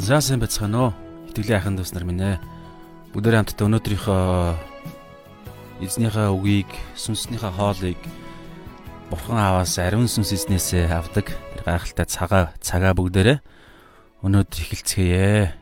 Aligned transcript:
За 0.00 0.20
сайн 0.24 0.40
байцгаана 0.40 0.78
уу. 0.88 0.92
Итгэлийн 1.28 1.60
ахын 1.60 1.76
дүүс 1.76 1.92
нар 1.92 2.08
минь 2.08 2.24
ээ. 2.24 2.40
Бүгдээ 3.12 3.44
хамтдаа 3.44 3.68
өнөөдрийнхөө 3.68 4.24
эзнийхээ 5.84 6.32
үгийг, 6.32 6.70
сүнснийхээ 6.96 7.52
хоолыг 7.52 8.00
Бурхан 9.12 9.36
аваас 9.36 9.76
ариун 9.76 10.08
сүнс 10.08 10.32
эзнээсээ 10.32 10.88
авдаг. 10.88 11.28
Тэр 11.28 11.62
гайхалтай 11.68 12.08
цагаа 12.08 12.56
цагаа 12.64 12.96
бүгдээрээ 12.96 13.44
өнөөдөр 14.24 14.60
эхэлцгээе. 14.64 15.52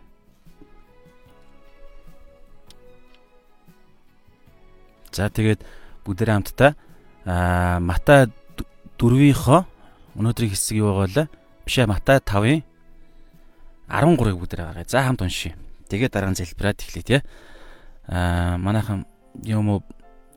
За 5.10 5.26
тэгээд 5.26 5.66
бүгдээ 6.06 6.30
хамтдаа 6.30 6.78
аа 7.26 7.82
Матай 7.82 8.30
4-ийнхөө 8.94 9.60
өнөөдрийн 10.14 10.54
хэсэг 10.54 10.78
юу 10.78 11.02
байгаа 11.02 11.26
вэ? 11.26 11.34
Биш 11.66 11.82
ээ 11.82 11.90
Матай 11.90 12.22
5-ын 12.22 12.69
13-ыг 13.90 14.38
бүгдээр 14.38 14.62
гаргая. 14.62 14.86
За 14.86 15.02
хамт 15.02 15.22
уншия. 15.26 15.58
Тэгээд 15.90 16.14
дараа 16.14 16.30
нь 16.30 16.38
залбираад 16.38 16.78
эхлэе 16.78 17.02
тий. 17.02 17.20
Аа 18.06 18.54
манайхан 18.56 19.06
юм 19.42 19.68
уу 19.68 19.80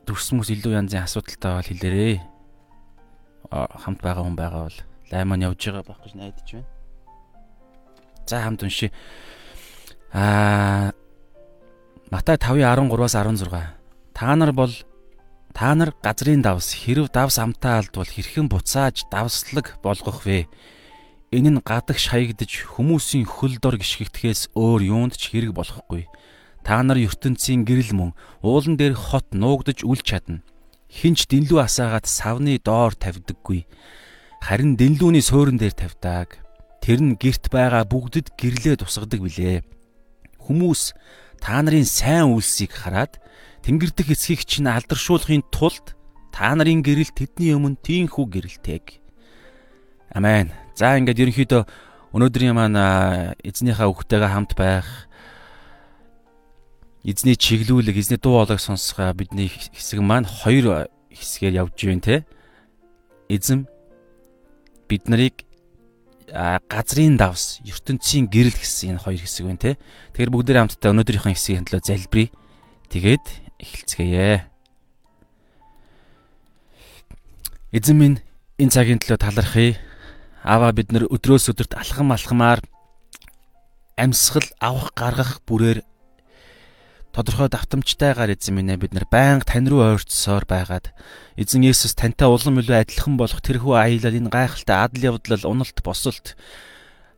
төрсмөс 0.04 0.50
илүү 0.50 0.74
янзын 0.74 1.06
асуудалтай 1.06 1.54
бол 1.54 1.70
хэлээрээ. 1.70 2.14
хамт 3.54 4.00
байгаа 4.02 4.26
хүн 4.26 4.34
байгаа 4.34 4.62
бол 4.66 4.78
лай 5.14 5.22
маань 5.24 5.46
явж 5.46 5.62
байгаа 5.62 5.86
байх 5.86 6.00
гэж 6.02 6.12
найдаж 6.18 6.48
байна. 6.50 6.68
За 8.26 8.42
хамт 8.42 8.62
уншия. 8.66 8.90
Аа 10.10 10.90
Матай 12.10 12.36
5:13-аас 12.36 13.14
16. 13.14 13.74
Та 14.14 14.36
нар 14.36 14.52
бол 14.52 14.74
та 15.54 15.74
нар 15.74 15.94
газрын 16.02 16.42
давс 16.42 16.74
хэрв 16.74 17.10
давс 17.10 17.38
амтаа 17.38 17.78
алдвал 17.78 18.06
хэрхэн 18.06 18.48
буцааж 18.50 19.06
давслаг 19.10 19.78
болгох 19.82 20.26
вэ? 20.26 20.46
Энэ 21.34 21.50
нь 21.50 21.66
гадагш 21.66 22.14
хаягдж 22.14 22.78
хүмүүсийн 22.78 23.26
хөл 23.26 23.58
дор 23.58 23.74
гიშгэгдэхээс 23.82 24.54
өөр 24.54 24.80
юунд 24.86 25.18
ч 25.18 25.34
хэрэг 25.34 25.50
болохгүй. 25.50 26.06
Та 26.62 26.78
нар 26.86 26.94
ертөнцийн 27.02 27.66
гэрэл 27.66 27.90
мөн 27.90 28.10
уулан 28.38 28.78
дээр 28.78 28.94
хот 28.94 29.34
нуугдж 29.34 29.82
үл 29.82 29.98
чадна. 29.98 30.46
Хинч 30.86 31.26
дэнлүү 31.26 31.58
асаагаад 31.58 32.06
савны 32.06 32.62
доор 32.62 32.94
тавьдаггүй. 32.94 33.66
Харин 34.46 34.78
дэнлүүний 34.78 35.26
суурин 35.26 35.58
дээр 35.58 35.74
тавьдаг. 35.74 36.38
Тэр 36.78 37.02
нь 37.02 37.18
герт 37.18 37.50
байгаа 37.50 37.82
бүгдэд 37.82 38.38
гэрлээ 38.38 38.78
тусгадаг 38.78 39.18
билээ. 39.18 39.66
Хүмүүс 40.38 40.94
та 41.42 41.58
нарын 41.58 41.82
сайн 41.82 42.30
үйлсийг 42.30 42.70
хараад 42.78 43.18
тэнгэр 43.66 43.90
дэх 43.90 44.14
эсхийг 44.14 44.46
чинь 44.46 44.70
алдаршуулахын 44.70 45.42
тулд 45.50 45.98
та 46.30 46.54
нарын 46.54 46.86
гэрэл 46.86 47.10
тэдний 47.10 47.58
өмнө 47.58 47.82
тийхүү 47.82 48.24
гэрэлтэйг. 48.30 49.02
Амен. 50.14 50.63
За 50.74 50.98
ингээд 50.98 51.22
ерөнхийдөө 51.22 51.62
өнөөдрийн 52.18 52.54
маань 52.58 53.38
эзнийхээ 53.46 53.86
өгтэйгээ 53.94 54.30
хамт 54.34 54.58
байх 54.58 55.06
эзний 57.06 57.38
чиглүүлэг, 57.38 57.94
эзний 57.94 58.18
дуу 58.18 58.42
хоолойг 58.42 58.58
сонсгоо 58.58 59.14
бидний 59.14 59.46
хэсэг 59.46 60.02
маань 60.02 60.26
хоёр 60.26 60.90
хэсгээр 61.14 61.62
явж 61.62 61.78
байна 61.78 62.02
те. 62.02 62.16
Эзэм 63.30 63.70
бид 64.90 65.06
нарыг 65.06 65.46
газрын 66.66 67.14
давс, 67.22 67.62
ертөнцийн 67.62 68.26
гэрэл 68.26 68.58
гэсэн 68.58 68.98
энэ 68.98 69.02
хоёр 69.06 69.22
хэсэг 69.22 69.46
байна 69.46 69.62
те. 69.62 69.78
Тэгэхээр 70.18 70.34
бүгдээ 70.34 70.58
хамтдаа 70.58 70.90
өнөөдрийнхөө 70.90 71.32
хэсгийн 71.38 71.66
төлөө 71.70 71.86
залбирая. 71.86 72.34
Тэгээд 72.90 73.26
эхэлцгээе. 73.62 74.50
Эзэн 77.70 77.94
минь 77.94 78.18
энэ 78.58 78.74
цагийн 78.74 78.98
төлөө 78.98 79.22
талархъя 79.22 79.78
Аваа 80.44 80.76
бид 80.76 80.92
нар 80.92 81.08
өдрөөс 81.08 81.48
өдөрт 81.56 81.72
алхам 81.72 82.12
алхамаар 82.12 82.60
амьсгал 83.96 84.44
авах 84.60 84.92
гаргах 84.92 85.40
бүрээр 85.48 85.80
тодорхой 87.16 87.48
давтамжтайгаар 87.48 88.36
эзэн 88.36 88.60
минь 88.60 88.76
бид 88.76 88.92
нар 88.92 89.08
байнга 89.08 89.48
тань 89.48 89.72
руу 89.72 89.80
ойртсоор 89.80 90.44
байгаад 90.44 90.92
эзэн 91.40 91.64
Есүс 91.64 91.96
тантай 91.96 92.28
улам 92.28 92.60
илүү 92.60 92.76
адилхан 92.76 93.16
болох 93.16 93.40
тэрхүү 93.40 93.72
аялал 93.72 94.18
энэ 94.20 94.28
гайхалтай 94.28 94.76
адал 94.84 95.16
явдал 95.16 95.48
уналт 95.48 95.80
босолт 95.80 96.36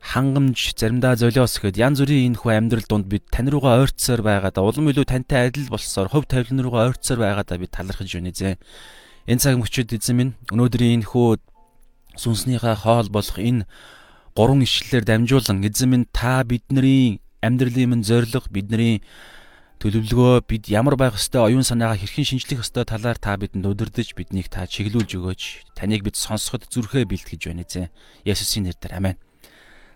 хангамж 0.06 0.78
заримдаа 0.78 1.19
золиос 1.19 1.59
гэхэд 1.59 1.82
янз 1.82 1.98
бүрийн 1.98 2.31
энэ 2.31 2.38
хүү 2.38 2.53
амьдрал 2.54 2.86
донд 2.86 3.10
бид 3.10 3.26
тань 3.26 3.50
руугаа 3.50 3.82
ойртсоор 3.82 4.22
байгаад 4.22 4.60
улам 4.62 4.86
илүү 4.94 5.03
тантай 5.03 5.50
адил 5.50 5.66
болсоор 5.66 6.15
хөв 6.15 6.31
тавилан 6.31 6.62
руугаа 6.62 6.94
ойртсоор 6.94 7.26
байгаадаа 7.26 7.59
бид 7.59 7.75
талархаж 7.75 8.06
байна 8.06 8.31
эзэн. 8.31 8.60
Энэ 9.26 9.42
цаг 9.42 9.59
мөчид 9.59 9.91
эзэн 9.91 10.15
минь 10.15 10.32
өнөөдрийн 10.54 11.03
энэ 11.03 11.09
хүү 11.10 11.42
сүнснийхээ 12.16 12.77
хоол 12.82 13.09
болох 13.12 13.38
энэ 13.38 13.65
гурван 14.37 14.65
ишлэлээр 14.65 15.04
дамжуулан 15.04 15.65
эзэн 15.65 15.88
минь 15.88 16.06
та 16.12 16.44
бидний 16.44 17.21
амьдралын 17.41 17.91
минь 17.93 18.04
зориг 18.04 18.49
бидний 18.53 19.00
төлөвлөгөө 19.81 20.49
бид 20.49 20.72
ямар 20.72 20.97
байх 20.97 21.21
ёстой 21.21 21.53
оюун 21.53 21.65
санаагаа 21.65 22.00
хэрхэн 22.00 22.25
шинжлэх 22.25 22.65
ёстой 22.65 22.88
талаар 22.88 23.21
та 23.21 23.37
бидэнд 23.37 23.69
удирдах 23.69 24.09
биднийг 24.16 24.49
та 24.49 24.65
чиглүүлж 24.65 25.21
өгөөч 25.21 25.43
таныг 25.77 26.00
бид 26.00 26.16
сонсоход 26.16 26.65
зүрхээ 26.72 27.04
бэлтгэж 27.04 27.43
байна 27.53 27.65
эзэн 27.69 27.93
Есүсийн 28.25 28.72
нэрээр 28.72 28.97
амен. 28.97 29.16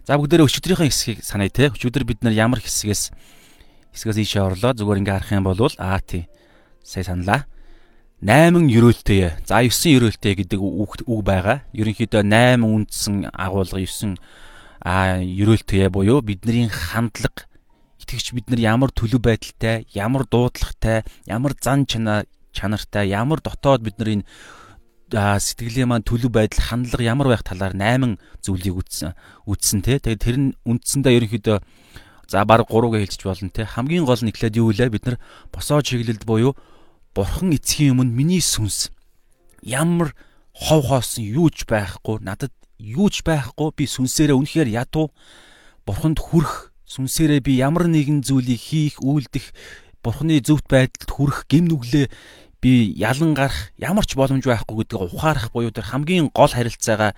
За 0.05 0.21
бүгдээрээ 0.21 0.49
өчигдрийнхээ 0.49 0.89
хэсгийг 0.89 1.19
саная 1.25 1.49
те. 1.49 1.73
Өчигдөр 1.73 2.05
бид 2.05 2.21
нар 2.21 2.37
ямар 2.37 2.61
хэсгээс 2.61 3.13
хэсгээс 3.97 4.19
ийшээ 4.21 4.45
орлоо 4.45 4.73
зүгээр 4.77 5.01
ингээ 5.01 5.17
харах 5.17 5.33
юм 5.33 5.45
бол 5.49 5.61
аа 5.81 6.01
тий. 6.05 6.29
Сая 6.85 7.05
саналаа. 7.05 7.50
8 8.21 8.69
ерөөлтэй. 8.69 9.41
За 9.49 9.65
9 9.65 9.97
ерөөлтэй 9.97 10.37
гэдэг 10.45 10.61
үг 10.61 11.01
үг 11.09 11.21
байгаа. 11.25 11.65
Ерөнхийдөө 11.73 12.21
8 12.21 12.61
үндсэн 12.61 13.33
агуулга 13.33 13.81
9 13.81 14.21
а 14.85 15.25
ерөөлтэй 15.25 15.89
буюу 15.89 16.21
бидний 16.21 16.69
хандлага 16.69 17.49
итгэгч 18.01 18.33
бид 18.37 18.53
нар 18.53 18.61
ямар 18.61 18.93
төлөв 18.93 19.25
байдалтай, 19.25 19.89
ямар 19.97 20.29
дуудлагатай, 20.29 21.05
ямар 21.25 21.57
зан 21.61 21.89
чанаа 21.89 22.29
чанартай, 22.53 23.09
ямар 23.09 23.41
дотоод 23.41 23.81
бид 23.85 23.97
нар 23.97 24.21
энэ 24.21 24.25
сэтгэлийн 25.13 25.89
маань 25.89 26.05
төлөв 26.05 26.29
байдал 26.29 26.61
хандлага 26.61 27.05
ямар 27.05 27.29
байх 27.33 27.45
талаар 27.45 27.73
8 27.73 28.21
зүйлийг 28.45 28.77
үтсэн 28.85 29.17
үтсэн 29.49 29.81
те. 29.81 29.97
Тэгээд 29.97 30.21
тэр 30.21 30.37
нь 30.37 30.49
үндсэндээ 30.69 31.17
ерөнхийдөө 31.25 31.59
за 32.29 32.45
баг 32.45 32.69
3-ыг 32.69 33.01
хэлчих 33.01 33.27
болно 33.27 33.49
те. 33.49 33.65
Хамгийн 33.65 34.05
гол 34.05 34.21
нь 34.21 34.29
ихлээд 34.29 34.61
юу 34.61 34.73
вэ? 34.77 34.93
Бид 34.93 35.05
нар 35.09 35.17
босоо 35.53 35.81
чиглэлд 35.81 36.25
буюу 36.25 36.57
Бурхан 37.15 37.51
эцгийн 37.55 37.99
өмнө 37.99 38.15
миний 38.15 38.41
сүнс. 38.43 38.95
Ямар 39.63 40.15
хов 40.55 40.87
хоосон 40.87 41.27
юу 41.27 41.51
ч 41.51 41.67
байхгүй 41.67 42.23
надад 42.23 42.55
юу 42.79 43.11
ч 43.11 43.27
байхгүй 43.27 43.75
би 43.75 43.85
сүнсээрээ 43.91 44.39
үнэхээр 44.39 44.69
ядуу 44.71 45.11
бурханд 45.83 46.23
хүрх 46.23 46.71
сүнсээрээ 46.87 47.41
би 47.43 47.59
ямар 47.59 47.91
нэгэн 47.91 48.23
зүйлийг 48.23 48.61
хийх 48.61 49.03
үйлдэх 49.03 49.51
бурханы 50.03 50.41
зөвхт 50.41 50.71
байдалд 50.71 51.11
хүрэх 51.11 51.51
гим 51.51 51.67
нүглээ 51.69 52.07
би 52.61 52.93
ялан 52.97 53.35
гарах 53.35 53.73
ямар 53.77 54.05
ч 54.07 54.17
боломж 54.17 54.45
байхгүй 54.45 54.85
гэдгийг 54.85 55.13
ухаарах 55.13 55.53
буюу 55.53 55.73
тэр 55.73 55.91
хамгийн 55.91 56.31
гол 56.33 56.53
харилцаагаа 56.53 57.17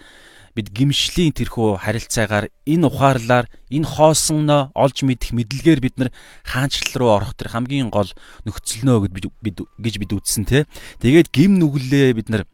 бид 0.52 0.68
гимшлийн 0.68 1.32
тэрхүү 1.32 1.80
харилцаагаар 1.80 2.52
энэ 2.68 2.86
ухаарлаар 2.86 3.46
энэ 3.72 3.88
хоосноо 3.88 4.68
олж 4.76 4.98
мэдэх 5.04 5.32
мэдлэгээр 5.32 5.80
бид 5.80 5.96
нар 5.96 6.10
хаанчлал 6.44 6.94
руу 7.00 7.10
орох 7.16 7.32
тэр 7.32 7.52
хамгийн 7.56 7.88
гол 7.88 8.12
нөхцөлнөө 8.44 9.08
гэд 9.08 9.14
бид 9.40 9.56
гэж 9.80 9.94
бид 9.96 10.12
үзсэн 10.12 10.44
те. 10.44 10.68
Тэгээд 11.00 11.32
гим 11.32 11.56
нүглээ 11.56 12.12
бид 12.12 12.28
нар 12.28 12.44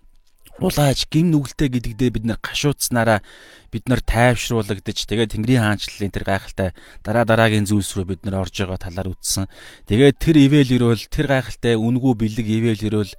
улааж 0.58 1.06
гим 1.10 1.30
нүгэлтэй 1.30 1.70
гэдэгдээ 1.70 2.10
бид 2.18 2.24
нар 2.26 2.38
гашуудснараа 2.42 3.22
бид 3.70 3.84
нар 3.86 4.02
тайвшруулагдаж 4.02 5.06
тэгээд 5.06 5.38
Тэнгэрийн 5.38 5.62
хаанчлалын 5.62 6.10
тэр 6.10 6.26
гайхалтай 6.26 6.68
дараа 7.06 7.22
дараагийн 7.22 7.66
зүйлс 7.70 7.94
рүү 7.94 8.06
бид 8.18 8.22
нар 8.26 8.42
орж 8.42 8.58
байгаа 8.58 8.78
талаар 8.90 9.14
үзсэн. 9.14 9.46
Тэгээд 9.86 10.18
тэр 10.18 10.36
ивэл 10.42 10.74
ирвэл 10.74 11.06
тэр 11.06 11.26
гайхалтай 11.30 11.78
үнгүү 11.78 12.12
бэлэг 12.18 12.46
ивэл 12.46 12.82
ирвэл 12.90 13.14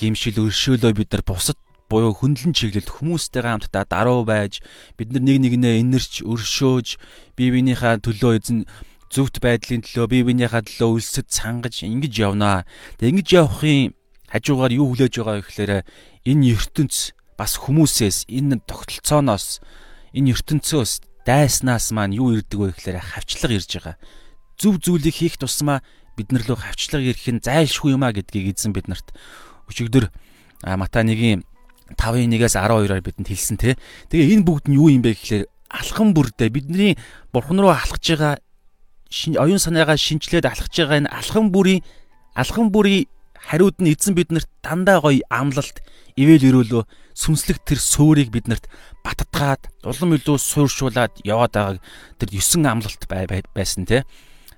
гимшил 0.00 0.48
өршөөлөө 0.48 0.92
бид 0.96 1.12
нар 1.12 1.24
бусад 1.28 1.60
буюу 1.88 2.12
хөндлөн 2.12 2.52
чиглэлд 2.52 2.92
хүмүүстэйгээ 2.92 3.48
хамтдаа 3.48 3.84
даруй 3.88 4.24
байж 4.28 4.60
бид 5.00 5.12
нар 5.16 5.24
нэг 5.24 5.40
нэгнээ 5.40 5.80
инэрч 5.82 6.22
өршөөж 6.22 7.00
бие 7.34 7.50
биенийхээ 7.52 8.04
төлөө 8.04 8.32
эзэн 8.36 8.58
зөвхт 9.08 9.40
байдлын 9.40 9.80
төлөө 9.82 10.06
бие 10.12 10.24
биенийхээ 10.28 10.68
төлөө 10.68 11.00
өлсөд 11.00 11.32
сангаж 11.32 11.80
ингэж 11.80 12.14
явнаа. 12.20 12.68
Тэг 13.00 13.16
ингэж 13.16 13.28
явахын 13.40 13.96
хажуугаар 14.28 14.72
юу 14.76 14.92
хүлээж 14.92 15.14
байгаа 15.16 15.36
вэ 15.40 15.44
гэхээр 15.48 15.72
энэ 16.28 16.44
ертөнц 16.52 17.16
бас 17.40 17.56
хүмүүсээс 17.56 18.28
энэ 18.28 18.60
тогтолцооноос 18.68 19.64
энэ 20.12 20.36
ертөнцөөс 20.36 21.24
дайснаас 21.24 21.88
маань 21.96 22.16
юу 22.20 22.36
ирдэг 22.36 22.60
вэ 22.60 22.68
гэхээр 22.76 23.00
хавчлага 23.00 23.56
ирж 23.56 23.70
байгаа. 23.80 23.96
Зөв 24.60 24.76
зүйлийг 24.84 25.16
хийх 25.16 25.40
тусмаа 25.40 25.80
бид 26.20 26.28
нар 26.36 26.44
лөө 26.44 26.60
хавчлага 26.60 27.08
ирэх 27.08 27.28
нь 27.32 27.40
зайлшгүй 27.40 27.96
юм 27.96 28.04
а 28.04 28.12
гэдгийг 28.12 28.52
эзэн 28.52 28.76
биднэрт 28.76 29.16
өчигдөр 29.72 30.12
Матай 30.66 31.06
1-ийн 31.06 31.46
5-1-ээс 31.96 32.56
12-оор 32.58 33.00
бидэнд 33.00 33.28
хэлсэн 33.28 33.56
те. 33.56 33.78
Тэгээ 34.12 34.36
энэ 34.36 34.44
бүгд 34.44 34.68
нь 34.68 34.76
юу 34.76 34.92
юм 34.92 35.00
бэ 35.00 35.16
гэхлээр 35.16 35.44
алхам 35.72 36.12
бүрдээ 36.12 36.48
бидний 36.52 36.96
бурхан 37.32 37.60
руу 37.60 37.72
алхаж 37.72 38.04
байгаа 38.04 38.36
оюун 39.40 39.60
санаагаа 39.60 39.96
шинчлээд 39.96 40.48
алхаж 40.48 40.72
байгаа 40.72 41.00
энэ 41.04 41.12
алхам 41.12 41.52
бүрийн 41.52 41.84
алхам 42.36 42.72
бүрийн 42.72 43.08
хариуд 43.36 43.80
нь 43.80 43.92
эзэн 43.92 44.16
биднэрт 44.16 44.48
дандаа 44.64 45.00
гоё 45.00 45.24
амлалт 45.32 45.80
ивэл 46.16 46.48
өрөөлөө 46.48 46.84
сүнслэг 47.16 47.64
тэр 47.64 47.80
суурийг 47.80 48.28
биднэрт 48.32 48.68
баттгаад 49.04 49.72
улам 49.84 50.16
илүү 50.16 50.36
сууршуулад 50.36 51.12
яваад 51.24 51.52
байгааг 51.56 51.78
тэр 52.20 52.28
9 52.32 52.64
амлалт 52.68 53.02
байсан 53.56 53.84
те 53.88 54.04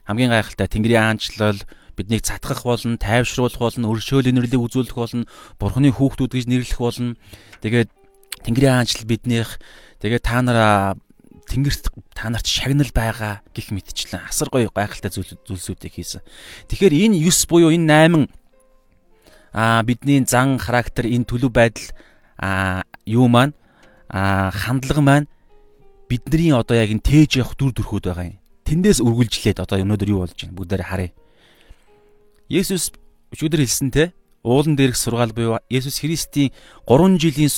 хамгийн 0.07 0.35
гайхалтай 0.35 0.67
Тэнгэрийн 0.67 1.07
аанчлал 1.15 1.61
биднийг 2.01 2.25
цатгах 2.25 2.65
болно, 2.65 2.97
тайвшруулах 2.97 3.61
болно, 3.61 3.93
өршөөл 3.93 4.33
инэрлийг 4.33 4.65
үзүүлэх 4.65 4.97
болно, 4.97 5.29
Бурхны 5.61 5.93
хүүхдүүд 5.93 6.33
гэж 6.33 6.47
нэрлэх 6.49 6.81
болно. 6.81 7.21
Тэгээд 7.61 7.93
Тэнгэрийн 8.41 8.81
аанчлал 8.81 9.05
биднийх 9.05 9.61
тэгээд 10.01 10.25
та 10.25 10.41
нараа 10.41 10.97
тэнгэрт 11.51 11.91
та 12.15 12.31
нарт 12.31 12.47
шагнал 12.47 12.89
байгаа 12.95 13.43
гих 13.53 13.75
мэтчлэн 13.75 14.25
асар 14.31 14.49
гоё 14.49 14.71
гайхалтай 14.71 15.11
зүйлсүүдийг 15.11 15.93
хийсэн. 15.99 16.23
Тэгэхээр 16.71 17.11
энэ 17.11 17.21
9 17.21 17.51
буюу 17.51 17.75
энэ 17.75 18.31
8 18.31 18.31
а 19.53 19.83
бидний 19.83 20.23
зан 20.25 20.59
характер 20.63 21.11
энэ 21.11 21.27
төлөв 21.27 21.51
байдал 21.51 21.91
а 22.39 22.87
юу 23.05 23.27
маань 23.27 23.53
а 24.09 24.51
хандлага 24.55 25.03
маань 25.03 25.27
бидний 26.09 26.55
одоо 26.55 26.79
яг 26.79 26.91
энэ 26.95 27.03
тээж 27.03 27.43
явах 27.43 27.59
дүр 27.59 27.75
төрхөд 27.75 28.07
байгаа 28.07 28.31
юм. 28.31 28.39
Тэндээс 28.65 29.03
үргэлжлээд 29.03 29.59
одоо 29.59 29.83
өнөөдөр 29.83 30.09
юу 30.15 30.23
болж 30.23 30.39
байна 30.39 30.55
бүгдээр 30.55 30.87
харъя. 30.87 31.11
Есүс 32.51 32.91
өчигдөр 33.31 33.63
хэлсэн 33.63 33.95
те 33.95 34.11
уулан 34.43 34.75
дээрх 34.75 34.99
сургаал 34.99 35.31
буюу 35.31 35.63
Есүс 35.71 36.03
Христийн 36.03 36.51
3 36.83 37.23
жилийн 37.23 37.51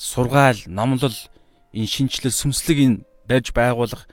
сургаал, 0.00 0.58
номлол 0.66 1.12
энэ 1.76 1.84
шинчлэл 1.86 2.32
сүмслэг 2.32 2.78
энэ 2.80 2.98
барьж 3.28 3.52
байгуулах 3.52 4.08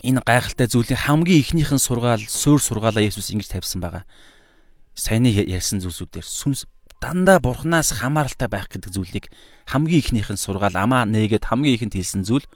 энэ 0.00 0.24
гайхалтай 0.24 0.64
зүйлийн 0.72 0.96
хамгийн 0.96 1.44
ихнийхэн 1.44 1.76
сургаал, 1.76 2.24
суур 2.24 2.56
сургаалаа 2.56 3.04
Есүс 3.04 3.28
ингэж 3.36 3.52
тавьсан 3.52 3.84
байгаа. 3.84 4.08
Саяны 4.96 5.28
ярьсан 5.28 5.84
зүйлсүүдээр 5.84 6.24
сүмс 6.24 6.64
дандаа 7.04 7.36
бурхнаас 7.36 7.92
хамааралтай 8.00 8.48
байх 8.48 8.72
гэдэг 8.72 8.96
зүйлийг 8.96 9.26
хамгийн 9.68 10.00
ихнийхэн 10.00 10.40
сургаал 10.40 10.72
амаа 10.72 11.04
нээгээд 11.04 11.44
хамгийн 11.44 11.76
ихэнд 11.76 12.00
хэлсэн 12.00 12.24
зүйл 12.24 12.48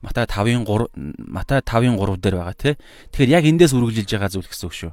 Матай 0.00 0.24
5-ын 0.24 0.64
3 0.64 0.88
Матай 1.28 1.60
5-ын 1.60 1.96
3 2.00 2.16
дээр 2.20 2.36
байгаа 2.40 2.56
тий. 2.56 2.74
Тэгэхээр 3.12 3.34
яг 3.36 3.44
эндээс 3.44 3.76
үргэлжилж 3.76 4.10
байгаа 4.16 4.30
зүйл 4.32 4.48
гэсэн 4.48 4.66
үг 4.68 4.74
шүү. 4.74 4.92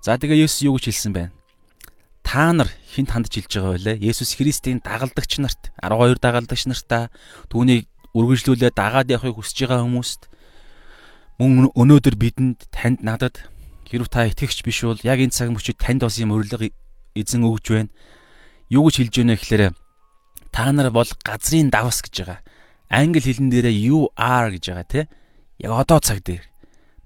За 0.00 0.16
тэгээ 0.16 0.48
Есүс 0.48 0.64
юу 0.64 0.80
гэж 0.80 0.88
хэлсэн 0.88 1.12
бэ? 1.12 1.24
Та 2.24 2.52
нар 2.56 2.72
хинт 2.88 3.12
хандж 3.12 3.32
хэлж 3.34 3.52
байгаа 3.52 3.72
байлаа? 3.76 3.96
Есүс 4.00 4.36
Христийн 4.40 4.80
дагалдагч 4.80 5.40
нарт 5.40 5.72
12 5.84 6.16
дагалдагч 6.20 6.64
нартаа 6.64 7.12
түүнийг 7.52 7.88
үргэлжлүүлээ 8.16 8.72
дагаад 8.72 9.12
явахыг 9.12 9.36
хүсэж 9.36 9.68
байгаа 9.68 9.84
хүмүүст 9.84 10.32
мөн 11.38 11.70
өнөөдөр 11.76 12.16
бидэнд 12.18 12.66
танд 12.72 13.04
надад 13.04 13.46
хэрв 13.86 14.08
та 14.10 14.26
итгэгч 14.26 14.64
биш 14.66 14.82
бол 14.82 15.00
яг 15.06 15.22
энэ 15.22 15.32
цаг 15.32 15.54
мөчид 15.54 15.78
танд 15.78 16.02
бас 16.02 16.18
юм 16.18 16.34
урилга 16.34 16.72
эзэн 17.14 17.46
өгж 17.46 17.64
байна. 17.72 17.92
Юу 18.68 18.88
гэж 18.88 18.94
хэлж 19.06 19.14
байна 19.22 19.32
вэ 19.36 19.40
гэхээр 19.40 19.64
та 20.50 20.72
нар 20.72 20.90
бол 20.90 21.08
газрын 21.22 21.70
давс 21.70 22.02
гэж 22.02 22.14
байгаа. 22.26 22.40
Англи 22.88 23.20
хэлэн 23.20 23.52
дээрээ 23.52 23.76
you 23.76 24.08
are 24.16 24.48
гэж 24.52 24.64
байгаа 24.72 24.88
тий. 24.88 25.04
Яг 25.60 25.72
одоо 25.76 26.00
цаг 26.00 26.24
дээр 26.24 26.44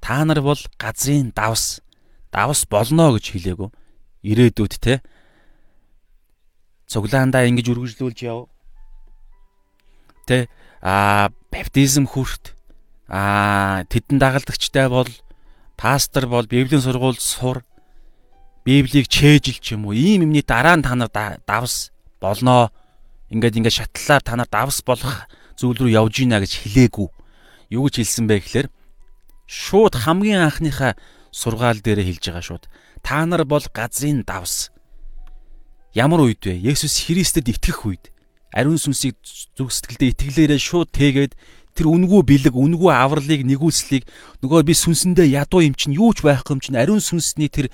та 0.01 0.25
нар 0.25 0.43
бол 0.43 0.59
газрын 0.79 1.35
давс 1.35 1.83
давс 2.31 2.67
болно 2.71 3.13
гэж 3.19 3.35
хэлээгүү. 3.35 3.71
Ирээдүйд 4.23 4.75
тий. 4.79 4.99
Цуглаандаа 6.87 7.47
ингэж 7.51 7.67
үргэлжлүүлж 7.75 8.19
яв. 8.23 8.47
Тэ 10.27 10.47
а 10.83 11.31
баптизм 11.51 12.07
хүрт 12.07 12.55
а 13.11 13.85
тэдэн 13.91 14.19
дагалдагчтай 14.19 14.89
бол 14.89 15.11
пастор 15.77 16.27
бол 16.27 16.47
библийн 16.47 16.83
сургуульд 16.83 17.21
сур 17.21 17.63
библийг 18.65 19.07
чэйжил 19.11 19.59
ч 19.59 19.75
юм 19.75 19.87
уу 19.87 19.95
ийм 19.95 20.27
юмний 20.27 20.43
дараа 20.47 20.79
нь 20.79 20.83
та 20.87 20.95
нар 20.95 21.11
давс 21.47 21.91
болноо 22.23 22.71
ингээд 23.31 23.59
ингээд 23.59 23.79
шатлалаар 23.79 24.23
та 24.23 24.37
нар 24.37 24.49
давс 24.51 24.83
болох 24.83 25.27
зүйл 25.63 25.79
рүү 25.79 25.95
явж 25.95 26.27
гинэ 26.27 26.43
гэж 26.43 26.53
хэлээгүй. 26.67 27.09
Юу 27.71 27.87
гэж 27.87 27.95
хэлсэн 28.03 28.27
бэ 28.27 28.43
гэхээр 28.43 28.69
шууд 29.47 29.95
хамгийн 29.95 30.43
анхныхаа 30.43 30.99
сургаал 31.31 31.79
дээр 31.79 32.03
хэлж 32.03 32.23
байгаа 32.27 32.43
шууд. 32.43 32.65
Та 33.07 33.23
нар 33.23 33.47
бол 33.47 33.63
газрын 33.71 34.27
давс. 34.27 34.75
Ямар 35.95 36.27
үед 36.27 36.43
вэ? 36.43 36.59
Есүс 36.59 37.07
Христэд 37.07 37.47
итгэх 37.47 37.87
үед. 37.87 38.11
Ариун 38.51 38.77
сүнсийг 38.77 39.17
зүг 39.57 39.71
сэтгэлдээ 39.71 40.13
итгэлээрээ 40.13 40.61
шууд 40.61 40.91
тэгээд 40.93 41.33
тэр 41.73 41.87
үнгүү 41.89 42.21
бэлэг 42.29 42.53
үнгүү 42.53 42.91
авралыг 42.93 43.49
нэгүслийг 43.49 44.05
нөгөө 44.45 44.61
би 44.69 44.75
сүнсэндээ 44.77 45.33
ядуу 45.41 45.65
юм 45.65 45.73
чинь 45.73 45.97
юу 45.97 46.13
ч 46.13 46.21
байхгүй 46.21 46.53
юм 46.53 46.61
чинь 46.61 46.77
ариун 46.77 47.01
сүнсний 47.01 47.49
тэр 47.49 47.73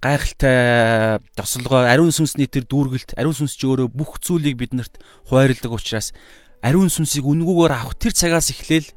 гайхалтай 0.00 1.20
тослогоо 1.36 1.84
ариун 1.84 2.12
сүнсний 2.12 2.48
тэр 2.48 2.64
дүүргэлт 2.64 3.16
ариун 3.20 3.36
сүнс 3.36 3.56
чи 3.56 3.68
өөрөө 3.68 3.92
бүх 3.92 4.16
зүйлийг 4.24 4.56
биднэрт 4.56 4.96
хуваарилдаг 5.28 5.72
учраас 5.76 6.16
ариун 6.64 6.88
сүнсийг 6.88 7.28
үнгүүгээр 7.28 7.72
авах 7.76 8.00
тэр 8.00 8.16
цагаас 8.16 8.48
эхлээл 8.48 8.88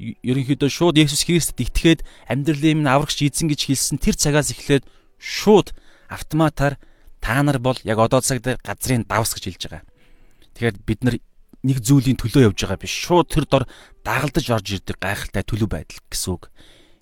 ерөнхийдөө 0.00 0.70
шууд 0.72 0.96
Есүс 0.96 1.28
Христэд 1.28 1.60
итгээд 1.60 2.00
амьдралын 2.32 2.80
минь 2.80 2.88
аврагч 2.88 3.20
эзэн 3.20 3.52
гэж 3.52 3.60
хэлсэн 3.68 4.00
тэр 4.00 4.16
цагаас 4.16 4.56
эхлээд 4.56 4.88
шууд 5.20 5.76
автоматар 6.08 6.80
та 7.20 7.44
нар 7.44 7.60
бол 7.60 7.76
яг 7.84 8.00
одоо 8.00 8.24
цаг 8.24 8.40
дээр 8.40 8.56
газрын 8.64 9.04
давс 9.04 9.36
гэж 9.36 9.44
хэлж 9.52 9.62
байгаа. 9.68 9.84
Тэгэхээр 10.56 10.76
бид 10.80 11.00
нар 11.04 11.16
нэг 11.64 11.78
зүйлийн 11.84 12.16
төлөө 12.16 12.52
явж 12.52 12.58
байгаа 12.64 12.80
биш. 12.80 12.92
Шууд 12.92 13.28
тэр 13.28 13.44
дор 13.48 13.64
дагалдаж 14.00 14.46
орж 14.48 14.66
ирдэг 14.80 14.96
гайхалтай 14.96 15.44
төлөв 15.44 15.68
байдал 15.68 16.00
гэсэн 16.08 16.30
үг. 16.32 16.48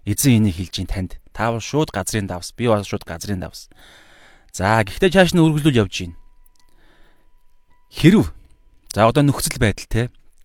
Эзэн 0.03 0.43
энийг 0.43 0.59
хэлж 0.59 0.83
ин 0.83 0.91
танд. 0.91 1.13
Та 1.31 1.55
бол 1.55 1.63
шууд 1.63 1.95
газрын 1.95 2.27
давс. 2.27 2.51
Би 2.55 2.67
бол 2.67 2.83
шууд 2.83 3.07
газрын 3.07 3.43
давс. 3.43 3.71
За 4.51 4.83
гэхдээ 4.83 5.15
чааш 5.15 5.31
нь 5.35 5.43
үргэлжлүүл 5.43 5.83
явж 5.87 5.95
гин. 5.95 6.15
Хэрв 7.91 8.31
за 8.93 9.09
одоо 9.09 9.25
нөхцөл 9.25 9.59
байдал 9.59 9.89
те. 9.89 10.03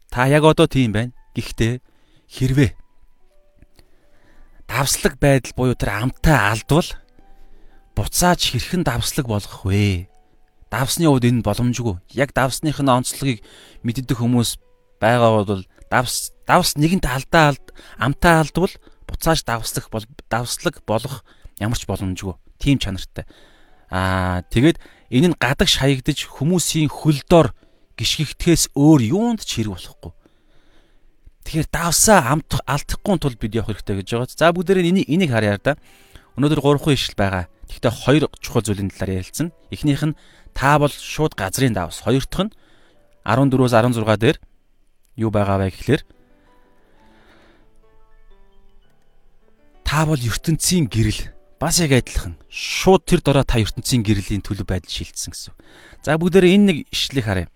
Та 0.09 0.25
яг 0.31 0.43
одоо 0.43 0.67
тийм 0.67 0.95
байна. 0.95 1.11
Гэхдээ 1.35 1.83
хэрвээ 2.31 2.71
давслаг 4.67 5.19
байдал 5.19 5.53
буюу 5.55 5.75
тэр 5.75 6.01
амтаа 6.01 6.51
алдвал 6.55 6.89
буцааж 7.95 8.41
хэрхэн 8.51 8.83
давслаг 8.83 9.27
болгох 9.27 9.63
вэ? 9.67 10.07
давсны 10.71 11.07
хувьд 11.07 11.27
энэ 11.27 11.43
боломжгүй. 11.43 11.99
Яг 12.11 12.35
давсных 12.35 12.79
нь 12.83 12.91
онцлогийг 12.91 13.43
мэддэг 13.83 14.19
хүмүүс 14.19 14.59
байгаа 14.99 15.43
бол 15.43 15.63
давс 15.87 16.35
давс 16.43 16.75
нэгэнт 16.75 17.07
алдаа 17.07 17.55
алд 17.55 17.65
амтаа 17.95 18.43
алдвал 18.43 18.73
буцааж 19.07 19.43
давслах 19.47 19.87
бол 19.89 20.03
давслаг 20.27 20.83
болох 20.83 21.23
ямар 21.59 21.79
ч 21.79 21.87
боломжгүй. 21.87 22.35
Тим 22.59 22.79
чанартай. 22.79 23.23
Аа 23.87 24.43
тэгээд 24.51 24.77
энэ 25.07 25.31
нь 25.31 25.39
гадагш 25.39 25.79
хаягдж 25.79 26.27
хүмүүсийн 26.27 26.91
хөлдор 26.91 27.55
гიშгэгдэхээс 27.97 28.77
өөр 28.77 29.01
юунд 29.09 29.41
ч 29.43 29.59
хэрэг 29.59 29.73
болохгүй. 29.73 30.11
Тэгэхээр 31.43 31.67
давсаа 31.73 32.31
амт 32.31 32.61
алдахгүй 32.63 33.15
тул 33.17 33.35
бид 33.39 33.57
явах 33.57 33.73
хэрэгтэй 33.73 33.95
гэж 34.03 34.07
байгаа. 34.13 34.37
За 34.37 34.53
бүгдээрээ 34.53 34.89
энийг 34.93 35.07
энийг 35.09 35.31
харъя 35.31 35.57
да. 35.57 35.79
Өнөөдөр 36.37 36.61
3 36.61 36.83
хүн 36.83 36.93
ишл 36.93 37.15
байгаа. 37.17 37.49
Гэхдээ 37.71 37.93
хоёр 38.03 38.23
чухал 38.43 38.67
зүйлийн 38.67 38.91
талаар 38.91 39.23
ярилцсан. 39.23 39.55
Эхнийх 39.71 40.03
нь 40.03 40.17
та 40.51 40.77
бол 40.77 40.91
шууд 40.91 41.39
газрын 41.39 41.73
давс. 41.73 42.03
Хоёр 42.03 42.27
дахь 42.27 42.51
нь 42.51 42.53
14-өөс 43.23 43.73
16 43.73 44.19
дээр 44.19 44.37
юу 45.17 45.31
байгаа 45.31 45.57
вэ 45.63 45.71
гэхлээр 45.73 46.03
та 49.87 50.05
бол 50.05 50.19
ертөнцийн 50.19 50.91
гэрэл 50.91 51.31
бас 51.59 51.79
яг 51.79 51.95
адилхан 51.95 52.35
шууд 52.51 53.07
тэр 53.07 53.23
дороо 53.23 53.47
та 53.47 53.57
ертөнцийн 53.57 54.03
гэрлийн 54.03 54.43
төлөв 54.43 54.67
байдал 54.67 54.91
шилжсэн 54.91 55.31
гэсэн. 55.31 55.53
За 56.05 56.19
бүгдээр 56.19 56.45
энэ 56.53 56.65
нэг 56.69 56.77
ишлэлийг 56.91 57.25
харъя. 57.25 57.47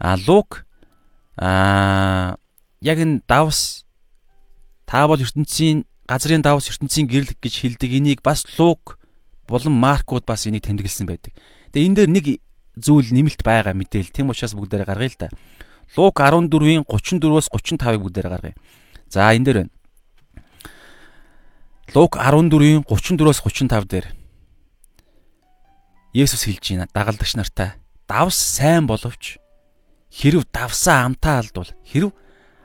А 0.00 0.16
Лук 0.16 0.64
а 1.36 2.36
яг 2.80 2.98
энэ 2.98 3.20
давс 3.28 3.84
та 4.88 5.06
бол 5.06 5.20
ертөнцийн 5.20 5.84
газрын 6.08 6.40
давс 6.40 6.72
ертөнцийн 6.72 7.06
гэрэл 7.06 7.36
гэж 7.36 7.54
хэлдэг 7.60 7.90
энийг 8.00 8.20
бас 8.24 8.48
Лук 8.56 8.96
болон 9.44 9.76
Маркууд 9.76 10.24
бас 10.24 10.48
энийг 10.48 10.64
тэмдэглэсэн 10.64 11.04
байдаг. 11.04 11.36
Тэгээ 11.70 11.86
энэ 11.86 11.96
дээр 12.00 12.10
нэг 12.10 12.26
зүйл 12.80 13.12
нэмэлт 13.12 13.44
байгаа 13.44 13.76
мэдээл. 13.76 14.08
Тийм 14.08 14.32
учраас 14.32 14.56
бүгдээрээ 14.56 14.88
гаргая 14.88 15.12
л 15.12 15.20
та. 15.20 15.28
Лук 15.96 16.16
14-ийн 16.16 16.88
34-өөс 16.88 17.52
35-ыг 17.52 18.00
бүгдээрээ 18.00 18.32
гаргая. 18.32 18.54
За 19.12 19.36
энэ 19.36 19.44
дээр 19.44 19.58
байна. 19.68 19.72
Лук 21.92 22.16
14-ийн 22.16 22.88
34-өөс 22.88 23.40
35 23.44 23.84
дээр 23.90 24.06
Есүс 26.14 26.46
хэлж 26.46 26.64
байна 26.74 26.86
дагалдагч 26.90 27.36
нартай. 27.36 27.74
Давс 28.08 28.38
сайн 28.38 28.86
боловч 28.86 29.38
хэрв 30.10 30.44
давсаа 30.50 31.06
амтаа 31.06 31.40
алдвал 31.40 31.70
хэрв 31.86 32.10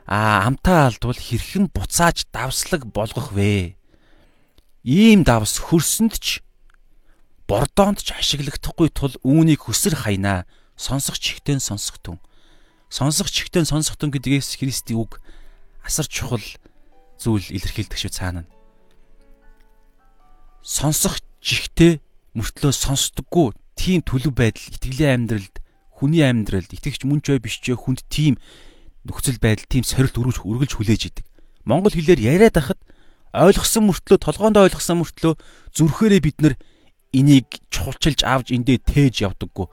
а 0.06 0.46
амтаа 0.46 0.90
алдвал 0.90 1.18
хэрхэн 1.18 1.70
буцааж 1.70 2.26
давслаг 2.34 2.86
болгох 2.90 3.32
вэ? 3.32 3.78
Ийм 4.86 5.22
давс 5.26 5.58
хөрсөнд 5.58 6.14
ч 6.18 6.42
бордоонд 7.46 8.02
ч 8.02 8.14
ашиглагдахгүй 8.14 8.90
тул 8.90 9.14
үүнийг 9.22 9.66
хөсөр 9.66 9.94
хайнаа. 9.94 10.46
Сонсох 10.74 11.18
чихтэн 11.18 11.58
сонсох 11.58 11.98
түн. 12.02 12.18
Сонсох 12.90 13.30
чихтэн 13.30 13.66
сонсох 13.66 13.98
түн 13.98 14.14
гэдгээс 14.14 14.58
Христийн 14.58 15.02
үг 15.02 15.18
асар 15.82 16.06
чухал 16.06 16.42
зүйл 17.18 17.46
илэрхийлдэг 17.50 17.98
шүү 17.98 18.12
цаана. 18.14 18.46
Сонсох 20.62 21.22
чихтэй 21.42 22.02
мөртлөө 22.34 22.74
сонсдоггүй 22.74 23.54
тийм 23.78 24.02
төлөв 24.02 24.34
байдал 24.34 24.70
итгэлийн 24.70 25.30
амьдралд 25.30 25.56
хүний 25.96 26.20
амьдралд 26.20 26.68
итгэгч 26.76 27.08
мөн 27.08 27.24
ч 27.24 27.40
биш 27.40 27.64
ч 27.64 27.72
хүнд 27.72 28.04
тийм 28.12 28.36
нөхцөл 29.08 29.40
байдал 29.40 29.64
тийм 29.64 29.84
сорилт 29.88 30.20
өргөж 30.20 30.44
үргэлж 30.44 30.72
хүлээж 30.76 31.02
идэг. 31.08 31.24
Монгол 31.64 31.96
хэлээр 31.96 32.20
яриад 32.20 32.60
ахад 32.60 32.80
ойлгосон 33.32 33.88
мөртлөө 33.88 34.18
толгоонд 34.20 34.60
ойлгосон 34.60 35.00
мөртлөө 35.00 35.34
зүрхээрээ 35.72 36.20
бид 36.20 36.38
нар 36.44 36.54
энийг 37.16 37.48
чухалчилж 37.72 38.20
авч 38.28 38.52
эндээ 38.52 38.84
тээж 38.84 39.24
явдаггүй. 39.24 39.66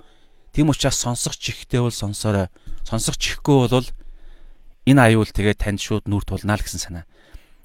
Тийм 0.54 0.70
учраас 0.70 0.96
сонсох 0.96 1.36
чихтэй 1.36 1.82
бол 1.82 1.92
сонсорой. 1.92 2.48
Сонсох 2.88 3.20
чихгүй 3.20 3.68
бол 3.68 3.88
энэ 4.88 5.02
аюул 5.02 5.28
тэгээ 5.28 5.60
танд 5.60 5.82
шууд 5.82 6.08
нүр 6.08 6.24
тулнаа 6.24 6.56
л 6.56 6.64
гэсэн 6.64 6.80
санаа. 6.80 7.06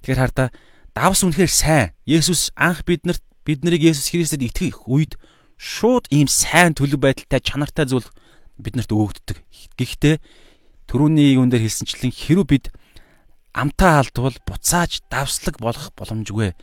Тэгэхээр 0.02 0.22
хардаа 0.22 0.48
давс 0.96 1.22
үнэхээр 1.22 1.52
сайн. 1.52 1.92
Есүс 2.08 2.50
анх 2.56 2.82
биднэрт 2.88 3.22
бид 3.44 3.62
нарыг 3.62 3.82
Есүс 3.84 4.10
Христэд 4.10 4.42
итгэх 4.44 4.88
үед 4.88 5.20
шууд 5.58 6.08
ийм 6.14 6.30
сайн 6.30 6.72
төлөв 6.72 7.02
байдалтай 7.02 7.42
чанартай 7.42 7.86
зүйл 7.90 8.06
биднэрт 8.58 8.90
өгөгддөг. 8.90 9.38
Гэхдээ 9.78 10.16
түрүүний 10.90 11.38
юун 11.38 11.50
дээр 11.50 11.64
хэлсэнчлэн 11.66 12.12
хэрв 12.12 12.44
бид 12.46 12.64
амтаа 13.54 14.02
алдвал 14.02 14.36
буцааж 14.46 15.02
давслаг 15.10 15.58
болох 15.58 15.90
боломжгүй. 15.94 16.54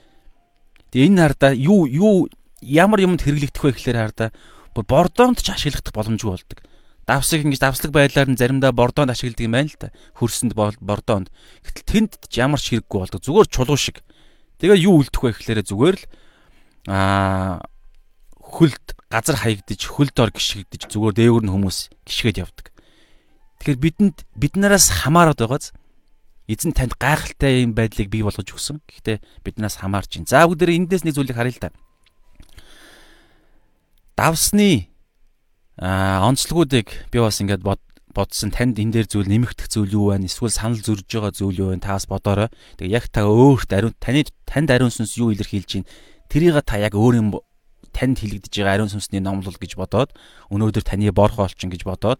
Тэгээ 0.91 1.07
энэ 1.11 1.21
хардаа 1.23 1.51
юу 1.55 1.87
юу 1.87 2.29
ямар 2.61 3.03
юмд 3.03 3.23
хэрэглэгдэх 3.23 3.63
вэ 3.63 3.71
гэхээр 3.75 3.99
хардаа 3.99 4.29
бүр 4.75 4.85
бордоонд 4.87 5.39
ч 5.43 5.51
ашиглах 5.51 5.91
боломжгүй 5.91 6.31
болдог. 6.31 6.59
Давсыг 7.05 7.45
ингэж 7.45 7.61
давслаг 7.61 7.91
байдлаар 7.93 8.33
нь 8.33 8.39
заримдаа 8.39 8.73
бордоонд 8.73 9.13
ашигладаг 9.13 9.45
юм 9.45 9.53
байна 9.53 9.69
л 9.69 9.77
та. 9.77 9.93
Хөрсөнд 10.17 10.57
бордоонд. 10.57 11.29
Гэтэл 11.61 12.09
тэнд 12.09 12.11
ямар 12.33 12.57
ч 12.57 12.73
хэрэггүй 12.73 12.97
болдог. 12.97 13.21
Зүгээр 13.21 13.49
чулуу 13.53 13.77
шиг. 13.77 14.01
Тэгээ 14.57 14.89
юу 14.89 15.05
үлдэх 15.05 15.21
вэ 15.21 15.31
гэхээр 15.37 15.61
зүгээр 15.69 15.97
л 16.01 16.05
аа 16.89 17.61
хөлд 18.45 18.95
газар 19.09 19.35
хаягдж 19.41 19.81
хөл 19.89 20.13
дор 20.13 20.29
гიშгдэж 20.29 20.93
зүгээр 20.93 21.15
дээгүр 21.17 21.43
нь 21.49 21.53
хүмүүс 21.53 21.77
гიშгээд 22.05 22.41
явдаг. 22.45 22.69
Тэгэхээр 23.59 23.79
бидэнд 23.81 24.17
бид 24.37 24.53
нараас 24.55 24.93
хамаарат 24.93 25.41
байгааз 25.41 25.73
эзэн 26.45 26.77
танд 26.77 26.93
гайхалтай 27.01 27.65
юм 27.65 27.73
байдлыг 27.73 28.09
бий 28.13 28.21
болгож 28.21 28.45
өгсөн. 28.45 28.85
Гэхдээ 28.85 29.17
биднээс 29.41 29.81
хамаарч 29.81 30.21
байна. 30.21 30.29
За 30.29 30.45
бүгд 30.45 30.69
эндээс 30.69 31.03
нэг 31.03 31.17
зүйлийг 31.17 31.37
харъя 31.37 31.53
л 31.57 31.63
да. 31.63 31.69
Давсны 34.13 34.93
аа 35.81 36.21
онцлогуудыг 36.29 37.09
би 37.09 37.17
бас 37.17 37.41
ингээд 37.41 37.65
бод 37.65 37.81
бодсон 38.13 38.53
танд 38.53 38.77
энэ 38.77 39.03
дээр 39.03 39.07
зүйл 39.09 39.27
нэмэгдэх 39.27 39.67
зүйл 39.67 39.97
юу 39.97 40.05
байна? 40.13 40.29
Эсвэл 40.29 40.53
санал 40.53 40.79
зөрж 40.79 41.09
байгаа 41.09 41.33
зүйл 41.33 41.59
юу 41.65 41.69
байна? 41.73 41.81
Таас 41.81 42.05
бодоорой. 42.05 42.53
Тэгээ 42.77 42.93
яг 42.93 43.09
та 43.09 43.25
өөрт 43.25 43.73
ариун 43.73 43.97
таны 43.97 44.23
танд 44.45 44.69
ариун 44.69 44.93
сүнс 44.93 45.17
юу 45.17 45.33
илэрхийлж 45.33 45.81
байна? 45.81 45.89
Тэрийг 46.29 46.61
та 46.63 46.77
яг 46.77 46.93
өөр 46.93 47.15
юм 47.19 47.29
танд 47.95 48.19
хилэгдэж 48.19 48.51
байгаа 48.51 48.75
ариун 48.75 48.91
сүнсний 48.91 49.23
номлол 49.23 49.55
гэж 49.55 49.79
бодоод 49.79 50.11
өнөөдөр 50.51 50.83
таны 50.83 51.07
борх 51.15 51.39
олчин 51.39 51.71
гэж 51.71 51.87
бодоод 51.87 52.19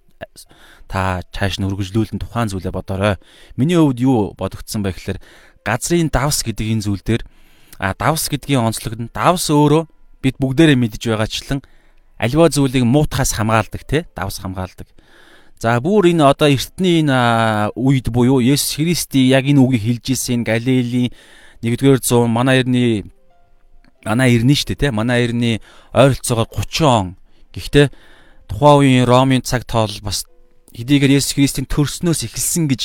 та 0.87 1.19
цааш 1.35 1.59
нь 1.59 1.67
үргэлжлүүлэн 1.67 2.23
тухайн 2.23 2.47
зүйлээ 2.47 2.71
бодоорой. 2.71 3.19
Миний 3.59 3.75
хувьд 3.75 3.99
юу 3.99 4.31
бодогдсон 4.39 4.87
бэ 4.87 4.95
гэхээр 4.95 5.19
газрын 5.67 6.07
давс 6.07 6.47
гэдэг 6.47 6.79
энэ 6.79 6.85
зүйл 6.87 7.03
дээр 7.03 7.23
а 7.83 7.91
давс 7.91 8.31
гэдгийн 8.31 8.63
онцлог 8.63 8.95
нь 8.95 9.11
давс 9.11 9.51
өөрөө 9.51 9.83
бид 10.23 10.39
бүгдээрээ 10.39 10.79
мэдж 10.79 11.03
байгаачлан 11.11 11.59
аливаа 12.15 12.47
зүйлийг 12.47 12.87
муутахаас 12.87 13.35
хамгаалдаг 13.35 13.83
те 13.83 14.07
давс 14.15 14.39
хамгаалдаг. 14.39 14.87
За 15.59 15.79
бүр 15.79 16.11
энэ 16.11 16.23
одоо 16.23 16.51
эртний 16.51 17.03
энэ 17.03 17.71
үед 17.75 18.11
буюу 18.11 18.39
Есүс 18.39 18.79
Христийн 18.79 19.31
яг 19.31 19.47
энэ 19.47 19.59
үгийг 19.59 19.83
хэлж 19.83 20.05
ирсэн 20.15 20.43
Галилийн 20.43 21.11
1-р 21.63 21.99
100 21.99 22.27
манай 22.27 22.59
эртний 22.63 23.07
манай 24.05 24.37
ирнэ 24.37 24.53
шүү 24.53 24.77
дээ 24.77 24.81
те 24.87 24.95
манай 24.95 25.25
ирний 25.25 25.59
ойролцоогоор 25.91 26.47
30 26.47 26.85
он. 26.85 27.07
Гэхдээ 27.51 27.89
тухайн 28.47 28.77
үеийн 28.79 29.05
Ромын 29.09 29.41
цаг 29.41 29.65
тоол 29.65 29.91
бас 30.05 30.29
хэдийгээр 30.77 31.17
Есүс 31.17 31.35
Христийн 31.35 31.65
төрснөөс 31.65 32.27
эхэлсэн 32.29 32.69
гэж 32.69 32.81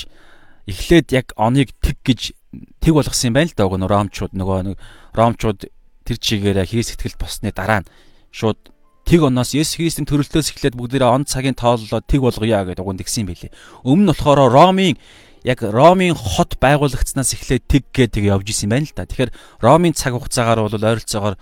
эхлээд 0.70 1.06
яг 1.12 1.26
оныг 1.36 1.76
тэг 1.84 2.00
гэж 2.02 2.32
тэг 2.80 2.92
болгосон 2.94 3.30
юм 3.30 3.36
байна 3.36 3.50
л 3.50 3.58
да 3.58 3.66
нөгөө 3.66 3.90
ромчууд 3.90 4.32
нөгөө 4.34 4.58
нэг 4.72 4.76
ромчууд 5.14 5.60
тэр 6.06 6.16
чигээр 6.18 6.66
Христ 6.66 6.96
сэтгэлд 6.96 7.18
босны 7.18 7.50
дараа 7.54 7.82
нь 7.82 7.90
шууд 8.30 8.58
тэг 9.06 9.26
оноос 9.26 9.54
Есүс 9.54 9.78
Христийн 9.78 10.06
төрөлтөөс 10.06 10.54
эхлээд 10.54 10.78
бүгдээрээ 10.78 11.10
он 11.10 11.26
цагийн 11.26 11.58
тооллоо 11.58 12.02
тэг 12.02 12.22
болгоё 12.22 12.62
гэдэг 12.62 12.82
уган 12.82 12.98
тэгсэн 12.98 13.26
юм 13.26 13.30
билий. 13.34 13.50
Өмнө 13.82 14.02
нь 14.06 14.10
болохоор 14.14 14.50
Ромын 14.50 14.98
яг 15.44 15.62
Ромын 15.62 16.14
хот 16.14 16.60
байгуулагдсанаас 16.60 17.32
эхлээд 17.34 17.64
тэг 17.68 17.84
гэдэг 17.92 18.24
явж 18.28 18.46
исэн 18.52 18.68
байна 18.68 18.84
л 18.84 18.94
да. 18.94 19.08
Тэгэхээр 19.08 19.32
Ромын 19.60 19.96
цаг 19.96 20.14
хугацаагаар 20.14 20.60
бол 20.66 20.74
ойролцоогоор 20.76 21.36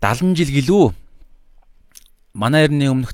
70 0.00 0.36
жил 0.36 0.50
гэлүү 0.50 0.84
манай 2.34 2.64
эртний 2.64 2.88
өмнөх 2.88 3.12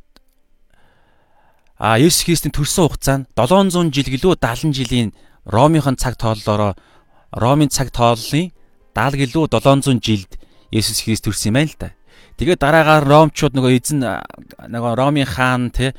а 1.78 1.98
Есүс 1.98 2.24
Христийн 2.24 2.54
төрсөн 2.54 2.86
хугацаа 2.88 3.16
нь 3.20 3.26
700 3.34 3.90
жил 3.90 4.08
гэлүү 4.08 4.32
70 4.38 4.72
жилийн 4.72 5.10
Ромынхон 5.44 5.98
цаг 5.98 6.16
тооллороо 6.16 6.78
Ромын 7.34 7.68
цаг 7.68 7.90
тооллын 7.90 8.54
70 8.94 9.34
гэлүү 9.34 9.44
700 9.50 10.00
жилд 10.00 10.38
Есүс 10.70 11.02
Христ 11.04 11.26
төрсөн 11.26 11.50
юм 11.50 11.58
байна 11.58 11.70
л 11.70 11.78
да. 11.78 11.88
Тэгээд 12.38 12.60
дараагаар 12.62 13.04
Ромчууд 13.04 13.54
нөгөө 13.54 13.72
эзэн 13.76 14.00
нөгөө 14.02 14.92
Ромын 14.96 15.28
хаан 15.28 15.70
те 15.70 15.92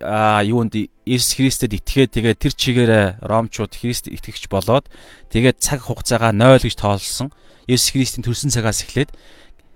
а 0.00 0.42
юунд 0.44 0.74
Иесус 0.74 1.34
Христэд 1.36 1.72
итгээд 1.74 2.14
тэгээ 2.14 2.34
тэр 2.36 2.52
чигээр 2.52 2.92
ромчууд 3.24 3.72
Христ 3.72 4.08
итгэгч 4.08 4.48
болоод 4.52 4.86
тэгээд 5.32 5.58
цаг 5.58 5.88
хугацаагаа 5.88 6.32
0 6.32 6.60
гэж 6.62 6.74
тоолсон. 6.76 7.32
Иесус 7.66 7.92
Христийн 7.92 8.24
төрсөн 8.24 8.52
цагаас 8.52 8.84
эхлээд 8.84 9.12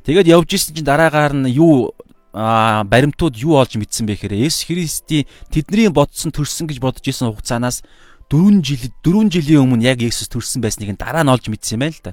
тэгээд 0.05 0.29
явж 0.29 0.49
исэн 0.53 0.77
чинь 0.77 0.89
дараагаар 0.89 1.33
нь 1.33 1.53
юу 1.57 1.93
а 2.33 2.85
баримтууд 2.85 3.37
юу 3.37 3.61
олж 3.61 3.77
мэдсэн 3.77 4.09
бэ 4.09 4.17
гэхээр 4.17 4.41
Иесус 4.41 4.65
Христийн 4.69 5.29
тэдний 5.53 5.93
бодсон 5.93 6.33
төрсөн 6.33 6.69
гэж 6.69 6.81
бодож 6.81 7.05
исэн 7.05 7.29
хугацаанаас 7.29 7.85
4 8.33 8.65
жил 8.65 8.89
4 9.05 9.29
жилийн 9.29 9.69
өмнө 9.69 9.85
яг 9.85 10.01
Иесус 10.01 10.33
төрсөн 10.33 10.65
байсныг 10.65 10.97
дараа 10.97 11.25
нь 11.25 11.33
олж 11.33 11.53
мэдсэн 11.53 11.77
юм 11.77 11.85
байна 11.85 11.97
л 11.97 12.05
да. 12.05 12.13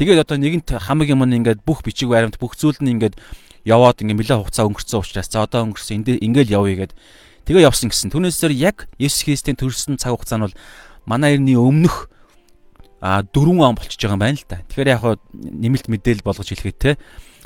Тэгээд 0.00 0.24
одоо 0.24 0.36
нэгэнт 0.40 0.68
хамаг 0.80 1.08
юм 1.12 1.20
нь 1.28 1.36
ингээд 1.44 1.60
бүх 1.60 1.84
бичиг 1.84 2.08
баримт 2.08 2.40
бүх 2.40 2.56
зүйл 2.56 2.80
нь 2.80 2.96
ингээд 2.96 3.20
яваад 3.68 4.00
ингээд 4.00 4.16
нэлээд 4.16 4.40
хугацаа 4.40 4.64
өнгөрцөн 4.64 5.00
учраас 5.04 5.28
за 5.28 5.44
одоо 5.44 5.68
өнгөрсөн 5.68 6.00
эндээ 6.00 6.16
ингээл 6.24 6.56
явъя 6.56 6.76
гэд 6.88 6.92
Тэгээ 7.50 7.66
явсан 7.66 7.90
гэсэн. 7.90 8.14
Түүнээсээр 8.14 8.54
яг 8.54 8.86
Есүс 8.94 9.26
Христийн 9.26 9.58
төрсөн 9.58 9.98
цаг 9.98 10.14
хугацаа 10.14 10.38
нь 10.38 10.46
бол 10.46 10.54
манай 11.02 11.34
эртний 11.34 11.58
өмнөх 11.58 12.06
а 13.02 13.26
4 13.26 13.58
он 13.58 13.74
болчихж 13.74 14.06
байгаа 14.06 14.14
юм 14.14 14.22
байна 14.22 14.38
л 14.38 14.46
да. 14.46 14.62
Тэгэхээр 14.70 14.94
яг 14.94 15.02
нэмэлт 15.34 15.90
мэдээлэл 15.90 16.22
болгож 16.22 16.46
хэлэхэд 16.46 16.78
те 16.78 16.94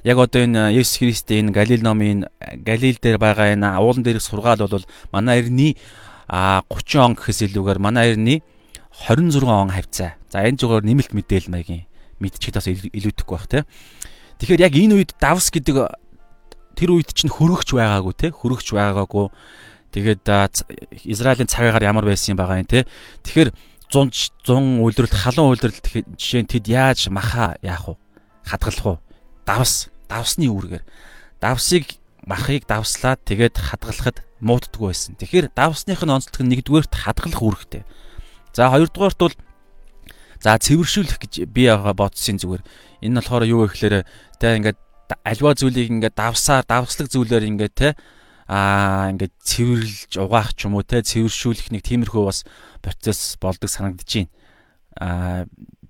яг 0.04 0.20
одоо 0.20 0.44
энэ 0.44 0.76
Есүс 0.76 1.00
Христийн 1.00 1.56
Галил 1.56 1.80
номын 1.80 2.28
Галил 2.36 3.00
дээр 3.00 3.16
байгаа 3.16 3.56
энэ 3.56 3.80
уулан 3.80 4.04
дээрх 4.04 4.20
сургаал 4.20 4.68
бол 4.68 4.84
манай 5.08 5.40
эртний 5.40 5.80
а 6.28 6.60
30 6.68 7.00
он 7.00 7.12
гэхээс 7.16 7.48
илүүгээр 7.48 7.80
манай 7.80 8.12
эртний 8.12 8.44
26 9.08 9.40
он 9.40 9.72
хавцаа. 9.72 10.20
За 10.28 10.44
энэ 10.44 10.60
зүгээр 10.60 10.84
нэмэлт 10.84 11.16
мэдээлэл 11.16 11.48
маягийн 11.48 11.88
мэдчихэд 12.20 12.60
бас 12.60 12.68
илүүдэхгүй 12.68 13.32
бах 13.32 13.48
те. 13.48 13.64
Тэгэхээр 14.36 14.68
яг 14.68 14.74
энэ 14.76 15.00
үед 15.00 15.16
давс 15.16 15.48
гэдэг 15.48 15.96
тэр 16.76 16.90
үед 16.92 17.08
чинь 17.16 17.32
хөрөгч 17.32 17.72
байгаагүй 17.72 18.12
те 18.20 18.28
хөрөгч 18.34 18.68
байгаагүй 18.76 19.32
Тэгээд 19.94 20.26
Израилийн 21.06 21.46
цагаагаар 21.46 21.86
ямар 21.86 22.04
байсан 22.10 22.34
юм 22.34 22.42
байгаа 22.42 22.58
юм 22.58 22.66
те. 22.66 22.82
Тэгэхээр 23.22 23.54
100 23.94 24.42
100 24.42 24.82
үйлрэлт 24.82 25.14
халуун 25.14 25.54
үйлрэлт 25.54 25.86
жишээ 26.18 26.42
нь 26.42 26.50
тэд 26.50 26.66
яаж 26.66 27.14
маха 27.14 27.54
яах 27.62 27.86
вэ? 27.86 27.94
Хадгалах 28.42 28.98
уу? 28.98 28.98
Давс, 29.46 29.86
давсны 30.10 30.50
үүргээр. 30.50 30.82
Давсыг 31.38 32.02
махыг 32.26 32.66
давслаад 32.66 33.22
тэгээд 33.22 33.54
хадгалахад 33.54 34.26
мууддаггүй 34.42 34.90
байсан. 34.90 35.14
Тэгэхээр 35.14 35.54
давсных 35.54 36.02
нь 36.02 36.10
онцлог 36.10 36.42
нь 36.42 36.50
нэгдүгээрт 36.58 36.90
хадгалах 36.90 37.38
үүрэгтэй. 37.38 37.86
За 38.50 38.74
хоёрдугаарт 38.74 39.18
бол 39.22 39.36
за 40.42 40.58
цэвэршүүлэх 40.58 41.18
гэж 41.22 41.32
би 41.54 41.70
бодсон 41.70 42.42
зүгээр. 42.42 42.62
Энэ 43.06 43.22
болохоор 43.22 43.44
юу 43.46 43.62
вэ 43.62 43.68
гэхээр 43.70 43.96
тэ 44.42 44.58
ингээд 44.58 44.78
альва 45.22 45.54
зүйлийг 45.54 45.88
ингээд 46.02 46.16
давсаар 46.18 46.64
давслаг 46.66 47.08
зүйлээр 47.12 47.44
ингээд 47.46 47.74
те 47.76 47.88
аа 48.48 49.10
ингээд 49.12 49.34
цэвэрлж 49.40 50.12
угаах 50.20 50.52
ч 50.52 50.68
юм 50.68 50.76
уу 50.76 50.84
те 50.84 51.00
цэвэршүүлэх 51.00 51.72
нэг 51.72 51.82
тиймэрхүү 51.84 52.22
бас 52.24 52.44
процесс 52.84 53.40
болдог 53.40 53.70
санагдаж 53.70 54.08
байна. 54.08 54.30
Аа 55.00 55.44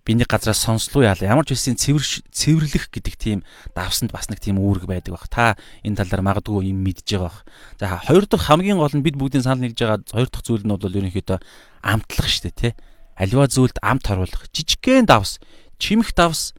биний 0.04 0.26
газраас 0.28 0.61
сонслоо 0.61 1.02
яалаа. 1.02 1.32
Ямар 1.32 1.49
ч 1.49 1.56
үсэн 1.56 1.80
цэвэр 1.80 2.04
цэвэрлэх 2.28 2.92
гэдэг 2.92 3.14
тийм 3.16 3.40
давсанд 3.73 4.12
бас 4.12 4.28
нэг 4.28 4.38
тийм 4.38 4.61
үүрэг 4.61 4.84
байдаг 4.84 5.16
баг. 5.16 5.26
Та 5.32 5.56
энэ 5.80 5.96
талаар 6.04 6.23
магадгүй 6.44 6.68
юм 6.68 6.84
мэдж 6.84 7.08
байгаа 7.08 7.32
баг. 7.32 7.38
За 7.80 7.99
хоёр 8.04 8.28
дахь 8.28 8.44
хамгийн 8.44 8.76
гол 8.76 8.92
нь 8.92 9.00
бид 9.00 9.16
бүгдийн 9.16 9.42
санал 9.42 9.64
нэгж 9.64 9.80
байгаа 9.80 10.04
хоёр 10.04 10.28
дахь 10.28 10.44
зүйл 10.44 10.64
нь 10.68 10.76
бол 10.76 10.92
ерөнхийдөө 10.92 11.40
амтлах 11.80 12.28
шүү 12.28 12.52
дээ, 12.52 12.76
тэ. 12.76 12.76
Аливаа 13.16 13.49
зүйлд 13.49 13.80
амт 13.80 14.04
харуулах. 14.04 14.44
Жижигхэн 14.52 15.08
давс, 15.08 15.40
чимэх 15.80 16.12
давс 16.12 16.52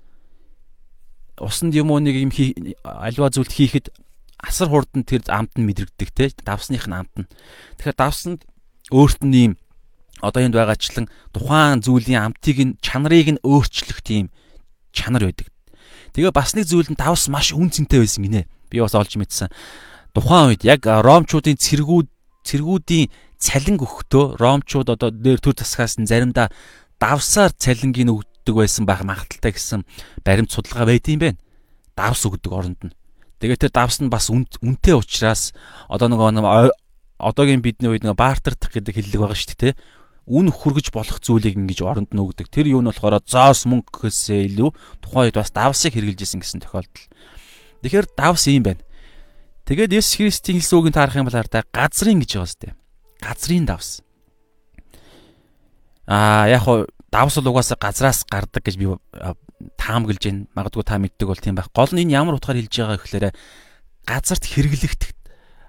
усанд 1.37 1.75
юм 1.75 1.91
уу 1.93 2.01
нэг 2.01 2.17
юм 2.17 2.31
аливаа 2.81 3.29
зүйлд 3.29 3.51
хийхэд 3.51 3.93
асар 4.45 4.69
хурдан 4.69 5.03
тэр 5.03 5.25
амт 5.27 5.57
нь 5.57 5.65
мэдрэгддэг 5.65 6.09
те 6.13 6.29
давсных 6.45 6.85
нь 6.85 6.93
амт 6.93 7.13
нь. 7.17 7.27
Тэгэхээр 7.81 7.97
давсанд 7.97 8.45
өөрт 8.93 9.25
нь 9.25 9.35
ийм 9.35 9.53
одоо 10.21 10.45
энд 10.45 10.55
байгаачлан 10.55 11.09
тухайн 11.33 11.81
зүйлийн 11.81 12.31
амтыг 12.31 12.57
нь 12.61 12.77
чанарыг 12.79 13.35
нь 13.35 13.43
өөрчлөх 13.43 13.99
тийм 14.05 14.29
чанар 14.93 15.27
байдаг. 15.27 15.49
Тэгээ 16.13 16.31
бас 16.31 16.55
нэг 16.55 16.69
зүйл 16.69 16.89
нь 16.93 16.99
давс 16.99 17.27
маш 17.27 17.51
үн 17.51 17.73
цэнтэй 17.73 17.99
байсан 17.99 18.23
гинэ. 18.23 18.47
Би 18.69 18.79
бас 18.79 18.95
олж 18.95 19.17
мэдсэн. 19.19 19.49
Тухайн 20.15 20.55
үед 20.55 20.63
яг 20.63 20.87
ромчуудын 20.87 21.59
цэргүүд 21.59 22.07
цэргүүдийн 22.47 23.11
цалин 23.35 23.75
өгөхдөө 23.81 24.39
ромчууд 24.39 24.87
одоо 24.95 25.09
нэр 25.11 25.43
төр 25.43 25.57
засгаас 25.59 25.99
нь 25.99 26.07
заримдаа 26.07 26.47
давсаар 27.01 27.51
цалингийн 27.51 28.13
өгдөг 28.13 28.55
байсан 28.55 28.87
байх 28.87 29.03
магадaltaй 29.03 29.51
гэсэн 29.51 29.83
баримт 30.23 30.53
судалгаа 30.55 30.87
байд 30.87 31.05
юм 31.11 31.19
байна. 31.19 31.39
Давс 31.97 32.23
өгдөг 32.23 32.51
оронд 32.53 32.79
нь. 32.79 32.95
Тэгээд 33.45 33.69
тэр 33.69 33.73
давс 33.77 34.01
нь 34.01 34.09
бас 34.09 34.33
үнэтэй 34.33 34.97
учраас 34.97 35.53
одоо 35.85 36.09
нөгөө 36.09 36.73
одоогийн 37.21 37.61
бидний 37.61 37.93
үед 37.93 38.01
нөгөө 38.01 38.17
бартардах 38.17 38.73
гэдэг 38.73 38.97
хэллэг 38.97 39.21
байгаа 39.21 39.37
шүү 39.37 39.53
дээ. 39.61 39.77
Үн 40.25 40.49
хүргэж 40.49 40.89
болох 40.89 41.21
зүйлийг 41.21 41.53
ингэж 41.53 41.85
оронд 41.85 42.09
нь 42.09 42.17
өгдөг. 42.17 42.49
Тэр 42.49 42.73
юу 42.73 42.81
нь 42.81 42.89
болохоор 42.89 43.21
зоос 43.21 43.69
мөнгө 43.69 44.09
гэхээсээ 44.09 44.49
илүү 44.49 44.69
тухайн 45.05 45.29
үед 45.29 45.37
бас 45.37 45.53
давсыг 45.53 45.93
хэрэгжилж 45.93 46.25
исэн 46.25 46.41
гэсэн 46.41 46.65
тохиолдол. 46.65 47.05
Тэгэхээр 47.85 48.07
давс 48.17 48.49
юм 48.49 48.65
байна. 48.65 48.81
Тэгээд 49.69 49.93
Есүс 49.93 50.17
Христийн 50.17 50.57
хэлсэн 50.57 50.77
үгийг 50.81 50.97
таарах 50.97 51.21
юм 51.21 51.29
бол 51.29 51.37
хараа 51.37 51.61
газрын 51.69 52.17
гэж 52.25 52.31
байгаа 52.41 52.49
сте. 52.49 52.73
Газрын 53.21 53.69
давс. 53.69 54.01
Аа 56.09 56.49
яг 56.49 56.65
хуу 56.65 56.89
давс 57.13 57.37
л 57.37 57.45
угаасаа 57.45 57.77
газраас 57.77 58.25
гардаг 58.25 58.65
гэж 58.65 58.81
би 58.81 58.89
таамаглаж 59.77 60.23
байна. 60.23 60.47
Магадгүй 60.55 60.83
та 60.83 60.97
мэддэг 60.99 61.27
бол 61.27 61.39
тийм 61.39 61.55
байх. 61.55 61.69
Гол 61.71 61.91
нь 61.93 62.03
энэ 62.05 62.15
ямар 62.15 62.35
утгаар 62.37 62.59
хэлж 62.59 62.75
байгаа 62.75 62.99
гэхээр 62.99 63.25
газарт 64.05 64.45
хэрэглэгдэх 64.45 65.11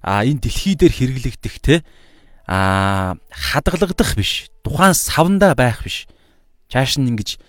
а 0.07 0.23
энэ 0.23 0.43
дэлхий 0.43 0.79
дээр 0.79 0.93
хэрэглэгдэх 0.93 1.57
те 1.63 1.83
а 2.47 3.17
хадгалагдах 3.31 4.15
биш. 4.15 4.47
Тухайн 4.63 4.95
савнда 4.95 5.55
байх 5.59 5.83
биш. 5.83 6.07
Чааш 6.71 6.99
нь 7.03 7.11
ингэж 7.11 7.43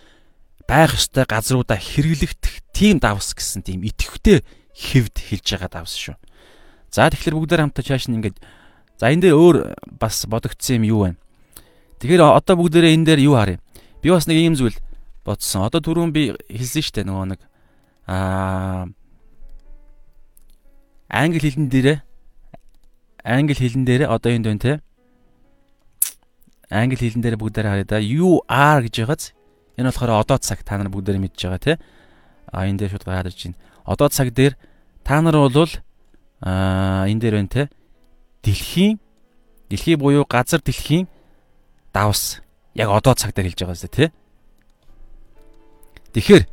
байх 0.66 0.98
ёстой 0.98 1.26
газруудаа 1.30 1.78
хэрэглэгдэх 1.78 2.66
тийм 2.74 2.98
давс 2.98 3.38
гэсэн 3.38 3.62
тийм 3.62 3.86
итгэвтэй 3.86 4.42
хэвд 4.74 5.16
хэлж 5.22 5.46
байгаа 5.54 5.70
давс 5.86 5.94
шүү. 5.94 6.18
За 6.90 7.10
тэгэхээр 7.10 7.38
бүгдээр 7.38 7.62
хамтаа 7.70 7.86
чааш 7.86 8.10
нь 8.10 8.18
ингэж 8.18 8.36
за 8.98 9.14
энэ 9.14 9.30
дээр 9.30 9.38
өөр 9.38 9.58
бас 10.02 10.26
бодогдсон 10.26 10.82
юм 10.82 10.86
юу 10.90 11.02
вэ? 11.06 11.10
Тэгэхээр 12.02 12.22
одоо 12.26 12.56
бүгдээрээ 12.58 12.94
энэ 12.98 13.06
дээр 13.06 13.22
юу 13.26 13.38
харъя? 13.38 13.62
Би 14.02 14.10
бас 14.10 14.26
нэг 14.26 14.38
ийм 14.38 14.58
зүйл 14.58 14.78
бодсон. 15.28 15.68
Одоо 15.68 15.84
түрүүн 15.84 16.16
би 16.16 16.32
хэлсэн 16.48 16.82
шүү 16.82 16.96
дээ 16.96 17.08
нөгөө 17.08 17.26
нэг 17.36 17.42
аа 18.08 18.88
англи 21.12 21.40
хэлэн 21.44 21.68
дээрээ 21.68 21.98
англи 23.28 23.60
хэлэн 23.60 23.84
дээрээ 23.84 24.08
одоо 24.08 24.32
энд 24.32 24.48
байна 24.48 24.64
те. 24.64 24.74
Англи 26.72 26.96
хэлэн 26.96 27.22
дээрээ 27.24 27.42
бүгдээрээ 27.44 27.72
харъя 27.72 27.88
да. 27.88 28.00
You 28.00 28.40
are 28.48 28.80
гэж 28.88 28.96
байгааз 29.04 29.24
энэ 29.76 29.92
болохоор 29.92 30.24
одоо 30.24 30.38
цаг 30.40 30.64
та 30.64 30.80
нар 30.80 30.88
бүгдээрээ 30.88 31.24
мэдж 31.28 31.40
байгаа 31.44 31.60
те. 31.60 31.74
А 32.48 32.64
энэ 32.64 32.88
дээр 32.88 32.92
шууд 32.96 33.04
гарч 33.04 33.40
байна. 33.44 33.60
Одоо 33.84 34.08
цаг 34.08 34.32
дээр 34.32 34.56
та 35.04 35.20
нар 35.20 35.36
бол 35.36 35.72
аа 36.40 37.04
энэ 37.12 37.20
дээр 37.20 37.36
байна 37.36 37.52
те. 37.52 37.64
Дэлхийн 38.48 39.00
дэлхий 39.68 39.96
буюу 40.00 40.24
газар 40.24 40.64
дэлхийн 40.64 41.08
давс 41.92 42.40
яг 42.76 42.90
одоо 42.90 43.14
цаг 43.16 43.36
дээр 43.36 43.52
хэлж 43.52 43.60
байгаа 43.60 43.76
зү 43.76 43.92
тий. 43.92 44.08
Тэгэхээр 46.14 46.44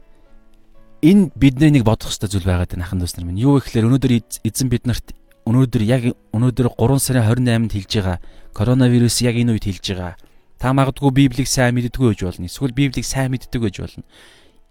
энэ 1.05 1.31
бидний 1.37 1.71
нэг 1.79 1.85
бодох 1.85 2.11
ёстой 2.11 2.33
зүйл 2.33 2.49
байгаад 2.49 2.75
байна 2.75 2.87
ахын 2.89 3.01
дүүс 3.03 3.15
нар 3.21 3.27
минь. 3.29 3.43
Юу 3.43 3.61
гэхээр 3.61 3.87
өнөөдөр 3.87 4.13
эзэн 4.43 4.69
биднэрт 4.73 5.13
өнөөдөр 5.45 5.83
яг 5.85 6.03
өнөөдөр 6.33 6.73
3 6.75 6.99
сарын 6.99 7.29
28-нд 7.29 7.73
хэлж 7.77 7.93
байгаа 8.01 8.19
коронавирус 8.57 9.21
яг 9.21 9.37
энэ 9.37 9.53
үед 9.53 9.69
хэлж 9.69 9.85
байгаа. 9.93 10.17
Та 10.57 10.73
магадгүй 10.73 11.13
Библийг 11.13 11.49
сайн 11.51 11.77
мэддэггүй 11.77 12.17
гэж 12.17 12.21
болно. 12.25 12.49
Эсвэл 12.49 12.73
Библийг 12.73 13.05
сайн 13.05 13.29
мэддэг 13.37 13.61
гэж 13.61 13.77
болно. 13.85 14.05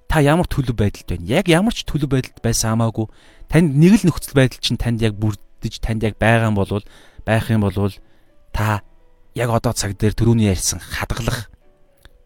Та 0.09 0.25
ямар 0.25 0.49
төлөв 0.49 0.73
байдалд 0.73 1.05
байна? 1.05 1.29
Яг 1.29 1.45
ямар 1.51 1.73
ч 1.73 1.85
төлөв 1.85 2.09
байдалд 2.09 2.41
байсан 2.41 2.73
хамаагүй 2.73 3.07
танд 3.53 3.77
нэг 3.77 4.01
л 4.01 4.05
нөхцөл 4.09 4.33
байдал 4.33 4.57
чинь 4.57 4.81
танд 4.81 5.05
яг 5.05 5.13
бүрдэж 5.21 5.77
танд 5.77 6.01
яг 6.01 6.17
байгаа 6.17 6.49
юм 6.49 6.57
бол 6.57 6.81
байх 7.21 7.45
юм 7.53 7.61
бол 7.61 7.93
та 8.49 8.81
яг 9.37 9.49
одоо 9.49 9.73
цаг 9.73 9.93
дээр 9.97 10.17
түрүүний 10.17 10.49
ярьсан 10.49 10.81
хадгалах 10.81 11.53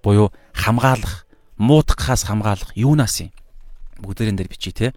буюу 0.04 0.32
хамгаалах, 0.56 1.27
муутгахаас 1.58 2.24
хамгаалах 2.26 2.72
юунаас 2.78 3.22
юм? 3.22 3.32
Бүгдээрэн 4.02 4.38
дээр 4.38 4.50
бичиж 4.50 4.74
те. 4.78 4.94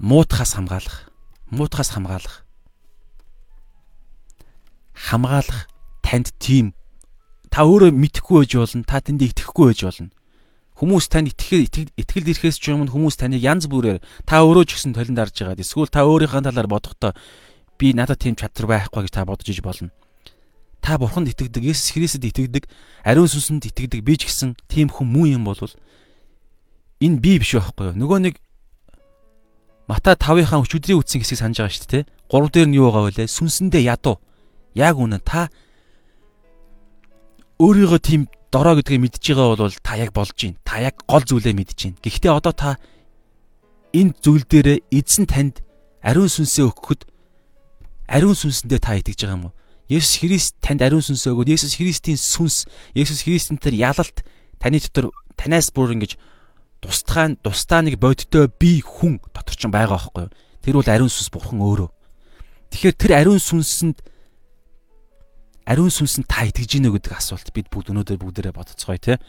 Муутгахаас 0.00 0.56
хамгаалах, 0.56 1.12
муутгахаас 1.52 1.92
хамгаалах. 1.92 2.44
Хамгаалах 4.96 5.68
танд 6.00 6.32
тийм 6.40 6.72
та 7.52 7.64
өөрөө 7.64 7.92
мэдхгүй 7.92 8.44
байж 8.44 8.52
болно, 8.56 8.84
та 8.84 9.00
тэнд 9.00 9.22
итгэхгүй 9.22 9.72
байж 9.72 9.80
болно. 9.84 10.10
Хүмүүс 10.76 11.08
танд 11.08 11.32
итгэл 11.32 11.88
итгэл 11.96 12.28
ирэхээс 12.32 12.60
ч 12.60 12.68
юм 12.68 12.84
хүмүүс 12.84 13.16
таныг 13.16 13.40
янз 13.40 13.64
бүрээр 13.64 14.04
та 14.28 14.44
өөрөө 14.44 14.64
ч 14.68 14.76
гэсэн 14.76 14.92
толинд 14.92 15.16
харж 15.16 15.36
байгаа. 15.40 15.60
Эсвэл 15.64 15.88
та 15.88 16.04
өөрийнхөө 16.04 16.44
талаар 16.44 16.68
бодохдоо 16.68 17.12
би 17.80 17.96
надад 17.96 18.20
тийм 18.20 18.36
чадвар 18.36 18.84
байхгүй 18.84 19.08
гэж 19.08 19.12
та 19.16 19.24
бодож 19.24 19.48
иж 19.48 19.64
болно. 19.64 19.88
Та 20.86 21.02
бурханд 21.02 21.26
итгэдэг, 21.34 21.66
Есүс 21.66 21.98
Христэд 21.98 22.30
итгэдэг, 22.30 22.70
ариун 23.02 23.26
сүнсэнд 23.26 23.74
итгэдэг 23.74 24.06
би 24.06 24.14
ч 24.14 24.30
гэсэн 24.30 24.54
тийм 24.70 24.86
хүн 24.86 25.10
муу 25.10 25.26
юм 25.26 25.42
бол 25.42 25.58
энэ 25.58 27.18
би 27.18 27.42
биш 27.42 27.58
байхгүй 27.58 27.90
юу? 27.90 27.98
Нөгөө 28.06 28.18
нэг 28.22 28.34
Матай 29.90 30.14
5-ынхаа 30.14 30.62
өчигдрийн 30.62 31.02
үтсэн 31.02 31.26
хэсгийг 31.26 31.42
санаж 31.42 31.58
байгаа 31.58 31.74
шүү 31.74 31.90
дээ. 31.90 32.04
3 32.30 32.54
дээр 32.54 32.68
нь 32.70 32.78
юу 32.78 32.94
байгаа 32.94 33.10
вэ? 33.10 33.26
Сүнсэндээ 33.26 33.82
ядуу. 33.90 34.22
Яг 34.78 34.94
үнэн 34.94 35.22
та 35.26 35.50
өөрийгөө 37.58 38.00
тийм 38.02 38.30
дорой 38.54 38.78
гэдгийг 38.78 39.02
мэдж 39.10 39.22
байгаа 39.26 39.58
бол 39.58 39.74
та 39.82 39.94
яг 39.98 40.10
болж 40.14 40.34
байна. 40.38 40.58
Та 40.62 40.82
яг 40.86 41.02
гол 41.06 41.22
зүйлээ 41.26 41.54
мэдж 41.54 41.78
байна. 41.82 41.98
Гэхдээ 41.98 42.30
одоо 42.30 42.54
та 42.54 42.78
энэ 43.90 44.14
зүйл 44.22 44.46
дээрээ 44.46 44.86
эзэн 44.90 45.26
танд 45.26 45.66
ариун 46.02 46.30
сүнсээ 46.30 46.66
өгөхөд 46.66 47.10
ариун 48.10 48.38
сүнсэндээ 48.38 48.80
та 48.82 48.98
итгэж 48.98 49.26
байгаа 49.26 49.38
юм 49.38 49.46
уу? 49.50 49.54
Есүс 49.86 50.18
Христ 50.18 50.54
танд 50.58 50.82
ариун 50.82 51.04
сүнсээ 51.04 51.30
өгөөд 51.30 51.52
Есүс 51.54 51.78
Христийн 51.78 52.18
сүнс, 52.18 52.66
Есүс 52.94 53.22
Христийн 53.22 53.58
тэр 53.62 53.74
ялалт 53.78 54.26
таны 54.58 54.82
дотор 54.82 55.14
танаас 55.38 55.70
бүр 55.70 55.94
ингэж 55.94 56.18
тусдаа 56.82 57.38
тусдаа 57.38 57.86
нэг 57.86 58.02
бодиттой 58.02 58.50
би 58.50 58.82
хүн 58.82 59.22
дотор 59.30 59.54
ч 59.54 59.70
байгаа 59.70 60.10
байхгүй 60.10 60.26
юу? 60.26 60.34
Тэр 60.62 60.74
бол 60.82 60.90
ариун 60.90 61.12
сүнс 61.12 61.30
бурхан 61.30 61.62
өөрөө. 61.62 61.88
Тэгэхээр 62.74 62.96
тэр 62.98 63.12
ариун 63.14 63.38
сүнсэнд 63.38 64.02
ариун 65.70 65.94
сүнсэнд 65.94 66.26
та 66.26 66.50
итгэж 66.50 66.82
гинэ 66.82 66.90
гэдэг 66.90 67.14
асуулт 67.14 67.54
бид 67.54 67.70
бүгд 67.70 67.94
өнөөдөр 67.94 68.18
бүгдээрээ 68.18 68.54
бодцгоё 68.58 68.98
те. 68.98 69.22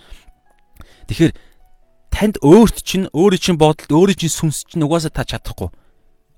Тэгэхээр 1.06 1.38
танд 2.10 2.42
өөрт 2.42 2.82
чинь 2.82 3.06
өөрийн 3.14 3.42
чинь 3.42 3.62
бодолд 3.62 3.94
өөрийн 3.94 4.18
чинь 4.18 4.34
сүнс 4.34 4.66
чинь 4.66 4.82
угаасаа 4.82 5.14
та 5.14 5.22
чадахгүй 5.22 5.70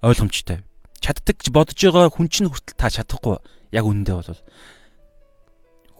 ойлгомжтой 0.03 0.67
чаддаг 0.99 1.39
гэж 1.39 1.47
бодож 1.55 1.79
байгаа 1.79 2.11
хүн 2.11 2.27
чинь 2.27 2.51
хүртэл 2.51 2.75
та 2.75 2.91
чадахгүй 2.91 3.39
яг 3.71 3.85
үнэндээ 3.85 4.15
бол 4.15 4.41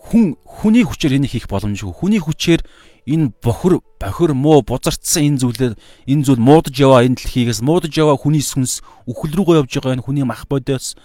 хүн 0.10 0.40
хүний 0.42 0.84
хүчээр 0.88 1.20
энийг 1.20 1.36
хийх 1.36 1.48
боломжгүй. 1.52 1.92
Хүний 1.92 2.22
хүчээр 2.24 2.64
энэ 3.06 3.36
бохор 3.44 3.84
бохор 4.00 4.32
муу 4.34 4.64
бузартсан 4.64 5.28
энэ 5.36 5.42
зүйлээр 5.44 5.74
энэ 6.08 6.24
зүйл 6.26 6.42
муудаж 6.42 6.74
яваа 6.80 7.06
энэ 7.06 7.20
дэлхийгээс 7.20 7.62
муудаж 7.62 7.94
яваа 7.94 8.18
хүний 8.18 8.42
сүнс 8.42 8.82
үхэл 9.06 9.38
рүүгээ 9.38 9.60
явж 9.62 9.72
байгаа 9.76 9.96
энэ 10.00 10.06
хүний 10.08 10.26
мах 10.26 10.48
бодоос 10.50 10.96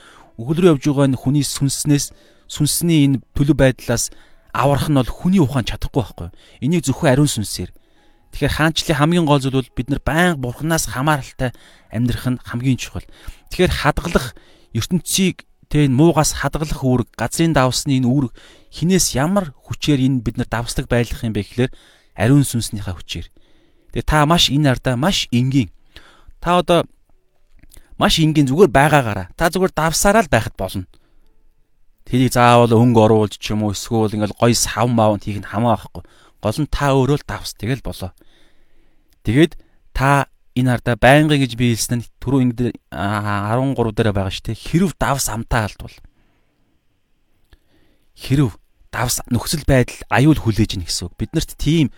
үхэл 0.41 0.59
рүү 0.63 0.71
явж 0.79 0.85
байгаа 0.89 1.07
энэ 1.11 1.21
хүний 1.21 1.45
сүнснээс 1.45 2.15
сүнсний 2.49 3.05
энэ 3.05 3.21
төлөв 3.35 3.59
байдлаас 3.59 4.15
аврах 4.55 4.89
нь 4.89 4.97
бол 4.97 5.11
хүний 5.11 5.43
ухаан 5.43 5.67
чадахгүй 5.67 6.01
байхгүй. 6.01 6.29
Энийг 6.63 6.87
зөвхөн 6.87 7.11
ариун 7.13 7.29
сүнсээр 7.29 7.75
Тэгэхээр 8.35 8.57
хаанчлалын 8.59 8.99
хамгийн 8.99 9.27
гол 9.31 9.39
зүйл 9.39 9.63
бол 9.63 9.77
бид 9.79 9.89
нар 9.95 10.03
байнга 10.03 10.43
бурхнаас 10.43 10.91
хамааралтай 10.91 11.55
амьдрах 11.95 12.27
нь 12.35 12.43
хамгийн 12.43 12.79
чухал. 12.83 13.07
Тэгэхээр 13.55 13.71
хадгалах 13.71 14.35
ертөнцийг 14.75 15.47
тэ 15.75 15.91
муугаас 15.91 16.39
хадгалах 16.39 16.87
үүрэг, 16.87 17.19
газрын 17.19 17.51
давсны 17.51 17.99
энэ 17.99 18.07
үүрэг 18.07 18.31
хинээс 18.71 19.19
ямар 19.19 19.51
хүчээр 19.59 20.07
энэ 20.07 20.23
бид 20.23 20.39
нар 20.39 20.47
давслаг 20.47 20.87
байлгах 20.87 21.27
юм 21.27 21.35
бэ 21.35 21.43
гэхээр 21.43 21.75
ариун 22.15 22.47
сүнснийхаа 22.47 22.95
хүчээр. 22.95 23.27
Тэгээ 23.91 24.07
та 24.07 24.23
маш 24.23 24.55
энэ 24.55 24.71
ардаа 24.71 24.95
маш 24.95 25.27
энгийн. 25.35 25.75
Та 26.39 26.63
одоо 26.63 26.87
маш 27.99 28.23
энгийн 28.23 28.47
зүгээр 28.47 28.71
байгаагаараа 28.71 29.35
та 29.35 29.51
зүгээр 29.51 29.75
давсараа 29.75 30.23
л 30.23 30.31
байхад 30.31 30.55
болно. 30.55 30.87
Тэрийг 32.07 32.31
заавал 32.31 32.71
өнгө 32.71 33.01
оруулж 33.11 33.35
ч 33.43 33.51
юм 33.51 33.67
уу 33.67 33.75
эсвэл 33.75 34.15
ингээл 34.15 34.39
гой 34.39 34.55
сав 34.55 34.87
маавнд 34.87 35.27
хийх 35.27 35.43
нь 35.43 35.51
хамаа 35.51 35.75
байхгүй. 35.75 36.07
Гол 36.39 36.59
нь 36.63 36.71
та 36.71 36.95
өөрөө 36.95 37.19
л 37.19 37.27
давс 37.27 37.59
тэгэл 37.59 37.83
болоо. 37.83 38.15
Тэгээд 39.27 39.59
та 39.91 40.31
энэ 40.55 40.71
ардаа 40.79 40.95
байнгын 40.95 41.43
гэж 41.43 41.59
би 41.59 41.75
хэлсэн 41.75 41.99
нь 41.99 42.09
түрүү 42.23 42.41
ингэ 42.47 42.67
13 42.95 43.75
дээр 43.91 44.15
байгаа 44.15 44.31
шүү 44.31 44.55
дээ. 44.55 44.63
Хэрв 44.71 44.91
давс 44.95 45.27
амтаа 45.27 45.67
алдвал. 45.67 45.97
Хэрв 48.15 48.55
давс 48.95 49.19
нөхцөл 49.27 49.67
байдал 49.67 49.99
аюул 50.15 50.39
хүлээж 50.39 50.79
ийн 50.79 50.87
гэсэн 50.87 51.11
үг. 51.11 51.19
Биднэрт 51.19 51.59
тийм 51.59 51.91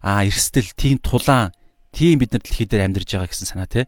а 0.00 0.24
эрсдэл, 0.24 0.72
тийм 0.72 0.96
тулаан, 1.04 1.52
тийм 1.92 2.16
бид 2.16 2.32
нар 2.32 2.40
дэлхий 2.40 2.64
дээр 2.64 2.88
амьдарч 2.88 3.12
байгаа 3.12 3.28
гэсэн 3.28 3.48
санаа 3.48 3.68
тий. 3.68 3.84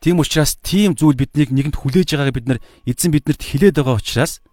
Тийм 0.00 0.20
учраас 0.20 0.56
тийм 0.60 0.92
зүйл 0.96 1.16
биднийг 1.16 1.52
нэгэнд 1.52 1.76
хүлээж 1.76 2.08
байгааг 2.16 2.36
бид 2.36 2.48
нар 2.48 2.60
эзэн 2.84 3.12
биднэрт 3.12 3.40
хилээд 3.40 3.80
байгаа 3.80 3.96
учраас 4.00 4.44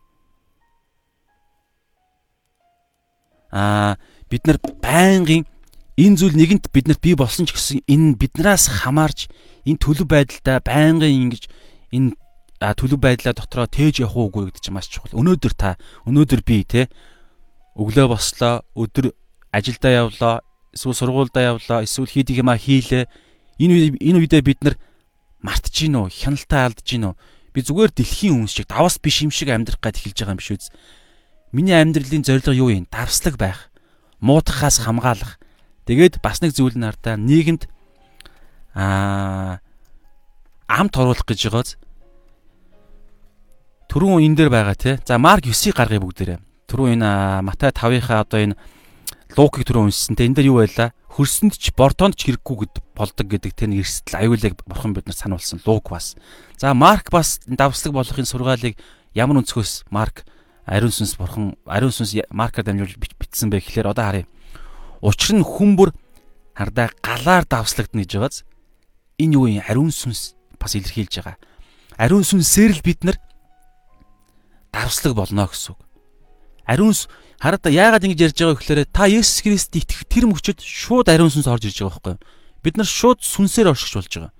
а 3.51 3.99
бид 4.31 4.47
нар 4.47 4.63
байнгын 4.79 5.43
Энэ 6.01 6.17
зүйл 6.17 6.33
нэгэнт 6.33 6.73
биднэрт 6.73 6.97
бий 6.97 7.13
болсон 7.13 7.45
ч 7.45 7.53
гэсэн 7.53 7.85
энэ 7.85 8.17
биднээс 8.17 8.81
хамаарч 8.81 9.29
энэ 9.69 9.77
төлөв 9.77 10.09
байдалтай 10.09 10.57
байнгын 10.65 11.29
ингэж 11.29 11.45
энэ 11.93 12.17
төлөв 12.73 12.97
байдлаа 12.97 13.37
дотроо 13.37 13.69
тээж 13.69 14.01
явах 14.01 14.17
уугүй 14.17 14.49
гэдэг 14.49 14.65
чинь 14.65 14.73
маш 14.73 14.89
чухал. 14.89 15.13
Өнөөдөр 15.13 15.53
та 15.53 15.77
өнөөдөр 16.09 16.41
би 16.41 16.65
те 16.65 16.89
өглөө 17.77 18.17
бослоо, 18.17 18.65
өдөр 18.73 19.13
ажилдаа 19.53 20.09
явлаа, 20.09 20.35
эсвэл 20.73 20.97
сургуульдаа 20.97 21.55
явлаа, 21.55 21.85
эсвэл 21.85 22.09
хийдэг 22.09 22.41
юмаа 22.41 22.57
хийлээ. 22.57 23.05
Энэ 23.61 23.93
энэ 24.01 24.19
үедээ 24.25 24.41
бид 24.41 24.59
нар 24.65 24.75
мартаж 25.37 25.69
гин 25.69 26.01
үү, 26.01 26.09
хяналтаа 26.09 26.73
алдаж 26.73 26.87
гин 26.87 27.13
үү? 27.13 27.15
Би 27.53 27.59
зүгээр 27.61 27.91
дэлхийн 27.93 28.41
хүн 28.41 28.49
шиг 28.49 28.65
давас 28.65 28.97
биш 28.97 29.21
юм 29.21 29.29
шиг 29.29 29.53
амьдрах 29.53 29.77
гад 29.77 30.01
эхэлж 30.01 30.17
байгаа 30.17 30.33
юм 30.33 30.41
биш 30.41 30.49
үү? 30.49 30.65
Миний 31.53 31.77
амьдралын 31.77 32.25
зорилго 32.25 32.57
юу 32.57 32.73
юм? 32.73 32.89
Давслаг 32.89 33.37
байх. 33.37 33.69
Муутахаас 34.17 34.81
хамгаалах. 34.81 35.37
Тэгээд 35.85 36.21
бас 36.21 36.41
нэг 36.41 36.53
зүйл 36.53 36.77
нь 36.77 36.85
ардаа 36.85 37.17
нийгэмд 37.17 37.65
аа 38.75 39.59
амт 40.69 40.93
оруулах 40.95 41.27
гэж 41.27 41.51
байгааз 41.51 41.75
түрүүн 43.91 44.23
энэ 44.23 44.37
дээр 44.39 44.51
байгаа 44.55 44.75
тий. 44.79 44.95
За 45.03 45.19
Марк 45.19 45.43
9-ийг 45.43 45.75
гаргая 45.75 45.99
бүгдээрээ. 45.99 46.39
Түрүүн 46.71 46.95
энэ 46.95 47.43
Матай 47.43 47.75
5-ынхаа 47.75 48.23
одоо 48.23 48.39
энэ 48.39 48.55
Лукийг 49.35 49.67
түрүүн 49.67 49.91
уншсан. 49.91 50.15
Тэ 50.15 50.31
энэ 50.31 50.39
дээр 50.39 50.47
юу 50.47 50.63
байлаа? 50.63 50.95
Хөрсөнд 51.11 51.59
ч 51.59 51.75
бортоонд 51.75 52.15
ч 52.15 52.31
хэрэггүй 52.31 52.55
гэд 52.71 52.75
болдог 52.95 53.27
гэдэг 53.27 53.51
тэр 53.51 53.75
эрсдэл 53.75 54.23
аюулыг 54.23 54.55
бурхан 54.63 54.95
бид 54.95 55.11
нар 55.11 55.19
сануулсан. 55.19 55.59
Лук 55.67 55.91
бас. 55.91 56.15
За 56.55 56.71
Марк 56.71 57.11
бас 57.11 57.43
давслаг 57.43 57.91
болохын 57.91 58.23
сургаалыг 58.23 58.79
ямар 59.11 59.43
өнцгөөс 59.43 59.91
Марк 59.91 60.23
ариун 60.63 60.95
сүнс 60.95 61.19
бурхан 61.19 61.59
ариун 61.67 61.91
сүнс 61.91 62.15
Маркаар 62.31 62.63
дамжуул 62.63 62.95
бичсэн 62.95 63.51
бэ 63.51 63.59
гэхлээр 63.59 63.91
одоо 63.91 64.07
харъя. 64.07 64.25
Учир 65.01 65.35
нь 65.35 65.45
хүн 65.45 65.75
бүр 65.75 65.89
хардаа 66.53 66.93
галаар 67.01 67.45
давслагдана 67.49 68.05
гэж 68.05 68.11
байгааз 68.15 68.37
энэ 69.17 69.33
юу 69.33 69.45
юм 69.49 69.65
ариун 69.65 69.89
сүнс 69.89 70.37
бас 70.61 70.77
илэрхийлж 70.77 71.21
байгаа. 71.21 71.37
Ариун 71.97 72.25
сүнсээр 72.25 72.77
л 72.77 72.85
бид 72.85 73.01
нар 73.03 73.17
давслаг 74.71 75.13
болно 75.17 75.49
гэсэн 75.49 75.73
үг. 75.73 75.81
Ариун 76.69 76.93
хараад 77.41 77.65
яагаад 77.65 78.05
ингэж 78.05 78.19
ярьж 78.29 78.37
байгаа 78.37 78.57
гэхээр 78.61 78.81
та 78.93 79.09
Есүс 79.09 79.41
Христ 79.41 79.73
итгэх 79.73 80.05
тэр 80.05 80.29
мөчөд 80.29 80.61
шууд 80.61 81.09
ариун 81.09 81.33
сүнс 81.33 81.49
орж 81.49 81.65
ирж 81.65 81.81
байгаа 81.81 81.97
байхгүй 81.97 82.13
юу? 82.13 82.21
Бид 82.61 82.77
нар 82.77 82.85
шууд 82.85 83.25
сүнсээр 83.25 83.73
оршиж 83.73 83.97
болж 83.97 84.13
байгаа. 84.13 84.33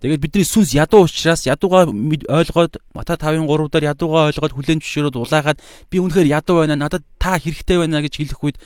Тэгээд 0.00 0.24
бидний 0.24 0.48
сүнс 0.48 0.72
ядуу 0.72 1.04
учраас 1.04 1.44
ядуугаа 1.44 1.84
ойлгоод 1.92 2.80
Мата 2.96 3.20
5-ын 3.20 3.44
3 3.44 3.68
дээр 3.68 3.92
ядуугаа 3.92 4.32
ойлгоод 4.32 4.56
хүлэн 4.56 4.80
зөвшөөрөөд 4.80 5.20
улаагаад 5.20 5.60
би 5.92 6.00
үнэхээр 6.00 6.32
ядуу 6.40 6.64
байна 6.64 6.80
надад 6.80 7.04
та 7.20 7.36
хэрэгтэй 7.36 7.76
байна 7.76 8.00
гэж 8.00 8.16
хэлэх 8.16 8.40
үед 8.40 8.56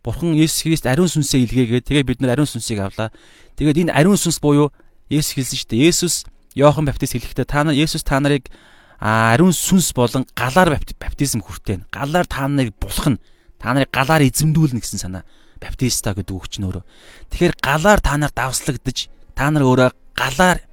Бурхан 0.00 0.32
Есүс 0.32 0.64
Христ 0.64 0.86
ариун 0.88 1.12
сүнсээ 1.12 1.44
илгээгээд 1.44 1.84
тэгээд 1.84 2.08
бид 2.08 2.20
нар 2.24 2.32
ариун 2.32 2.48
сүнсийг 2.48 2.80
авлаа. 2.80 3.12
Тэгээд 3.60 3.84
энэ 3.84 3.92
ариун 3.92 4.16
сүнс 4.16 4.40
буюу 4.40 4.72
Есүс 5.12 5.36
хэлсэн 5.36 5.58
шүү 5.60 5.70
дээ. 5.76 5.88
Есүс 5.92 6.14
Иохан 6.56 6.88
Баптист 6.88 7.12
хэлэхдээ 7.12 7.44
та 7.44 7.68
нар 7.68 7.76
Есүс 7.76 8.00
та 8.00 8.16
нарыг 8.16 8.48
ариун 8.96 9.52
сүнс 9.52 9.92
болон 9.92 10.24
галаар 10.32 10.80
баптизм 10.96 11.44
хүртэн. 11.44 11.84
Галаар 11.92 12.24
та 12.24 12.48
нарыг 12.48 12.72
булах 12.80 13.12
нь 13.12 13.20
та 13.60 13.76
нарыг 13.76 13.92
галаар 13.92 14.24
эзэмдүүлнэ 14.24 14.80
гэсэн 14.80 15.04
санаа. 15.04 15.28
Баптиста 15.60 16.16
гэдэг 16.16 16.32
үг 16.32 16.48
чинь 16.48 16.64
өөрөө. 16.64 16.84
Тэгэхээр 17.28 17.54
галаар 17.60 18.00
та 18.00 18.16
нар 18.16 18.32
давслагдж 18.32 19.12
та 19.36 19.52
нар 19.52 19.68
өөрөө 19.68 19.92
галаар 20.16 20.64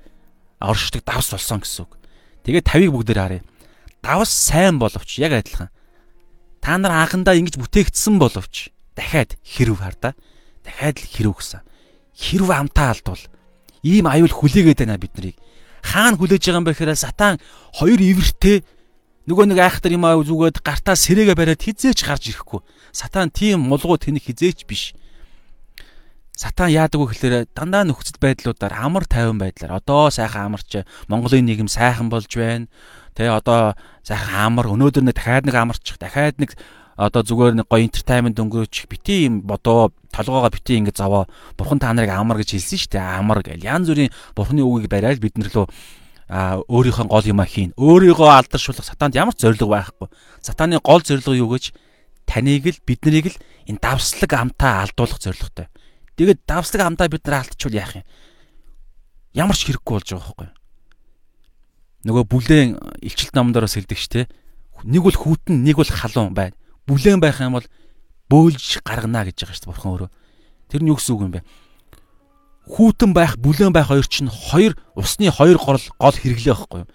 оршдог 0.63 1.03
давс 1.03 1.35
болсон 1.35 1.59
гэсэн 1.59 1.83
үг. 1.83 1.99
Тэгээд 2.47 2.63
тавийг 2.63 2.95
бүгдээр 2.95 3.19
харъя. 3.19 3.43
Давс 3.99 4.31
сайн 4.31 4.79
боловч 4.79 5.19
яг 5.19 5.35
адилхан. 5.35 5.67
Та 6.63 6.79
нар 6.79 6.95
анхандаа 7.03 7.35
ингэж 7.35 7.59
бүтээгдсэн 7.59 8.15
боловч 8.15 8.71
дахиад 8.97 9.37
хэрв 9.45 9.77
хардаа. 9.77 10.13
Дахиад 10.65 10.97
л 10.97 11.05
хэрв 11.05 11.33
гэсэн. 11.37 11.61
Хэрв 12.17 12.49
амтаа 12.49 12.97
алдвал 12.97 13.21
ийм 13.85 14.09
аюул 14.09 14.33
хүлээгээд 14.33 14.83
байна 14.83 14.97
биднийг. 14.97 15.37
Хаана 15.85 16.17
хүлээж 16.17 16.43
байгаа 16.43 16.59
юм 16.59 16.65
бэ 16.65 16.73
гэхээр 16.73 16.97
сатан 16.97 17.37
хоёр 17.77 18.01
ивэртэй 18.01 18.65
нөгөө 19.29 19.45
нэг 19.53 19.59
айхтар 19.61 19.93
юм 19.93 20.03
аа 20.03 20.19
зүгээд 20.19 20.59
гартаа 20.65 20.95
сэрээгээ 20.97 21.37
бариад 21.37 21.61
хизээч 21.61 21.99
гарч 22.03 22.33
ирэхгүй. 22.33 22.59
Сатан 22.91 23.29
тийм 23.29 23.63
мулгуу 23.69 23.95
тэнэг 24.01 24.23
хизээч 24.25 24.65
биш. 24.65 24.97
Сатан 26.33 26.73
яадаг 26.73 26.99
вэ 27.01 27.07
гэхээр 27.13 27.35
дандаа 27.53 27.85
нөхцөл 27.85 28.19
байдлуудаар 28.19 28.73
амар 28.75 29.05
тайван 29.05 29.37
байдлаар 29.37 29.79
одоо 29.79 30.09
сайхан 30.09 30.53
амарч 30.53 30.85
Монголын 31.07 31.45
нийгэм 31.45 31.69
сайхан 31.69 32.09
болж 32.09 32.29
байна. 32.33 32.67
Тэ 33.15 33.29
одоо 33.31 33.73
сайхан 34.03 34.57
амар 34.57 34.69
өнөөдөр 34.69 35.01
нэг 35.05 35.15
дахиад 35.17 35.45
нэг 35.49 35.55
амарчих 35.55 35.97
дахиад 35.97 36.37
нэг 36.37 36.53
одоо 36.97 37.21
зүгээр 37.21 37.61
нэг 37.61 37.69
гоё 37.69 37.85
entertainment 37.85 38.41
өнгөрөөч 38.41 38.89
бити 38.89 39.29
юм 39.29 39.45
бодоо 39.45 39.93
толгоогоо 40.09 40.49
бити 40.49 40.81
ингэ 40.81 40.97
заваа 40.97 41.29
бурхан 41.53 41.77
та 41.77 41.93
нарыг 41.93 42.09
амар 42.09 42.41
гэж 42.41 42.57
хэлсэн 42.57 42.81
шүү 42.81 42.91
дээ. 42.97 43.21
Амар 43.21 43.45
гэл. 43.45 43.61
Янз 43.61 43.85
бүрийн 43.85 44.09
бурханы 44.33 44.65
үгийг 44.65 44.89
бариад 44.89 45.21
бид 45.21 45.37
нар 45.37 45.53
лөө 45.53 45.69
а 46.27 46.57
өөрийнхөө 46.65 47.05
гол 47.05 47.29
юма 47.29 47.45
хийн. 47.45 47.77
Өөрийгөө 47.77 48.29
алдаршуулах 48.33 48.81
сатанд 48.81 49.13
ямар 49.13 49.37
ч 49.37 49.45
зориг 49.45 49.61
байхгүй. 49.61 50.09
Сатаны 50.41 50.81
гол 50.81 51.05
зорилго 51.05 51.37
юу 51.37 51.53
гэж? 51.53 51.71
Таныг 52.25 52.65
л 52.65 52.81
биднийг 52.81 53.31
л 53.31 53.37
энэ 53.69 53.79
давслаг 53.79 54.33
амтаа 54.33 54.89
алдуулах 54.89 55.21
зорилготой. 55.21 55.69
Тэгээд 56.17 56.49
давслаг 56.49 56.81
амтаа 56.81 57.07
бид 57.07 57.23
нар 57.29 57.45
алдчихвал 57.45 57.77
яах 57.79 57.95
юм? 57.95 58.05
Ямар 59.37 59.55
ч 59.55 59.69
хэрэггүй 59.69 59.93
болж 59.95 60.09
байгаа 60.11 60.25
байхгүй. 60.33 60.49
Нөгөө 62.09 62.23
бүлээн 62.27 62.69
илчилт 63.05 63.37
номдороос 63.37 63.77
хэлдэг 63.79 63.99
ч 64.01 64.05
те 64.11 64.21
нэг 64.83 65.07
бол 65.07 65.15
хүүтэн 65.15 65.63
нэг 65.63 65.79
бол 65.79 65.87
халуун 65.87 66.35
байна 66.35 66.57
бүлээн 66.87 67.19
байх 67.19 67.43
юм 67.43 67.59
бол 67.59 67.67
бөөлж 68.31 68.81
гаргана 68.83 69.27
гэж 69.27 69.43
байгаа 69.43 69.55
шүү 69.55 69.63
дээ 69.67 69.71
бурхан 69.71 69.91
өөрөө. 69.91 70.09
Тэр 70.71 70.81
нь 70.83 70.89
юу 70.91 70.97
гэсэн 70.99 71.13
үг 71.15 71.23
юм 71.23 71.33
бэ? 71.35 71.43
Хүүтэн 72.67 73.11
байх, 73.15 73.39
бүлээн 73.39 73.71
байх 73.71 73.87
хоёр 73.87 74.07
чинь 74.07 74.27
хоёр 74.27 74.75
усны 74.95 75.31
хоёр 75.31 75.55
гол 75.59 75.79
гол 75.79 76.17
хэрэглээ 76.19 76.55
байхгүй 76.55 76.79
юу? 76.83 76.91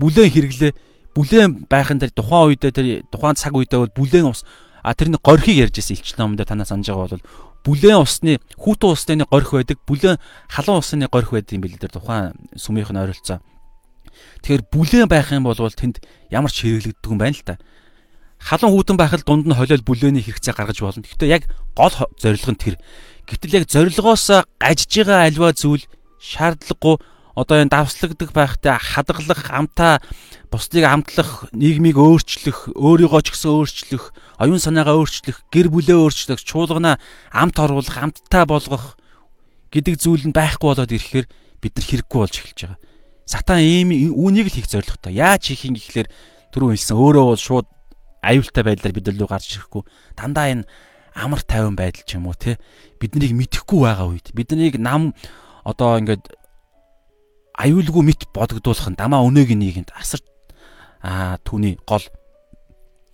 Бүлээн 0.00 0.32
хэрэглээ. 0.32 0.72
Бүлээн 1.16 1.50
байхын 1.68 2.00
дээр 2.00 2.12
тухайн 2.12 2.52
үедээ 2.52 2.72
тэр 2.72 2.86
тухайн 3.08 3.36
цаг 3.36 3.56
үедээ 3.56 3.80
бол 3.80 3.96
бүлээн 3.96 4.28
ус 4.28 4.44
а 4.84 4.92
тэрний 4.92 5.16
горхийг 5.16 5.64
ярьж 5.64 5.80
ирсэн 5.80 5.96
элчин 5.96 6.18
номдоо 6.20 6.44
танаа 6.44 6.68
санаж 6.68 6.92
байгаа 6.92 7.16
бол 7.16 7.24
бүлээн 7.64 8.04
усны 8.04 8.36
хүүтэн 8.60 8.92
усны 8.92 9.24
горх 9.24 9.50
байдаг, 9.56 9.80
бүлээн 9.88 10.20
халуун 10.52 10.84
усны 10.84 11.08
горх 11.08 11.32
байдаг 11.32 11.56
юм 11.56 11.64
билээ 11.64 11.80
тэр 11.88 11.96
тухайн 11.96 12.36
сүмийнх 12.52 12.92
нь 12.92 13.00
ойролцоо. 13.00 13.40
Тэгэхээр 14.44 14.68
бүлээн 14.68 15.08
байх 15.08 15.32
юм 15.32 15.48
бол 15.48 15.56
тэнд 15.56 16.04
ямар 16.28 16.52
ч 16.52 16.68
хэрэглэгддэг 16.68 17.08
юм 17.08 17.16
байна 17.16 17.32
л 17.32 17.46
та 17.48 17.56
халуун 18.44 18.76
хүүтэн 18.76 19.00
байхад 19.00 19.24
дунд 19.24 19.48
нь 19.48 19.56
холиол 19.56 19.80
бүлээний 19.80 20.20
хэрэгцээ 20.20 20.52
гаргаж 20.52 20.78
болно. 20.84 21.00
Гэхдээ 21.00 21.32
яг 21.32 21.48
гол 21.72 21.96
зорилго 22.20 22.52
нь 22.52 22.60
тэр. 22.60 22.76
Гэтэл 23.24 23.56
яг 23.56 23.64
зорилгоос 23.72 24.44
гажж 24.60 24.90
байгаа 24.92 25.24
альва 25.32 25.56
зүйл 25.56 25.88
шаардлагагүй 26.20 27.00
одоо 27.34 27.56
энэ 27.58 27.72
давслагддаг 27.72 28.30
байхтай 28.30 28.78
хадгалах, 28.78 29.42
амтаа 29.50 29.98
бусдыг 30.52 30.86
амтлах, 30.86 31.50
нийгмийг 31.50 31.98
өөрчлөх, 31.98 32.78
өөрийгөө 32.78 33.22
ч 33.26 33.28
гэсэн 33.34 33.50
өөрчлөх, 33.50 34.04
оюун 34.38 34.62
санаагаа 34.62 35.02
өөрчлөх, 35.02 35.42
гэр 35.50 35.66
бүлээ 35.66 35.98
өөрчлөх, 35.98 36.38
чуулгана 36.46 37.02
амт 37.34 37.58
оруулах, 37.58 37.98
амттай 37.98 38.46
болгох 38.46 38.94
гэдэг 39.74 39.98
зүйл 39.98 40.30
нь 40.30 40.36
байхгүй 40.36 40.68
болоод 40.70 40.94
ирэхээр 40.94 41.26
бид 41.58 41.72
нар 41.74 41.86
хэрэггүй 41.90 42.18
болж 42.22 42.34
эхэлж 42.38 42.60
байгаа. 42.70 42.78
Сатан 43.26 43.58
ийм 43.66 43.90
үүнийг 44.14 44.46
л 44.52 44.54
хийх 44.54 44.70
зорилготой. 44.70 45.18
Яаж 45.18 45.50
хийх 45.50 45.66
юм 45.66 45.74
гэхлээр 45.74 46.06
түрүү 46.54 46.78
хэлсэн 46.78 46.94
өөрөө 46.94 47.24
бол 47.34 47.40
шууд 47.40 47.66
аюултай 48.24 48.64
байдлаар 48.64 48.94
бид 48.96 49.08
лөө 49.12 49.28
гарч 49.28 49.48
ирэхгүй 49.54 49.82
дандаа 50.16 50.46
энэ 50.52 50.64
амар 51.14 51.42
тайван 51.46 51.76
байдал 51.76 52.02
ч 52.02 52.18
юм 52.18 52.26
уу 52.26 52.34
те 52.34 52.58
биднийг 52.98 53.36
мэдхгүй 53.36 53.80
байгаа 53.84 54.08
үед 54.10 54.34
биднийг 54.34 54.80
нам 54.82 55.14
одоо 55.62 56.00
ингээд 56.02 56.26
аюулгүй 57.54 58.02
мэд 58.02 58.20
бодогдуулах 58.34 58.90
нь 58.90 58.98
дамаа 58.98 59.22
өнөөг 59.22 59.54
нийгэмд 59.54 59.94
асар 59.94 60.20
аа 61.04 61.38
түүний 61.46 61.78
гол 61.86 62.02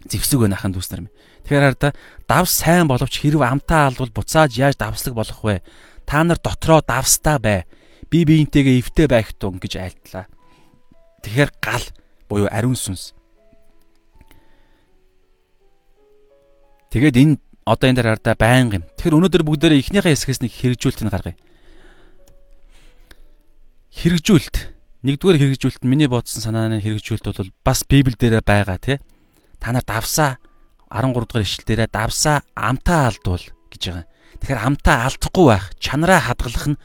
зэвсэг 0.09 0.41
байна 0.41 0.57
ахын 0.57 0.73
дүүс 0.73 0.89
нар 0.97 1.05
минь. 1.05 1.17
Тэгэхээр 1.45 1.65
хараа 1.77 1.93
давс 2.25 2.53
сайн 2.57 2.89
боловч 2.89 3.21
хэрв 3.21 3.45
амтаа 3.45 3.93
алдвал 3.93 4.09
буцааж 4.09 4.57
яаж 4.57 4.81
давслаг 4.81 5.13
болох 5.13 5.41
вэ? 5.45 5.61
Та 6.09 6.25
нар 6.25 6.41
дотроо 6.41 6.81
давстаа 6.81 7.37
бай. 7.37 7.69
Би 8.09 8.25
биентэйгээ 8.25 8.81
эвтэй 8.81 9.07
байх 9.11 9.37
тун 9.37 9.61
гэж 9.61 9.77
айлтлаа. 9.77 10.25
Тэгэхээр 11.21 11.51
гал 11.61 11.85
буюу 12.33 12.49
ариун 12.49 12.81
сүнс 12.81 13.13
Тэгээд 16.91 17.17
энэ 17.17 17.35
одоо 17.63 17.87
энэ 17.87 18.03
дээр 18.03 18.11
хардаа 18.19 18.35
байнга 18.35 18.83
юм. 18.83 18.85
Тэгэхээр 18.99 19.17
өнөөдөр 19.17 19.45
бүгдээрээ 19.47 19.79
эхнийхээ 19.79 20.11
хэсгээс 20.11 20.41
нэг 20.43 20.53
хэрэгжүүлэлт 20.59 21.03
нь 21.07 21.13
гаргая. 21.15 21.37
Хэрэгжүүлэлт. 23.95 24.57
Нэгдүгээр 25.07 25.39
хэрэгжүүлэлт 25.39 25.85
миний 25.87 26.11
бодсон 26.11 26.43
санааны 26.43 26.83
хэрэгжүүлэлт 26.83 27.31
бол 27.31 27.55
бас 27.63 27.87
Библи 27.87 28.19
дээр 28.19 28.43
байгаа 28.43 28.79
тий. 28.83 28.99
Та 29.63 29.71
нар 29.71 29.87
давсаа 29.87 30.43
13 30.91 31.15
дугаар 31.15 31.47
ишлэл 31.47 31.67
дээр 31.71 31.83
давсаа 31.87 32.43
амтаа 32.59 33.15
алдвал 33.15 33.47
гэж 33.71 33.83
байгаа. 33.87 34.07
Тэгэхээр 34.43 34.65
амтаа 34.67 34.97
алдахгүй 35.07 35.47
байх, 35.47 35.65
чанараа 35.79 36.21
хадгалах 36.27 36.75
нь 36.75 36.81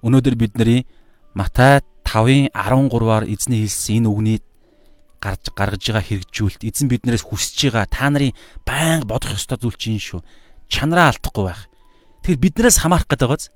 өнөөдөр 0.00 0.36
бидний 0.40 0.88
Матай 1.36 1.84
5-ын 2.08 2.48
13-аар 2.56 3.28
эзний 3.28 3.68
хэлсэн 3.68 4.00
энэ 4.00 4.08
үгний 4.08 4.38
гарч 5.26 5.50
гаргаж 5.50 5.82
байгаа 5.82 6.06
хэрэгжүүлэлт 6.06 6.62
эзэн 6.62 6.86
биднээс 6.86 7.26
хүсэж 7.26 7.74
байгаа 7.74 7.90
та 7.90 8.06
нарын 8.14 8.36
байнга 8.62 9.10
бодох 9.10 9.34
ёстой 9.34 9.58
зүйл 9.58 9.74
чинь 9.74 9.98
шүү. 9.98 10.22
Чанараа 10.70 11.10
алдахгүй 11.10 11.44
байх. 11.50 11.66
Тэгэхээр 12.22 12.42
биднээс 12.46 12.78
хамаарах 12.78 13.10
гэдэг 13.10 13.26
байгааз 13.26 13.50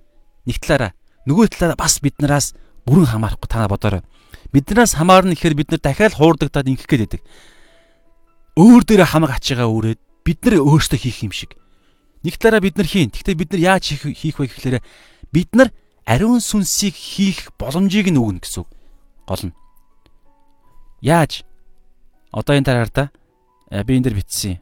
нэг 0.50 0.58
талаараа 0.58 0.92
нөгөө 1.30 1.46
талаараа 1.54 1.78
бас 1.78 1.94
биднээс 2.02 2.46
бүрэн 2.90 3.10
хамаарахгүй 3.14 3.48
та 3.50 3.70
бодоорой. 3.70 4.02
Биднээс 4.50 4.98
хамаарна 4.98 5.38
гэхээр 5.38 5.54
бид 5.54 5.70
нар 5.70 5.82
дахиад 5.82 6.18
хуурдагдаад 6.18 6.66
ингэх 6.66 6.90
гээд 6.90 7.02
байдаг. 7.06 7.22
Өөр 8.58 8.82
дээрээ 8.82 9.08
хамаг 9.14 9.38
ачаагаа 9.38 9.70
өрөөд 9.70 10.00
бид 10.26 10.38
нар 10.42 10.58
өөрсдөө 10.58 10.98
хийх 10.98 11.22
юм 11.22 11.30
шиг. 11.30 11.54
Нэг 12.26 12.34
талаараа 12.34 12.66
бид 12.66 12.76
нар 12.76 12.88
хийн. 12.90 13.14
Гэхдээ 13.14 13.38
бид 13.38 13.50
нар 13.54 13.62
яаж 13.78 13.94
хийх 13.94 14.36
вэ 14.42 14.50
гэхээр 14.50 14.82
бид 15.30 15.50
нар 15.54 15.70
ариун 16.02 16.42
сүнсийг 16.42 16.98
хийх 16.98 17.54
боломжийг 17.54 18.10
нь 18.10 18.18
өгнө 18.18 18.42
гэсэн 18.42 18.66
үг. 18.66 18.70
Гол 19.26 19.42
нь. 19.48 19.54
Яаж? 21.00 21.46
Одоо 22.32 22.54
энэ 22.56 22.66
тараар 22.66 22.90
та 22.90 23.10
би 23.70 23.98
энэ 23.98 24.10
дэр 24.10 24.18
бичсэн. 24.18 24.58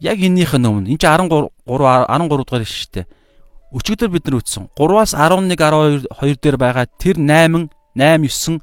Яг 0.00 0.18
эннийх 0.18 0.54
нь 0.54 0.66
өмнө. 0.66 0.90
Энд 0.90 1.00
чи 1.00 1.06
13 1.06 1.50
13 1.66 2.28
дугаар 2.28 2.64
шүү 2.66 2.90
дээ. 2.92 3.06
Өчигдөр 3.74 4.10
бид 4.10 4.26
нар 4.26 4.38
үтсэн. 4.38 4.70
3-аас 4.78 5.14
11 5.18 5.50
12 5.58 6.06
2 6.10 6.38
дээр 6.38 6.56
байгаа 6.58 6.86
тэр 6.98 7.18
8 7.18 7.70
8 7.98 8.28
9 8.30 8.62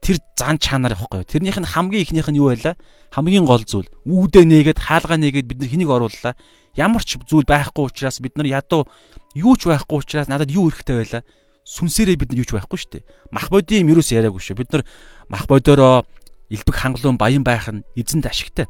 тэр 0.00 0.16
зан 0.38 0.56
чанар 0.58 0.96
явахгүй. 0.96 1.24
Тэрнийх 1.28 1.58
нь 1.60 1.68
хамгийн 1.68 2.02
ихнийх 2.02 2.28
нь 2.32 2.40
юу 2.40 2.50
байлаа? 2.50 2.74
Хамгийн 3.12 3.44
гол 3.44 3.62
зүйл. 3.62 3.90
Үүдээ 4.08 4.44
нээгээд 4.48 4.80
хаалгаа 4.80 5.18
нээгээд 5.20 5.46
бид 5.50 5.58
нар 5.60 5.70
хэнийг 5.70 5.90
орууллаа? 5.92 6.34
Ямар 6.74 7.04
ч 7.04 7.20
зүйл 7.20 7.44
байхгүй 7.44 7.84
учраас 7.84 8.22
бид 8.22 8.38
нар 8.38 8.48
ядуу 8.48 8.88
юу 9.36 9.54
ч 9.60 9.68
байхгүй 9.68 9.98
учраас 10.00 10.30
надад 10.30 10.48
юу 10.48 10.72
хэрэгтэй 10.72 10.96
байлаа? 10.96 11.22
Сүнсээрээ 11.68 12.16
бид 12.16 12.30
нар 12.32 12.40
юу 12.40 12.48
ч 12.48 12.52
байхгүй 12.56 12.78
шүү 12.80 12.90
дээ. 12.96 13.04
Мах 13.34 13.52
бодийн 13.52 13.84
юм 13.84 13.98
юу 13.98 14.00
ч 14.00 14.16
яриаггүй 14.16 14.40
шүү. 14.40 14.56
Бид 14.56 14.72
нар 14.72 14.82
мах 15.28 15.44
бодороо 15.44 16.08
элбэг 16.50 16.74
хангалуун 16.74 17.16
баян 17.16 17.46
байх 17.46 17.70
нь 17.70 17.86
эзэнд 17.94 18.26
ашигтай. 18.26 18.66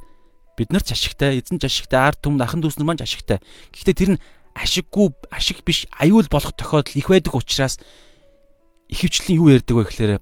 Бид 0.57 0.71
нар 0.71 0.85
ч 0.85 0.93
ашигтай, 0.93 1.41
эзэн 1.41 1.59
ч 1.59 1.65
ашигтай, 1.67 2.13
ард 2.13 2.21
түмэн 2.21 2.45
ахын 2.45 2.61
дүүс 2.61 2.77
нар 2.77 2.93
маань 2.93 3.01
ч 3.01 3.09
ашигтай. 3.09 3.41
Гэхдээ 3.73 3.97
тэр 3.97 4.11
нь 4.15 4.23
ашиггүй, 4.55 5.09
ашиг 5.33 5.65
биш, 5.65 5.89
аюул 5.97 6.29
болох 6.29 6.53
тохиолдол 6.53 6.95
их 6.95 7.09
байдаг 7.09 7.35
учраас 7.35 7.81
ихэвчлэн 8.91 9.39
юу 9.39 9.49
ярьдаг 9.49 9.77
вэ 9.77 9.85
гэхээр 9.89 10.13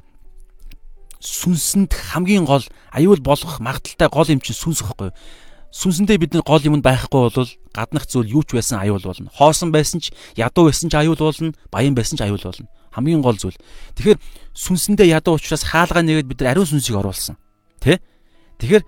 сүнсэнд 1.18 1.92
хамгийн 2.14 2.46
гол 2.46 2.62
аюул 2.92 3.18
болгох 3.18 3.58
магадaltaй 3.58 4.08
гол 4.08 4.28
юм 4.30 4.40
чинь 4.40 4.54
сүнс 4.54 4.84
ихгүй. 4.84 5.10
Сүнсэндээ 5.72 6.18
бидний 6.22 6.42
гол 6.44 6.62
юм 6.62 6.80
байхгүй 6.80 7.32
бол 7.32 7.50
гаднах 7.74 8.06
зүйл 8.06 8.30
юу 8.38 8.42
ч 8.46 8.54
байсан 8.54 8.78
аюул 8.78 9.02
болно. 9.02 9.32
Хоосон 9.34 9.72
байсан 9.74 10.00
ч 10.00 10.14
ядуу 10.36 10.70
байсан 10.70 10.88
ч 10.88 10.94
аюул 10.94 11.18
болно, 11.18 11.52
баян 11.72 11.94
байсан 11.98 12.16
ч 12.16 12.22
аюул 12.22 12.40
болно. 12.40 12.68
Хамгийн 12.94 13.20
гол 13.20 13.36
зүйл. 13.36 13.58
Тэгэхээр 13.98 14.18
сүнсэндээ 14.54 15.10
ядуу 15.18 15.36
учраас 15.36 15.66
хаалгаа 15.66 16.06
нэгээд 16.06 16.30
бид 16.30 16.40
нар 16.40 16.56
ариун 16.56 16.70
сүнсийг 16.70 16.96
оруулсан. 16.96 17.36
Тэ? 17.80 18.02
Тэгэхээр 18.58 18.84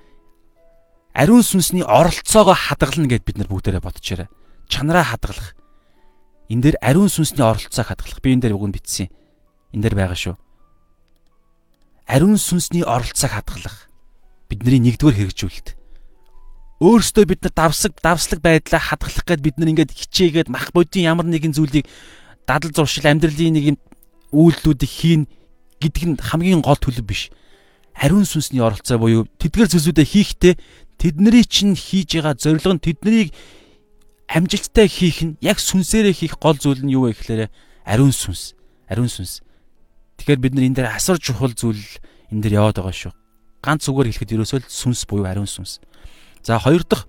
ариун 1.14 1.42
сүнсний 1.42 1.82
оролцоогоо 1.86 2.54
хадгална 2.54 3.06
гэд 3.06 3.24
бид 3.24 3.38
нар 3.38 3.48
бүгдээрээ 3.50 3.82
бодчихорой. 3.82 4.28
Чанараа 4.70 5.04
хадгалах. 5.04 5.54
Энд 6.50 6.62
дээр 6.66 6.76
ариун 6.82 7.10
сүнсний 7.10 7.46
оролцоог 7.46 7.86
хадгалах. 7.86 8.22
Би 8.22 8.34
энэ 8.34 8.50
дээр 8.50 8.58
үгэнд 8.58 8.74
бичсэн. 8.74 9.08
Энд 9.74 9.82
дээр 9.86 9.94
байгаа 9.94 10.18
шүү. 10.18 10.34
Ариун 12.10 12.38
сүнсний 12.38 12.82
оролцоог 12.82 13.30
хадгалах. 13.30 13.86
Бидний 14.50 14.82
нэгдүгээр 14.82 15.30
хэрэгжүүлэлт. 15.30 15.78
Өөрөөсөө 16.80 17.24
бид 17.28 17.44
нар 17.44 17.54
давсаг 17.54 17.92
давслаг 18.00 18.40
байдлаа 18.40 18.80
хадгалах 18.80 19.22
гээд 19.28 19.44
бид 19.44 19.56
нар 19.60 19.70
ингээд 19.70 19.94
хичээгээд 19.94 20.48
мах 20.48 20.72
бодийн 20.72 21.12
ямар 21.12 21.28
нэгэн 21.28 21.52
зүйлийг 21.52 21.84
дадал 22.48 22.72
зуршил 22.72 23.04
амьдралын 23.04 23.52
нэг 23.52 23.76
үйлдэлүүдийг 24.32 24.90
хийн 24.90 25.22
гэдэг 25.76 26.04
нь 26.08 26.16
хамгийн 26.16 26.64
гол 26.64 26.80
төлөв 26.80 27.04
биш. 27.04 27.28
Ариун 28.00 28.24
сүнсний 28.24 28.64
оролцоо 28.64 28.96
буюу 28.96 29.28
тэдгэр 29.36 29.68
зүйлсүүдээ 29.68 30.06
хийхдээ 30.08 30.54
тэдний 30.96 31.44
чинь 31.44 31.76
хийж 31.76 32.16
байгаа 32.16 32.34
зорилго 32.40 32.80
нь 32.80 32.80
тэднийг 32.80 33.28
амжилттай 34.24 34.88
хийх 34.88 35.20
нь 35.20 35.36
яг 35.44 35.60
сүнсээрээ 35.60 36.16
хийх 36.16 36.34
гол 36.40 36.56
зүйл 36.56 36.80
нь 36.80 36.96
юу 36.96 37.12
вэ 37.12 37.18
гэхээр 37.18 37.52
ариун 37.84 38.14
сүнс. 38.16 38.56
Ариун 38.88 39.12
сүнс. 39.12 39.44
Тэгэхээр 40.16 40.40
бид 40.40 40.54
нар 40.56 40.64
энэ 40.64 40.76
дээр 40.80 40.88
асар 40.96 41.20
чухал 41.20 41.52
зүйл 41.52 41.82
энэ 42.32 42.40
дээр 42.48 42.64
яваад 42.64 42.80
байгаа 42.80 42.96
шүү. 42.96 43.12
Ганц 43.60 43.84
зүгээр 43.84 44.08
хэлэхэд 44.16 44.34
ерөөсөө 44.38 44.60
сүнс 44.64 45.04
буюу 45.04 45.28
ариун 45.28 45.50
сүнс. 45.50 45.84
За 46.40 46.56
хоёр 46.56 46.86
дахь 46.88 47.04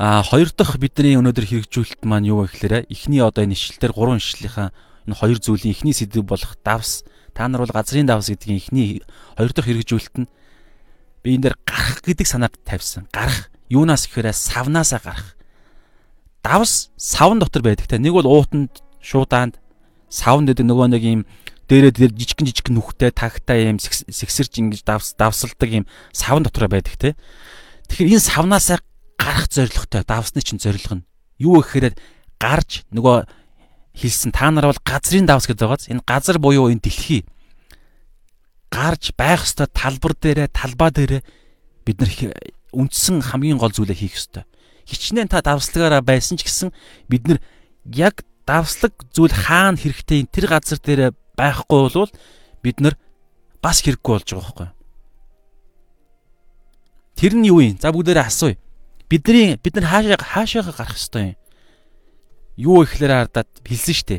а 0.00 0.24
хоёр 0.24 0.48
дахь 0.50 0.80
бидний 0.80 1.14
өнөөдөр 1.20 1.44
хэрэгжүүлэлт 1.44 2.02
маань 2.08 2.26
юу 2.26 2.48
вэ 2.48 2.56
гэхээр 2.56 2.88
эхний 2.88 3.20
одоо 3.20 3.44
энэ 3.44 3.52
ишлэлээр 3.52 3.92
гурван 3.92 4.18
ишлэлийнхаа 4.18 4.72
энэ 5.04 5.18
хоёр 5.20 5.38
зүйлийн 5.38 5.76
эхний 5.76 5.92
сэдв 5.92 6.24
болох 6.24 6.56
давс 6.64 7.04
та 7.30 7.48
нар 7.48 7.64
бол 7.64 7.74
газрын 7.74 8.06
давс 8.06 8.28
гэдгийн 8.28 8.58
эхний 8.60 9.02
хоёр 9.38 9.52
дахь 9.54 9.66
хэрэгжүүлэлт 9.66 10.16
нь 10.20 10.28
би 11.22 11.36
энэ 11.36 11.50
дээр 11.50 11.56
гарах 11.64 12.00
гэдэг 12.04 12.26
санааг 12.26 12.54
тавьсан. 12.64 13.08
Гарах 13.12 13.50
юунаас 13.70 14.06
гэхээр 14.08 14.34
савнаасаа 14.34 15.00
гарах. 15.00 15.36
Давс 16.42 16.90
савн 16.96 17.38
дотор 17.38 17.62
байдаг 17.62 17.86
те. 17.86 17.98
Нэг 17.98 18.12
бол 18.16 18.26
уутанд, 18.26 18.82
шуудаанд 19.00 19.60
савн 20.08 20.48
гэдэг 20.48 20.66
нөгөө 20.66 20.88
нэг 20.96 21.02
юм 21.04 21.22
дээрээ 21.70 21.94
дээр 21.94 22.12
жижигэн 22.18 22.48
жижигэн 22.50 22.74
нүхтэй 22.74 23.14
тагтай 23.14 23.70
юм 23.70 23.78
сэгсэрч 23.78 24.58
ингэж 24.58 24.82
давс 24.82 25.14
давсалдаг 25.14 25.70
юм 25.70 25.84
савн 26.10 26.42
дотор 26.42 26.66
байдаг 26.66 26.98
те. 26.98 27.14
Тэгэхээр 27.86 28.18
энэ 28.18 28.26
савнаасаа 28.26 28.82
гарах 29.20 29.46
зорилготой 29.52 30.02
давсны 30.02 30.42
чинь 30.42 30.58
зорилго 30.58 30.98
нь 30.98 31.06
юу 31.38 31.62
гэхээр 31.62 31.94
гарч 32.40 32.88
нөгөө 32.90 33.39
хэлсэн 33.94 34.30
та 34.32 34.50
нар 34.50 34.70
бол 34.70 34.80
газрын 34.84 35.26
давс 35.26 35.46
гэдэг 35.46 35.66
байгааз 35.66 35.90
энэ 35.90 36.06
газар 36.06 36.38
буюу 36.38 36.70
энэ 36.70 36.84
дэлхий 36.84 37.26
гарч 38.70 39.12
байх 39.18 39.44
ёстой 39.44 39.66
талбар 39.66 40.14
дээрээ 40.14 40.48
талбай 40.54 40.90
дээрээ 40.94 41.22
бид 41.84 41.96
нар 41.98 42.10
үндсэн 42.70 43.18
хамгийн 43.20 43.58
гол 43.58 43.74
зүйлээ 43.74 43.98
хийх 43.98 44.14
ёстой. 44.14 44.46
Хичнээн 44.86 45.26
та 45.26 45.42
давслагаараа 45.42 46.02
байсан 46.06 46.38
ч 46.38 46.46
гэсэн 46.46 46.70
бид 47.10 47.26
нар 47.26 47.38
яг 47.90 48.22
давслаг 48.46 48.94
зүйл 49.10 49.34
хаана 49.34 49.78
хэрэгтэй 49.78 50.26
тэр 50.30 50.46
газар 50.46 50.78
дээрээ 50.78 51.10
байхгүй 51.34 51.78
бол 51.90 52.10
бид 52.62 52.78
нар 52.78 52.94
бас 53.58 53.82
хэрэггүй 53.82 54.12
болж 54.14 54.28
байгаа 54.30 54.46
байхгүй. 54.46 54.68
Тэр 57.18 57.32
нь 57.36 57.48
юу 57.50 57.60
юм? 57.60 57.76
За 57.76 57.90
бүгдээрээ 57.90 58.26
асууя. 58.26 58.56
Бидний 59.10 59.58
бид 59.58 59.74
нар 59.76 59.86
хаашаа 59.90 60.18
хаашаага 60.22 60.72
гарах 60.72 60.96
ёстой 60.96 61.34
юм? 61.34 61.39
Юу 62.60 62.84
ихлээр 62.84 63.24
хардаад 63.24 63.48
хэлсэн 63.64 63.96
штэ. 63.96 64.16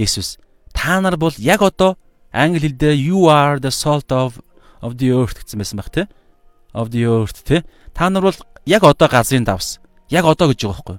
Есүс 0.00 0.40
та 0.72 0.96
нар 1.04 1.20
бол 1.20 1.36
яг 1.36 1.60
одоо 1.60 2.00
англи 2.32 2.72
хэл 2.72 2.80
дээр 2.80 2.96
you 2.96 3.28
are 3.28 3.60
the 3.60 3.68
salt 3.68 4.08
of 4.08 4.40
of 4.80 4.96
the 4.96 5.12
earth 5.12 5.44
гэсэн 5.44 5.60
байсан 5.60 5.76
баг 5.76 5.92
тий. 5.92 6.08
Of 6.72 6.88
the 6.88 7.04
earth 7.04 7.44
тий. 7.44 7.60
Та 7.92 8.08
нар 8.08 8.24
бол 8.24 8.38
яг 8.64 8.82
одоо 8.82 9.08
газрын 9.12 9.44
давс. 9.44 9.76
Яг 10.08 10.24
одоо 10.24 10.48
гэж 10.48 10.64
байгаа 10.64 10.80
байхгүй. 10.80 10.98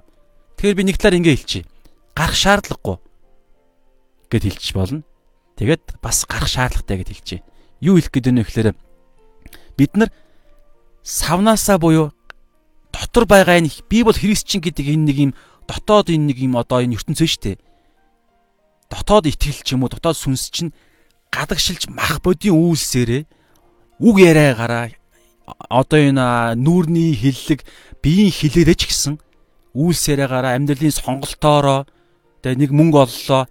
Тэгэхээр 0.54 0.78
би 0.78 0.84
нэг 0.86 0.96
талаар 1.02 1.18
ингэ 1.18 1.34
хэлчихье. 1.34 1.66
Гарах 2.14 2.38
шаардлагагүй 2.38 2.96
гэд 4.30 4.44
хэлчих 4.46 4.74
болно. 4.78 5.02
Тэгээд 5.58 5.98
бас 5.98 6.22
гарах 6.30 6.46
шаардлагатай 6.46 7.02
гэд 7.02 7.10
хэлчихье. 7.10 7.42
Юу 7.82 7.98
хэлэх 7.98 8.14
гээд 8.14 8.26
байна 8.30 8.42
вэ 8.42 8.46
гэхээр 8.46 8.70
бид 9.74 9.92
нар 9.98 10.10
савнаасаа 11.02 11.82
буюу 11.82 12.14
дотор 12.94 13.26
байгаа 13.26 13.58
энэ 13.58 13.70
би 13.90 14.02
бол 14.06 14.14
христчин 14.14 14.62
гэдэг 14.62 14.86
энэ 14.94 15.06
нэг 15.10 15.18
юм 15.18 15.32
дотоод 15.68 16.12
энэ 16.12 16.32
нэг 16.32 16.38
юм 16.44 16.54
одоо 16.60 16.84
энэ 16.84 16.96
ертөнцөө 16.98 17.28
шүү 17.28 17.42
дээ. 17.42 17.56
Дотоод 18.92 19.24
итгэл 19.28 19.60
ч 19.64 19.68
юм 19.74 19.84
уу 19.84 19.92
дотоод 19.92 20.16
сүнс 20.16 20.52
чинь 20.52 20.74
гадагшилж 21.34 21.90
мах 21.90 22.22
бодийн 22.22 22.54
үйлсээрээ 22.54 23.22
үг 24.00 24.16
яриагаараа 24.22 24.94
одоо 25.68 26.00
энэ 26.00 26.54
нүүрний 26.56 27.12
хиллэг 27.14 27.66
биеийн 28.02 28.32
хилээрээ 28.32 28.76
ч 28.78 28.82
гэсэн 28.88 29.14
үйлсээрээгаараа 29.74 30.54
амьдралын 30.54 30.94
сонголтоороо 30.94 31.84
тэгээ 32.40 32.60
нэг 32.62 32.70
мөнгө 32.70 32.98
оллоо 33.02 33.42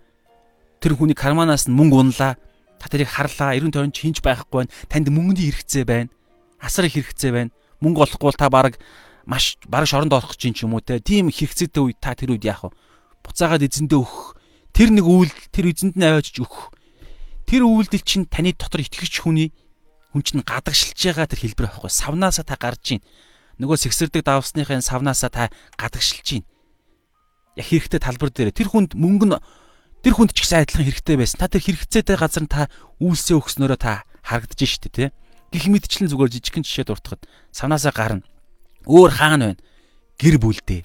тэр 0.79 0.93
хүний 0.95 1.17
карманаас 1.17 1.67
нь 1.67 1.75
мөнгө 1.75 1.97
унлаа 1.99 2.39
та 2.79 2.85
тэрийг 2.87 3.11
харлаа 3.11 3.55
90 3.55 3.75
тонч 3.75 3.95
хинж 3.99 4.17
байхгүй 4.23 4.63
байна 4.63 4.73
танд 4.87 5.07
мөнгөний 5.11 5.51
хэрэгцээ 5.51 5.83
байна 5.83 6.09
асар 6.63 6.87
их 6.87 6.95
хэрэгцээ 6.95 7.31
байна 7.35 7.51
мөнгө 7.83 8.03
олохгүй 8.07 8.27
бол 8.31 8.39
та 8.39 8.49
баг 8.49 8.79
маш 9.25 9.57
баг 9.67 9.87
шоронд 9.87 10.13
орох 10.13 10.35
гэж 10.35 10.67
юм 10.67 10.75
уу 10.75 10.83
те. 10.83 10.99
Тийм 10.99 11.31
хэрэгцээтэй 11.31 11.79
үед 11.79 11.99
та 12.03 12.15
тэр 12.15 12.35
үед 12.35 12.43
яах 12.43 12.67
вэ? 12.67 12.75
Буцаагаад 13.23 13.63
эзэндээ 13.63 13.99
өгөх. 13.99 14.35
Тэр 14.75 14.89
нэг 14.91 15.05
үйл 15.07 15.31
тэр 15.51 15.71
эзэнд 15.71 15.95
нь 15.95 16.03
аваачж 16.03 16.43
өгөх. 16.43 16.75
Тэр 17.47 17.63
үйлдэл 17.63 18.03
чинь 18.03 18.27
таны 18.27 18.51
дотор 18.51 18.83
итгэгч 18.83 19.23
хүний 19.23 19.55
хүн 20.11 20.23
чинь 20.27 20.43
гадагшилж 20.43 20.99
байгаа 20.99 21.27
тэр 21.31 21.39
хэлбэр 21.39 21.67
байхгүй. 21.71 21.91
Савнаасаа 21.91 22.43
та 22.43 22.59
гарж 22.59 22.99
ийн. 22.99 23.01
Нөгөө 23.63 23.77
сэгсэрдэг 23.79 24.27
давсныхын 24.27 24.83
савнаасаа 24.83 25.31
та 25.31 25.43
гадагшилж 25.79 26.27
ийн. 26.41 26.43
Яг 27.55 27.67
хэрэгтэй 27.71 27.99
талбар 28.03 28.33
дээр. 28.33 28.51
Тэр 28.51 28.67
хүнд 28.67 28.99
мөнгө 28.99 29.27
нь 29.31 29.39
тэр 30.03 30.13
хүнд 30.19 30.35
ч 30.35 30.43
гэсэн 30.43 30.67
адилхан 30.67 30.87
хэрэгтэй 30.89 31.15
байсан. 31.15 31.39
Та 31.39 31.47
тэр 31.47 31.63
хэрэгцээтэй 31.63 32.17
газар 32.19 32.43
нь 32.43 32.51
та 32.51 32.67
үйлсээ 32.99 33.39
өгснөөрөө 33.39 33.79
та 33.79 34.03
харагдаж 34.25 34.59
штэ 34.67 34.89
тий 34.91 35.09
гих 35.53 35.69
мэдчлэн 35.69 36.09
зүгээр 36.09 36.33
жижигхэн 36.33 36.65
жишээ 36.65 36.89
дуртахад. 36.89 37.29
Савнаасаа 37.53 37.93
гарна 37.93 38.25
өөр 38.87 39.11
хаана 39.11 39.45
байна 39.53 39.61
гэр 40.19 40.37
бүлдээ 40.39 40.81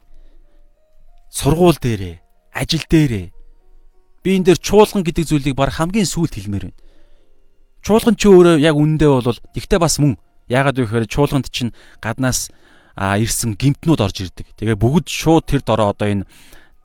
сургууль 1.30 1.78
дээрээ 1.80 2.16
ажил 2.54 2.84
дээрээ 2.88 3.26
би 4.22 4.28
энэ 4.37 4.46
дээр 4.52 4.61
чуулган 4.61 5.04
гэдэг 5.04 5.24
зүйлийг 5.28 5.56
баг 5.56 5.70
хамгийн 5.72 6.08
сүүлд 6.08 6.34
хэлмээр 6.34 6.64
байна. 6.68 6.80
Чуулган 7.84 8.16
ч 8.18 8.26
өөрөө 8.26 8.58
яг 8.58 8.74
үнэндээ 8.74 9.11
бол 9.11 9.38
тэгтээ 9.54 9.78
бас 9.78 10.02
мөн 10.02 10.18
яагаад 10.50 10.76
вэ 10.78 10.84
гэхээр 10.84 11.06
чуулганд 11.06 11.46
чинь 11.54 11.76
гаднаас 12.02 12.50
ирсэн 12.98 13.54
гимтнүүд 13.54 14.00
орж 14.02 14.16
ирдэг. 14.26 14.46
Тэгээ 14.58 14.74
бүгд 14.74 15.06
шууд 15.06 15.46
тэр 15.46 15.62
дороо 15.62 15.94
одоо 15.94 16.08
энэ 16.11 16.24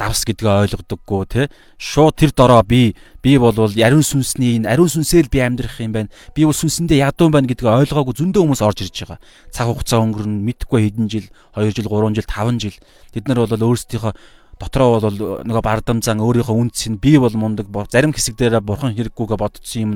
давс 0.04 0.28
гэдгээ 0.28 0.68
ойлгодоггүй 0.68 1.24
те 1.32 1.42
шууд 1.80 2.20
тэр 2.20 2.36
дороо 2.36 2.60
би 2.68 2.92
би 3.24 3.38
бол 3.40 3.56
ариун 3.56 4.04
сүнсний 4.04 4.60
энэ 4.60 4.68
ариун 4.68 4.92
сүнсээр 4.92 5.32
би 5.32 5.40
амьдрах 5.40 5.80
юм 5.80 5.96
байна. 5.96 6.12
Би 6.36 6.44
бол 6.44 6.56
сүнсэндээ 6.56 7.08
ядуу 7.08 7.32
байна 7.32 7.48
гэдгээ 7.48 7.88
ойлгоогүй 7.88 8.16
зөндөө 8.20 8.44
хүмүүс 8.44 8.62
орж 8.68 8.84
ирж 8.84 8.98
байгаа. 9.08 9.20
Цаг 9.56 9.72
хугацаа 9.72 10.04
өнгөрнө 10.04 10.44
мэдхгүй 10.44 10.92
хэдэн 10.92 11.08
жил 11.08 11.28
2 11.56 11.72
жил 11.72 11.88
3 11.88 12.20
жил 12.20 12.28
5 12.28 12.60
жил. 12.60 12.78
Тэд 13.16 13.32
нар 13.32 13.48
бол 13.48 13.68
өөрсдийнхөө 13.72 14.14
дотроо 14.60 15.00
бол 15.00 15.18
нөгөө 15.48 15.64
бардамзан 15.64 16.20
өөрийнхөө 16.20 16.56
үнц 16.60 16.92
нь 16.92 17.00
би 17.00 17.16
бол 17.16 17.32
мундаг 17.32 17.72
зарим 17.88 18.12
хэсэг 18.12 18.36
дээр 18.36 18.60
бурхан 18.60 18.92
хэрэггүйгээ 18.92 19.40
бодсон 19.40 19.80
юм 19.80 19.92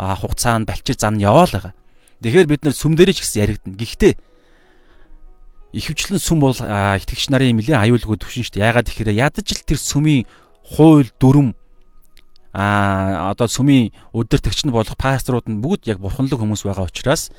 хугацаанд 0.00 0.64
балчир 0.64 0.96
зам 0.96 1.20
яваал 1.20 1.52
байгаа. 1.52 1.76
Тэгэхээр 2.24 2.48
бид 2.48 2.62
нар 2.64 2.74
сүм 2.74 2.96
дээрээ 2.96 3.14
ч 3.14 3.20
гэсэн 3.20 3.42
яригдана. 3.44 3.76
Гэхдээ 3.76 4.12
ихэвчлэн 5.72 6.20
сүм 6.20 6.38
бол 6.40 6.56
итгэгч 6.56 7.32
нарын 7.32 7.56
юм 7.56 7.64
лээ 7.64 7.76
аюулгүй 7.80 8.20
төвшин 8.20 8.44
шүү 8.44 8.60
дээ. 8.60 8.68
Ягаад 8.68 8.88
гэхээр 8.92 9.16
ядаж 9.16 9.48
л 9.48 9.64
тэр 9.64 9.80
сүмийн 9.80 10.28
хууль 10.62 11.08
дүрм 11.16 11.56
а 12.52 13.32
одоо 13.32 13.48
сүмийн 13.48 13.96
өдөртөгч 14.12 14.68
нь 14.68 14.74
болох 14.74 14.96
пасторууд 15.00 15.48
нь 15.48 15.64
бүгд 15.64 15.88
яг 15.88 15.98
бурханлаг 16.04 16.36
хүмүүс 16.36 16.68
байгаа 16.68 16.84
учраас 16.84 17.32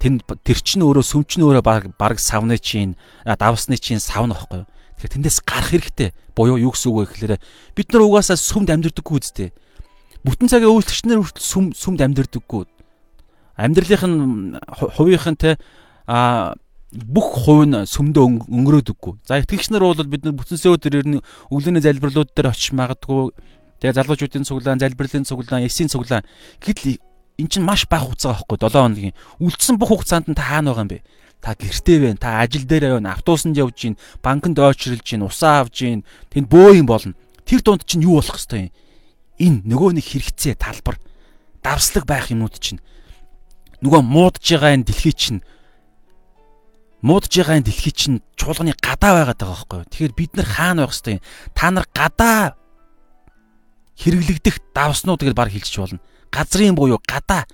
тэнд 0.00 0.24
тэр 0.40 0.58
чинь 0.64 0.80
өөрөө 0.80 1.04
сүм 1.04 1.28
чинь 1.28 1.44
өөрөө 1.44 1.60
баг 1.60 1.84
баг 2.00 2.16
савны 2.16 2.56
чинь 2.56 2.96
давсны 3.24 3.76
чинь 3.76 4.00
савна 4.00 4.32
байхгүй 4.32 4.64
юу. 4.64 4.68
Тэгэхээр 4.96 5.12
тэндээс 5.20 5.38
гарах 5.44 5.70
хэрэгтэй. 5.76 6.10
Буюу 6.32 6.56
юу 6.56 6.72
гэсэн 6.72 6.88
үг 6.88 6.96
вэ 6.96 7.04
гэхээр 7.12 7.34
бид 7.76 7.88
нар 7.92 8.04
угаасаа 8.08 8.40
сүмд 8.40 8.72
амьдрдаггүй 8.72 9.16
үсттэй. 9.20 9.52
Бүтэн 10.24 10.48
цагийн 10.48 10.72
үйлчлэгч 10.72 11.04
нар 11.04 11.20
хүртэл 11.20 11.44
сүм 11.44 11.64
сүмд 11.76 12.00
амьдрдаггүй. 12.00 12.64
Амьдралынх 13.60 14.04
нь 14.08 14.56
хувийнх 14.96 15.28
нь 15.28 15.36
те 15.36 15.60
а 16.08 16.56
бүх 16.92 17.46
хувь 17.46 17.66
нь 17.66 17.82
сүмдөө 17.82 18.46
өнгөрөөдөггүй. 18.46 19.14
За 19.26 19.42
итгэгч 19.42 19.74
нар 19.74 19.82
бол 19.82 20.06
бид 20.06 20.22
нар 20.22 20.38
бүтэнсээ 20.38 20.70
өдөр 20.70 20.94
ер 21.02 21.06
нь 21.06 21.22
өглөөний 21.50 21.82
залбирлууд 21.82 22.30
дээр 22.30 22.54
очиж 22.54 22.72
магадгүй. 22.78 23.34
Тэгээ 23.82 23.96
залуучуудын 23.98 24.46
цуглаан, 24.46 24.78
залбирлын 24.78 25.26
цуглаан, 25.26 25.66
эсийн 25.66 25.90
цуглаан 25.90 26.22
гэтэл 26.62 27.02
эн 27.42 27.48
чинь 27.50 27.66
маш 27.66 27.84
бага 27.90 28.08
хугацаа 28.08 28.38
байхгүй 28.38 28.56
7 28.56 28.72
хоногийн. 28.72 29.14
Үлдсэн 29.42 29.76
бүх 29.76 29.90
хугацаанд 29.92 30.30
нь 30.30 30.38
та 30.38 30.46
хаана 30.46 30.72
байгаа 30.72 30.86
юм 30.86 30.92
бэ? 30.94 31.04
Та 31.42 31.52
гэртээ 31.52 31.98
байна, 32.00 32.16
та 32.16 32.40
ажил 32.40 32.64
дээр 32.64 32.96
байна, 32.96 33.12
автобусанд 33.12 33.58
явж 33.58 33.76
гин, 33.76 33.98
банкнд 34.24 34.56
ойчролж 34.56 35.04
гин, 35.04 35.26
усаа 35.26 35.66
авж 35.66 35.84
гин, 35.84 36.06
тэнд 36.32 36.48
бөө 36.48 36.80
юм 36.80 36.88
болно. 36.88 37.12
Тэр 37.44 37.60
дунд 37.60 37.84
чинь 37.84 38.06
юу 38.08 38.22
болох 38.22 38.40
хэвтэй 38.40 38.72
юм? 38.72 38.74
Энэ 39.36 39.68
нөгөө 39.68 40.00
нэг 40.00 40.06
хэрэгцээ 40.08 40.56
талбар 40.56 40.96
давслаг 41.60 42.08
байх 42.08 42.32
юмнууд 42.32 42.56
чинь 42.56 42.80
нөгөө 43.84 44.00
муудж 44.00 44.40
байгаа 44.40 44.72
энэ 44.80 44.88
дэлхий 44.88 45.12
чинь 45.12 45.44
муудж 47.04 47.28
байгаа 47.28 47.60
энэ 47.60 47.68
дэлхий 47.68 47.92
чинь 47.92 48.24
чуулганы 48.40 48.72
гадаа 48.80 49.12
байгаад 49.20 49.40
байгаа 49.40 49.52
байхгүй 49.52 49.78
юу. 49.84 49.90
Тэгэхээр 49.92 50.14
бид 50.16 50.32
нар 50.36 50.48
хаана 50.48 50.80
байх 50.86 50.96
хэвээр 50.96 51.20
та 51.52 51.66
нар 51.70 51.86
гадаа 51.92 52.40
хэрэглэгдэх 54.00 54.56
давснууд 54.72 55.20
гэж 55.20 55.34
баг 55.36 55.50
хэлчих 55.52 55.80
болно. 55.80 56.00
Газрын 56.32 56.76
буюу 56.76 57.00
гадаа 57.04 57.44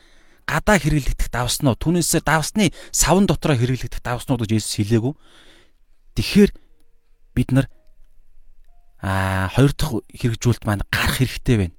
гадаа 0.47 0.77
хэрэглэгдэх 0.79 1.31
давснууд 1.31 1.79
түүнээсээ 1.79 2.23
давсны 2.23 2.71
савн 2.95 3.27
дотроо 3.27 3.59
хэрэглэгдэх 3.59 4.03
давснууд 4.03 4.47
гэж 4.47 4.51
Есүс 4.63 4.79
хэлээгүү. 4.79 5.15
Тэгэхээр 6.19 6.51
бид 7.35 7.49
нар 7.51 7.67
аа 9.03 9.51
хоёр 9.51 9.75
дахь 9.75 10.07
хэрэгжүүлэлт 10.15 10.67
маань 10.67 10.87
гарах 10.91 11.19
хэрэгтэй 11.19 11.57
байна. 11.59 11.75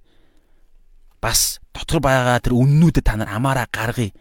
Бас 1.23 1.63
дотор 1.71 2.04
байгаа 2.04 2.43
тэр 2.43 2.60
үннүүдэд 2.60 3.04
та 3.08 3.15
нар 3.15 3.32
амаараа 3.32 3.67
гаргая. 3.71 4.12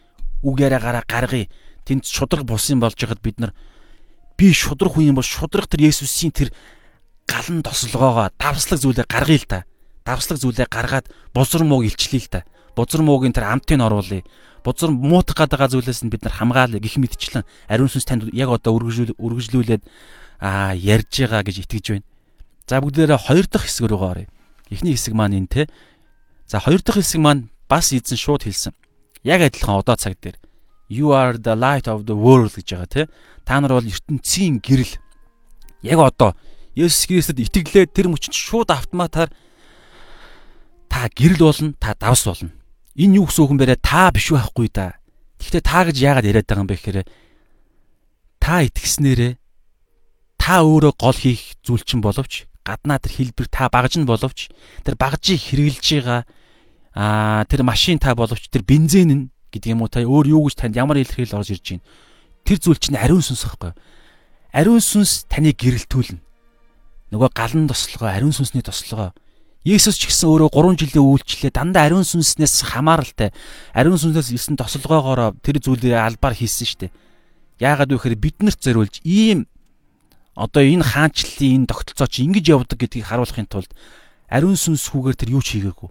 Үг 0.42 0.58
яриагаараа 0.62 1.02
гаргая 1.06 1.50
тэнд 1.84 2.06
шудраг 2.06 2.44
булсан 2.44 2.80
болж 2.80 2.96
байхад 2.96 3.22
бид 3.22 3.40
нар 3.40 3.52
би 4.36 4.52
шудраг 4.52 4.94
хүн 4.94 5.12
юм 5.12 5.16
бол 5.18 5.26
шудраг 5.26 5.66
тэр 5.66 5.88
Есүсийн 5.90 6.32
тэр 6.32 6.50
галан 7.26 7.62
тослогоогоо 7.62 8.30
давслаг 8.38 8.78
зүйлээ 8.80 9.06
гаргая 9.06 9.38
л 9.38 9.46
та. 9.46 9.58
Давслаг 10.04 10.38
зүйлээ 10.42 10.66
гаргаад 10.66 11.06
бузар 11.34 11.62
мууг 11.62 11.86
илчлэе 11.86 12.20
л 12.20 12.28
та. 12.28 12.44
Бузар 12.76 13.02
муугийн 13.02 13.32
тэр 13.32 13.52
амтыг 13.52 13.80
оруулъя. 13.80 14.24
Бузар 14.64 14.90
муутах 14.90 15.48
байгаа 15.48 15.68
зүйлээс 15.68 16.02
нь 16.06 16.10
бид 16.10 16.22
нар 16.24 16.34
хамгаалъя 16.34 16.80
гэх 16.80 16.96
мэтчлэн 16.96 17.44
ариун 17.68 17.90
сүнс 17.90 18.06
танд 18.06 18.30
яг 18.32 18.48
одоо 18.48 18.78
үргэлжлүүл 18.78 19.18
үргэлжлүүлээд 19.18 19.82
аа 20.40 20.74
ярьж 20.74 21.12
байгаа 21.26 21.42
гэж 21.42 21.56
итгэж 21.66 21.86
байна. 21.94 22.06
За 22.66 22.80
бүгдээрээ 22.80 23.18
хоёр 23.18 23.46
дахь 23.50 23.66
хэсэг 23.66 23.90
рүү 23.90 24.00
оръё. 24.00 24.28
Эхний 24.70 24.94
хэсэг 24.94 25.14
маань 25.14 25.38
энэ 25.38 25.50
те. 25.50 25.62
За 26.46 26.62
хоёр 26.62 26.80
дахь 26.80 27.02
хэсэг 27.02 27.20
маань 27.20 27.50
бас 27.68 27.92
эзэн 27.92 28.16
шууд 28.16 28.46
хэлсэн. 28.46 28.72
Яг 29.22 29.42
адилхан 29.42 29.82
одоо 29.82 29.98
цаг 29.98 30.16
дээр 30.22 30.38
you 30.92 31.16
are 31.16 31.40
the 31.40 31.56
light 31.56 31.88
of 31.88 32.04
the 32.04 32.16
world 32.16 32.52
гэж 32.52 32.68
байгаа 32.76 32.88
тий. 32.92 33.06
Та 33.48 33.60
нар 33.60 33.80
бол 33.80 33.88
ертөнцийн 33.88 34.60
гэрэл. 34.60 35.00
Яг 35.80 35.98
одоо 35.98 36.36
Есүс 36.76 37.08
Христэд 37.08 37.40
итгэлээ 37.40 37.88
тэр 37.88 38.12
мөчөнд 38.12 38.36
шууд 38.36 38.68
автоматар 38.68 39.32
та 40.92 41.08
гэрэл 41.08 41.40
болно, 41.40 41.72
та 41.80 41.96
давс 41.96 42.28
болно. 42.28 42.52
Энэ 42.92 43.24
юу 43.24 43.26
гэсэн 43.26 43.44
үг 43.44 43.52
юм 43.56 43.58
бэ? 43.58 43.80
Та 43.80 44.12
биш 44.12 44.28
байхгүй 44.28 44.68
да. 44.68 45.00
Гэхдээ 45.40 45.64
та 45.64 45.88
гэж 45.88 45.96
яагаад 45.96 46.28
яриад 46.28 46.46
байгаа 46.46 46.64
юм 46.64 46.70
бэ 46.70 46.76
гэхээр 46.76 46.98
та 48.42 48.66
итгэснээрээ 48.66 49.32
та 50.42 50.66
өөрөө 50.66 50.92
гол 50.98 51.14
хийх 51.14 51.54
зүйл 51.62 51.86
чинь 51.86 52.02
боловч 52.02 52.50
гаднаа 52.66 52.98
тэр 52.98 53.14
хэлбэр 53.14 53.46
та 53.46 53.70
багж 53.70 54.02
нь 54.02 54.06
боловч 54.06 54.50
тэр 54.82 54.98
багжийг 54.98 55.38
хэрэгжилж 55.38 56.02
байгаа 56.02 56.20
аа 56.98 57.46
тэр 57.46 57.62
машин 57.62 58.02
та 58.02 58.18
боловч 58.18 58.50
тэр 58.50 58.66
бензин 58.66 59.10
нь 59.14 59.24
гэдэг 59.52 59.70
юм 59.76 59.84
уу 59.84 59.92
та 59.92 60.00
өөр 60.00 60.32
юу 60.32 60.48
гэж 60.48 60.56
танд 60.56 60.80
ямар 60.80 60.98
илэрхийлэл 60.98 61.38
орж 61.38 61.52
ирж 61.52 61.66
байна. 61.76 61.86
Тэр 62.48 62.58
зүйл 62.58 62.80
чинь 62.80 62.96
ариун 62.96 63.20
сүнс 63.20 63.44
байхгүй. 63.44 63.72
Ариун 64.56 64.80
сүнс 64.80 65.28
таныг 65.28 65.60
гэрэлтүүлнэ. 65.60 66.20
Нөгөө 67.12 67.30
галан 67.36 67.68
тослогоо, 67.68 68.08
ариун 68.08 68.32
сүнсний 68.32 68.64
тослогоо. 68.64 69.12
Есүс 69.62 69.94
ч 69.94 70.10
гэсэн 70.10 70.26
өөрөө 70.26 70.50
3 70.50 70.80
жилийн 70.80 71.06
үйлчлэлээ 71.06 71.54
дандаа 71.54 71.86
ариун 71.86 72.02
сүнснээс 72.02 72.66
хамааралтай. 72.72 73.30
Ариун 73.76 74.00
сүнсээс 74.00 74.34
ирсэн 74.34 74.58
тослогоогоор 74.58 75.38
тэр 75.38 75.62
зүйлээ 75.62 76.02
албаар 76.02 76.34
хийсэн 76.34 76.66
шүү 76.66 76.80
дээ. 76.88 76.92
Яагаад 77.62 77.94
вэ 77.94 77.96
гэхээр 78.00 78.18
биднэрт 78.18 78.58
зориулж 78.58 78.98
ийм 79.06 79.46
одоо 80.34 80.66
энэ 80.66 80.82
хаанчлалын 80.82 81.62
энэ 81.62 81.70
тогтолцоо 81.70 82.08
чи 82.10 82.26
ингэж 82.26 82.44
явдаг 82.50 82.80
гэдгийг 82.80 83.06
харуулахын 83.06 83.46
тулд 83.46 83.70
ариун 84.26 84.58
сүнс 84.58 84.88
хүүгээр 84.90 85.20
тэр 85.20 85.30
юу 85.36 85.44
ч 85.44 85.60
хийгээгүй 85.60 85.90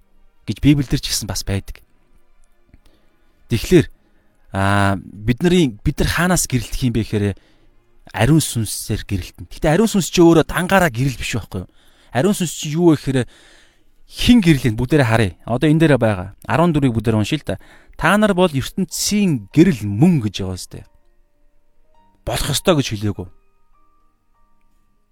гэж 0.49 0.57
Библиэлд 0.59 0.97
ч 0.97 1.07
гэсэн 1.13 1.29
бас 1.29 1.45
байдаг. 1.45 1.79
Тэгэхээр 3.51 3.87
аа 4.55 4.95
бидний 4.95 5.75
бид 5.75 5.99
нар 5.99 6.07
хаанаас 6.07 6.47
гэрэлтэх 6.47 6.81
юм 6.87 6.95
бэ 6.95 7.03
гэхээр 7.03 7.35
ариун 8.15 8.39
сүнсээр 8.39 9.03
гэрэлтэн. 9.03 9.51
Гэтэ 9.51 9.67
ариун 9.75 9.91
сүнс 9.91 10.07
чи 10.07 10.23
өөрөө 10.23 10.47
дангаараа 10.47 10.87
гэрэл 10.87 11.19
биш 11.19 11.35
байхгүй 11.35 11.67
юу? 11.67 11.71
Ариун 12.15 12.35
сүнс 12.35 12.55
чи 12.55 12.71
юу 12.71 12.91
вэ 12.91 12.99
гэхээр 12.99 13.19
хин 14.07 14.39
гэрлэн 14.43 14.75
бүгдээрээ 14.75 15.07
харъя. 15.07 15.35
Одоо 15.47 15.67
энэ 15.71 15.79
дээр 15.87 15.95
байгаа 15.99 16.35
14-ийг 16.47 16.95
бүгдээр 16.95 17.19
уншия 17.19 17.39
л 17.39 17.47
да. 17.47 17.59
Та 17.95 18.15
нар 18.19 18.35
бол 18.35 18.51
ертөнцийн 18.51 19.47
гэрэл 19.55 19.87
мөн 19.87 20.19
гэж 20.23 20.43
байгаа 20.43 20.59
сте. 20.59 20.83
Болох 22.27 22.51
ёстой 22.51 22.75
гэж 22.75 22.87
хэлээгүү. 22.91 23.27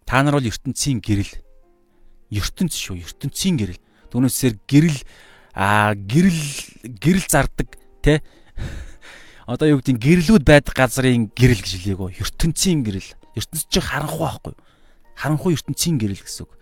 Та 0.03 0.24
нар 0.24 0.36
бол 0.36 0.47
ертөнцийн 0.47 0.99
гэрэл. 0.99 1.32
ертөнц 2.30 2.76
шүү, 2.76 3.01
ертөнцийн 3.07 3.55
гэрэл. 3.57 3.80
Түүнээсээр 4.11 4.55
гэрэл 4.68 4.99
аа 5.55 5.95
гэрэл 5.95 6.41
гэрэл 6.99 7.26
зардаг 7.26 7.80
Тэ? 8.02 8.24
Одоо 9.50 9.68
юу 9.74 9.80
гэдэг 9.82 9.97
гэрлүүд 9.97 10.43
байдаг 10.45 10.76
газрын 10.78 11.34
гэрэл 11.34 11.64
гэж 11.64 11.74
хэлээгөө. 11.82 12.22
ертөнцийн 12.22 12.86
гэрэл. 12.86 13.12
ертөнц 13.34 13.66
чинь 13.66 13.82
харанхуй 13.82 14.26
байхгүй 14.30 14.54
юу? 14.54 14.62
Харанхуй 15.18 15.52
ертөнцийн 15.58 15.97
гэрэл 15.97 16.22
гэсэн 16.22 16.45
үг. 16.45 16.54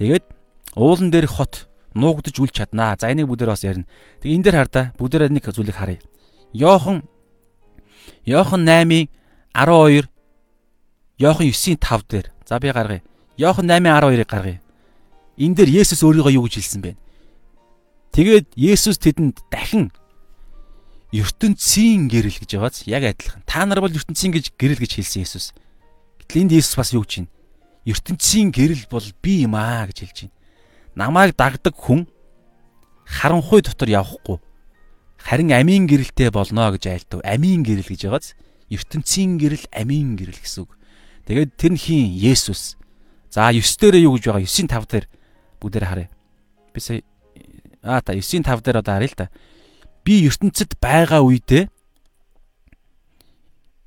Тэгээд 0.00 0.24
уулан 0.76 1.12
дээр 1.12 1.28
хот 1.28 1.68
нуугдж 1.92 2.40
үл 2.40 2.52
чаднаа. 2.52 2.96
За 2.96 3.12
энийг 3.12 3.28
бүгдээр 3.28 3.52
бас 3.52 3.64
ярина. 3.64 3.84
Тэг 4.24 4.32
энэ 4.32 4.44
дээр 4.48 4.56
хар 4.64 4.70
да. 4.72 4.82
Бүгдээр 4.96 5.28
нэг 5.28 5.44
зүйлийг 5.44 5.76
харъя. 5.76 6.00
Йохан 6.52 7.04
Йохан 8.24 8.64
8-ийн 8.64 9.08
12 9.52 10.08
Йохан 11.18 11.46
9-ийн 11.46 11.78
5 11.80 12.08
дээр. 12.08 12.26
За 12.48 12.60
би 12.60 12.72
гаргая. 12.72 13.02
Йохан 13.36 13.68
8-ийн 13.68 13.92
12-ыг 13.92 14.28
гаргая. 14.28 14.60
Энэ 15.36 15.54
дээр 15.54 15.84
Есүс 15.84 16.00
өөрийгөө 16.00 16.32
юу 16.32 16.48
гэж 16.48 16.60
хэлсэн 16.60 16.80
бэ? 16.80 16.96
Тэгээд 18.12 18.56
Есүс 18.56 18.96
тэдэнд 18.96 19.44
дахин 19.52 19.92
ертөнцийн 21.12 22.08
гэрэл 22.10 22.38
гэж 22.40 22.50
байгааз 22.56 22.86
яг 22.90 23.02
адилхан. 23.06 23.42
Та 23.46 23.66
нар 23.66 23.80
бол 23.82 23.92
ертөнцийн 23.92 24.32
гэж 24.34 24.56
гэрэл 24.58 24.80
гэж 24.82 24.98
хэлсэн 24.98 25.22
Есүс. 25.22 25.54
Гэтэл 26.24 26.46
энд 26.46 26.52
Есүс 26.56 26.74
бас 26.74 26.90
юу 26.90 27.06
гэж 27.06 27.26
байна? 27.26 27.30
ертөнцийн 27.86 28.50
гэрэл 28.50 28.90
бол 28.90 29.06
би 29.22 29.46
юм 29.46 29.54
аа 29.54 29.86
гэж 29.86 29.98
хэлж 30.02 30.18
байна. 30.26 30.34
Намайг 30.98 31.38
дагдаг 31.38 31.74
хүн 31.78 32.10
харанхуй 33.06 33.62
дотор 33.62 33.86
явахгүй 33.86 34.42
харин 35.22 35.54
амийн 35.54 35.86
гэрэлтэй 35.86 36.34
болно 36.34 36.74
гэж 36.74 36.90
айлтав. 36.90 37.22
Амийн 37.22 37.62
гэрэл 37.62 37.86
гэж 37.86 38.10
байгааз 38.10 38.34
ертөнцийн 38.74 39.38
гэрэл 39.38 39.70
амийн 39.70 40.18
гэрэл 40.18 40.34
гэсэн 40.34 40.66
үг. 40.66 40.74
Тэгээд 41.30 41.50
тэр 41.54 41.72
нь 41.78 41.80
хин 41.80 42.10
Есүс. 42.10 42.74
За 43.30 43.46
9 43.54 43.62
дээрээ 43.62 44.02
юу 44.10 44.18
гэж 44.18 44.34
байгаа? 44.34 44.42
9-ийн 44.42 44.66
5 44.66 44.90
дээр 44.90 45.06
бүгдээр 45.62 45.86
харъя. 45.86 46.08
Би 46.74 46.80
сая 46.82 47.06
аа 47.86 48.02
та 48.02 48.18
9-ийн 48.18 48.42
5 48.42 48.66
дээр 48.66 48.82
одоо 48.82 48.94
харъя 48.98 49.10
л 49.14 49.18
та 49.18 49.26
би 50.06 50.22
ертөнцид 50.30 50.78
байгаа 50.78 51.26
үедээ 51.26 51.66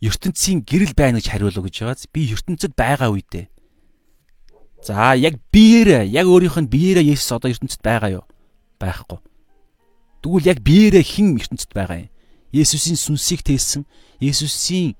ертөнцийн 0.04 0.68
гэрэл 0.68 0.94
байна 1.00 1.24
гэж 1.24 1.32
хариулав 1.32 1.64
гэж 1.64 1.76
байгааз 1.80 2.12
би 2.12 2.28
ертөнцид 2.36 2.76
байгаа 2.76 3.16
үедээ 3.16 3.48
За 4.82 5.14
яг 5.16 5.40
биеэрээ 5.52 6.08
яг 6.08 6.26
өөрийнх 6.28 6.56
нь 6.64 6.72
биеэрээ 6.72 7.12
Есүс 7.12 7.36
одоо 7.36 7.52
ертөнцид 7.52 7.84
байгаа 7.84 8.24
юу? 8.24 8.26
Байхгүй. 8.80 9.20
Тэгвэл 10.24 10.48
яг 10.48 10.60
биеэрээ 10.64 11.04
хэн 11.04 11.36
ертөнцид 11.36 11.72
байгаа 11.76 12.08
юм? 12.08 12.12
Есүсийн 12.56 12.96
сүнсийг 12.96 13.44
тээсэн, 13.44 13.84
Есүсийн 14.24 14.96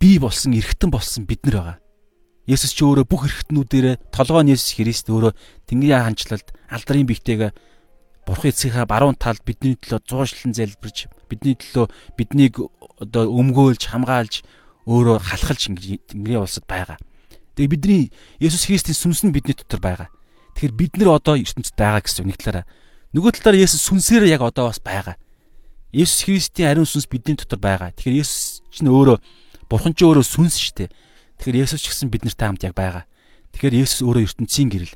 бий 0.00 0.16
болсон, 0.18 0.56
эргэтэн 0.56 0.88
болсон 0.88 1.28
бид 1.28 1.44
нар 1.44 1.56
байгаа. 1.60 1.78
Есүс 2.48 2.72
ч 2.72 2.80
өөрөө 2.80 3.04
бүх 3.04 3.28
эргэтнүүдээрээ 3.28 4.08
толгой 4.08 4.42
нь 4.48 4.52
Есүс 4.56 4.72
Христ 4.72 5.06
өөрөө 5.12 5.32
Тэнгэрийн 5.68 6.04
ханчлалд 6.08 6.48
алдрын 6.72 7.08
бигтэйгээ 7.08 7.52
Бурхан 8.24 8.50
эцгийнхаа 8.50 8.88
баруун 8.88 9.16
талд 9.20 9.44
бидний 9.44 9.76
төлөө 9.76 10.00
зуушлан 10.08 10.56
залбирч, 10.56 11.06
бидний 11.28 11.56
төлөө 11.60 11.92
биднийг 12.16 12.56
одоо 12.96 13.28
өмгөөлж, 13.28 13.84
хамгаалж, 13.92 14.40
өөрөө 14.88 15.20
халахалж 15.20 15.68
Тэнгэрийн 16.08 16.40
улсад 16.40 16.64
байгаа. 16.64 16.96
Тэгээ 17.56 17.72
бидний 17.72 18.02
Есүс 18.40 18.64
Христийн 18.64 18.96
сүнс 18.96 19.24
нь 19.24 19.32
бидний 19.32 19.52
дотор 19.52 19.80
байгаа. 19.80 20.08
Тэгэхээр 20.56 20.74
бид 20.74 20.92
нар 20.96 21.20
одоо 21.20 21.36
ертөнцид 21.36 21.76
байгаа 21.76 22.00
гэсэн 22.00 22.26
нэг 22.28 22.40
талаараа. 22.40 22.68
Нөгөө 23.12 23.32
талаараа 23.40 23.64
Есүс 23.64 23.82
сүнсээр 23.88 24.24
яг 24.28 24.40
одоо 24.40 24.68
бас 24.72 24.80
байгаа. 24.80 25.16
Есүс 25.92 26.26
Христийн 26.26 26.68
ариун 26.72 26.88
сүнс 26.88 27.08
бидний 27.08 27.36
дотор 27.36 27.60
байгаа. 27.60 27.92
Тэгэхээр 27.96 28.20
Есүс 28.24 28.64
чинь 28.72 28.90
өөрөө 28.90 29.18
Бурхан 29.68 29.96
ч 29.96 30.04
өөрөө 30.04 30.24
сүнс 30.24 30.60
шүү 30.60 30.74
дээ. 30.84 30.90
Тэгэхээр 31.40 31.60
Есүс 31.64 31.80
ч 31.80 31.86
гэсэн 31.88 32.12
бид 32.12 32.24
нартай 32.28 32.48
хамт 32.48 32.64
яг 32.66 32.74
байгаа. 32.76 33.04
Тэгэхээр 33.56 33.80
Есүс 33.86 34.00
өөрөө 34.04 34.22
ертөнцийн 34.28 34.68
гэрэл. 34.68 34.94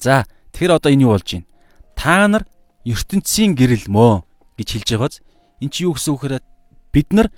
За, 0.00 0.24
тэгэхээр 0.56 0.76
одоо 0.78 0.90
энэ 0.94 1.04
юу 1.04 1.12
болж 1.12 1.26
байна? 1.26 1.51
Та 1.96 2.26
нар 2.28 2.44
ертөнцийн 2.84 3.54
гэрэл 3.54 3.86
мөө 3.88 4.22
гэж 4.58 4.68
хэлж 4.72 4.88
байгааз 4.94 5.14
эн 5.62 5.70
чи 5.70 5.86
юу 5.86 5.94
гэсэн 5.94 6.12
үг 6.14 6.20
хэрэг 6.22 6.44
бид 6.92 7.08
нар 7.12 7.28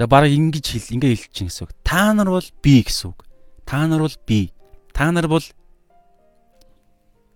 За 0.00 0.08
бараг 0.08 0.32
ингэж 0.32 0.64
хэл 0.64 0.96
ингээ 0.96 1.12
хэлж 1.12 1.32
чинь 1.34 1.48
гэсэн 1.52 1.68
үг. 1.68 1.76
Та 1.84 2.16
нар 2.16 2.32
бол 2.32 2.48
би 2.64 2.80
гэсэн 2.80 3.12
үг. 3.12 3.28
Та 3.68 3.84
нар 3.84 4.00
бол 4.00 4.16
би. 4.24 4.48
Та 4.96 5.12
нар 5.12 5.28
бол 5.28 5.44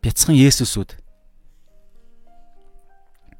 бяцхан 0.00 0.32
Есүсүүд. 0.32 0.96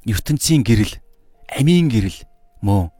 ертөнцийн 0.05 0.61
гэрэл, 0.61 1.01
амийн 1.49 1.89
гэрэл 1.89 2.21
мөө 2.61 2.93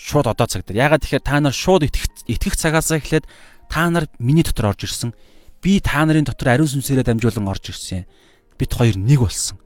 шууд 0.00 0.32
одоо 0.32 0.48
цаг 0.48 0.64
дээр. 0.64 0.88
Ягаад 0.88 1.04
тэгэхээр 1.04 1.24
та 1.28 1.36
нар 1.44 1.52
шууд 1.52 1.84
итгэх 1.84 2.56
цагаас 2.56 2.88
эхлээд 2.88 3.28
та 3.68 3.92
нар 3.92 4.08
миний 4.16 4.40
дотор 4.40 4.72
орж 4.72 4.88
ирсэн. 4.88 5.12
Би 5.62 5.80
та 5.80 6.04
нарын 6.06 6.24
дотор 6.24 6.54
ариун 6.54 6.70
сүнсээрээ 6.70 7.06
дамжуулан 7.06 7.50
орж 7.50 7.74
ирсэн. 7.74 8.06
Бид 8.58 8.70
хоёр 8.74 8.96
нэг 8.98 9.20
болсон. 9.22 9.58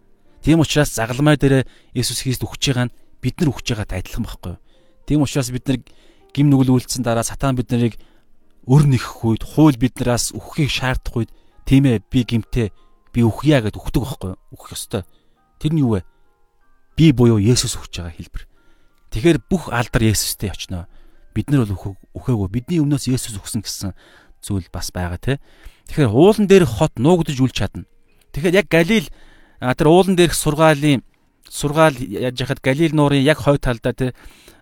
Тийм 0.43 0.61
учраас 0.61 0.91
загалмай 0.95 1.37
дээр 1.37 1.69
Есүс 1.95 2.25
Христ 2.25 2.43
өгч 2.43 2.73
байгаа 2.73 2.89
нь 2.91 2.95
бид 3.23 3.39
нар 3.39 3.53
өгч 3.55 3.67
байгаатай 3.71 4.03
адилхан 4.03 4.27
байхгүй 4.27 4.53
юу? 4.57 4.61
Тийм 5.07 5.23
учраас 5.23 5.53
бид 5.55 5.65
нар 5.69 5.79
гим 6.35 6.51
нүгэл 6.51 6.75
үйлдсэн 6.75 7.07
дараа 7.07 7.23
сатан 7.23 7.55
бид 7.55 7.71
нарыг 7.71 7.95
өр 8.67 8.83
нэхэх 8.89 9.23
үед 9.23 9.43
хууль 9.47 9.79
биднээс 9.79 10.35
үхэхийг 10.35 10.71
шаардах 10.71 11.15
үед 11.15 11.31
тийм 11.69 11.87
ээ 11.87 12.03
би 12.11 12.27
гимтээ 12.27 12.75
би 13.13 13.21
үхъя 13.23 13.63
гэд 13.63 13.77
үхдэг 13.77 14.03
байхгүй 14.03 14.33
үхэх 14.57 14.75
ёстой. 14.75 15.03
Тэр 15.61 15.73
нь 15.77 15.83
юу 15.85 16.01
вэ? 16.01 16.07
Би 16.97 17.13
буюу 17.13 17.39
Есүс 17.39 17.77
өгч 17.77 18.01
байгаа 18.01 18.17
хэлбэр. 18.17 18.45
Тэгэхээр 19.13 19.39
бүх 19.47 19.69
алдар 19.69 20.03
Есүстэй 20.03 20.51
очноо. 20.51 20.89
Бид 21.37 21.53
нар 21.53 21.69
бол 21.69 21.97
үхээгүй. 22.17 22.49
Бидний 22.49 22.81
өмнөөс 22.81 23.07
Есүс 23.13 23.37
өгсөн 23.37 23.63
гэсэн 23.63 23.93
зүйл 24.43 24.67
бас 24.75 24.91
байгаа 24.91 25.19
те. 25.23 25.41
Тэгэхээр 25.89 26.11
уулан 26.11 26.47
дээрх 26.51 26.83
хот 26.83 26.99
нуугдж 26.99 27.39
үл 27.39 27.55
чадна. 27.55 27.87
Тэгэхээр 28.35 28.59
яг 28.59 28.69
Галил 28.69 29.07
тэр 29.63 29.89
уулан 29.89 30.19
дээрх 30.19 30.35
сургаалын 30.35 31.07
сургаал 31.49 31.97
яаж 31.97 32.37
яхад 32.43 32.61
Галил 32.61 32.93
нуурын 32.97 33.23
яг 33.23 33.39
хой 33.39 33.59
талдаа 33.59 33.93
те 33.95 34.13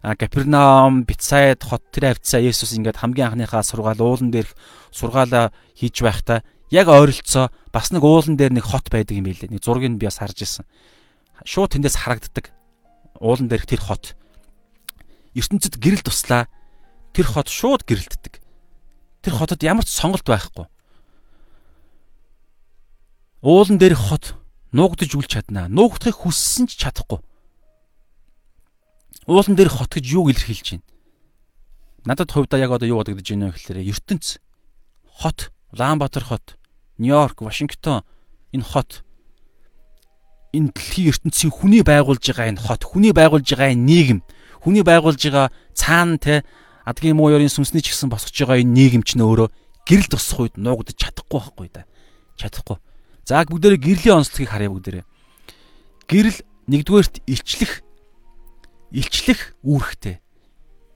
Капернаум, 0.02 1.04
Бицайд 1.04 1.62
хот 1.62 1.84
тэр 1.92 2.16
хавцаа 2.16 2.40
Есүс 2.40 2.72
ингээд 2.72 2.98
хамгийн 2.98 3.36
анхныхаа 3.36 3.62
сургаал 3.62 4.00
уулан 4.00 4.32
дээрх 4.32 4.56
сургаалаа 4.90 5.52
хийж 5.76 6.00
байхдаа 6.00 6.40
яг 6.72 6.88
ойролцоо 6.88 7.52
бас 7.68 7.92
нэг 7.92 8.02
уулан 8.02 8.40
дээр 8.40 8.56
нэг 8.56 8.64
хот 8.64 8.88
байдаг 8.88 9.12
юм 9.12 9.28
билээ. 9.28 9.52
Нэг 9.52 9.60
зургийг 9.60 10.00
би 10.00 10.08
бас 10.08 10.18
харж 10.18 10.40
ирсэн. 10.40 10.64
Шууд 11.44 11.76
тэндээс 11.76 12.00
харагддаг. 12.00 12.48
Уулан 13.20 13.52
дээрх 13.52 13.68
тэр 13.68 13.84
хот. 13.84 14.16
ертөнцид 15.36 15.76
гэрэл 15.76 16.00
туслаа. 16.00 16.48
Тэр 17.12 17.26
хот 17.28 17.52
шууд 17.52 17.84
гэрэлтдэг. 17.84 18.39
Тэр 19.20 19.34
хотод 19.36 19.62
ямар 19.62 19.84
ч 19.84 19.92
сонголт 19.92 20.24
байхгүй. 20.24 20.66
Уулан 23.40 23.78
дээрх 23.80 24.00
хот 24.10 24.24
нуугдж 24.72 25.16
үл 25.16 25.28
чаднаа. 25.28 25.68
Нуугдахыг 25.68 26.24
хүссэн 26.24 26.68
ч 26.68 26.76
чадахгүй 26.80 27.20
уулан 29.30 29.54
дээр 29.54 29.70
хот 29.70 29.94
гэж 29.94 30.04
юуг 30.10 30.34
илэрхийлж 30.34 30.66
байна? 30.74 30.86
Надад 32.04 32.34
хувьдаа 32.34 32.58
яг 32.58 32.74
одоо 32.74 32.88
юу 32.88 32.98
бодогдож 32.98 33.28
байна 33.30 33.52
вэ 33.52 33.54
гэхээр 33.54 33.78
ертөнц 33.86 34.42
хот, 35.06 35.52
Улаанбаатар 35.70 36.24
хот, 36.24 36.58
Нью-Йорк, 36.98 37.38
Вашингтон 37.46 38.02
энэ 38.50 38.66
хот 38.66 39.04
энэ 40.50 40.74
дэлхийн 40.74 41.14
ертөнцийн 41.14 41.52
хүний 41.54 41.86
байгуулж 41.86 42.24
байгаа 42.26 42.50
энэ 42.50 42.58
хот, 42.58 42.82
хүний 42.82 43.14
байгуулж 43.14 43.46
байгаа 43.46 43.70
энэ 43.70 43.86
нийгэм, 43.86 44.20
хүний 44.64 44.82
байгуулж 44.82 45.20
байгаа 45.22 45.54
цаана 45.78 46.18
те 46.18 46.42
адгийн 46.84 47.16
муу 47.16 47.30
ёрын 47.30 47.52
сүнсний 47.52 47.82
ч 47.84 47.92
гэсэн 47.92 48.08
босгож 48.08 48.34
байгаа 48.34 48.60
энэ 48.62 48.74
нийгэм 48.74 49.02
ч 49.04 49.16
нөөрөө 49.20 49.48
гэрэл 49.84 50.08
тусах 50.08 50.46
үед 50.46 50.54
нуугдаж 50.56 50.96
чадахгүй 50.96 51.40
байхгүй 51.40 51.68
да. 51.74 51.84
Чадахгүй. 52.38 52.78
За 53.26 53.44
бүгдээрээ 53.44 53.80
гэрлийн 53.80 54.22
онцлогийг 54.22 54.50
харъя 54.50 54.70
бүгдээрээ. 54.70 55.04
Гэрэл 56.08 56.38
нэгдүгээрт 56.70 57.14
илчлэх 57.26 57.82
илчлэх 58.90 59.54
үүрэгтэй. 59.62 60.18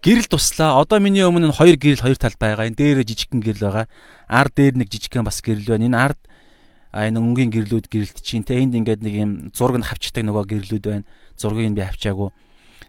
Гэрэл 0.04 0.28
туслаа. 0.28 0.82
Одоо 0.82 1.00
миний 1.00 1.24
өмнө 1.24 1.48
нь 1.48 1.56
хоёр 1.56 1.76
гэрэл 1.80 2.04
хоёр 2.04 2.18
талд 2.18 2.38
байгаа. 2.38 2.68
Энэ 2.68 2.78
дээр 2.78 2.98
жижигхэн 3.08 3.40
гэрэл 3.40 3.64
байгаа. 3.64 3.86
Ар 4.28 4.48
дээр 4.52 4.74
нэг 4.78 4.88
жижигхэн 4.92 5.24
бас 5.24 5.40
гэрэл 5.40 5.64
байна. 5.64 5.86
Энэ 5.88 5.98
ард 5.98 6.20
а 6.94 7.10
энэ 7.10 7.18
өнгийн 7.18 7.50
гэрлүүд 7.50 7.90
гэрэлт 7.90 8.18
чинь 8.22 8.46
те 8.46 8.60
энд 8.62 8.78
ингээд 8.78 9.02
нэг 9.02 9.14
юм 9.18 9.30
зураг 9.50 9.82
нь 9.82 9.86
хавчдаг 9.88 10.22
нөгөө 10.22 10.44
гэрлүүд 10.46 10.84
байна. 10.86 11.08
Зургийг 11.34 11.72
нь 11.72 11.78
би 11.78 11.82
хавчаагүй. 11.82 12.30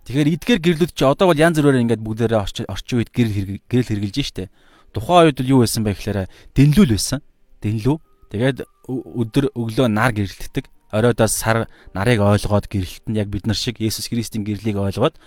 Тэгэхээр 0.06 0.34
эдгээр 0.38 0.62
гэрлүүд 0.62 0.92
чи 0.94 1.02
одоо 1.02 1.34
бол 1.34 1.42
янз 1.42 1.58
бүрээр 1.58 1.82
ингээд 1.82 2.06
бүгдээрээ 2.06 2.70
орчин 2.70 2.98
үед 3.02 3.10
гэрэл 3.10 3.58
гэрэл 3.66 3.90
хэрглэж 3.90 4.18
штэ. 4.22 4.54
Тухайн 4.94 5.34
үед 5.34 5.42
юу 5.42 5.66
байсан 5.66 5.82
бэ 5.82 5.98
гэхээр 5.98 6.30
дэнлүүл 6.54 6.94
байсан. 6.94 7.26
Дэнлүү. 7.66 7.98
Тэгээд 8.30 8.58
өдөр 8.86 9.50
өглөө 9.58 9.88
нар 9.90 10.14
гэрэлтдэг 10.14 10.70
оройдоо 10.94 11.28
сар 11.28 11.66
нарыг 11.98 12.22
ойлгоод 12.22 12.70
гэрэлтэн 12.70 13.18
яг 13.18 13.34
бид 13.34 13.50
нар 13.50 13.58
шиг 13.58 13.82
Есүс 13.82 14.08
Христийн 14.14 14.46
гэрлийг 14.46 14.78
ойлгоод 14.78 15.18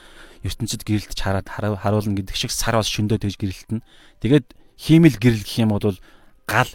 ертөнцид 0.47 0.87
гэрэлтж 0.87 1.18
хараад 1.18 1.51
харуулна 1.51 2.14
гэдэг 2.14 2.39
шиг 2.39 2.55
сар 2.55 2.79
бас 2.79 2.87
шөндөө 2.87 3.18
тэгж 3.18 3.37
гэрэлтэн. 3.37 3.83
Тэгээд 4.22 4.55
хиймэл 4.79 5.18
гэрэл 5.18 5.43
гэх 5.43 5.59
юм 5.59 5.74
бол 5.74 5.99
гал 6.47 6.70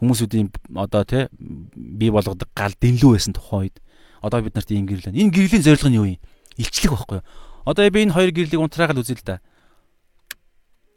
хүмүүсүүдийн 0.00 0.48
одоо 0.74 1.04
тий 1.04 1.28
бий 1.76 2.08
болгодог 2.08 2.48
гал 2.56 2.72
дэнлүү 2.80 3.10
байсан 3.12 3.36
тухайн 3.36 3.68
үед. 3.68 3.76
Одоо 4.24 4.40
бид 4.40 4.56
нарт 4.56 4.70
ийм 4.72 4.88
гэрэл 4.88 5.12
байна. 5.12 5.20
Энэ 5.20 5.34
гэрлийн 5.36 5.62
зорилго 5.62 5.90
нь 5.92 5.98
юу 6.00 6.08
юм? 6.16 6.20
Илчлэх 6.56 6.92
байхгүй 6.92 7.18
юу? 7.20 7.26
Одоо 7.64 7.90
би 7.90 8.02
энэ 8.02 8.12
хоёр 8.12 8.30
гэрлийг 8.30 8.60
унтраагаад 8.60 8.98
үзье 8.98 9.16
л 9.16 9.24
да. 9.24 9.40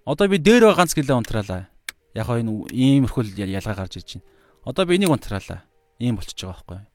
Одоо 0.06 0.28
би 0.28 0.38
дээр 0.38 0.66
байгаа 0.70 0.86
ганц 0.86 0.93
гэрлээ 0.93 1.18
унтраалаа. 1.18 1.70
Яг 2.14 2.30
энэ 2.30 2.70
иймэрхүүл 2.74 3.34
ялгаа 3.38 3.76
гарч 3.76 3.97
ирж 3.97 4.18
байна. 4.18 4.28
Одоо 4.66 4.86
би 4.86 4.95
энийг 4.97 5.10
унтраалаа. 5.14 5.62
Ийм 5.99 6.16
болчихж 6.18 6.41
байгаа 6.41 6.58
байхгүй 6.58 6.78
юу? 6.78 6.88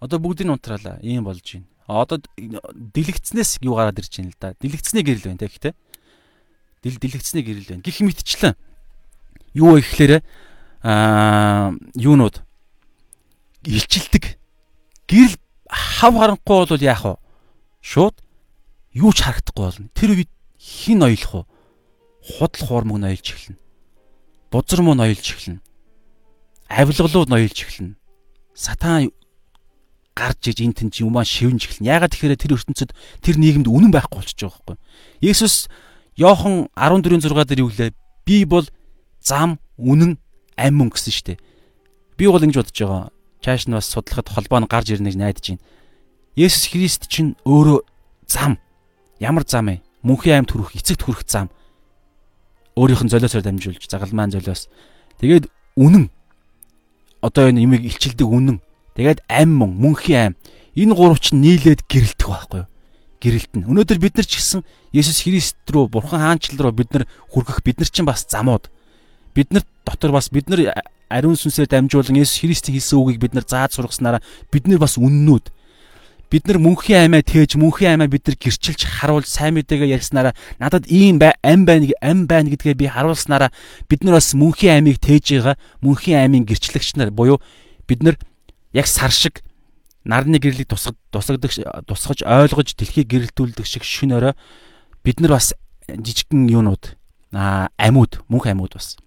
Одоо 0.00 0.18
бүгдийг 0.18 0.50
унтраалаа. 0.50 0.98
Ийм 1.02 1.24
болж 1.24 1.46
байна. 1.46 1.66
Одоо 1.86 2.18
дэлгэцнээс 2.74 3.62
юу 3.62 3.78
гараад 3.78 3.98
ирж 3.98 4.12
байна 4.18 4.30
л 4.34 4.40
да. 4.40 4.54
Дэлгэцний 4.58 5.02
гэрэл 5.06 5.26
байна 5.30 5.38
те 5.38 5.46
гэхдээ. 5.46 5.74
Дэл 6.82 6.98
дэлгэцний 6.98 7.42
гэрэл 7.46 7.70
байна. 7.70 7.84
Гэх 7.86 8.00
мэтчлэн 8.02 8.54
юу 9.54 9.78
вэ 9.78 9.86
гэхээр 9.86 10.12
аа 10.82 11.74
юунууд 11.94 12.42
илчилдэг. 13.62 14.38
Гэрэл 15.06 15.38
хав 15.70 16.14
харанхгүй 16.14 16.66
бол 16.66 16.82
яах 16.82 17.04
вэ? 17.06 17.14
Шууд 17.86 18.18
юу 18.90 19.14
ч 19.14 19.22
харагдахгүй 19.22 19.62
болно. 19.62 19.86
Тэр 19.94 20.18
үед 20.18 20.30
хин 20.58 21.06
ноёлох 21.06 21.46
вэ? 21.46 21.46
Худал 22.34 22.66
хуурмаг 22.66 22.98
ноёлж 22.98 23.26
эхэлнэ. 23.30 23.58
Бузар 24.50 24.82
муу 24.82 24.98
ноёлж 24.98 25.22
эхэлнэ. 25.22 25.62
Авилгалууд 26.66 27.30
ноёлж 27.30 27.54
эхэлнэ. 27.62 27.94
Сатан 28.58 29.14
гарч 30.18 30.50
иж 30.50 30.66
эн 30.66 30.74
тэн 30.74 30.90
чи 30.90 31.06
юмаа 31.06 31.22
шивнж 31.22 31.62
эхэлнэ. 31.70 31.86
Ягаад 31.86 32.10
тэгэхээр 32.10 32.34
тэр 32.34 32.58
ертөнцид 32.58 32.90
тэр 33.22 33.38
нийгэмд 33.38 33.70
үнэн 33.70 33.94
байхгүй 33.94 34.18
болчихж 34.18 34.42
байгаа 34.42 34.58
байхгүй. 34.66 34.76
Есүс 35.22 35.70
Йохан 36.18 36.66
14:6 36.74 37.46
дээр 37.46 37.62
юу 37.62 37.70
гэлээ? 37.70 37.94
Би 38.26 38.42
бол 38.48 38.66
зам, 39.22 39.60
үнэн, 39.78 40.18
амь 40.58 40.74
мөн 40.74 40.90
гэсэн 40.90 41.14
штэ. 41.14 41.38
Би 42.18 42.26
бол 42.26 42.42
ингэж 42.42 42.66
бодож 42.66 42.78
байгаа. 42.82 43.04
Чааш 43.44 43.70
нь 43.70 43.76
бас 43.78 43.86
судлахад 43.86 44.32
холбоо 44.32 44.58
нь 44.58 44.66
гарч 44.66 44.90
ирнэ 44.90 45.12
гэж 45.12 45.18
найдаж 45.20 45.44
байна. 45.54 45.62
Есүс 46.36 46.68
Христ 46.70 47.08
чинь 47.08 47.34
өөрөө 47.48 47.80
зам. 48.28 48.60
Ямар 49.18 49.44
зам 49.48 49.72
вэ? 49.72 49.80
Мөнхийн 50.04 50.44
аймд 50.44 50.52
хүрэх, 50.52 50.76
эцэгт 50.76 51.02
хүрэх 51.02 51.24
зам. 51.26 51.48
Өөрийнх 52.76 53.08
нь 53.08 53.12
золиосоор 53.12 53.42
дамжуулж, 53.42 53.88
загалмаан 53.88 54.30
золиос. 54.36 54.68
Тэгээд 55.18 55.48
үнэн 55.80 56.12
одоо 57.24 57.48
энэ 57.48 57.64
имийг 57.64 57.88
илчилдэг 57.88 58.28
үнэн 58.28 58.60
Тэгээд 58.96 59.28
ам 59.28 59.50
мөн 59.52 59.70
мөнхийн 59.76 60.32
ам. 60.32 60.34
Энэ 60.72 60.96
гурав 60.96 61.20
чинь 61.20 61.44
нийлээд 61.44 61.84
гэрэлтэх 61.84 62.28
байхгүй 62.32 62.64
юу? 62.64 62.68
Гэрэлтэн. 63.20 63.68
Өнөөдөр 63.68 64.00
бид 64.00 64.16
нар 64.16 64.24
ч 64.24 64.40
гэсэн 64.40 64.64
Есүс 64.96 65.20
Христ 65.20 65.60
рүү 65.68 65.92
Бурхан 65.92 66.24
хаанчлал 66.24 66.64
руу 66.64 66.72
бид 66.72 66.88
нар 66.96 67.04
хүргэх 67.28 67.60
бид 67.60 67.76
нар 67.76 67.92
чинь 67.92 68.08
бас 68.08 68.24
замууд. 68.24 68.72
биднэрт 69.36 69.68
дотор 69.84 70.16
бас 70.16 70.32
бид 70.32 70.48
нар 70.48 70.72
ариун 71.12 71.36
сүнсээр 71.36 71.68
дамжуулан 71.68 72.16
Есүс 72.16 72.40
Христийн 72.40 72.80
хэлсэн 72.80 72.96
үгийг 72.96 73.20
бид 73.20 73.36
нар 73.36 73.44
зааж 73.44 73.76
сургаснараа 73.76 74.24
бид 74.48 74.64
нар 74.64 74.80
бас 74.80 74.96
үннүүд 74.96 75.52
бид 76.30 76.46
нар 76.48 76.58
мөнхийн 76.58 77.06
аймаа 77.06 77.22
тээж 77.22 77.54
мөнхийн 77.54 77.96
аймаа 77.96 78.10
бид 78.10 78.26
нар 78.26 78.36
гэрчилж 78.36 78.82
харуул 78.82 79.22
сайн 79.22 79.54
мэдээгээ 79.56 79.94
ярьснараа 79.94 80.34
надад 80.58 80.90
ийм 80.90 81.18
бай 81.22 81.38
ам 81.42 81.64
байна 81.64 81.86
ам 82.02 82.26
байна 82.26 82.50
гэдгээ 82.50 82.74
би 82.74 82.86
харуулснараа 82.90 83.54
бид 83.86 84.02
нар 84.02 84.18
бас 84.18 84.34
мөнхийн 84.34 84.82
аймыг 84.82 84.98
тээж 84.98 85.38
байгаа 85.38 85.56
мөнхийн 85.86 86.18
аймын 86.26 86.46
гэрчлэгч 86.46 86.98
нар 86.98 87.14
буюу 87.14 87.38
бид 87.86 88.02
нар 88.02 88.18
яг 88.74 88.90
сар 88.90 89.14
шиг 89.14 89.46
нарны 90.02 90.42
гэрлийг 90.42 90.66
тусгад 90.66 90.98
тусагдаг 91.14 91.54
тусгаж 91.86 92.26
ойлгож 92.26 92.74
дэлхийг 92.74 93.06
гэрэлтүүлдэг 93.06 93.66
шиг 93.66 93.86
шин 93.86 94.10
орой 94.18 94.34
бид 95.06 95.22
нар 95.22 95.38
бас 95.38 95.54
жижигхэн 95.86 96.50
юунууд 96.50 96.98
аа 97.30 97.70
амьуд 97.78 98.26
мөнх 98.26 98.50
амьуд 98.50 98.74
бас 98.74 98.98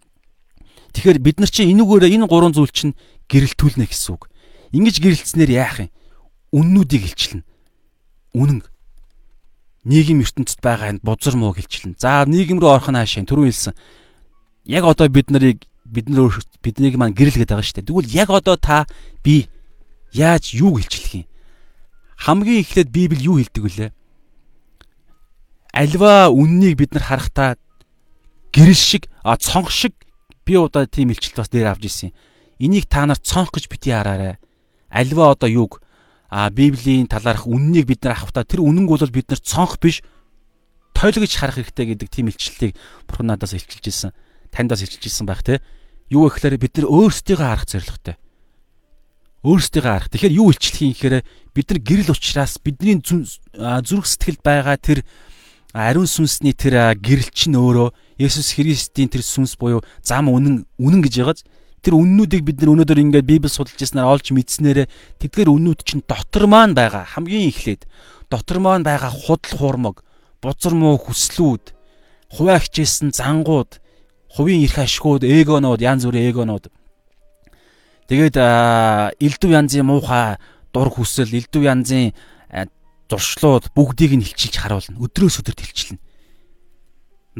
Тэгэхээр 0.93 1.19
бид 1.21 1.37
нар 1.37 1.49
чинь 1.51 1.69
энүүгээрээ 1.77 2.17
энэ 2.17 2.25
гурван 2.25 2.53
зүйл 2.55 2.73
чинь 2.73 2.97
гэрэлтүүлнэ 3.29 3.85
гэсэн 3.85 4.17
үг. 4.17 4.25
Ингиж 4.73 4.97
гэрэлтснээр 4.97 5.51
яах 5.53 5.85
юм? 5.85 5.89
Үннүүдийг 6.51 7.03
илчилнэ. 7.09 7.43
Үнэн. 8.33 8.63
Нийгэм 9.85 10.21
ертөнцид 10.21 10.61
байгаа 10.61 10.97
энэ 10.97 11.03
бузар 11.05 11.35
муу 11.37 11.53
гэлчлэн. 11.53 11.95
За 11.97 12.25
нийгэм 12.25 12.59
рүү 12.59 12.69
орох 12.69 12.89
нь 12.89 12.99
хаашаа 12.99 13.25
түрүү 13.25 13.47
хэлсэн. 13.49 13.75
Яг 14.65 14.83
одоо 14.85 15.07
бид 15.09 15.29
нарыг 15.31 15.65
бид 15.85 16.09
нар 16.09 16.29
биднийг 16.61 16.97
маань 16.97 17.17
гэрэлгээд 17.17 17.49
байгаа 17.49 17.65
шүү 17.65 17.81
дээ. 17.81 17.89
Тэгвэл 17.89 18.13
яг 18.13 18.29
одоо 18.29 18.55
та 18.57 18.85
би 19.23 19.49
яаж 20.13 20.53
юу 20.53 20.77
гэлчлэх 20.77 21.25
юм? 21.25 21.25
Хамгийн 22.17 22.61
эхлээд 22.61 22.89
Библи 22.91 23.23
юу 23.23 23.39
хэлдэг 23.39 23.63
вүлээ? 23.63 23.91
Альва 25.73 26.29
үннийг 26.29 26.77
бид 26.77 26.93
нар 26.93 27.03
харахтаа 27.03 27.57
гэрэл 28.53 28.75
шиг 28.75 29.07
а 29.23 29.37
цонх 29.37 29.71
шиг 29.71 29.93
би 30.45 30.57
удаа 30.57 30.85
тийм 30.85 31.09
илчилт 31.09 31.39
бас 31.39 31.49
дээр 31.49 31.71
авч 31.71 31.85
ирсэн. 31.85 32.11
Энийг 32.59 32.85
та 32.85 33.05
нар 33.05 33.17
цонх 33.17 33.53
гэж 33.55 33.69
бити 33.69 33.95
хараарай. 33.95 34.37
Альва 34.89 35.31
одоо 35.31 35.49
юг 35.49 35.81
а 36.29 36.49
Библийн 36.49 37.09
талаарх 37.09 37.49
үннийг 37.49 37.89
бид 37.89 38.05
нар 38.05 38.15
авахта 38.15 38.45
тэр 38.45 38.61
үнэн 38.61 38.85
бол 38.85 39.01
бид 39.09 39.33
нар 39.33 39.41
цонх 39.41 39.81
биш 39.81 40.05
тойлогч 40.93 41.33
харах 41.35 41.57
хэрэгтэй 41.57 41.97
гэдэг 41.97 42.09
тийм 42.09 42.29
илчлэлийг 42.29 42.77
бурхан 43.09 43.33
надаас 43.33 43.57
илчилж 43.57 43.85
ирсэн. 43.89 44.11
Таньдаас 44.53 44.85
илчилж 44.85 45.09
ирсэн 45.09 45.25
байх 45.25 45.41
те. 45.41 45.61
Юу 46.13 46.29
гэхээр 46.29 46.61
бид 46.61 46.77
нар 46.77 46.87
өөрсдийгөө 46.91 47.47
харах 47.49 47.65
зорилготой. 47.65 48.15
Өөрсдийгөө 49.41 49.89
харах. 49.89 50.09
Тэгэхээр 50.13 50.37
юу 50.37 50.53
илчлэх 50.53 50.81
юм 50.85 50.93
гэхээр 50.93 51.15
бид 51.55 51.67
нар 51.71 51.79
гэрэл 51.81 52.13
учраас 52.13 52.59
бидний 52.61 52.99
зүрх 53.01 54.05
сэтгэлд 54.05 54.41
байгаа 54.45 54.77
тэр 54.77 55.01
ариун 55.73 56.09
сүнсний 56.09 56.53
тэр 56.53 56.97
гэрэл 56.97 57.29
чинь 57.33 57.55
өөрөө 57.55 57.93
Есүс 58.19 58.57
Христийн 58.57 59.07
тэр 59.07 59.23
сүнс 59.23 59.55
буюу 59.55 59.79
зам 60.03 60.27
үнэн 60.27 60.67
үнэн 60.75 61.01
гэж 61.05 61.13
ягааз 61.23 61.45
тэр 61.79 61.95
үннүүдийг 61.95 62.43
бид 62.43 62.57
нар 62.59 62.75
өнөөдөр 62.75 62.99
ингээд 62.99 63.27
Библи 63.27 63.49
судалж 63.49 63.79
яснаар 63.79 64.11
олж 64.13 64.31
мэдснээрээ 64.35 64.87
тэдгээр 65.23 65.49
үннүүд 65.49 65.79
чинь 65.83 66.03
дотор 66.03 66.45
маань 66.47 66.75
байгаа 66.75 67.07
хамгийн 67.07 67.49
эхлээд 67.49 67.87
дотор 68.29 68.59
маань 68.59 68.83
байгаа 68.83 69.11
худал 69.11 69.55
хуурмаг 69.55 70.03
бузар 70.43 70.73
муу 70.75 70.99
хүслүүд 70.99 71.71
хуваагчээсэн 72.35 73.15
зангууд 73.15 73.79
хувийн 74.35 74.63
эрх 74.67 74.77
ашгууд 74.83 75.23
эгонууд 75.23 75.81
янз 75.81 76.03
бүрийн 76.03 76.29
эгонууд 76.35 76.67
тэгээд 78.11 78.35
элдв 79.17 79.49
янзын 79.49 79.87
муухай 79.87 80.37
дур 80.75 80.89
хүсэл 80.91 81.31
элдв 81.31 81.63
янзын 81.63 82.11
зуршлууд 83.09 83.73
бүгдийг 83.73 84.13
нь 84.19 84.25
хилчилж 84.27 84.55
харуулна 84.61 85.01
өдрөөс 85.01 85.41
өдөрт 85.41 85.65
хилчилнэ 85.65 86.03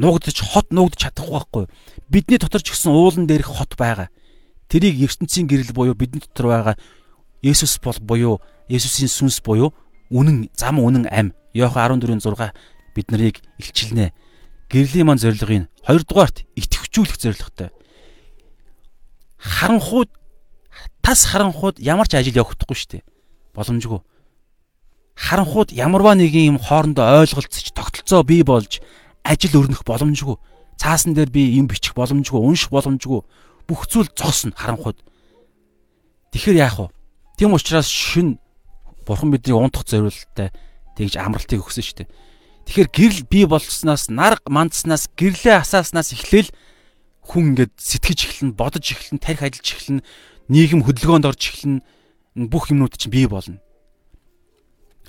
нуугдчих 0.00 0.40
хот 0.40 0.72
нуугдчих 0.72 1.12
чадахгүй 1.12 1.30
байхгүй. 1.36 1.64
Бидний 2.08 2.38
дотор 2.38 2.62
ч 2.64 2.72
гэсэн 2.72 2.92
уулан 2.92 3.26
дээрх 3.28 3.52
хот 3.52 3.76
байгаа. 3.76 4.08
Тэрийг 4.70 5.02
ертөнцийн 5.02 5.50
гэрэл 5.50 5.74
буюу 5.74 5.98
бидний 5.98 6.22
дотор 6.22 6.46
байгаа 6.46 6.76
Есүс 7.42 7.82
бол 7.82 7.98
буюу 7.98 8.34
Есүсийн 8.70 9.10
сүнс 9.10 9.42
буюу 9.42 9.74
үнэн 10.14 10.46
зам 10.54 10.78
үнэн 10.78 11.10
ам. 11.10 11.34
Иохан 11.52 11.98
14:6 11.98 12.54
бид 12.94 13.10
нарыг 13.10 13.42
илчилнэ. 13.58 14.14
Гэрлийн 14.70 15.10
маань 15.10 15.18
зорилго 15.18 15.66
нь 15.66 15.70
хоёрдугаарт 15.82 16.46
итгэвчүүлэх 16.54 17.18
зорилготой. 17.18 17.74
Харанхууд 19.42 20.10
тас 21.02 21.26
харанхууд 21.26 21.82
ямар 21.82 22.06
ч 22.06 22.14
ажил 22.14 22.38
явагдахгүй 22.38 22.76
шүү 22.78 22.90
дээ. 22.94 23.04
Боломжгүй. 23.58 24.00
Харанхууд 25.18 25.74
ямарваа 25.74 26.14
нэгэн 26.14 26.54
юм 26.54 26.58
хоорондоо 26.62 27.26
ойлголцож 27.26 27.74
тогтолцоо 27.74 28.22
бий 28.22 28.46
болж 28.46 28.78
ажил 29.26 29.66
өрнөх 29.66 29.82
боломжгүй. 29.82 30.38
Цаасан 30.78 31.18
дээр 31.18 31.30
би 31.34 31.58
юм 31.58 31.66
бичих 31.66 31.98
боломжгүй, 31.98 32.38
унших 32.38 32.70
боломжгүй. 32.70 33.26
Бүх 33.70 33.86
зүйл 33.86 34.10
зогсно 34.10 34.50
харанхуйд. 34.58 34.98
Тэгэхээр 36.34 36.58
яах 36.58 36.90
вэ? 36.90 36.90
Тийм 37.38 37.54
учраас 37.54 37.86
шин 37.86 38.42
бурхан 39.06 39.30
бидний 39.30 39.54
унтах 39.54 39.86
зориулалттай 39.86 40.50
тэгж 40.98 41.14
амралтыг 41.14 41.62
өгсөн 41.62 41.86
шүү 41.86 41.96
дээ. 42.02 42.10
Тэгэхээр 42.66 42.90
гэрэл 42.90 43.22
бий 43.30 43.46
болсноос 43.46 44.10
нар 44.10 44.42
мандснаас 44.50 45.06
гэрлээ 45.14 45.62
асааснаас 45.62 46.10
эхлээл 46.18 46.50
хүн 47.22 47.54
ингээд 47.54 47.78
сэтгэж 47.78 48.18
эхлэн, 48.26 48.50
бодож 48.58 48.90
эхлэн, 48.90 49.22
тарих 49.22 49.46
ажиллаж 49.46 49.70
эхлэн, 49.70 50.02
нийгэм 50.50 50.82
хөдөлгөөнд 50.82 51.30
орж 51.30 51.42
эхлэн 51.54 51.86
бүх 52.50 52.74
юмнууд 52.74 52.98
чинь 52.98 53.14
бий 53.14 53.30
болно. 53.30 53.62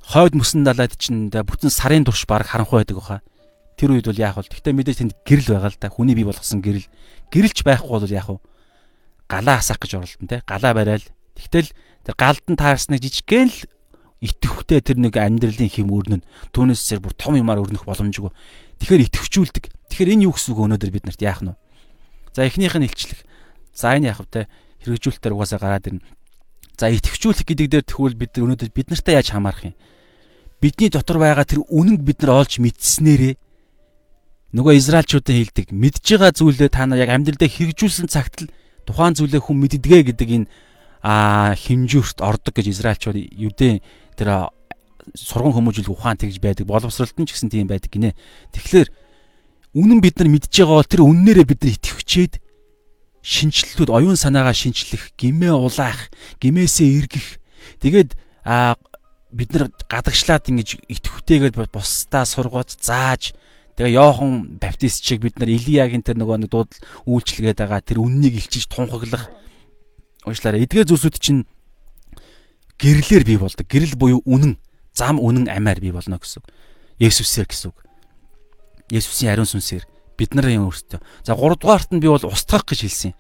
Хойд 0.06 0.38
мөсөн 0.38 0.62
далайд 0.62 0.94
чинь 1.02 1.34
бүтэн 1.34 1.74
сарын 1.74 2.06
турш 2.06 2.30
баг 2.30 2.46
харанхуй 2.46 2.86
байдаг 2.86 2.98
баха 3.02 3.18
тэр 3.82 3.98
үед 3.98 4.06
бол 4.06 4.22
яах 4.22 4.38
вэ? 4.38 4.46
Гэхдээ 4.46 4.78
мэдээж 4.78 4.98
тэнд 5.02 5.14
гэрэл 5.26 5.58
байгаа 5.58 5.74
л 5.74 5.82
да. 5.82 5.90
Хүний 5.90 6.14
бий 6.14 6.22
болгосон 6.22 6.62
гэрэл. 6.62 6.86
Гэрэлж 7.34 7.66
байхгүй 7.66 7.90
бол 7.90 8.06
яах 8.06 8.30
вэ? 8.30 8.38
Галаа 9.32 9.64
хасах 9.64 9.80
гэж 9.80 9.92
оролдсон 9.96 10.28
те. 10.28 10.44
Галаа 10.44 10.76
барайл. 10.76 11.08
Тэгтэл 11.40 11.72
тэр 12.04 12.16
галдан 12.20 12.56
таарсныг 12.60 13.00
жижигхэн 13.00 13.48
л 13.48 13.60
итгэвхтэй 14.20 14.84
тэр 14.84 15.00
нэг 15.00 15.16
амьдралын 15.16 15.72
хэм 15.72 15.88
өрнөн 15.88 16.22
түүнээс 16.52 16.84
зэрэг 16.84 17.08
бүр 17.08 17.16
том 17.16 17.40
юмар 17.40 17.64
өрнөх 17.64 17.88
боломжгүй. 17.88 18.28
Тэгэхээр 18.84 19.08
итгэвчүүлдэг. 19.08 19.64
Тэгэхээр 19.88 20.14
энэ 20.20 20.26
юу 20.28 20.36
гэсэн 20.36 20.52
үг 20.52 20.60
өнөөдөр 20.68 20.92
бид 20.92 21.06
нарт 21.08 21.22
яах 21.24 21.40
нь? 21.48 21.56
За 22.36 22.44
эхнийх 22.44 22.76
нь 22.76 22.92
илчлэх. 22.92 23.24
За 23.72 23.96
энэ 23.96 24.12
яах 24.12 24.28
вэ? 24.28 24.52
Хэрэгжүүлэлтээр 24.84 25.34
угаасаа 25.34 25.64
гараад 25.64 25.88
ирнэ. 25.88 26.04
За 26.76 26.92
итгэвчүүлэх 26.92 27.48
гэдэг 27.48 27.68
дээр 27.72 27.86
тэгвэл 27.88 28.20
бид 28.20 28.36
өнөөдөр 28.36 28.70
бид 28.76 28.88
нартай 28.92 29.16
яаж 29.16 29.32
хамаарах 29.32 29.72
юм? 29.72 29.80
Бидний 30.60 30.92
дотор 30.94 31.18
байгаа 31.18 31.48
тэр 31.48 31.66
үнэнг 31.72 32.04
бид 32.04 32.22
нар 32.22 32.46
олж 32.46 32.62
мэдснээрээ 32.62 33.34
нөгөө 34.52 34.74
израилчуудын 34.78 35.38
хэлдэг 35.42 35.68
мэдж 35.72 36.06
байгаа 36.06 36.32
зүйлээ 36.36 36.70
та 36.70 36.84
нар 36.86 37.02
яг 37.02 37.10
амьдралдаа 37.10 37.50
хэрэгжүүлсэн 37.50 38.12
цагт 38.12 38.46
л 38.46 38.52
тухайн 38.86 39.16
зүйлээ 39.16 39.42
хүн 39.42 39.58
мэддэгэ 39.62 40.00
гэдэг 40.14 40.30
энэ 40.30 40.48
хэмжүүрт 41.02 42.22
ордог 42.22 42.54
гэж 42.54 42.68
израилчууд 42.70 43.18
юудэ 43.18 43.82
тэр 44.18 44.54
сурган 45.18 45.54
хүмүүжүүлэх 45.58 45.92
ухаан 45.92 46.18
тэгж 46.18 46.38
байдаг 46.38 46.70
боловсролтон 46.70 47.26
ч 47.26 47.34
гэсэн 47.34 47.50
тийм 47.50 47.66
байдаг 47.66 47.90
гинэ. 47.90 48.14
Тэгэхээр 48.54 48.90
үнэн 49.74 50.00
бид 50.00 50.16
нар 50.22 50.30
мэдж 50.30 50.54
байгаа 50.54 50.78
бол 50.78 50.92
тэр 50.94 51.02
үннээрээ 51.02 51.46
бид 51.50 51.60
нар 51.66 51.74
итгэвчээд 51.74 52.34
шинчлэлүүд 53.22 53.90
оюун 53.90 54.18
санаагаа 54.18 54.54
шинчлэх, 54.54 55.14
гимээ 55.18 55.54
улаах, 55.54 56.10
гимээсээ 56.42 56.90
эргэх. 57.02 57.42
Тэгээд 57.82 58.18
а 58.46 58.78
бид 59.32 59.50
нар 59.54 59.70
гадагшлаад 59.90 60.50
ингэж 60.50 60.86
итгэвтэйгээд 60.86 61.56
бусдаа 61.70 62.26
сургууд 62.26 62.70
зааж 62.82 63.34
Тэгээ 63.82 63.98
Йохан 63.98 64.62
баптист 64.62 65.02
шиг 65.02 65.26
бид 65.26 65.42
нар 65.42 65.50
Илиягийн 65.50 66.06
тэр 66.06 66.22
нөгөө 66.22 66.46
нэг 66.46 66.54
дуудал 66.54 66.78
үйлчлэгээд 67.10 67.66
байгаа 67.66 67.82
тэр 67.82 68.06
үннийг 68.06 68.38
илчиж 68.38 68.70
тунхаглах 68.70 69.34
уучлаарай. 70.22 70.70
Эдгээр 70.70 70.86
зүйлсүүд 70.86 71.18
чинь 71.18 71.50
гэрлэлэр 72.78 73.26
бий 73.26 73.42
болдог. 73.42 73.66
Гэрэл 73.66 73.98
буюу 73.98 74.22
үнэн, 74.22 74.62
зам 74.94 75.18
үнэн 75.18 75.50
амиар 75.50 75.82
бий 75.82 75.90
болно 75.90 76.22
гэсэн. 76.22 76.46
Есүсээр 77.02 77.50
гэсэн. 77.50 77.74
Есүсийн 78.94 79.34
ариун 79.34 79.50
сүнсээр 79.50 79.90
бид 80.14 80.38
нарын 80.38 80.62
өөртөө. 80.70 81.02
За 81.26 81.34
3 81.34 81.58
дугаарт 81.58 81.90
нь 81.90 81.98
би 81.98 82.06
бол 82.06 82.22
устгах 82.22 82.70
гэж 82.70 82.86
хэлсэн. 82.86 83.18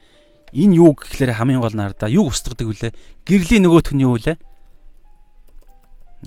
Энэ 0.53 0.77
юу 0.77 0.93
гэхээр 0.93 1.41
хамгийн 1.41 1.57
гол 1.57 1.73
нь 1.73 1.81
ардаа 1.81 2.05
юу 2.05 2.29
устгадаг 2.29 2.69
вүлээ? 2.69 2.93
Гэрлийн 3.25 3.65
нөгөөх 3.65 3.97
нь 3.97 4.05
юу 4.05 4.13
вүлээ? 4.13 4.37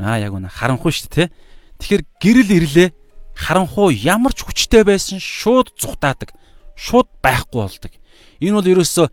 Аа 0.02 0.18
яг 0.18 0.34
үнэ 0.34 0.50
харанхуй 0.50 0.90
шүү 0.90 1.06
дээ, 1.06 1.30
тэ. 1.30 1.34
Тэгэхээр 1.78 2.02
гэрэл 2.18 2.50
ирлээ 2.50 2.88
харанхуу 3.34 3.90
ямар 3.90 4.32
ч 4.32 4.46
хүчтэй 4.46 4.86
байсан 4.86 5.18
шууд 5.18 5.74
зүхтаадаг. 5.78 6.32
Шууд 6.78 7.10
байхгүй 7.22 7.60
болдог. 7.60 7.92
Энэ 8.40 8.54
бол 8.58 8.72
ерөөсөө 8.72 9.06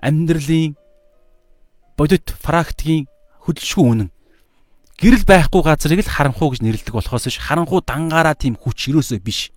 амьдралын 0.00 0.74
бодит 1.98 2.26
практикийн 2.42 3.06
хөдөлшгүй 3.42 3.84
үнэн. 3.84 4.10
Гэрэл 4.96 5.28
байхгүй 5.28 5.60
газрыг 5.60 6.00
л 6.06 6.14
харанхуу 6.14 6.54
гэж 6.54 6.60
нэрлэдэг 6.64 6.94
болохоос 6.94 7.28
ш 7.28 7.36
харанхуу 7.36 7.84
дангаараа 7.84 8.32
тийм 8.32 8.56
хүч 8.56 8.94
ерөөсөө 8.94 9.18
биш. 9.20 9.52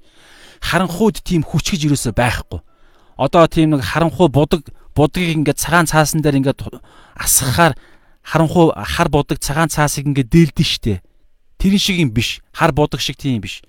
Харанхууд 0.60 1.24
тийм 1.24 1.48
хүч 1.48 1.78
гэж 1.78 1.82
ерөөсөө 1.88 2.14
байхгүй. 2.18 2.60
Одоо 3.16 3.48
тийм 3.48 3.76
нэг 3.76 3.84
харанхуу 3.84 4.28
будаг 4.28 4.68
будгийг 4.96 5.40
ингээд 5.40 5.60
цагаан 5.60 5.88
цаасан 5.88 6.20
дээр 6.20 6.44
ингээд 6.44 6.60
асгахаар 7.16 7.80
харанхуу 8.24 8.76
хар 8.76 9.08
будаг 9.08 9.40
цагаан 9.40 9.72
цаасыг 9.72 10.12
ингээд 10.12 10.28
дээлдэн 10.28 10.68
штэ. 10.68 11.00
Тэр 11.60 11.76
шиг 11.78 12.00
юм 12.00 12.16
биш. 12.16 12.40
Хар 12.56 12.72
бодог 12.72 13.04
шиг 13.04 13.20
тийм 13.20 13.44
биш. 13.44 13.62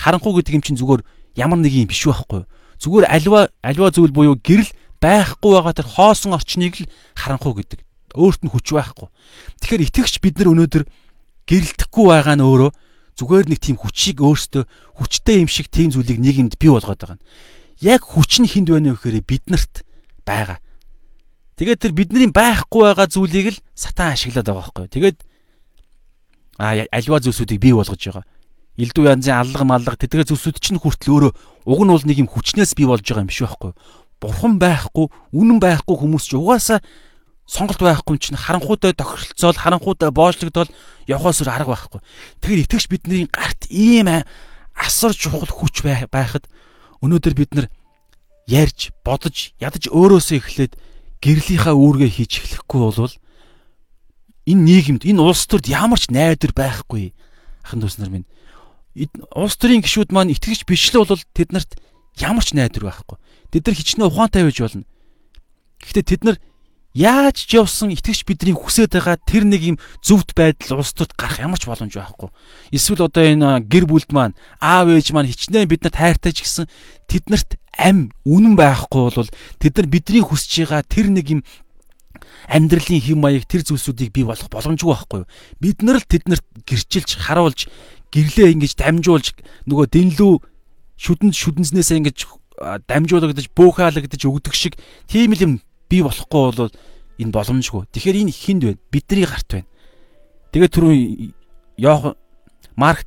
Харанхуу 0.00 0.34
гэдэг 0.40 0.54
юм 0.56 0.64
чинь 0.64 0.80
зүгээр 0.80 1.04
ямар 1.36 1.60
нэг 1.60 1.76
юм 1.76 1.86
биш 1.86 2.08
байхгүй. 2.08 2.48
Зүгээр 2.80 3.06
альва 3.06 3.52
альва 3.60 3.92
зүйл 3.92 4.10
буюу 4.10 4.40
гэрэл 4.40 4.72
байхгүй 4.98 5.52
байгаа 5.52 5.76
тэр 5.76 5.86
хоосон 5.86 6.32
орчныг 6.32 6.74
л 6.80 6.90
харанхуу 7.14 7.54
гэдэг. 7.60 7.84
Өөрт 8.16 8.40
нь 8.46 8.50
хүч 8.50 8.72
байхгүй. 8.72 9.08
Тэгэхээр 9.60 9.84
итгэгч 9.92 10.14
бид 10.24 10.40
нар 10.40 10.56
өнөөдөр 10.56 10.84
гэрэлтэхгүй 11.44 12.06
байгаа 12.08 12.34
нь 12.40 12.46
өөрөө 12.46 12.70
зүгээр 13.20 13.46
нэг 13.52 13.60
тийм 13.60 13.76
хүчийг 13.76 14.18
өөртөө 14.24 14.64
хүчтэй 14.96 15.44
юм 15.44 15.50
шиг 15.50 15.68
тийм 15.68 15.92
зүйлийг 15.92 16.18
нийгэмд 16.18 16.56
бий 16.56 16.70
болгоод 16.72 16.98
байгаа 16.98 17.18
нь. 17.20 17.24
Яг 17.84 18.02
хүч 18.02 18.40
нь 18.40 18.48
хинд 18.48 18.72
байна 18.72 18.94
вэ 18.94 18.98
гэхээр 18.98 19.28
биднэрт 19.28 19.74
байгаа. 20.24 20.58
Тэгээд 21.60 21.82
тэр 21.84 21.92
бидний 21.92 22.30
байхгүй 22.32 22.82
байгаа 22.90 23.06
зүйлийг 23.06 23.46
л 23.54 23.62
сатан 23.76 24.14
ашиглаад 24.16 24.46
байгаа 24.46 24.62
байхгүй. 24.62 24.86
Тэгээд 24.90 25.18
альва 26.58 27.18
зүйлсүүдийг 27.20 27.60
бий 27.60 27.74
болгож 27.74 27.98
байгаа. 27.98 28.24
Илдүү 28.74 29.04
янзын 29.06 29.38
аллага 29.38 29.64
маллага 29.64 29.98
тэдгээр 29.98 30.28
зүйлсүүд 30.30 30.58
чинь 30.58 30.82
хүртэл 30.82 31.14
өөрөө 31.14 31.32
уг 31.66 31.80
нь 31.82 31.92
бол 31.94 32.06
нэг 32.06 32.18
юм 32.18 32.30
хүчнээс 32.30 32.74
бий 32.74 32.86
болж 32.86 33.06
байгаа 33.06 33.22
юм 33.22 33.30
биш 33.30 33.42
байхгүй. 33.42 33.72
Бурхан 34.18 34.58
байхгүй, 34.58 35.06
үнэн 35.30 35.58
байхгүй 35.62 35.94
хүмүүс 35.94 36.24
ч 36.26 36.34
угаасаа 36.34 36.82
сонголт 37.46 37.82
байхгүй 37.82 38.18
чинь 38.18 38.40
харанхуутай 38.40 38.96
тохиролцоол 38.96 39.58
харанхуутай 39.58 40.10
боочлогдол 40.10 40.70
явахаас 41.06 41.42
өөр 41.44 41.50
арга 41.54 41.76
байхгүй. 41.76 42.00
Тэгэхээр 42.40 42.64
итгэж 42.66 42.84
бидний 42.90 43.28
гарт 43.30 43.68
ийм 43.68 44.08
асар 44.74 45.12
чухал 45.14 45.46
хүч 45.46 45.84
байхад 45.84 46.48
өнөөдөр 47.04 47.34
бид 47.36 47.50
нар 47.54 47.66
ярьж, 48.48 48.90
бодож, 49.04 49.52
ядаж 49.60 49.88
өөрөөсөө 49.92 50.36
эхлээд 50.40 50.72
гэрлийнхаа 51.20 51.76
үүргээ 51.76 52.10
хийж 52.16 52.32
эхлэхгүй 52.40 52.80
бол 52.80 53.12
энэ 54.48 54.62
нийгэмд, 54.64 55.02
энэ 55.04 55.20
улс 55.20 55.48
төрд 55.48 55.68
ямар 55.68 56.00
ч 56.00 56.08
найдвар 56.12 56.52
байхгүй. 56.52 57.12
Ахын 57.64 57.80
дүүс 57.80 57.98
нар 57.98 58.12
минь 58.12 58.28
улс 59.34 59.58
төрийн 59.58 59.82
гишүүд 59.82 60.14
маань 60.14 60.30
итгэж 60.30 60.62
биш 60.68 60.94
л 60.94 61.02
бол 61.02 61.18
тэднэрт 61.34 61.82
ямар 62.22 62.44
ч 62.46 62.54
найдвар 62.54 62.94
байхгүй. 62.94 63.18
Тэд 63.50 63.66
нар 63.66 63.74
хичнээн 63.74 64.06
ухаантай 64.06 64.46
байж 64.46 64.58
болно. 64.62 64.86
Гэхдээ 65.82 66.06
тэд 66.06 66.22
нар 66.22 66.36
Яаж 66.94 67.50
ч 67.50 67.58
явсан 67.58 67.90
итгэж 67.90 68.22
бидний 68.22 68.54
хүсэж 68.54 68.86
байгаа 68.86 69.18
тэр 69.18 69.42
нэг 69.42 69.74
юм 69.74 69.76
зөвхт 69.98 70.30
байдал 70.30 70.78
улс 70.78 70.94
төрд 70.94 71.18
гарах 71.18 71.42
ямар 71.42 71.58
ч 71.58 71.66
боломж 71.66 71.90
байхгүй. 71.90 72.30
Эсвэл 72.70 73.10
одоо 73.10 73.18
энэ 73.18 73.66
гэр 73.66 73.90
бүлд 73.90 74.14
маань 74.14 74.38
аав 74.62 74.94
ээж 74.94 75.10
маань 75.10 75.26
хичнээн 75.26 75.66
биднэрт 75.66 75.98
хайртай 75.98 76.30
ч 76.30 76.46
гэсэн 76.46 76.70
тэднэрт 77.10 77.58
ам 77.74 78.14
үнэн 78.22 78.54
байхгүй 78.54 79.10
бол 79.10 79.26
тэд 79.58 79.74
нар 79.74 79.88
бидний 79.90 80.22
хүсэж 80.22 80.70
байгаа 80.70 80.86
тэр 80.86 81.10
нэг 81.10 81.26
юм 81.34 81.40
амьдралын 82.48 83.00
хэм 83.00 83.18
маяг 83.20 83.44
тэр 83.48 83.62
зүйлсүүдийг 83.66 84.10
бий 84.12 84.24
болгох 84.24 84.50
боломжгүй 84.50 84.90
байхгүй 84.92 85.18
юу? 85.24 85.30
Бид 85.60 85.82
нар 85.82 85.98
л 85.98 86.06
тэднэрт 86.06 86.46
гэрчилж 86.64 87.10
харуулж 87.24 87.66
гэрлээ 88.14 88.54
ингэж 88.54 88.72
дамжуулж 88.78 89.34
нөгөө 89.66 89.86
дэнлүү 89.90 90.34
шүдэн 90.98 91.30
шүдэнснээсээ 91.34 91.98
ингэж 92.00 92.18
дамжуулагдаж 92.86 93.46
бөөхаалагдаж 93.52 94.22
өгдөг 94.22 94.54
шиг 94.54 94.78
тийм 95.10 95.34
л 95.34 95.42
юм 95.42 95.52
бий 95.90 96.02
болохгүй 96.06 96.42
бол 96.54 96.70
энэ 97.18 97.34
боломжгүй. 97.34 97.90
Тэгэхээр 97.90 98.20
энэ 98.22 98.32
хинд 98.32 98.62
байна? 98.62 98.82
Бидний 98.90 99.26
гарт 99.26 99.48
байна. 99.50 99.68
Тэгээд 100.54 100.74
түрүү 100.74 100.94
Йохан 101.78 102.14
Марк 102.76 103.06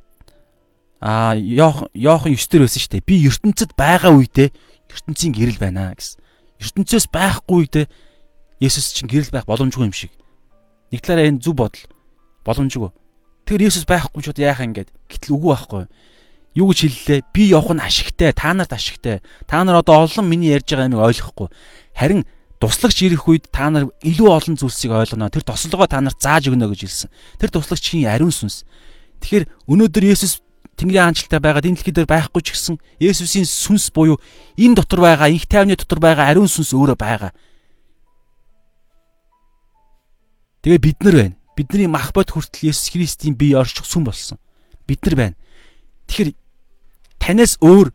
а 1.00 1.34
Йохан 1.36 1.88
Йохан 1.94 2.32
9 2.36 2.48
дээр 2.52 2.62
байсан 2.68 2.80
шүү 2.80 2.92
дээ. 2.92 3.08
Би 3.08 3.16
ертөнцид 3.24 3.72
байгаа 3.72 4.12
үедээ 4.12 4.52
ертөнцийн 4.92 5.32
гэрэл 5.32 5.60
байна 5.60 5.94
гэсэн. 5.96 6.20
ертөнцөөс 6.58 7.06
байхгүй 7.08 7.56
үедээ 7.64 7.86
Есүс 8.58 8.94
чинь 8.94 9.10
гэрэл 9.10 9.30
байх 9.30 9.46
боломжгүй 9.46 9.86
юм 9.86 9.94
шиг. 9.94 10.10
Нэг 10.90 11.02
талаараа 11.02 11.30
энэ 11.30 11.42
зөв 11.42 11.54
бодол 11.58 11.84
боломжгүй. 12.42 12.90
Тэгэхээр 13.46 13.66
Есүс 13.70 13.86
байхгүй 13.86 14.20
ч 14.22 14.34
удаа 14.34 14.50
яах 14.50 14.60
юм 14.60 14.74
гээд 14.74 14.90
гэтэл 15.08 15.34
үгүй 15.38 15.50
байхгүй. 15.54 15.84
Юу 16.58 16.66
гэж 16.74 16.78
хэллээ? 16.84 17.20
Би 17.30 17.42
явах 17.54 17.72
нь 17.76 17.84
ашигтай, 17.84 18.34
та 18.34 18.50
нарт 18.50 18.74
ашигтай. 18.74 19.22
Та 19.46 19.62
нар 19.62 19.78
одоо 19.78 20.02
олон 20.02 20.26
миний 20.26 20.50
ярьж 20.50 20.66
байгаа 20.74 20.90
юмыг 20.90 21.06
ойлгохгүй. 21.06 21.48
Харин 21.94 22.26
туслагч 22.58 22.98
ирэх 23.06 23.28
үед 23.30 23.46
та 23.54 23.70
нар 23.70 23.94
илүү 24.02 24.26
олон 24.26 24.54
зүйлсийг 24.58 24.90
ойлгоно. 24.90 25.30
Тэр 25.30 25.46
тослогоо 25.46 25.86
та 25.86 26.02
нарт 26.02 26.18
зааж 26.18 26.50
өгнө 26.50 26.66
гэж 26.66 26.80
хэлсэн. 26.82 27.10
Тэр 27.38 27.50
туслагчийн 27.54 28.10
ариун 28.10 28.34
сүнс. 28.34 28.66
Тэгэхээр 29.22 29.46
өнөөдөр 29.70 30.04
Есүс 30.10 30.42
Тэнгэрийн 30.78 31.10
хаанчлалтай 31.10 31.40
байгаад 31.42 31.66
энэ 31.66 31.78
дэлхий 31.78 31.94
дээр 31.94 32.06
байхгүй 32.06 32.42
ч 32.42 32.54
гэсэн 32.54 32.78
Есүсийн 33.02 33.46
сүнс 33.46 33.90
буюу 33.90 34.22
энэ 34.54 34.78
дотор 34.78 35.02
байгаа, 35.02 35.26
инх 35.26 35.50
тайвны 35.50 35.74
дотор 35.74 35.98
байгаа 35.98 36.30
ариун 36.30 36.46
сүнс 36.46 36.70
өөрөө 36.70 36.94
байгаа. 36.94 37.34
Тэгээ 40.68 40.84
бид 40.84 41.00
нар 41.00 41.16
байна. 41.16 41.36
Бидний 41.56 41.88
мах 41.88 42.12
бод 42.12 42.28
хүртэл 42.28 42.68
Есүс 42.68 42.92
Христийн 42.92 43.32
бие 43.32 43.56
орших 43.56 43.88
сүм 43.88 44.04
болсон. 44.04 44.36
Бид 44.84 45.00
нар 45.08 45.16
байна. 45.16 45.36
Тэгэхээр 46.12 46.36
танаас 47.16 47.56
өөр 47.64 47.88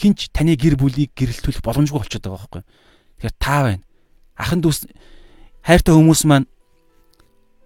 хинч 0.00 0.32
таны 0.32 0.56
гэр 0.56 0.80
бүлийг 0.80 1.12
гэрэлтүүлэх 1.12 1.60
боломжгүй 1.60 2.00
болчиход 2.00 2.24
байгаа 2.24 2.40
байхгүй. 2.40 2.64
Тэгэхээр 3.20 3.36
та 3.36 3.56
байна 3.68 3.84
ахын 4.36 4.60
дүүс 4.60 4.84
хайртай 5.64 5.96
хүмүүс 5.96 6.22
маань 6.28 6.46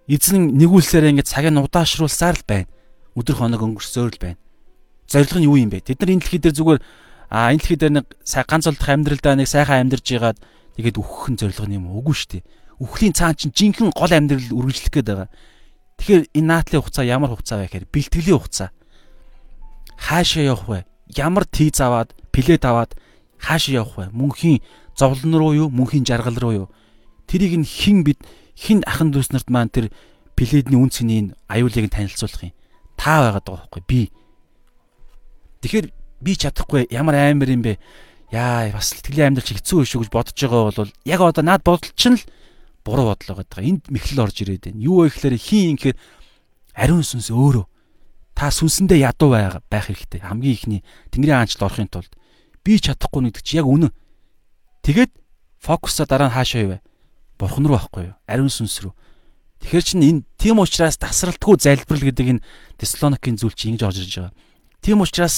эзэн 0.07 0.55
нэгүүлсээр 0.55 1.11
ингээд 1.11 1.27
цагийг 1.27 1.55
удаашруулсаар 1.59 2.39
л 2.39 2.47
байна. 2.47 2.71
Өдөр 3.15 3.35
хоног 3.35 3.61
өнгөрсөөр 3.61 4.11
л 4.15 4.23
байна. 4.23 4.39
Зорилго 5.07 5.39
нь 5.39 5.47
юу 5.47 5.59
юм 5.59 5.69
бэ? 5.69 5.83
Тэд 5.83 5.99
нар 5.99 6.15
энэ 6.15 6.23
дэлхий 6.23 6.39
дээр 6.39 6.55
зүгээр 6.55 6.79
а 7.27 7.51
энэ 7.51 7.59
дэлхий 7.59 7.79
дээр 7.79 7.93
нэг 7.99 8.07
ганц 8.23 8.65
олдох 8.71 8.87
амьдралдаа 8.87 9.35
нэг 9.35 9.47
сайхан 9.51 9.83
амьдарж 9.83 10.07
байгаад 10.07 10.39
тэгээд 10.79 10.99
үхэх 10.99 11.27
нь 11.35 11.39
зорилго 11.39 11.67
нь 11.67 11.75
юм 11.75 11.91
уу? 11.91 11.99
Үгүй 11.99 12.15
шүү 12.15 12.29
дээ. 12.39 12.43
Үхлийн 12.81 13.13
цаан 13.13 13.37
чинь 13.37 13.53
жинхэнэ 13.53 13.93
гол 13.93 14.09
амьдрал 14.09 14.49
үргэлжлэх 14.49 14.89
гээд 14.89 15.07
байгаа. 15.13 15.29
Тэгэхээр 16.01 16.23
энэ 16.33 16.49
наатлын 16.49 16.81
хугацаа 16.81 17.05
ямар 17.05 17.29
хугацаа 17.29 17.61
вэ 17.61 17.69
гэхээр 17.69 17.93
бэлтгэлийн 17.93 18.37
хугацаа. 18.41 18.69
Хаашаа 20.01 20.43
явах 20.49 20.65
вэ? 20.65 20.79
Ямар 21.13 21.45
тийз 21.45 21.77
аваад, 21.77 22.17
плед 22.33 22.65
аваад 22.65 22.97
хаашаа 23.37 23.85
явах 23.85 23.93
вэ? 24.01 24.05
Мөнхийн 24.09 24.65
зовлон 24.97 25.33
руу 25.35 25.53
юу 25.53 25.69
мөнхийн 25.69 26.05
жаргал 26.05 26.37
руу 26.37 26.53
юу 26.65 26.67
тэрийг 27.31 27.55
нь 27.57 27.65
хин 27.65 28.03
бид 28.03 28.19
хин 28.59 28.83
ахын 28.85 29.11
дүүс 29.15 29.31
нарт 29.31 29.49
маань 29.49 29.71
тэр 29.71 29.87
пледний 30.35 30.75
үн 30.75 30.91
цэнийг 30.91 31.31
аюулыг 31.47 31.87
нь 31.87 31.95
танилцуулах 31.95 32.51
юм 32.51 32.55
та 32.99 33.23
байгаад 33.23 33.45
байгаа 33.47 33.65
байхгүй 33.71 33.83
би 33.87 34.01
тэгэхээр 35.63 35.87
би 36.19 36.31
чадахгүй 36.35 36.91
ямар 36.91 37.15
амар 37.15 37.49
юм 37.49 37.63
бэ 37.63 37.79
яа 38.35 38.67
бас 38.75 38.91
сэтгэлийн 38.91 39.31
амьдрал 39.31 39.47
чи 39.47 39.55
хэцүү 39.55 39.87
шүү 39.87 39.99
гэж 40.03 40.09
бодож 40.11 40.35
байгаа 40.35 40.75
бол 40.75 40.91
яг 41.07 41.19
одоо 41.23 41.43
наад 41.43 41.63
бодол 41.63 41.91
чинь 41.95 42.19
л 42.19 42.23
буруу 42.83 43.13
бодол 43.13 43.37
байгаа. 43.37 43.63
Энд 43.63 43.89
мэхлэл 43.89 44.23
орж 44.25 44.41
ирээд 44.41 44.69
байна. 44.71 44.81
Юу 44.81 45.05
вэ 45.05 45.13
гэхээр 45.13 45.35
хин 45.37 45.77
ингэхээр 45.77 45.97
ариун 46.75 47.05
сүнс 47.05 47.29
өөрөө 47.31 47.65
та 48.35 48.49
сүнсэндээ 48.49 49.05
ядуу 49.05 49.35
байх 49.35 49.61
хэрэгтэй. 49.69 50.21
Хамгийн 50.25 50.55
ихний 50.55 50.81
Тэнгэрийн 51.11 51.45
хаанчлал 51.45 51.69
орохын 51.69 51.91
тулд 51.91 52.11
би 52.63 52.79
чадахгүй 52.79 53.21
нэгдэг 53.27 53.43
чи 53.43 53.57
яг 53.59 53.67
үнэн. 53.67 53.91
Тэгээд 54.81 55.11
фокусаа 55.61 56.05
дараа 56.09 56.29
нь 56.29 56.35
хаашаа 56.35 56.65
вэ? 56.65 56.77
Бурхан 57.37 57.65
руу 57.65 57.77
байхгүй 57.77 58.13
юу? 58.13 58.15
Ариун 58.25 58.49
сүнс 58.49 58.81
рүү. 58.81 58.93
Тэгэхээр 59.61 59.85
чинь 59.85 60.05
энэ 60.05 60.21
тийм 60.41 60.57
учраас 60.57 60.97
тасралтгүй 60.97 61.61
залбирал 61.61 62.05
гэдэг 62.09 62.27
энэ 62.37 62.45
Теслоникийн 62.81 63.37
зүйл 63.37 63.53
чинь 63.53 63.77
ингэж 63.77 63.85
орж 63.85 63.97
ирж 64.01 64.13
байгаа. 64.17 64.33
Тийм 64.81 65.05
учраас 65.05 65.37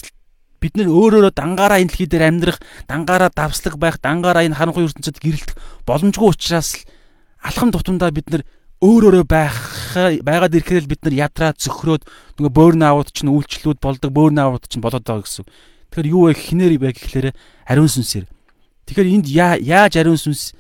бид 0.64 0.80
нэр 0.80 0.88
өөрөөрөө 0.88 1.36
дангаараа 1.36 1.84
энэ 1.84 1.92
дэлхий 1.92 2.08
дээр 2.08 2.32
амьдрах, 2.32 2.64
дангаараа 2.88 3.32
давслаг 3.36 3.76
байх, 3.76 4.00
дангаараа 4.00 4.48
энэ 4.48 4.56
харанхуй 4.56 4.88
ертөнцид 4.88 5.20
гэрэлтэх 5.20 5.60
боломжгүй 5.84 6.32
учраас 6.32 6.80
л 6.80 6.88
алхам 7.44 7.76
тутамдаа 7.76 8.16
бид 8.16 8.32
нэр 8.32 8.44
өөрөөрөө 8.80 9.26
байх 9.28 9.56
байгаад 10.24 10.56
ирэхээр 10.56 10.84
л 10.88 10.92
бид 10.92 11.02
нар 11.04 11.28
ядраа 11.28 11.52
зөхрөөд 11.56 12.08
нөгөө 12.40 12.52
бөөрн 12.56 12.84
аавууд 12.88 13.12
чинь 13.12 13.32
үйлчлүүд 13.32 13.80
болдог 13.84 14.12
бөөрн 14.12 14.40
аавууд 14.40 14.66
чинь 14.68 14.84
болоод 14.84 15.04
байгаа 15.04 15.24
гэсэн. 15.24 15.48
Тэгэхээр 15.92 16.12
юу 16.12 16.28
вэ 16.28 16.34
хинээр 16.34 16.80
бэ 16.80 16.96
гэхлээр 16.96 17.28
ариун 17.70 17.92
сүнсээр 17.92 18.28
Тэгэхээр 18.88 19.14
энд 19.16 19.28
яаж 19.32 19.94
ариун 19.96 20.20
сүнс 20.20 20.52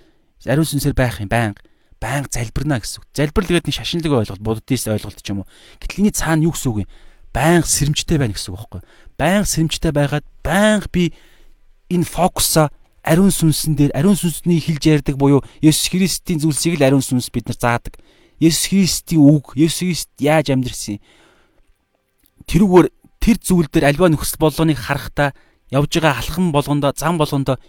ариун 0.47 0.67
сүнсээр 0.67 0.95
байх 0.95 1.19
юм 1.19 1.27
байнга 1.27 1.59
байнга 1.99 2.31
залбирна 2.31 2.79
гэсэн 2.79 3.03
үг. 3.03 3.07
Залбирал 3.11 3.51
гэдэг 3.51 3.71
нь 3.71 3.77
шашинлаг 3.79 4.11
ойлголт, 4.23 4.43
буддист 4.43 4.87
ойлголт 4.87 5.19
ч 5.19 5.31
юм 5.31 5.43
уу. 5.43 5.47
Гэтэл 5.83 6.07
энэ 6.07 6.15
цаана 6.15 6.43
юу 6.47 6.55
гэсэн 6.55 6.69
үг 6.71 6.79
юм? 6.87 6.91
Байнга 7.35 7.67
сэрэмжтэй 7.67 8.17
байна 8.19 8.35
гэсэн 8.35 8.51
үг 8.51 8.59
байхгүй 8.59 8.79
юу? 8.79 8.87
Байнга 9.19 9.47
сэрэмжтэй 9.47 9.91
байгаад 9.91 10.25
байнга 10.43 10.87
би 10.87 11.03
энэ 11.91 12.07
фокусаа 12.07 12.71
ариун 13.03 13.31
сүнсэн 13.31 13.75
дээр 13.75 13.91
ариун 13.91 14.15
сүнсний 14.15 14.63
хэлж 14.63 14.83
ярьдаг 14.87 15.19
буюу 15.19 15.43
Есүс 15.59 15.91
Христийн 15.91 16.39
зүйлсийг 16.39 16.79
л 16.79 16.87
ариун 16.87 17.03
сүнс 17.03 17.27
бид 17.29 17.51
нар 17.51 17.59
заадаг. 17.59 17.99
Есүс 18.39 18.71
Христийн 18.71 19.19
үг, 19.19 19.53
Есүс 19.59 19.83
Христ 19.83 20.09
яаж 20.23 20.55
амьдрсан 20.55 20.97
юм? 20.97 21.03
Тэрүүгээр 22.47 22.87
тэр 23.19 23.37
зүйл 23.43 23.67
дээр 23.67 23.91
альва 23.91 24.07
нөхцөл 24.07 24.39
болгоныг 24.39 24.79
харахтаа 24.79 25.35
явж 25.71 25.91
байгаа 25.99 26.19
алхам 26.23 26.51
болгондоо 26.55 26.91
зам 26.95 27.19
болгондоо 27.19 27.59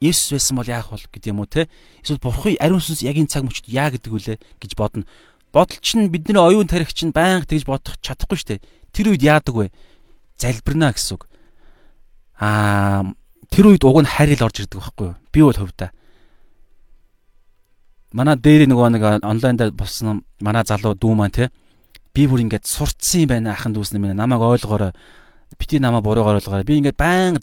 Есүс 0.00 0.32
байсан 0.36 0.56
бол 0.56 0.68
яах 0.68 0.92
бол 0.92 1.00
гэдэг 1.00 1.32
юм 1.32 1.44
уу 1.44 1.48
те 1.48 1.68
эсвэл 2.04 2.20
бурхан 2.20 2.56
ариун 2.60 2.80
сүнс 2.80 3.04
яг 3.04 3.16
энэ 3.16 3.28
цаг 3.28 3.44
мөчид 3.44 3.68
яа 3.68 3.92
гэдэг 3.92 4.12
үлээ 4.12 4.36
гэж 4.60 4.72
бодно. 4.76 5.04
Бодол 5.52 5.76
чинь 5.84 6.08
бидний 6.08 6.40
оюун 6.40 6.64
тарих 6.64 6.92
чинь 6.96 7.12
байнга 7.12 7.44
тэгж 7.44 7.68
бодох 7.68 8.00
чадахгүй 8.00 8.40
штэ. 8.40 8.64
Тэр 8.96 9.12
үед 9.12 9.20
яадаг 9.20 9.52
вэ? 9.52 9.68
Залбирна 10.40 10.96
гэсэн 10.96 11.20
үг. 11.20 11.28
Аа 12.40 13.12
тэр 13.50 13.74
үед 13.74 13.84
уг 13.84 14.00
нь 14.02 14.08
хайрл 14.08 14.46
орж 14.46 14.64
ирдэг 14.64 14.80
байхгүй 14.80 15.06
юу? 15.10 15.16
Би 15.34 15.40
бол 15.42 15.58
хувьдаа. 15.58 15.90
Манай 18.14 18.36
дээр 18.38 18.66
нөгөө 18.70 18.88
нэг 18.94 19.02
онлайн 19.26 19.56
дээр 19.58 19.70
болсон 19.74 20.24
манай 20.40 20.64
залуу 20.66 20.94
дүү 20.94 21.14
маань 21.14 21.34
те 21.34 21.50
би 22.14 22.26
бүр 22.26 22.42
ингээд 22.46 22.66
сурцсан 22.66 23.26
юм 23.26 23.30
байна 23.30 23.54
ахын 23.54 23.74
дүүс 23.74 23.94
нэмээ 23.94 24.14
намайг 24.18 24.42
ойлгоорой 24.42 24.92
бити 25.58 25.78
намаа 25.78 26.02
буруугаар 26.02 26.38
ойлгоорой. 26.38 26.66
Би 26.66 26.78
ингээд 26.78 26.98
баян 26.98 27.38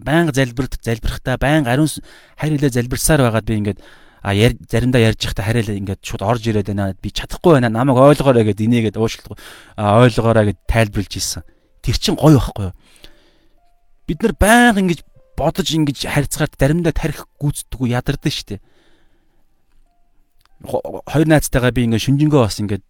баян 0.00 0.32
залбирт 0.32 0.80
залбирхтаа 0.80 1.36
баян 1.36 1.66
ариун 1.66 1.88
хайр 2.36 2.56
хэлээ 2.56 2.72
залбирсаар 2.72 3.20
байгаад 3.20 3.44
би 3.44 3.54
ингээд 3.60 3.80
а 4.22 4.34
яр 4.34 4.56
заримдаа 4.68 5.00
ярьж 5.00 5.28
байхдаа 5.28 5.44
хараа 5.44 5.64
ингээд 5.64 6.00
шууд 6.04 6.22
орж 6.24 6.44
ирээд 6.48 6.72
байна. 6.72 6.96
Би 6.96 7.10
чадахгүй 7.12 7.60
байна. 7.60 7.68
Намайг 7.68 8.00
ойлгоорой 8.00 8.44
гэд 8.44 8.60
инээгээд 8.64 8.96
уушлах 8.96 9.36
ойлгоорой 9.76 10.52
гэд 10.52 10.58
тайлбарлаж 10.68 11.14
ийсэн. 11.16 11.44
Тэр 11.80 11.96
чин 11.96 12.16
гоё 12.16 12.36
байхгүй 12.36 12.64
юу? 12.68 12.74
Бид 14.10 14.26
нар 14.26 14.34
баян 14.34 14.74
ингэж 14.74 15.06
бодож 15.38 15.70
ингэж 15.70 16.10
харьцахаар 16.10 16.50
заримдаа 16.58 16.90
тарих 16.90 17.30
гүйцэтгэв 17.38 17.86
ядардаг 17.86 18.34
штеп. 18.34 18.58
Хоёр 20.66 21.30
найзтайгаа 21.30 21.70
би 21.70 21.86
ингээд 21.86 22.10
шүнжэнгөө 22.10 22.42
бас 22.42 22.58
ингээд 22.58 22.82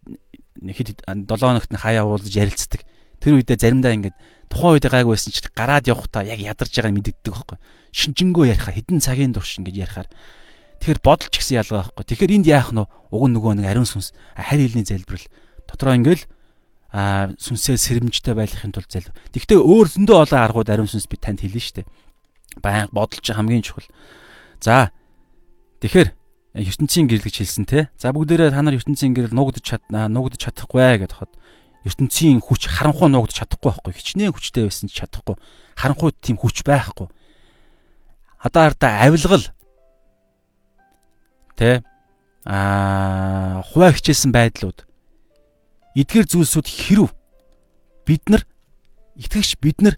хэд 0.65 1.05
7 1.05 1.29
хоногт 1.29 1.69
нь 1.69 1.77
хаяа 1.77 2.09
уулзаж 2.09 2.33
ярилцдаг. 2.33 2.81
Тэр 3.21 3.37
үедээ 3.37 3.53
заримдаа 3.53 3.93
ингээд 3.93 4.17
тухайн 4.49 4.81
үед 4.81 4.89
гайг 4.89 5.05
байсан 5.05 5.29
ч 5.29 5.45
гараад 5.53 5.85
явахдаа 5.85 6.25
яг 6.25 6.41
ядарч 6.41 6.73
байгааг 6.73 6.97
мэддэгдэг 6.97 7.33
байхгүй. 7.37 7.57
Шинжэнгөө 7.93 8.45
ярихаар 8.57 8.75
хэдэн 8.81 8.97
цагийн 9.05 9.37
турш 9.37 9.61
ингэж 9.61 9.77
ярихаар 9.77 10.09
тэгэхээр 10.81 11.05
бодолч 11.05 11.37
гэсэн 11.37 11.61
ялгаа 11.61 11.85
байхгүй. 11.93 12.05
Тэгэхээр 12.09 12.35
энд 12.41 12.47
яах 12.49 12.73
нь 12.73 12.81
уг 12.81 13.23
нөгөө 13.29 13.61
нэг 13.61 13.69
ариун 13.69 13.85
сүнс 13.85 14.17
харь 14.33 14.65
хэлний 14.65 14.89
залбирал 14.89 15.29
дотроо 15.69 15.93
ингээл 16.01 16.25
а 16.91 17.31
сүнсээ 17.39 17.79
сэрэмжтэй 17.79 18.35
байхын 18.35 18.75
тулд 18.75 18.91
залбир. 18.91 19.15
Тэгвэл 19.31 19.63
өөр 19.63 19.87
зөндөө 19.95 20.17
олон 20.27 20.39
аргууд 20.43 20.67
ариун 20.67 20.91
сүнс 20.91 21.07
би 21.07 21.15
танд 21.15 21.39
хэлнэ 21.39 21.63
шүү 21.63 21.75
дээ. 21.81 21.87
Баян 22.59 22.91
бодолч 22.91 23.31
хамгийн 23.31 23.63
чухал. 23.63 23.87
За 24.59 24.91
тэгэхээр 25.79 26.11
ертөнцийн 26.59 27.07
гэрэл 27.07 27.23
гэж 27.23 27.35
хэлсэн 27.39 27.63
те. 27.63 27.87
За 27.95 28.11
бүгдээрээ 28.11 28.51
та 28.51 28.59
нар 28.59 28.75
ертөнцийн 28.75 29.15
гэрэл 29.15 29.31
нуугдж 29.31 29.63
чадна, 29.63 30.11
нуугдж 30.11 30.51
чадахгүй 30.51 31.07
гэдээ 31.07 31.15
хот. 31.15 31.31
ертөнцийн 31.87 32.43
хүч 32.43 32.67
харанхуй 32.67 33.07
нуугдж 33.07 33.39
чадахгүй 33.39 33.71
байхгүй. 33.71 33.95
Хичнээн 33.95 34.35
хүчтэй 34.35 34.67
байсан 34.67 34.91
ч 34.91 34.99
чадахгүй. 34.99 35.39
Харанхуйд 35.79 36.19
тийм 36.19 36.35
хүч 36.37 36.67
байхгүй. 36.67 37.07
Одоо 38.43 38.61
хардаа 38.67 39.07
авилгал 39.07 39.47
те 41.55 41.81
а 42.45 43.61
хуваа 43.71 43.93
хичээсэн 43.93 44.33
байдлууд 44.33 44.85
эдгээр 45.95 46.27
зүйлсүүд 46.27 46.67
хэрв? 46.67 47.09
Бид 48.07 48.23
нар 48.29 48.43
итгэгч 49.17 49.59
бид 49.61 49.81
нар 49.81 49.95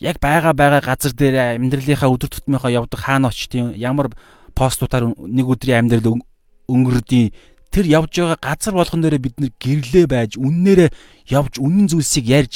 яг 0.00 0.20
байгаа 0.20 0.52
байгаа 0.52 0.80
газар 0.80 1.12
дээр 1.12 1.60
амьдралынхаа 1.60 2.10
өдөр 2.10 2.30
тутмынхаа 2.32 2.72
явдаг 2.72 3.00
хаана 3.00 3.28
очтیں۔ 3.28 3.76
ямар 3.76 4.12
постуудаар 4.56 5.12
нэг 5.16 5.46
өдрийн 5.46 5.88
амьдрал 5.88 6.20
өнгөрдөй 6.68 7.32
тэр 7.70 7.84
явж 7.84 8.12
байгаа 8.16 8.38
газар 8.40 8.74
болгон 8.74 9.00
дээрээ 9.04 9.22
бид 9.22 9.36
нэр 9.40 9.52
гэрлээ 9.60 10.06
байж 10.08 10.40
үннээрээ 10.40 10.90
явж 11.28 11.60
үнэн 11.60 11.92
зүйлсийг 11.92 12.26
ярьж 12.26 12.54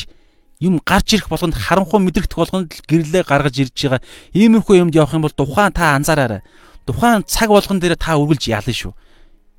юм 0.60 0.80
гарч 0.84 1.16
ирэх 1.16 1.28
болгонд 1.28 1.56
харанхуй 1.56 2.00
мэдрэгдэх 2.00 2.36
болгонд 2.36 2.68
гэрлээ 2.84 3.24
гаргаж 3.24 3.56
ирж 3.64 3.76
байгаа. 3.76 4.04
Иймэрхүү 4.36 4.76
юмд 4.76 4.94
явах 4.94 5.16
юм 5.16 5.24
бол 5.24 5.32
тухайн 5.32 5.72
та 5.72 5.96
анзаараарай. 5.96 6.44
Тухайн 6.84 7.24
цаг 7.24 7.48
болгон 7.48 7.80
дээр 7.80 7.96
та 7.96 8.20
үргэлж 8.20 8.44
ялна 8.52 8.72
шүү. 8.72 8.92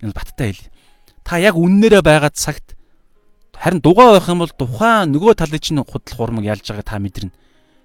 Энэ 0.06 0.14
баттай 0.14 0.54
хэл 0.54 0.70
та 1.26 1.42
яг 1.42 1.58
үннээрээ 1.58 2.06
байгаа 2.06 2.30
цагт 2.30 2.78
харин 3.62 3.80
дугаа 3.86 4.18
байх 4.18 4.26
юм 4.26 4.42
бол 4.42 4.50
тухайн 4.50 5.14
нөгөө 5.14 5.38
талын 5.38 5.62
чинь 5.62 5.86
худал 5.86 6.18
хурмаг 6.18 6.50
ялж 6.50 6.66
байгааг 6.66 6.90
та 6.90 6.98
мэдэрнэ 6.98 7.32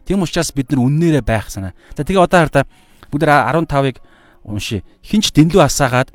тийм 0.09 0.25
учраас 0.25 0.57
бид 0.57 0.73
нар 0.73 0.81
үннээрээ 0.89 1.21
байх 1.21 1.53
санаа 1.53 1.77
за 1.93 2.03
тэгээ 2.03 2.25
одоо 2.25 2.41
хардаа 2.49 2.65
бүгд 3.13 3.29
15-ыг 3.29 4.01
уншия. 4.47 4.83
Хинч 5.03 5.33
дэнлүү 5.35 5.63
асаагаад 5.67 6.15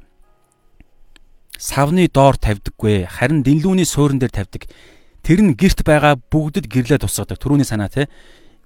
савны 1.59 2.07
доор 2.07 2.39
тавьдаггүй. 2.39 3.05
Харин 3.05 3.43
дэнлүүний 3.43 3.86
суурин 3.86 4.20
дээр 4.20 4.32
тавьдаг. 4.32 4.72
Тэр 5.22 5.39
нь 5.43 5.53
герт 5.53 5.84
байгаа 5.84 6.18
бүгдэд 6.18 6.72
гэрлээ 6.72 7.03
тусгадаг. 7.03 7.38
Төрөүний 7.38 7.68
санаа 7.68 7.91
те. 7.91 8.07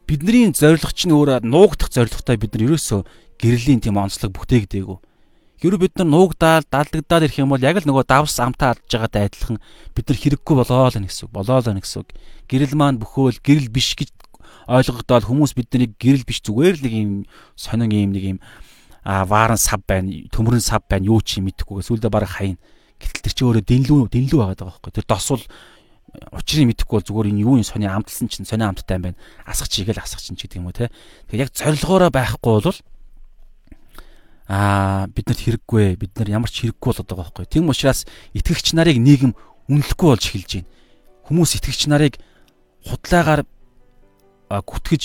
Бидний 0.07 0.53
зорилго 0.53 0.93
чинь 0.93 1.11
өөр 1.11 1.41
нуугдах 1.43 1.89
зорилготой 1.89 2.37
бид 2.37 2.53
нар 2.55 2.77
ерөөсөө 2.77 3.01
гэрлийн 3.41 3.81
тийм 3.81 3.97
онцлог 3.97 4.31
бүтээгдээгүй. 4.31 4.97
Гэр 5.65 5.81
бид 5.81 5.97
нар 5.97 6.05
нуугдаал 6.05 6.61
даалдагдаад 6.69 7.25
ирэх 7.25 7.41
юм 7.41 7.49
бол 7.49 7.57
яг 7.57 7.81
л 7.81 7.89
нөгөө 7.89 8.05
давс 8.05 8.37
амтаа 8.37 8.77
алдж 8.77 8.85
байгаатай 8.85 9.25
адилхан 9.25 9.57
бид 9.97 10.05
нар 10.05 10.19
хэрэггүй 10.21 10.55
болоо 10.61 10.93
л 10.93 11.01
гэсэн 11.01 11.25
үг. 11.25 11.33
Болоо 11.33 11.57
л 11.57 11.81
гэсэн 11.81 12.05
үг. 12.05 12.13
Гэрэл 12.45 12.77
маань 12.77 13.01
бөхөөл 13.01 13.41
гэрэл 13.41 13.73
биш 13.73 13.97
гэж 13.97 14.13
ойлгогдоод 14.69 15.25
хүмүүс 15.25 15.57
биднийг 15.57 15.97
гэрэл 15.97 16.21
биш 16.21 16.45
зүгээр 16.45 16.77
л 16.77 16.83
нэг 16.85 16.93
юм 16.93 17.11
сонин 17.57 17.89
юм 17.89 18.13
нэг 18.13 18.37
юм 18.37 18.39
а 19.01 19.25
вааран 19.25 19.57
сав 19.57 19.81
байна, 19.89 20.13
төмөрөн 20.29 20.61
сав 20.61 20.85
байна, 20.85 21.09
юу 21.09 21.17
ч 21.25 21.41
юм 21.41 21.49
мэдэхгүй. 21.49 21.81
Сүүлдээ 21.81 22.13
бараг 22.13 22.29
хаяна. 22.29 22.61
Гэтэл 23.01 23.25
тэр 23.25 23.33
чинь 23.33 23.47
өөрөө 23.49 23.65
дэнлүү 23.65 23.99
дэнлүү 24.13 24.37
байгаад 24.37 24.61
байгаа 24.61 24.69
байхгүй. 24.69 24.93
Тэр 24.93 25.05
дос 25.09 25.29
бол 25.33 25.45
учрыг 26.33 26.65
мэдэхгүй 26.69 26.93
бол 26.93 27.09
зүгээр 27.09 27.29
энэ 27.33 27.41
юу 27.41 27.57
юм 27.57 27.65
сони 27.65 27.89
амтлсан 27.89 28.29
чинь 28.29 28.45
сони 28.45 28.65
амттай 28.65 29.01
юм 29.01 29.05
байна. 29.09 29.17
Асах 29.45 29.69
чигээл 29.69 30.01
асах 30.01 30.21
чинь 30.21 30.37
гэдэг 30.37 30.57
юм 30.57 30.69
уу 30.69 30.77
те. 30.77 30.89
Тэгэхээр 31.29 31.45
яг 31.45 31.53
зорилгоороо 31.53 32.09
байхгүй 32.09 32.53
бол 32.65 32.77
аа 34.45 35.09
биднэрт 35.09 35.41
хэрэггүй 35.41 35.97
бид 35.97 36.11
нар 36.21 36.29
ямар 36.29 36.49
ч 36.49 36.65
хэрэггүй 36.65 36.89
болоод 36.93 37.09
байгаа 37.09 37.25
байхгүй. 37.33 37.45
Тийм 37.49 37.69
учраас 37.69 38.05
итгэгч 38.37 38.77
нарыг 38.77 39.01
нийгэм 39.01 39.33
үнэлэхгүй 39.69 40.07
болж 40.13 40.23
эхэлж 40.29 40.51
байна. 40.61 40.69
Хүмүүс 41.25 41.51
итгэгч 41.57 41.81
нарыг 41.89 42.13
худлаагаар 42.85 43.41
гүтгэж 44.53 45.03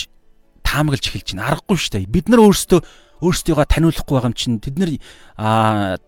таамаглаж 0.61 1.05
эхэлж 1.09 1.28
байна. 1.32 1.49
Аргагүй 1.57 1.76
шүү 1.80 1.93
дээ. 1.97 2.12
Бид 2.12 2.28
нар 2.28 2.45
өөрсдөө 2.45 2.80
өөрсдийгөө 3.20 3.66
таниулахгүй 3.68 4.14
байгаа 4.16 4.32
юм 4.32 4.36
чинь 4.36 4.61
тэд 4.61 4.76
нар 4.80 4.93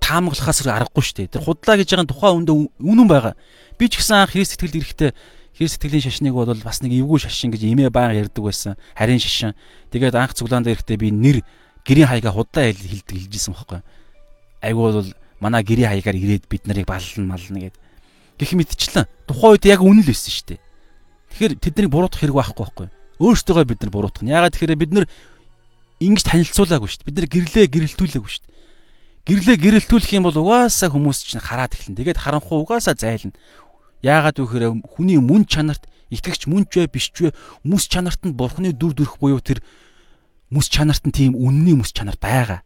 таамаглахаас 0.00 0.64
аргагүй 0.64 1.04
шүү 1.04 1.16
дээ. 1.24 1.32
Тэр 1.36 1.44
худлаа 1.44 1.76
гэж 1.76 1.88
байгаа 1.92 2.08
тухайн 2.08 2.36
үндэ 2.44 2.52
үнэн 2.80 3.08
байгаа. 3.08 3.34
Би 3.76 3.88
ч 3.88 4.00
гэсэн 4.00 4.28
Христ 4.32 4.56
сэтгэл 4.56 4.80
эрэхтэй 4.80 5.10
Христ 5.52 5.76
сэтгэлийн 5.76 6.04
шашныг 6.08 6.32
бол 6.32 6.48
бас 6.64 6.80
нэг 6.80 6.92
эвгүй 6.96 7.20
шашин 7.20 7.52
гэж 7.52 7.68
имээ 7.68 7.92
баян 7.92 8.16
ярьдаг 8.16 8.40
байсан. 8.40 8.80
Харин 8.96 9.20
шашин. 9.20 9.52
Тэгээд 9.92 10.16
анх 10.16 10.32
цуглаанд 10.32 10.68
эрэхтэй 10.72 10.96
би 10.96 11.12
нэр 11.12 11.44
гэрийн 11.86 12.08
хаяга 12.08 12.30
худлаа 12.32 12.70
хэлдэг 12.70 13.16
хэлжсэн 13.16 13.54
байхгүй. 13.54 13.80
Айгуу 14.62 14.92
бол 14.92 15.10
манай 15.42 15.62
гэрийн 15.62 15.90
хаягаар 15.90 16.16
ирээд 16.16 16.46
бид 16.46 16.66
нарыг 16.66 16.86
баллна 16.86 17.26
мална 17.26 17.58
гэд. 17.66 17.76
Гэх 18.38 18.52
мэтчлэн 18.54 19.06
тухайн 19.26 19.52
үед 19.58 19.64
яг 19.66 19.80
үнэн 19.82 20.02
л 20.02 20.10
байсан 20.10 20.30
шүү 20.30 20.46
дээ. 20.54 20.60
Тэгэхээр 21.34 21.52
тэднийг 21.58 21.90
буруутгах 21.90 22.20
хэрэг 22.22 22.36
байхгүй 22.38 22.62
байхгүй. 22.62 22.88
Өөрсдөө 23.18 23.64
бид 23.66 23.80
нар 23.82 23.92
буруутгах. 23.92 24.26
Ягаад 24.26 24.54
тэгэхээр 24.54 24.78
бид 24.78 24.92
нар 24.94 25.06
ингэж 25.98 26.24
танилцуулаагүй 26.26 26.88
шүү 26.90 26.98
дээ. 27.02 27.08
Бид 27.10 27.16
нэр 27.18 27.28
гэрлээ 27.30 27.66
гэрэлтүүлээгүй 27.70 28.30
шүү 28.30 28.42
дээ. 28.46 28.52
Гэрлээ 29.22 29.56
гэрэлтүүлэх 29.62 30.12
юм 30.18 30.26
бол 30.26 30.38
угаасаа 30.38 30.90
хүмүүс 30.90 31.18
чинь 31.22 31.42
хараад 31.42 31.74
эхэлнэ. 31.78 31.98
Тэгээд 32.02 32.18
харанхуй 32.18 32.58
угаасаа 32.58 32.98
зайлна. 32.98 33.34
Яагаад 34.02 34.38
вэ 34.38 34.46
гэхээр 34.46 34.66
хүний 34.82 35.22
мөн 35.22 35.46
чанарт 35.46 35.86
итгэгч 36.10 36.50
мөнч 36.50 36.74
вэ 36.74 36.90
биш 36.90 37.14
ч 37.14 37.30
вэ 37.30 37.36
мэс 37.62 37.86
чанарт 37.86 38.18
нь 38.26 38.34
бурхны 38.34 38.74
дүр 38.74 38.98
төрх 38.98 39.22
буюу 39.22 39.38
тэр 39.38 39.62
мэс 40.52 40.68
чанарт 40.68 41.08
нь 41.08 41.16
тийм 41.16 41.32
үнний 41.32 41.72
мэс 41.72 41.96
чанар 41.96 42.20
байгаа. 42.20 42.60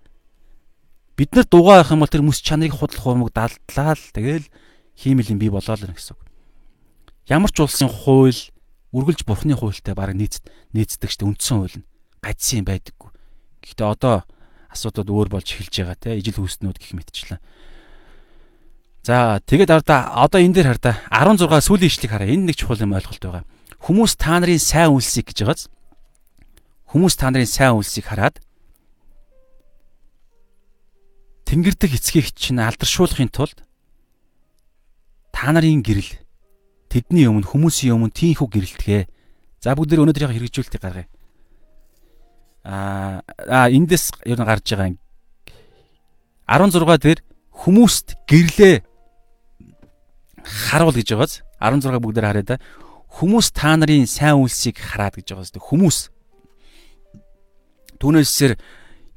Бид 1.15 1.33
нар 1.39 1.47
дугаа 1.47 1.81
авах 1.87 1.95
юм 1.95 2.03
бол 2.03 2.11
тэр 2.11 2.27
мэс 2.27 2.43
чанарыг 2.43 2.75
худал 2.75 2.99
хуумаг 2.99 3.31
далдлаа 3.31 3.95
л 3.95 4.05
тэгэл 4.11 4.51
хиймэл 4.99 5.33
юм 5.33 5.39
бий 5.39 5.49
болоо 5.55 5.79
л 5.79 5.95
гэсэн. 5.95 6.19
Ямар 7.31 7.55
ч 7.55 7.63
улсын 7.63 7.87
хууль 7.87 8.51
үргэлж 8.91 9.23
бурхны 9.23 9.55
хуультай 9.55 9.95
баг 9.95 10.19
нийц 10.19 10.43
нийцдэг 10.75 11.11
штэ 11.15 11.25
үндсэн 11.25 11.57
хууль 11.63 11.79
нь 11.81 11.89
гажсан 12.23 12.67
байдаггүй. 12.67 13.11
Гэхдээ 13.63 13.87
одоо 13.87 14.27
асуудууд 14.75 15.11
өөр 15.11 15.29
болж 15.31 15.47
эхэлж 15.47 15.75
байгаа 15.87 15.99
те 15.99 16.19
ижил 16.19 16.43
хүүснүүд 16.43 16.79
гэх 16.83 16.93
мэтчлэн. 16.99 17.41
За 19.07 19.39
тэгээд 19.47 19.71
ардаа 19.71 20.19
одоо 20.27 20.43
энэ 20.43 20.59
дээр 20.59 20.69
хардаа 20.75 20.99
16 21.15 21.47
сүүлийн 21.63 21.91
ишлэгийг 21.91 22.11
хараа. 22.11 22.27
Энд 22.27 22.51
нэг 22.51 22.57
чухал 22.59 22.83
юм 22.83 22.99
ойлголт 22.99 23.23
байгаа. 23.23 23.45
Хүмүүс 23.79 24.19
та 24.19 24.43
нарын 24.43 24.59
сайн 24.59 24.91
үйлсийг 24.91 25.31
гэж 25.31 25.39
байгааз. 25.47 25.63
Хүмүүс 26.97 27.21
та 27.21 27.29
нарын 27.29 27.45
сайн 27.45 27.77
үйлсийг 27.77 28.09
хараад 28.09 28.41
Тэнгэрдэг 31.45 31.93
эцгийг 31.93 32.33
чинь 32.33 32.57
алдаршуулахын 32.57 33.29
тулд 33.29 33.61
та 35.29 35.53
нарын 35.53 35.85
гэрэл 35.85 36.09
тэдний 36.89 37.29
өмнө 37.29 37.45
хүмүүсийн 37.53 38.01
өмнө 38.01 38.17
тийхүү 38.17 38.49
гэрэлтгэ. 38.49 39.13
За 39.61 39.77
бүгд 39.77 39.93
өнөөдрийн 39.93 40.33
хэрэгжүүлэлтийг 40.41 40.81
гаргая. 40.81 41.09
А 42.65 43.21
а 43.45 43.69
эндээс 43.69 44.17
ер 44.25 44.41
нь 44.41 44.49
гарч 44.49 44.65
байгаа 44.73 44.97
16 46.49 46.81
дээр 46.97 47.21
хүмүүст 47.61 48.25
гэрлээ 48.25 48.81
харуул 50.73 50.97
гэж 50.97 51.13
байгааз 51.13 51.45
16 51.61 52.01
бүгдээр 52.01 52.25
харъя 52.25 52.57
да. 52.57 52.63
Хүмүүс 53.21 53.53
та 53.53 53.77
нарын 53.77 54.09
сайн 54.09 54.41
үйлсийг 54.41 54.81
хараад 54.81 55.21
гэж 55.21 55.37
байгааз 55.37 55.53
хүмүүс 55.61 56.16
түүнээсээр 58.01 58.53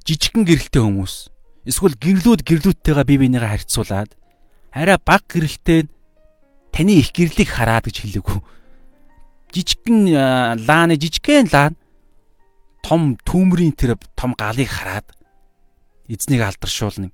жижигхэн 0.07 0.43
гэрэлтэй 0.47 0.81
хүмүүс 0.81 1.13
эсвэл 1.69 1.95
гэрлүүд 1.99 2.41
гэрлүүдтэйгээ 2.47 3.05
бие 3.05 3.19
бинийгээ 3.23 3.51
харьцуулаад 3.53 4.11
арай 4.73 4.97
баг 4.99 5.23
гэрэлтэй 5.27 5.87
таны 6.71 6.93
их 6.99 7.11
гэрлийг 7.13 7.49
хараад 7.49 7.87
гэж 7.87 7.97
хэлээгүй 8.03 8.39
жижигхэн 9.53 9.99
лааны 10.65 10.95
жижигхэн 10.97 11.49
лаан 11.51 11.73
том 12.85 13.17
түүмрийн 13.25 13.73
тэр 13.75 13.97
том 14.15 14.33
галыг 14.37 14.69
хараад 14.69 15.07
эзнийг 16.07 16.41
алдаршуулна 16.41 17.11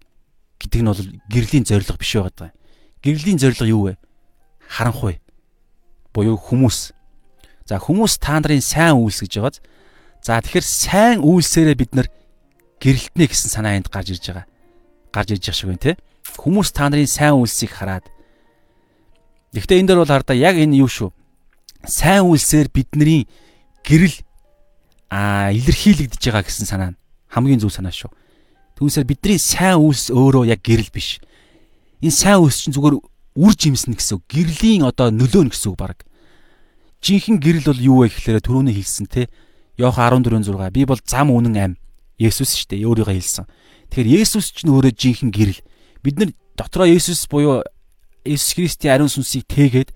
гэдэг 0.60 0.82
нь 0.82 0.88
бол 0.88 1.04
гэрлийн 1.30 1.66
зориг 1.66 1.98
биш 2.00 2.16
байгаа 2.16 2.34
даа. 2.36 2.52
Гэрлийн 3.04 3.40
зориг 3.40 3.60
юу 3.68 3.92
вэ? 3.92 3.98
Харанхуй 4.68 5.20
буюу 6.14 6.38
хүмүүс. 6.40 6.96
За 7.68 7.80
хүмүүс 7.80 8.18
та 8.24 8.40
нарын 8.40 8.64
сайн 8.64 8.96
үйлс 8.96 9.26
гэж 9.26 9.34
байгааз. 9.36 9.58
За 10.26 10.42
тэгэхээр 10.42 10.66
сайн 10.66 11.18
үйлсээрээ 11.22 11.78
бид 11.78 11.94
нар 11.94 12.10
гэрэлтнэ 12.82 13.30
гэсэн 13.30 13.54
санаа 13.54 13.78
энд 13.78 13.94
гарч 13.94 14.18
ирж 14.18 14.26
байгаа. 14.34 14.50
Гарч 15.14 15.38
ирж 15.38 15.46
байгаа 15.46 15.54
шиг 15.54 15.70
байна 15.70 15.86
те. 15.86 15.94
Хүмүүс 16.42 16.74
та 16.74 16.90
нарын 16.90 17.06
сайн 17.06 17.38
үйлсийг 17.38 17.70
хараад. 17.70 18.10
Гэхдээ 19.54 19.86
энэ 19.86 19.94
дээр 19.94 20.02
бол 20.02 20.10
хардаа 20.10 20.34
яг 20.34 20.58
энэ 20.58 20.82
юу 20.82 20.90
шүү. 20.90 21.14
Сайн 21.86 22.26
үйлсээр 22.26 22.74
бидний 22.74 23.30
гэрэл 23.86 24.26
а 25.14 25.54
илэрхийлэгдэж 25.54 26.18
байгаа 26.18 26.42
гэсэн 26.42 26.66
санаа 26.66 26.90
нь 26.90 27.00
хамгийн 27.30 27.62
зөв 27.62 27.70
санаа 27.70 27.94
шүү. 27.94 28.10
Түүнсээр 28.82 29.06
бидний 29.06 29.38
сайн 29.38 29.78
үйлс 29.78 30.10
өөрөө 30.10 30.50
яг 30.50 30.66
гэрэл 30.66 30.90
биш. 30.90 31.22
Энэ 32.02 32.10
сайн 32.10 32.42
үйлс 32.42 32.66
чинь 32.66 32.74
зүгээр 32.74 32.98
үр 32.98 33.54
жимснэ 33.54 33.94
гэсэн 33.94 34.18
үг. 34.18 34.26
Гэрлийн 34.26 34.90
одоо 34.90 35.14
нөлөө 35.14 35.46
нь 35.46 35.54
гэсэн 35.54 35.70
үг 35.70 35.78
баг. 35.78 36.02
Жинхэнэ 37.06 37.38
гэрэл 37.38 37.70
бол 37.70 37.78
юу 37.78 37.98
вэ 38.02 38.10
гэхээр 38.10 38.42
түрүүний 38.42 38.74
хэлсэн 38.74 39.06
те. 39.06 39.30
Йохан 39.78 40.24
14:6 40.24 40.72
би 40.72 40.86
бол 40.86 41.00
зам 41.06 41.32
үнэн 41.32 41.56
ам. 41.60 41.74
Есүс 42.20 42.56
шүү 42.56 42.68
дээ 42.72 42.88
өөрийгөө 42.88 43.16
хэлсэн. 43.16 43.46
Тэгэхээр 43.92 44.24
Есүс 44.24 44.56
ч 44.56 44.64
нөөрэ 44.64 44.96
жинхэнэ 44.96 45.36
гэрэл. 45.36 45.62
Бид 46.00 46.16
нар 46.16 46.32
дотроо 46.56 46.88
Есүс 46.88 47.28
буюу 47.28 47.64
Есүс 48.24 48.56
Христийн 48.56 48.96
ариун 48.96 49.12
сүнсийг 49.12 49.44
тээгээд 49.52 49.92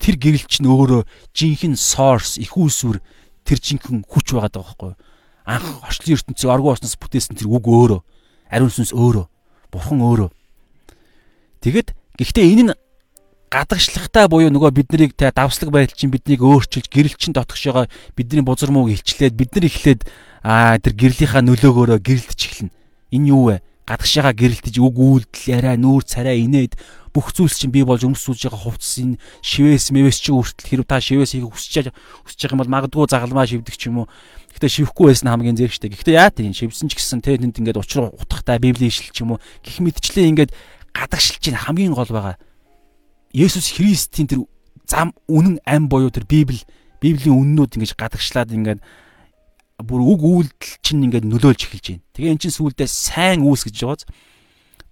тэр 0.00 0.16
гэрэл 0.16 0.48
чинь 0.48 0.70
өөрөө 0.70 1.04
жинхэнэ 1.36 1.76
source 1.76 2.40
их 2.40 2.56
үүсвэр 2.56 3.04
тэр 3.44 3.58
жинхэнэ 3.60 4.08
хүч 4.08 4.32
байгаа 4.32 4.48
даа 4.48 4.64
байхгүй 4.64 4.88
юу? 4.96 5.00
Анх 5.44 5.84
орчлын 5.84 6.16
ертөнцийг 6.16 6.48
оргуу 6.48 6.72
орсноос 6.72 6.96
бүтээсэн 6.96 7.36
тэр 7.36 7.52
үг 7.52 7.68
өөрөө 7.68 8.00
ариун 8.48 8.72
сүнс 8.72 8.96
өөрөө 8.96 9.26
бурхан 9.68 10.00
өөрөө. 10.00 10.28
Тэгэд 11.60 11.88
гэхдээ 12.16 12.46
энэ 12.48 12.64
нь 12.64 12.76
гадагшлахтай 13.48 14.28
буюу 14.28 14.52
нөгөө 14.52 14.72
бид 14.76 14.92
нарыг 14.92 15.12
та 15.16 15.32
давслаг 15.32 15.72
байдал 15.72 15.96
чинь 15.96 16.12
биднийг 16.12 16.44
өөрчилж 16.44 16.92
гэрэл 16.92 17.16
чин 17.16 17.32
дотгош 17.32 17.64
байгаа 17.64 17.86
бидний 18.12 18.44
бузар 18.44 18.68
мууг 18.68 18.92
илчлээд 18.92 19.32
бид 19.32 19.56
нар 19.56 19.64
эхлээд 19.64 20.00
аа 20.44 20.76
тэр 20.76 20.92
гэрлийнхаа 20.92 21.40
нөлөөгөөрөө 21.40 21.98
гэрэлтж 21.98 22.40
эхэлнэ. 22.44 22.72
Энэ 23.16 23.28
юу 23.32 23.42
вэ? 23.48 23.56
Гадагшаага 23.88 24.36
гэрэлтэж 24.36 24.74
үг 24.84 24.96
үйлдэл 25.00 25.48
яриа 25.48 25.80
нүүр 25.80 26.04
царай 26.04 26.44
инээд 26.44 26.76
бүх 27.16 27.32
зүйлс 27.32 27.56
чинь 27.56 27.72
бий 27.72 27.88
болж 27.88 28.04
өмсүүлж 28.04 28.52
байгаа 28.52 28.68
хувцс 28.68 29.00
энэ 29.00 29.16
шивээс 29.40 29.96
мэвэс 29.96 30.20
чи 30.20 30.28
хүртэл 30.28 30.68
хэрэг 30.68 30.86
та 30.86 31.00
шивээс 31.00 31.32
хийх 31.40 31.48
хүсэж 31.48 31.88
хүсэж 32.28 32.40
байгаа 32.44 32.52
юм 32.52 32.60
бол 32.60 32.74
магадгүй 32.76 33.08
загалмаа 33.08 33.48
шивдэг 33.48 33.76
ч 33.80 33.88
юм 33.88 34.04
уу. 34.04 34.12
Гэхдээ 34.52 34.92
шивэхгүй 34.92 35.06
байсан 35.08 35.32
хамгийн 35.32 35.56
зэрэг 35.56 35.72
штэ. 35.72 35.88
Гэхдээ 35.88 36.20
яа 36.20 36.28
тийм 36.28 36.52
шивсэн 36.52 36.92
ч 36.92 37.00
гэсэн 37.00 37.24
тэ 37.24 37.40
тэнд 37.40 37.64
ингээд 37.64 37.80
учраа 37.80 38.12
утгатай 38.12 38.60
библийн 38.60 38.92
ишил 38.92 39.08
ч 39.08 39.24
юм 39.24 39.40
уу 39.40 39.42
гих 39.64 39.80
мэдчлээ 39.80 40.28
ингээд 40.36 40.52
гадагшилж 40.92 41.40
чинь 41.40 41.56
хамгийн 41.56 41.96
гол 41.96 42.12
байгаа 42.12 42.36
Есүс 43.38 43.70
Христийн 43.78 44.26
тэр 44.26 44.42
зам 44.90 45.14
үнэн 45.30 45.62
ам 45.62 45.86
буюу 45.86 46.10
тэр 46.10 46.26
Библи 46.26 46.66
Библийн 46.98 47.38
үннүүд 47.38 47.78
ингэж 47.78 47.94
гадагшлаад 47.94 48.50
ингээд 48.50 48.82
бүр 49.78 50.02
үг 50.02 50.20
үйлдэл 50.26 50.82
чинь 50.82 51.06
ингээд 51.06 51.30
нөлөөлж 51.30 51.70
эхэлж 51.70 51.86
байна. 51.94 52.06
Тэгээ 52.18 52.32
эн 52.34 52.40
чинь 52.42 52.56
сүулдэ 52.58 52.90
сайн 52.90 53.46
үйлс 53.46 53.70
гэж 53.70 53.76
байгааз 53.78 54.02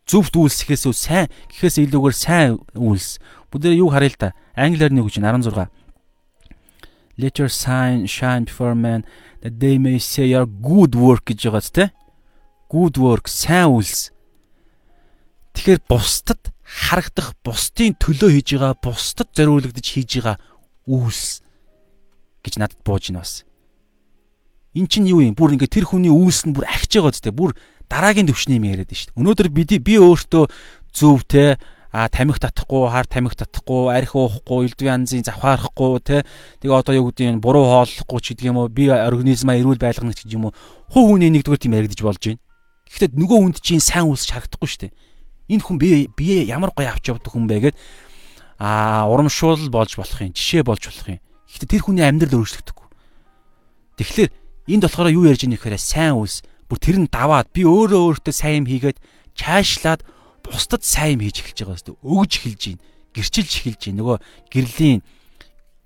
зөвхт 0.07 0.34
үйлсэхээс 0.38 0.86
сайн 0.94 1.26
гэхээс 1.51 1.82
илүүгээр 1.82 2.14
сайн 2.14 2.62
үйлс. 2.78 3.18
Бүгдээ 3.51 3.82
юу 3.82 3.90
харъя 3.90 4.14
л 4.14 4.22
та. 4.22 4.38
Англиар 4.55 4.94
нэг 4.94 5.11
үгч 5.11 5.18
16. 5.18 5.66
Let 7.18 7.34
your 7.42 7.51
sign 7.51 8.07
shine 8.07 8.47
before 8.47 8.78
men 8.78 9.03
that 9.42 9.59
they 9.59 9.82
may 9.82 9.99
see 9.99 10.30
your 10.30 10.47
good 10.47 10.94
work 10.94 11.26
гэж 11.26 11.51
байгааз 11.51 11.74
те. 11.74 11.90
Good 12.70 13.03
work 13.03 13.26
сайн 13.26 13.74
үйлс. 13.74 14.14
Тэгэхээр 15.59 15.82
бусдад 15.90 16.55
харагдах 16.67 17.33
бусдын 17.47 17.95
төлөө 18.03 18.43
хийж 18.43 18.59
байгаа 18.59 18.75
бусдад 18.83 19.31
зориулагдж 19.39 19.87
хийж 19.87 20.19
байгаа 20.19 20.37
үйлс 20.91 21.47
гэж 22.43 22.59
надад 22.59 22.83
бууж 22.83 23.11
ийн 23.11 23.23
бас. 23.23 23.47
Эн 24.75 24.91
чинь 24.91 25.07
юу 25.07 25.23
юм? 25.23 25.39
Бүр 25.39 25.55
ингээд 25.55 25.79
тэр 25.79 25.87
хүний 25.87 26.11
үйлс 26.11 26.51
нь 26.51 26.55
бүр 26.59 26.67
ахиж 26.67 26.99
байгаа 26.99 27.14
зү 27.14 27.31
бүр 27.31 27.55
дараагийн 27.87 28.27
төвшний 28.27 28.59
юм 28.59 28.67
яриад 28.67 28.91
шүү 28.91 29.14
дээ. 29.14 29.19
Өнөөдөр 29.23 29.49
би 29.55 29.62
би 29.79 29.95
өөртөө 30.03 30.45
зөв 30.91 31.23
те 31.31 31.55
а 31.95 32.11
тамхи 32.11 32.43
татахгүй, 32.43 32.91
хар 32.91 33.07
тамхи 33.07 33.41
татахгүй, 33.41 33.89
арх 33.95 34.12
уухгүй, 34.12 34.69
элдв 34.69 34.85
янзын 34.85 35.25
завхаарахгүй 35.25 36.03
те 36.03 36.27
тэгээ 36.61 36.77
одоо 36.77 36.95
юу 36.99 37.09
гэдэг 37.14 37.39
нь 37.39 37.41
буруу 37.41 37.64
хооллохгүй 37.64 38.21
ч 38.21 38.27
гэдэг 38.35 38.51
юм 38.53 38.59
уу 38.61 38.69
би 38.69 38.91
организмаа 38.91 39.57
эрүүл 39.57 39.81
байлгах 39.81 40.12
гэж 40.12 40.29
юм 40.35 40.51
уу 40.51 40.53
хуу 40.93 41.14
хүний 41.14 41.31
нэгдүгээр 41.31 41.62
тийм 41.62 41.79
яригдж 41.79 42.03
болж 42.05 42.21
байна. 42.21 42.43
Гэхдээ 42.91 43.17
нөгөө 43.17 43.39
хүнд 43.39 43.59
чинь 43.64 43.81
сайн 43.81 44.12
үйлс 44.12 44.29
харагдахгүй 44.29 44.69
шүү 44.69 44.83
дээ 44.91 44.93
энэ 45.47 45.62
хүн 45.62 45.78
би 45.78 46.11
бие 46.11 46.47
ямар 46.47 46.74
гоё 46.74 46.90
авч 46.90 47.11
явдаг 47.11 47.30
хүн 47.30 47.47
бэ 47.47 47.70
гэд 47.70 47.76
а 48.59 49.07
урамшуул 49.07 49.70
болж 49.70 49.94
болох 49.94 50.20
юм 50.20 50.34
жишээ 50.34 50.66
болж 50.66 50.82
болох 50.90 51.07
юм. 51.07 51.20
Гэхдээ 51.47 51.70
тэр 51.70 51.82
хүний 51.86 52.05
амьдрал 52.05 52.42
өөрчлөгдөхгүй. 52.42 52.88
Тэгэхээр 54.01 54.30
энд 54.74 54.82
болохоор 54.82 55.14
юу 55.14 55.24
ярьж 55.30 55.47
байгаа 55.47 55.55
нөхөрөө 55.55 55.80
сайн 55.80 56.16
үс 56.18 56.42
бүр 56.66 56.78
тэр 56.82 56.97
нь 56.99 57.09
даваад 57.12 57.53
би 57.55 57.62
өөрөө 57.62 58.18
өөртөө 58.18 58.34
сайн 58.34 58.64
юм 58.64 58.66
хийгээд 58.66 58.99
чаашлаад 59.38 60.03
бусдад 60.42 60.82
сайн 60.82 61.20
юм 61.20 61.22
хийж 61.28 61.44
эхэлж 61.44 61.59
байгаа 61.62 61.78
хэвээр 61.78 62.01
өгж 62.03 62.32
эхэлж 62.42 62.62
байна. 62.66 62.82
Гэрчилж 63.14 63.53
эхэлж 63.61 63.82
байна. 63.86 63.99
Нөгөө 64.03 64.16
гэрлийн 64.51 65.01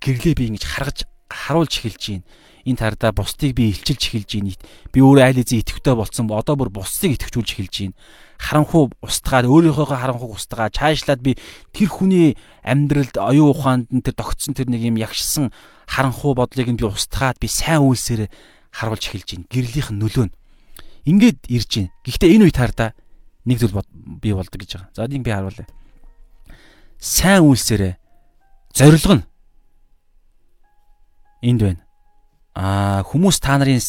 гэрлээ 0.00 0.34
би 0.38 0.44
ингэж 0.48 0.64
харгаж 0.64 0.98
харуулж 1.28 1.74
эхэлж 1.84 2.02
байна 2.16 2.24
энэ 2.64 2.76
тардаа 2.76 3.12
бусдыг 3.12 3.56
би 3.56 3.72
илчилж 3.72 4.02
эхэлж 4.08 4.30
байна. 4.38 4.56
Би 4.92 4.98
өөрөө 5.00 5.24
айл 5.26 5.42
эзэн 5.42 5.60
итгэвтэй 5.64 5.94
болсон. 5.96 6.28
Одоо 6.30 6.54
бүр 6.56 6.70
бусдыг 6.70 7.16
итгэвчүүлж 7.16 7.50
эхэлж 7.56 7.74
байна 7.88 7.96
харанхуу 8.40 8.88
устгаад 9.04 9.44
өөрийнхөө 9.44 9.92
харанхууг 9.92 10.40
устгаад 10.40 10.72
чаашлаад 10.72 11.20
би 11.20 11.36
тэр 11.76 11.92
хүний 11.92 12.40
амьдралд 12.64 13.20
оюун 13.20 13.52
ухаанд 13.52 13.86
нь 13.92 14.00
тэр 14.00 14.16
тогтсон 14.16 14.56
тэр 14.56 14.72
нэг 14.72 14.80
юм 14.80 14.96
ягшсан 14.96 15.52
харанхуу 15.84 16.32
бодлыг 16.32 16.72
нь 16.72 16.80
би 16.80 16.88
устгаад 16.88 17.36
би 17.36 17.52
сайн 17.52 17.84
үйлсээр 17.84 18.32
харуулж 18.72 19.04
эхэлж 19.12 19.28
байна. 19.36 19.50
Гэрлийнх 19.52 19.90
нь 19.92 20.00
нөлөө 20.00 20.24
нь 20.26 20.34
ингээд 21.04 21.38
ирж 21.52 21.70
байна. 21.76 21.92
Гэхдээ 22.00 22.32
энэ 22.40 22.44
үед 22.48 22.56
хараа 22.56 22.90
нэг 23.44 23.58
зүйл 23.60 23.76
би 24.24 24.32
болдог 24.32 24.56
гэж 24.56 24.70
байгаа. 24.72 24.90
За 24.96 25.04
энийг 25.04 25.24
би 25.24 25.32
харуулъя. 25.36 25.68
Сайн 26.96 27.44
үйлсээр 27.44 28.00
зорилго 28.72 29.14
нь 29.20 29.24
энд 31.44 31.60
байна. 31.60 31.82
Аа 32.54 33.02
хүмүүс 33.04 33.40
та 33.40 33.56
нарын 33.58 33.80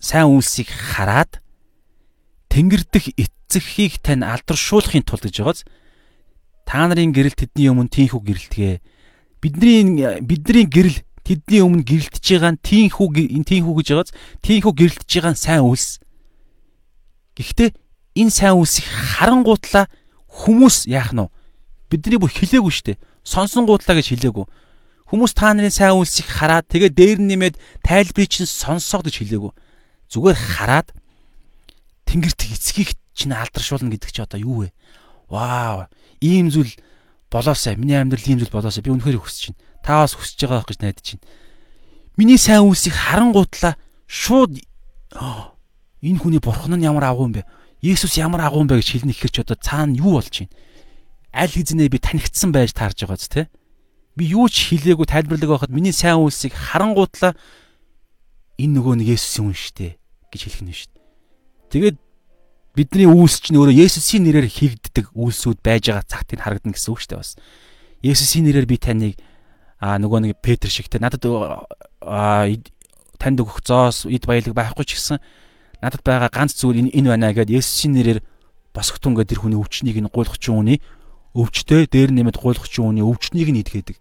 сайн 0.00 0.28
үйлсийг 0.30 0.68
хараад 0.68 1.40
Тэнгэр 2.56 2.88
дэх 2.88 3.12
эцэгхийг 3.20 4.00
тань 4.00 4.24
алдаршуулахын 4.24 5.04
тулд 5.04 5.28
гэж 5.28 5.44
байгааз 5.44 5.60
та 6.64 6.88
нарын 6.88 7.12
гэрэл 7.12 7.36
тэдний 7.36 7.68
өмнө 7.68 7.92
тийхүү 7.92 8.20
гэрэлтгээ. 8.24 8.80
Бидний 9.44 9.84
бидний 10.24 10.64
гэрэл 10.64 11.04
тэдний 11.20 11.60
өмнө 11.60 11.84
гэрэлтэж 11.84 12.24
байгаа 12.24 12.56
нь 12.56 12.64
тийхүү 12.64 13.44
тийхүү 13.44 13.74
гэж 13.76 13.88
байгааз 13.92 14.10
тийхүү 14.40 14.72
гэрэлтэж 14.72 15.10
байгаа 15.20 15.32
нь 15.36 15.42
сайн 15.44 15.68
үлс. 15.68 16.00
Гэхдээ 17.36 17.76
энэ 18.24 18.32
сайн 18.32 18.56
үлсийг 18.56 18.88
харангуутлаа 18.88 19.92
хүмүүс 20.24 20.88
яах 20.88 21.12
нь 21.12 21.28
вэ? 21.28 21.32
Бидний 21.92 22.16
бүр 22.16 22.32
хэлээгүй 22.32 22.72
штэ. 22.72 22.96
Сонсонгуутлаа 23.20 24.00
гэж 24.00 24.16
хэлээгүй. 24.16 24.48
Хүмүүс 25.12 25.36
та 25.36 25.52
нарын 25.52 25.68
сайн 25.68 26.00
үлсийг 26.00 26.24
хараад 26.24 26.72
тэгээ 26.72 26.88
дээр 26.88 27.18
нэмээд 27.20 27.60
тайлбарыг 27.84 28.32
чинь 28.32 28.48
сонсоо 28.48 29.04
гэж 29.04 29.20
хэлээгүй. 29.20 29.52
Зүгээр 30.08 30.38
хараад 30.40 30.96
тэнгэрт 32.06 32.40
эцгийг 32.48 32.94
чинь 33.12 33.34
алдаршуулна 33.34 33.90
гэдэг 33.90 34.10
чи 34.14 34.22
одоо 34.22 34.38
юу 34.40 34.56
вэ? 34.64 34.72
Вау. 35.28 35.90
Ийм 36.22 36.48
зүйл 36.48 36.72
болоосай. 37.30 37.76
Миний 37.76 37.98
амьдрал 37.98 38.24
ийм 38.24 38.38
зүйл 38.38 38.54
болоосай. 38.54 38.82
Би 38.82 38.94
үнэхээр 38.94 39.18
хүсэж 39.18 39.52
байна. 39.52 39.60
Та 39.82 40.02
бас 40.06 40.14
хүсэж 40.14 40.38
байгаа 40.46 40.64
гэж 40.64 40.78
найдаж 40.80 41.06
байна. 41.18 41.26
Миний 42.16 42.38
сайн 42.38 42.64
үйлсийг 42.64 42.94
харангуутлаа 42.94 43.76
шууд 44.06 44.56
энэ 46.00 46.20
хүний 46.22 46.40
бурхан 46.40 46.78
нь 46.78 46.86
ямар 46.86 47.10
агуу 47.10 47.28
юм 47.28 47.34
бэ? 47.36 47.44
Есүс 47.82 48.16
ямар 48.16 48.46
агуу 48.46 48.64
юм 48.64 48.70
бэ 48.70 48.80
гэж 48.80 48.88
хэлнэ 49.04 49.12
гэхээр 49.12 49.34
ч 49.34 49.38
одоо 49.44 49.58
цаана 49.60 49.92
юу 49.92 50.16
болж 50.16 50.32
байна? 50.32 50.54
Аль 51.36 51.52
хэзээ 51.52 51.92
би 51.92 51.98
танигдсан 52.00 52.50
байж 52.56 52.72
таарж 52.72 53.04
байгааз 53.04 53.28
те? 53.28 53.52
Би 54.16 54.32
юу 54.32 54.48
ч 54.48 54.72
хэлээгүй 54.72 55.04
тайлбарлаг 55.04 55.68
байхад 55.68 55.72
миний 55.74 55.92
сайн 55.92 56.24
үйлсийг 56.24 56.56
харангуутлаа 56.56 57.36
энэ 58.56 58.72
нөгөө 58.80 58.94
нэг 59.04 59.08
Есүсийн 59.12 59.52
үн 59.52 59.56
штэ 59.56 60.00
гэж 60.32 60.40
хэлэх 60.48 60.62
нь 60.64 60.72
штэ. 60.72 60.95
Тэгээд 61.70 61.96
бидний 62.76 63.08
үйлс 63.08 63.40
чинь 63.40 63.56
өөрөө 63.56 63.76
Есүсийн 63.88 64.28
нэрээр 64.28 64.48
хийгддэг 64.48 65.16
үйлсүүд 65.16 65.58
байж 65.64 65.88
байгаа 65.90 66.04
цагт 66.04 66.36
нь 66.36 66.42
харагдана 66.44 66.76
гэсэн 66.76 66.92
үг 66.92 67.00
шүү 67.00 67.10
дээ 67.16 67.20
бас. 67.24 67.32
Есүсийн 68.04 68.44
нэрээр 68.44 68.68
би 68.68 68.76
таныг 68.76 69.14
а 69.80 69.96
нөгөө 69.96 70.28
нэг 70.28 70.32
Петр 70.44 70.68
шигтэй 70.68 71.00
надад 71.00 71.24
танд 73.16 73.38
өгөх 73.40 73.64
зоос 73.64 74.04
эд 74.04 74.28
баялаг 74.28 74.52
байхгүй 74.52 74.84
ч 74.84 75.00
гэсэн 75.00 75.18
надад 75.80 76.04
байгаа 76.04 76.28
ганц 76.28 76.56
зүйл 76.56 76.92
энэ 76.92 77.16
байна 77.16 77.32
гэдээ 77.32 77.60
Есүсийн 77.60 77.96
нэрээр 77.96 78.20
босготун 78.76 79.16
гэдэг 79.16 79.36
тэр 79.36 79.40
хүний 79.40 79.56
өвчнийг 79.56 79.96
нь 79.96 80.12
гуйлгах 80.12 80.36
үуний 80.36 80.84
өвчтөй 81.32 81.88
дээр 81.88 82.12
нэмэд 82.12 82.36
гуйлгах 82.40 82.68
үуний 82.76 83.04
өвчнийг 83.04 83.48
нь 83.52 83.60
идгээдэг. 83.64 83.96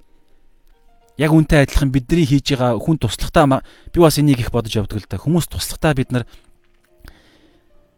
Яг 1.15 1.31
үнтэй 1.31 1.63
адилхан 1.63 1.95
бидний 1.95 2.27
хийж 2.27 2.55
байгаа 2.55 2.75
хүн 2.75 2.99
туслахтаа 2.99 3.63
би 3.91 3.97
бас 4.03 4.19
энийг 4.19 4.39
их 4.43 4.51
бодож 4.51 4.75
явдаг 4.75 4.99
л 4.99 5.07
да. 5.07 5.15
Хүмүүс 5.15 5.47
туслахтаа 5.47 5.95
бид 5.95 6.11
нар 6.11 6.27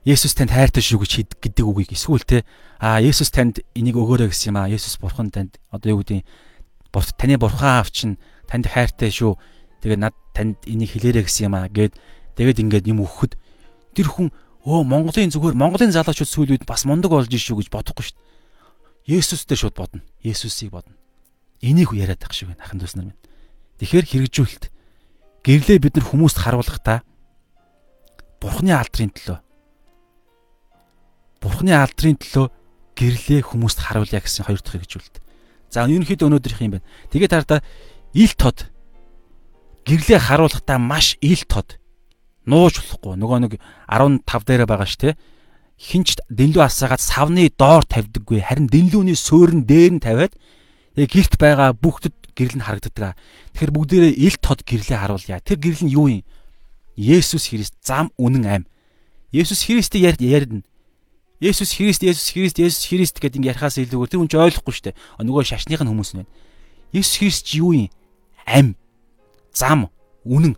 Есүс 0.08 0.40
танд 0.40 0.56
хайртай 0.56 0.80
шүү 0.80 1.04
гэж 1.04 1.12
гэдэг 1.44 1.66
үгийг 1.68 1.92
эсвэл 1.92 2.24
те 2.24 2.48
а 2.80 3.04
Есүс 3.04 3.28
танд 3.28 3.60
энийг 3.76 4.00
өгөөрэй 4.00 4.32
гэсэн 4.32 4.56
юм 4.56 4.64
а 4.64 4.72
Есүс 4.72 5.04
бурхан 5.04 5.36
танд 5.36 5.60
одоо 5.68 6.00
юу 6.00 6.00
гэдэг 6.00 6.24
Бурт 6.96 7.12
таны 7.20 7.36
бурхан 7.36 7.84
аав 7.84 7.92
чинь 7.92 8.16
танд 8.48 8.72
хайртай 8.72 9.12
шүү. 9.12 9.36
Тэгээ 9.84 10.00
над 10.00 10.16
танд 10.32 10.64
энийг 10.64 10.96
хэлээрэй 10.96 11.28
гэсэн 11.28 11.52
юм 11.52 11.60
аа 11.60 11.68
гэд 11.68 12.00
тэгээд 12.40 12.64
ингээд 12.64 12.88
юм 12.88 13.04
өгөхөд 13.04 13.36
тэр 14.00 14.08
хүн 14.08 14.32
өө 14.64 14.88
Монголын 14.88 15.28
зүгээр 15.28 15.60
Монголын 15.60 15.92
залуучууд 15.92 16.32
сүүл 16.32 16.56
үед 16.56 16.64
бас 16.64 16.88
мундаг 16.88 17.12
болж 17.12 17.28
ишүү 17.28 17.60
гэж 17.60 17.68
бодохгүй 17.68 18.08
шүү. 18.08 18.18
Есүстэй 19.12 19.60
шууд 19.60 19.76
бодно. 19.76 20.08
Есүсийг 20.24 20.72
бодно. 20.72 20.96
Энийг 21.60 21.92
яриад 21.92 22.24
байх 22.24 22.32
шиг 22.32 22.48
байна 22.48 22.64
ахын 22.64 22.80
дүүс 22.80 22.96
нар 22.96 23.12
минь. 23.12 23.20
Тэгэхээр 23.84 24.08
хэрэгжүүлэлт 24.08 24.72
гэрлээ 25.44 25.84
бид 25.84 26.00
нар 26.00 26.08
хүмүүст 26.08 26.40
харуулахдаа 26.40 27.04
Бурхны 28.40 28.72
алдрын 28.72 29.12
төлөө 29.12 29.44
Бурхны 31.48 31.72
алдрын 31.72 32.20
төлөө 32.20 32.52
гэрлээ 33.00 33.42
хүмүүст 33.48 33.80
харуулъя 33.80 34.20
гэсэн 34.20 34.44
хоёр 34.44 34.60
дахь 34.60 34.84
хэрэгжүүлэлт. 34.84 35.16
За 35.72 35.88
ерөнхийдөө 35.88 36.28
өнөөдрийнх 36.28 36.64
юм 36.68 36.74
байна. 36.76 36.88
Тэгээд 37.08 37.32
таардаа 37.32 37.60
ил 38.12 38.34
тод 38.36 38.68
гэрлээ 39.88 40.20
харуулахдаа 40.20 40.76
маш 40.76 41.16
ил 41.24 41.40
тод 41.48 41.80
нууж 42.44 42.84
болохгүй. 42.84 43.16
Нөгөө 43.16 43.40
нэг 43.48 43.54
15 43.88 44.44
дээр 44.44 44.68
байгаа 44.68 44.88
ш 44.92 45.00
тэ. 45.00 45.16
Хинч 45.80 46.20
дэнлүү 46.28 46.68
асаагаад 46.68 47.00
савны 47.00 47.48
доор 47.56 47.88
тавьдаггүй. 47.88 48.44
Харин 48.44 48.68
дэнлүүний 48.68 49.16
суурин 49.16 49.64
дээр 49.64 49.96
нь 49.96 50.04
тавиад 50.04 50.36
гэрт 51.00 51.40
байгаа 51.40 51.72
бүгдэд 51.80 52.36
гэрэл 52.36 52.60
нь 52.60 52.66
харагддаг. 52.68 53.16
Тэгэхээр 53.56 53.72
бүгдээрээ 53.72 54.14
ил 54.20 54.36
тод 54.44 54.68
гэрлээ 54.68 55.00
харуулъя. 55.00 55.40
Тэр 55.40 55.64
гэрэл 55.64 55.88
нь 55.88 55.96
юу 55.96 56.12
юм? 56.12 56.28
Есүс 56.98 57.54
Христ 57.54 57.78
зам 57.80 58.12
үнэн 58.18 58.46
ам. 58.50 58.64
Есүс 59.32 59.64
Христийг 59.64 60.18
ярина. 60.18 60.66
Есүс 61.40 61.78
Христ, 61.78 62.02
Есүс 62.02 62.34
Христ, 62.34 62.58
Есүс 62.58 62.90
Христ 62.90 63.22
гэдэг 63.22 63.38
ингэ 63.38 63.52
ярихаас 63.54 63.78
илүүгээр 63.78 64.10
тэр 64.10 64.20
хүн 64.26 64.32
ч 64.32 64.36
ойлгохгүй 64.42 64.74
шүү 64.74 64.86
дээ. 64.90 64.98
Нөгөө 65.22 65.46
шашныхын 65.46 65.86
хүмүүс 65.86 66.12
нь 66.18 66.26
байна. 66.26 66.34
Есүс 66.98 67.22
Христ 67.22 67.46
чи 67.46 67.62
юу 67.62 67.78
юм? 67.78 67.94
Ам. 68.50 68.74
Зам. 69.54 69.94
Үнэн. 70.26 70.58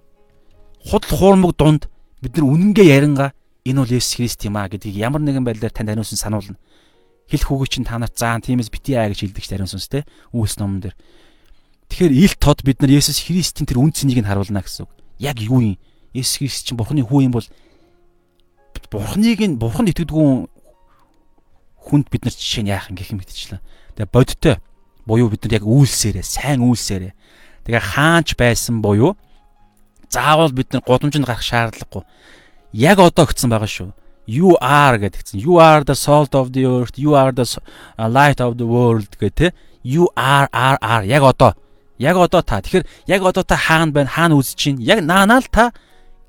Худал 0.87 1.11
хуурмаг 1.19 1.59
дунд 1.59 1.91
бид 2.23 2.31
нар 2.39 2.47
үнэнгээ 2.47 2.87
ярангаа 2.95 3.35
энэ 3.67 3.79
бол 3.83 3.91
Есүс 3.91 4.15
Христ 4.15 4.39
юм 4.47 4.55
а 4.55 4.71
гэдгийг 4.71 4.95
ямар 4.95 5.19
нэгэн 5.19 5.43
байдлаар 5.43 5.75
танд 5.75 5.91
хариулсан 5.91 6.15
сануулна. 6.15 6.55
Хэлэх 7.27 7.51
үгийг 7.51 7.71
чинь 7.75 7.83
та 7.83 7.99
нарт 7.99 8.15
заан 8.15 8.39
тиймээс 8.39 8.71
бити 8.71 8.95
аа 8.95 9.11
гэж 9.11 9.27
хэлдэг 9.27 9.43
ч 9.43 9.51
хариун 9.51 9.67
сүнс 9.67 9.91
те. 9.91 10.07
Үйлс 10.31 10.63
номон 10.63 10.79
дээр. 10.79 10.95
Тэгэхээр 11.91 12.13
ил 12.15 12.33
тод 12.39 12.63
бид 12.63 12.79
нар 12.79 12.95
Есүс 12.95 13.19
Христийн 13.27 13.67
тэр 13.67 13.83
үн 13.83 13.91
цэнийг 13.91 14.23
нь 14.23 14.29
харуулна 14.31 14.63
гэсэн 14.63 14.87
үг. 14.87 14.91
Яг 15.19 15.43
юу 15.43 15.59
юм? 15.59 15.75
Есүс 16.15 16.39
Христ 16.39 16.71
чинь 16.71 16.79
Бурхны 16.79 17.03
хүү 17.03 17.27
юм 17.27 17.35
бол 17.35 17.45
Бурхныг 18.89 19.43
нь 19.43 19.59
Бурханд 19.61 19.93
итгэдэггүй 19.93 20.49
хүнд 21.89 22.07
бид 22.13 22.23
нар 22.25 22.33
жишээ 22.33 22.63
нь 22.63 22.71
яах 22.71 22.89
юм 22.89 22.95
гэх 22.95 23.11
юм 23.11 23.19
мэдчихлээ. 23.19 23.61
Тэгээ 23.97 24.13
бодтой 24.13 24.55
буюу 25.09 25.29
бид 25.33 25.43
нар 25.45 25.59
яг 25.59 25.65
үйлсээрээ, 25.65 26.25
сайн 26.25 26.61
үйлсээрээ. 26.61 27.13
Тэгээ 27.65 27.83
хаанч 27.83 28.37
байсан 28.37 28.81
буюу 28.81 29.17
заавал 30.09 30.53
бид 30.53 30.73
нар 30.73 30.83
гудамжинд 30.85 31.25
гарах 31.25 31.45
шаардлагагүй. 31.45 32.03
Яг 32.73 32.97
одоо 32.99 33.25
өгсөн 33.25 33.49
байгаа 33.49 33.69
шүү. 33.69 33.89
You 34.29 34.53
are 34.61 34.97
гэдгцэн. 35.01 35.41
You 35.41 35.57
are 35.57 35.81
the 35.81 35.97
salt 35.97 36.37
of 36.37 36.53
the 36.53 36.65
earth. 36.65 37.01
You 37.01 37.17
are 37.17 37.33
the 37.33 37.45
light 37.97 38.37
of 38.37 38.57
the 38.61 38.67
world 38.69 39.09
гэх 39.17 39.33
тэ. 39.33 39.47
You 39.81 40.09
are 40.13 40.49
are 40.53 40.77
are 40.77 41.05
яг 41.05 41.23
одоо. 41.25 41.57
Яг 41.97 42.17
одоо 42.17 42.41
та. 42.41 42.61
Тэгэхээр 42.61 42.85
яг 43.07 43.21
одоо 43.25 43.43
та 43.43 43.57
хаана 43.57 43.91
байна? 43.91 44.09
Хаана 44.09 44.37
үзэж 44.37 44.55
чинь? 44.55 44.77
Яг 44.77 45.01
наанаа 45.01 45.41
л 45.41 45.49
та 45.49 45.73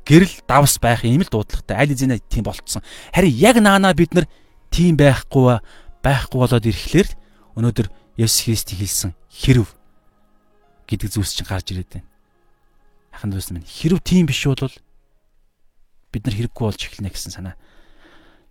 гэрэл 0.09 0.33
давс 0.49 0.81
байх 0.81 1.05
юм 1.05 1.21
л 1.21 1.29
дуудлагатай. 1.29 1.77
Аль 1.77 1.93
эзэнэ 1.93 2.25
тийм 2.29 2.45
болцсон. 2.45 2.83
Харин 3.13 3.37
яг 3.37 3.57
наанаа 3.61 3.93
бид 3.93 4.15
нар 4.15 4.27
тийм 4.71 4.97
байхгүй 4.97 5.61
байхгүй 6.03 6.39
болоод 6.39 6.67
ирэхлээр 6.67 7.09
өнөөдөр 7.59 7.89
Есүс 8.17 8.47
Христ 8.47 8.73
хэлсэн 8.73 9.13
хэрв 9.29 9.69
гэдэг 10.89 11.09
зүйлс 11.11 11.35
чинь 11.37 11.49
гарч 11.49 11.71
ирээд 11.71 11.91
байна. 12.01 12.09
Ахын 13.15 13.31
дүүс 13.35 13.51
минь 13.55 13.67
хэрв 13.67 14.01
тийм 14.03 14.27
биш 14.27 14.47
бол 14.47 14.75
бид 16.13 16.23
нар 16.27 16.35
хэрэггүй 16.35 16.65
болж 16.67 16.81
эхэлнэ 16.81 17.11
гэсэн 17.11 17.33
санаа. 17.35 17.55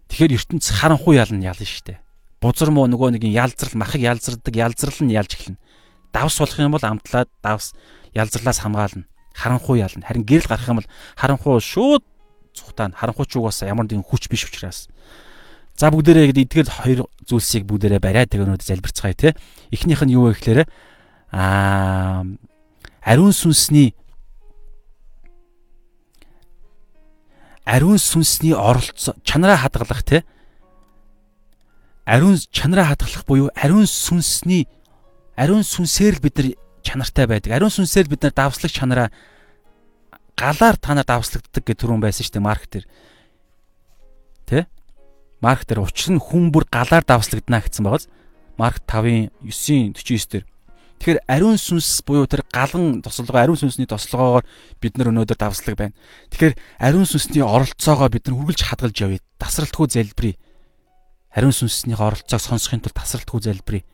Тэгэхээр 0.09 0.35
ертөнц 0.39 0.65
харанхуй 0.73 1.19
ялна 1.19 1.43
ялна 1.43 1.65
штэ. 1.67 1.99
Бузар 2.39 2.71
муу 2.71 2.87
нөгөө 2.87 3.19
нэг 3.19 3.23
ялзрал 3.27 3.75
махыг 3.75 4.01
ялзардаг 4.01 4.55
ялзрал 4.55 4.99
нь 5.03 5.11
ялж 5.11 5.35
эхэлнэ. 5.35 5.59
Давс 6.15 6.39
болох 6.39 6.57
юм 6.57 6.71
бол 6.71 6.81
амтлаад 6.81 7.29
давс 7.43 7.75
ялзрлаас 8.15 8.63
хамгаална. 8.63 9.05
Харанхуй 9.35 9.83
ялна. 9.83 10.07
Харин 10.07 10.23
гэрэл 10.23 10.47
гарах 10.47 10.71
юм 10.71 10.79
бол 10.79 10.89
харанхуй 11.19 11.59
шууд 11.59 12.03
цухтаана. 12.55 12.95
Харанхуй 12.95 13.27
ч 13.27 13.37
угаасаа 13.37 13.69
ямар 13.69 13.85
нэгэн 13.85 14.07
хүч 14.07 14.31
биш 14.31 14.47
учраас. 14.47 14.87
За 15.79 15.87
бүгдээрээ 15.95 16.35
эдгээр 16.35 16.67
хоёр 16.67 17.07
зүйлсийг 17.23 17.63
бүгдээрээ 17.63 18.03
бариад 18.03 18.35
тэгээ 18.35 18.43
өнөөдөр 18.43 18.67
залбирцгаая 18.67 19.15
те. 19.15 19.31
Эхнийх 19.71 20.03
нь 20.03 20.11
юу 20.11 20.27
вэ 20.27 20.35
гэхээр 20.35 20.67
аа 21.31 22.27
ариун 22.99 23.31
сүнсний 23.31 23.95
ариун 27.63 27.95
сүнсний 27.95 28.51
оролцоо 28.51 29.15
чанараа 29.23 29.55
хадгалах 29.55 30.03
те. 30.03 30.27
Ариун 32.03 32.35
чанараа 32.51 32.91
хадгалах 32.91 33.23
буюу 33.23 33.47
ариун 33.55 33.87
сүнсний 33.87 34.67
ариун 35.39 35.63
сүнсээр 35.63 36.19
л 36.19 36.23
бид 36.27 36.35
нар 36.43 36.47
чанартай 36.83 37.23
байдаг. 37.23 37.55
Ариун 37.55 37.71
сүнсээр 37.71 38.11
бид 38.11 38.27
нар 38.27 38.35
давслаг 38.35 38.67
чанараа 38.67 39.15
галаар 40.35 40.75
та 40.75 40.91
нар 40.91 41.07
давслагддаг 41.07 41.63
гэх 41.63 41.79
түрүүн 41.79 42.03
байсан 42.03 42.27
шүү 42.27 42.35
дээ 42.35 42.43
марк 42.43 42.67
дээр. 42.67 42.83
Тэ? 44.43 44.67
Марк 45.39 45.63
дээр 45.65 45.83
учир 45.83 46.15
нь 46.15 46.21
хүн 46.21 46.51
бүр 46.51 46.67
галаар 46.67 47.03
давслагдана 47.03 47.63
гэсэн 47.63 47.83
байгааз 47.87 48.07
Марк 48.59 48.83
5-ын 48.83 49.31
9-ийн 49.43 49.95
49 49.95 50.31
дээр. 50.31 50.45
Тэгэхээр 50.99 51.19
ариун 51.31 51.55
сүнс 51.55 52.03
буюу 52.03 52.27
тэр 52.27 52.43
галан 52.51 52.99
тослогоо 52.99 53.39
ариун 53.39 53.55
сүнсний 53.55 53.87
тослогоогоор 53.87 54.43
бид 54.83 54.99
нар 54.99 55.15
өнөөдөр 55.15 55.39
давслаг 55.39 55.79
байна. 55.79 55.95
Тэгэхээр 56.35 56.59
ариун 56.83 57.07
сүнсний 57.07 57.39
оролцоогоо 57.39 58.11
бид 58.11 58.27
нар 58.27 58.35
үргэлж 58.35 58.67
хадгалж 58.67 58.99
явъя. 58.99 59.23
Тасралтгүй 59.39 59.87
залбирая. 59.87 60.35
Ариун 61.31 61.55
сүнсний 61.55 61.95
оролцоог 61.95 62.43
сонсохын 62.43 62.83
тулд 62.83 62.99
тасралтгүй 62.99 63.39
залбирая. 63.47 63.87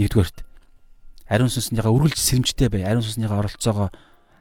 Нэгдүгээрт. 0.00 0.48
Ариун 1.28 1.52
сүнснийгаа 1.52 1.92
үргэлж 1.92 2.16
сэрэмжтэй 2.16 2.72
бай. 2.72 2.88
Ариун 2.88 3.04
сүнснийгаа 3.04 3.44
оролцоогоо 3.44 3.92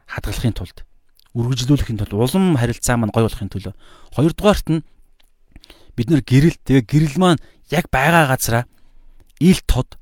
хадгалахын 0.08 0.56
тулд 0.56 0.88
үргэлжлүүлэхийн 1.36 2.00
тулд 2.00 2.14
улам 2.16 2.56
харилцаа 2.56 2.96
маань 2.96 3.12
гоё 3.12 3.28
болохын 3.28 3.52
төлөө. 3.52 3.74
Хоёрдугаарт 4.16 4.68
нь 4.72 4.86
бид 5.96 6.08
нэр 6.12 6.22
гэрэл. 6.22 6.60
Тэгээ 6.64 6.86
гэрэл 6.86 7.18
маань 7.18 7.42
яг 7.72 7.90
байгаа 7.92 8.28
газараа 8.30 8.64
ил 9.40 9.60
тод 9.66 9.98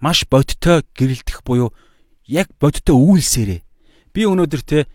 маш 0.00 0.24
бодтой 0.28 0.84
гэрэлдэх 0.94 1.42
буюу 1.44 1.72
яг 2.26 2.48
бодтой 2.60 2.94
үйлсээрээ. 2.94 3.60
Би 4.12 4.20
өнөөдөр 4.28 4.62
те 4.62 4.86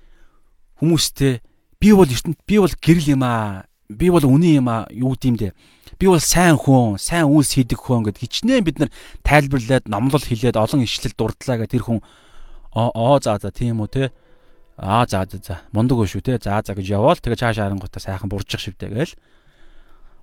хүмүүстэй 0.82 1.42
би 1.82 1.90
бол 1.94 2.10
ертөнд 2.10 2.38
би 2.46 2.56
бол 2.58 2.74
гэрэл 2.74 3.18
юм 3.18 3.24
аа 3.26 3.66
би 3.90 4.10
бол 4.10 4.26
үнэн 4.26 4.62
юм 4.62 4.68
аа 4.70 4.86
юу 4.94 5.18
дэ 5.18 5.54
би 5.98 6.06
бол 6.06 6.22
сайн 6.22 6.58
хүн 6.58 7.02
сайн 7.02 7.26
үйлс 7.26 7.58
хийдэг 7.58 7.82
хүн 7.82 8.06
гэд 8.06 8.22
хичнээн 8.22 8.66
бид 8.66 8.78
нар 8.78 8.92
тайлбарлаад 9.26 9.90
номлол 9.90 10.22
хэлээд 10.22 10.60
олон 10.60 10.86
ишлэл 10.86 11.18
дурдлаа 11.18 11.58
гэх 11.66 11.74
тэр 11.74 11.84
хүн 11.88 12.00
оо 12.78 13.18
за 13.18 13.40
за 13.42 13.50
тийм 13.50 13.82
үү 13.82 13.90
те? 13.90 14.04
Аа 14.78 15.10
за 15.10 15.26
за 15.26 15.42
за 15.42 15.56
мундаг 15.74 16.06
шүү 16.06 16.22
те? 16.22 16.38
За 16.38 16.62
за 16.62 16.78
гэж 16.78 16.94
яваал. 16.94 17.18
Тэгээ 17.18 17.42
цааш 17.42 17.58
харангуйтаа 17.58 18.02
сайхан 18.02 18.30
буржих 18.30 18.62
шивтэй 18.62 18.94
гээл 18.94 19.18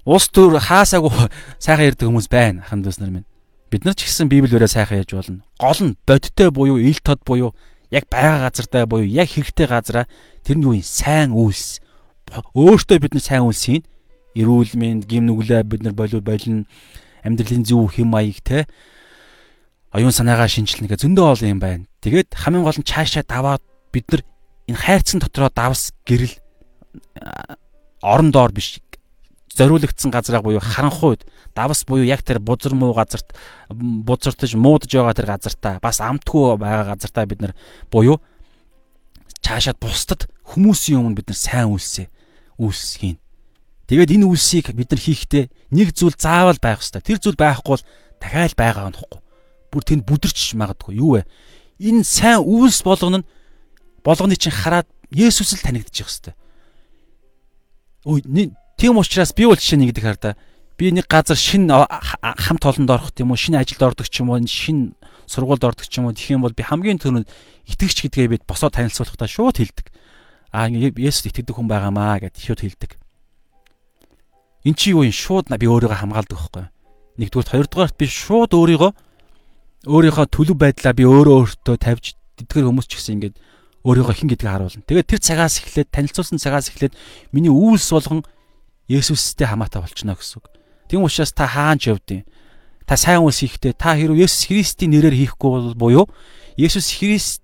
Ус 0.05 0.29
төр 0.29 0.61
хаасаагүй 0.61 1.11
сайхан 1.59 1.89
ярьдаг 1.89 2.09
хүмүүс 2.09 2.29
байна 2.29 2.65
ахын 2.65 2.85
дүүс 2.85 3.01
нар 3.01 3.11
минь. 3.11 3.29
Бид 3.73 3.89
нар 3.89 3.97
ч 3.97 4.05
гэсэн 4.05 4.29
Библиөрээ 4.29 4.69
сайхан 4.69 5.01
яаж 5.01 5.11
болно. 5.17 5.41
Гол 5.57 5.81
нь 5.81 5.97
бодиттой 6.05 6.53
буюу 6.53 6.77
ил 6.77 7.01
тод 7.01 7.25
буюу 7.25 7.57
яг 7.89 8.05
байгаа 8.13 8.49
газартай 8.49 8.85
буюу 8.85 9.09
яг 9.09 9.33
хэрэгтэй 9.33 9.67
газараа 9.67 10.05
тэр 10.45 10.61
нь 10.61 10.65
юу 10.69 10.77
юм 10.77 10.85
сайн 10.85 11.33
үйлс. 11.33 11.81
Өөртөө 12.53 13.01
бид 13.01 13.17
нар 13.17 13.25
сайн 13.25 13.49
үйлс 13.49 13.65
хийн. 13.65 13.85
Эрүүл 14.37 14.77
мэнд, 14.77 15.09
гим 15.09 15.25
нүглээ 15.25 15.65
бид 15.65 15.83
нар 15.87 15.97
болов 15.97 16.21
болно. 16.21 16.69
Амьдралын 17.25 17.65
зөв 17.65 17.89
хэм 17.97 18.13
маяг 18.13 18.45
те 18.45 18.69
оюун 19.95 20.11
санаагаа 20.11 20.51
шинжилнэ 20.51 20.91
гэх 20.91 21.07
зөндөө 21.07 21.25
ол 21.25 21.43
юм 21.47 21.63
байна. 21.63 21.87
Тэгээд 22.03 22.35
хамгийн 22.35 22.67
гол 22.67 22.77
нь 22.77 22.85
цаашаа 22.85 23.23
даваад 23.23 23.63
бид 23.95 24.11
нар 24.11 24.23
энэ 24.67 24.83
хайрцан 24.83 25.23
дотроо 25.23 25.51
давс 25.55 25.95
гэрэл 26.03 26.35
орон 28.03 28.35
доор 28.35 28.51
биш 28.51 28.83
зориулагдсан 29.55 30.11
газраа 30.11 30.43
буюу 30.43 30.61
харанхуйд 30.61 31.25
давс 31.55 31.85
буюу 31.87 32.05
яг 32.05 32.23
тэр 32.23 32.39
бузар 32.39 32.75
муу 32.75 32.95
газарт 32.95 33.35
бузартаж 33.71 34.55
муудаж 34.55 34.91
байгаа 34.91 35.15
тэр 35.15 35.29
газартаа 35.31 35.79
бас 35.81 36.01
амтгүй 36.03 36.59
байгаа 36.59 36.95
газартаа 36.95 37.27
бид 37.27 37.41
нар 37.41 37.55
буюу 37.91 38.19
цаашаад 39.45 39.79
бусдад 39.79 40.27
хүмүүсийн 40.43 40.99
өмнө 40.99 41.21
бид 41.21 41.29
нар 41.31 41.39
сайн 41.39 41.71
үйлсээ 41.71 42.09
үйлс 42.59 42.99
хийн. 42.99 43.19
Тэгээд 43.87 44.17
энэ 44.17 44.27
үйлсийг 44.27 44.73
бид 44.73 44.91
нар 44.91 45.03
хийхдээ 45.03 45.45
нэг 45.77 45.93
зүйл 45.93 46.17
заавал 46.17 46.57
байх 46.57 46.81
хэрэгтэй. 46.81 47.03
Тэр 47.05 47.19
зүйл 47.21 47.37
байхгүй 47.37 47.71
бол 47.77 47.85
дахиад 48.17 48.55
байгаа 48.57 48.89
нөхгүй. 48.95 49.21
Бүр 49.69 49.83
тэнд 49.85 50.03
бүдэрч 50.09 50.57
магадгүй. 50.57 50.97
Юу 50.97 51.21
вэ? 51.21 51.29
Энэ 51.83 52.07
сайн 52.07 52.41
үйлс 52.41 52.81
болгоно 52.81 53.21
нь 53.21 53.29
болгоны 54.01 54.39
чинь 54.41 54.55
хараад 54.55 54.89
Есүс 55.13 55.55
л 55.55 55.63
танигдчих 55.63 56.09
хэвээр. 56.09 56.35
Ой 58.09 58.21
Тийм 58.85 58.99
учраас 58.99 59.33
би 59.33 59.47
бол 59.49 59.57
жишээ 59.57 59.81
нэгдэг 59.81 60.05
хар 60.05 60.19
да. 60.21 60.37
Би 60.77 60.93
нэг 60.93 61.09
газар 61.09 61.41
шин 61.41 61.73
хамт 61.73 62.65
олонд 62.69 62.91
орох 62.93 63.17
юм 63.17 63.33
уу, 63.33 63.41
шинэ 63.41 63.65
ажилд 63.65 63.81
ордог 63.81 64.05
ч 64.13 64.21
юм 64.21 64.29
уу, 64.29 64.45
шин 64.45 64.93
сургуульд 65.25 65.65
ордог 65.65 65.89
ч 65.89 66.05
юм 66.05 66.05
уу 66.05 66.13
тэгэх 66.13 66.37
юм 66.37 66.45
бол 66.45 66.53
би 66.53 66.61
хамгийн 66.61 67.01
түрүүнд 67.01 67.25
итгэгч 67.65 68.05
гэдгээ 68.05 68.29
бид 68.29 68.45
босоод 68.45 68.77
танилцуулахдаа 68.77 69.25
шууд 69.25 69.57
хэлдэг. 69.57 69.89
Аа 70.53 70.69
Есүс 70.69 71.33
итгэдэг 71.33 71.57
хүн 71.57 71.65
байгаамаа 71.65 72.29
гэд 72.29 72.37
шууд 72.37 72.61
хэлдэг. 72.61 73.01
Эн 74.69 74.77
чи 74.77 74.93
юу 74.93 75.09
юм 75.09 75.17
шууд 75.17 75.49
би 75.49 75.65
өөрийгөө 75.65 76.05
хамгаалдаг 76.05 76.37
байхгүй. 76.37 76.69
Нэгдүгээр 77.25 77.53
хоёрдугаарт 77.57 77.97
би 77.97 78.05
шууд 78.05 78.53
өөрийгөө 78.53 78.93
өөрийнхөө 79.89 80.27
төлөв 80.29 80.61
байдлаа 80.61 80.93
би 80.93 81.09
өөрөө 81.09 81.37
өөртөө 81.41 81.77
тавьж 81.81 82.21
тэдгэр 82.37 82.69
хүмүүс 82.69 82.85
ч 82.85 83.01
гэсэн 83.01 83.17
ингээд 83.17 83.37
өөрийгөө 83.81 84.13
хэн 84.13 84.29
гэдгийг 84.29 84.53
харуулна. 84.53 84.85
Тэгээд 84.85 85.09
тэр 85.09 85.21
цагаас 85.25 85.65
эхлээд 85.65 85.89
танилцуулсан 85.89 86.37
цагаас 86.37 86.69
эхлээд 86.69 86.93
миний 87.33 87.49
үйлс 87.49 87.89
болгон 87.89 88.29
Есүстэй 88.89 89.49
хамаатай 89.49 89.81
болчихно 89.81 90.15
гэсэн 90.15 90.41
үг. 90.41 90.47
Тийм 90.89 91.05
учраас 91.05 91.33
та 91.33 91.47
хаанч 91.49 91.89
явдیں۔ 91.89 92.25
Та 92.85 92.97
сайн 93.01 93.25
үйлс 93.25 93.41
хийхдээ 93.41 93.73
та 93.73 93.97
хэрв 93.97 94.13
Есүс 94.13 94.45
Христийн 94.53 94.93
нэрээр 94.93 95.17
хийхгүй 95.17 95.51
бол 95.51 95.75
буюу 95.75 96.05
Есүс 96.61 97.01
Христ 97.01 97.41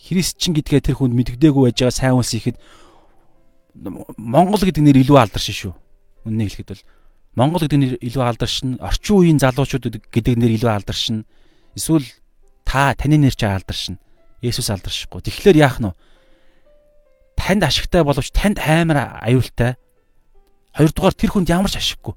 Христчин 0.00 0.56
гэдгээ 0.56 0.88
тэр 0.88 0.96
хүнд 0.96 1.12
мэддэггүй 1.12 1.68
байж 1.68 1.76
байгаа 1.84 1.92
сайн 1.92 2.16
үйлс 2.16 2.32
хийхэд 2.32 2.56
Монгол 4.16 4.64
гэдэг 4.64 4.80
нэр 4.80 5.00
илүү 5.04 5.18
алдаршин 5.20 5.56
шүү. 5.56 5.72
Үннийг 6.24 6.56
хэлэхэд 6.56 6.70
бол 6.72 6.84
Монгол 7.34 7.66
гэдэг 7.66 7.78
нэр 7.78 7.94
илүү 8.00 8.22
алдаршин, 8.22 8.78
орчин 8.78 9.16
үеийн 9.18 9.38
залуучууд 9.42 10.06
гэдэг 10.08 10.34
нэр 10.38 10.54
илүү 10.56 10.70
алдаршин. 10.70 11.26
Эсвэл 11.74 12.06
та 12.62 12.94
таны 12.94 13.18
нэр 13.18 13.34
ч 13.34 13.42
алдаршин. 13.44 13.98
Есүс 14.40 14.70
алдаршихгүй. 14.70 15.20
Тэгэхээр 15.26 15.58
яах 15.58 15.82
нь 15.82 15.90
вэ? 15.90 15.98
Танд 17.34 17.66
ашигтай 17.66 18.06
боловч 18.06 18.30
танд 18.30 18.62
амар 18.62 19.18
аюултай. 19.20 19.74
Хоёрдугаар 20.74 21.14
тэр 21.14 21.30
хүнд 21.30 21.48
ямар 21.54 21.70
ч 21.70 21.78
ашиггүй. 21.78 22.14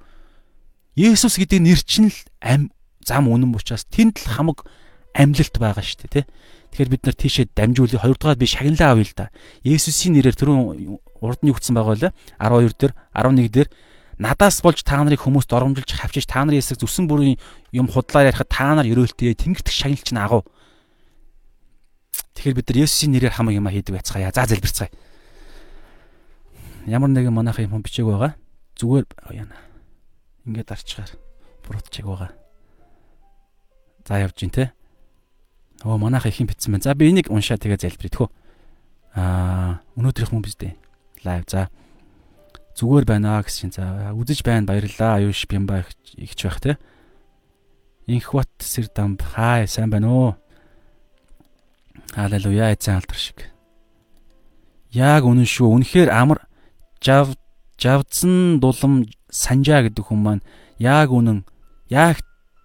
Есүс 0.97 1.37
гэдэг 1.37 1.61
нэр 1.61 1.81
чинь 1.85 2.09
л 2.09 2.19
ам 2.41 2.73
зам 3.05 3.29
үнэн 3.29 3.53
учраас 3.53 3.85
тэнд 3.85 4.17
л 4.25 4.33
хамаг 4.33 4.65
амьлалт 5.13 5.55
байгаа 5.61 5.85
шүү 5.85 6.09
дээ, 6.09 6.25
тэ. 6.25 6.29
Тэгэхээр 6.73 6.89
бид 6.93 7.03
нар 7.05 7.17
тийшээ 7.17 7.45
дамжуулъя. 7.53 8.01
Хоёрдугаар 8.01 8.37
би 8.37 8.49
шагналаа 8.49 8.97
авъя 8.97 9.05
л 9.05 9.13
да. 9.13 9.29
Есүсийн 9.61 10.17
нэрээр 10.17 10.37
түрүүн 10.37 10.97
урд 11.21 11.39
нь 11.45 11.49
югдсан 11.53 11.73
байгаа 11.77 12.09
лээ. 12.09 12.13
12 12.41 12.73
дээр, 12.81 12.93
11 13.13 13.49
дээр 13.53 13.69
надаас 14.17 14.61
болж 14.65 14.81
та 14.81 15.01
нарыг 15.01 15.21
хүмүүст 15.21 15.53
оромжилж 15.53 15.89
хавчиж 15.93 16.25
та 16.25 16.41
нарын 16.41 16.57
эсрэг 16.57 16.81
зүсэн 16.81 17.05
бүрийн 17.05 17.37
юм 17.73 17.87
худлаар 17.89 18.33
ярихад 18.33 18.49
та 18.49 18.73
нар 18.73 18.89
өрөөлтөө 18.89 19.37
тэнгэрт 19.37 19.69
шагнал 19.69 20.01
чинь 20.01 20.17
агуу. 20.17 20.45
Тэгэхээр 22.33 22.57
бид 22.57 22.67
нар 22.69 22.81
Есүсийн 22.85 23.13
нэрээр 23.13 23.37
хамаг 23.37 23.53
юм 23.53 23.69
хийдэг 23.69 23.93
байцгаая. 23.93 24.33
За 24.33 24.45
залбирцгаая. 24.45 24.89
Ямар 26.85 27.09
нэгэн 27.09 27.33
манайхын 27.33 27.69
юм 27.69 27.81
бичээг 27.85 28.09
байгаа. 28.09 28.33
Зүгээр 28.77 29.05
яана 29.33 29.57
ингээд 30.45 30.69
арчгаар 30.71 31.11
буруутчиг 31.65 32.05
байгаа. 32.05 32.31
За 34.05 34.21
явж 34.21 34.37
гин 34.37 34.53
те. 34.53 34.71
Оо 35.83 35.97
манайх 35.97 36.25
ихэн 36.29 36.47
битсэн 36.47 36.77
байна. 36.77 36.85
За 36.85 36.93
би 36.93 37.09
энийг 37.09 37.33
уншаа 37.33 37.57
тэгээ 37.57 37.81
залбирая 37.81 38.13
тэхөө. 38.13 38.29
Аа 39.17 39.81
өнөөдрийнх 39.97 40.31
мөн 40.31 40.45
биз 40.45 40.55
дээ. 40.61 40.77
Лайв 41.25 41.49
за. 41.49 41.73
Зүгээр 42.77 43.05
байна 43.09 43.41
гэсэн 43.41 43.73
за 43.73 44.13
үзэж 44.13 44.45
байна 44.45 44.69
баярлалаа. 44.69 45.17
Аюуш 45.25 45.49
бямба 45.49 45.81
ихч 46.13 46.45
байх 46.45 46.61
те. 46.61 46.77
Инх 48.05 48.29
бат 48.31 48.53
сэрдам 48.61 49.17
хай 49.17 49.65
сайн 49.65 49.89
байна 49.89 50.07
уу? 50.13 50.31
Халелуя 52.13 52.71
эцэн 52.71 53.01
алдар 53.01 53.17
шиг. 53.17 53.49
Яг 54.93 55.25
үнэн 55.25 55.49
шүү. 55.49 55.73
Үнэхээр 55.81 56.13
амар 56.13 56.45
жав 57.01 57.35
жавдсан 57.77 58.59
дулам 58.59 59.05
санжаа 59.29 59.85
гэдэг 59.85 60.03
хүн 60.09 60.19
маань 60.21 60.43
яг 60.81 61.13
үнэн 61.13 61.45
яг 61.89 62.21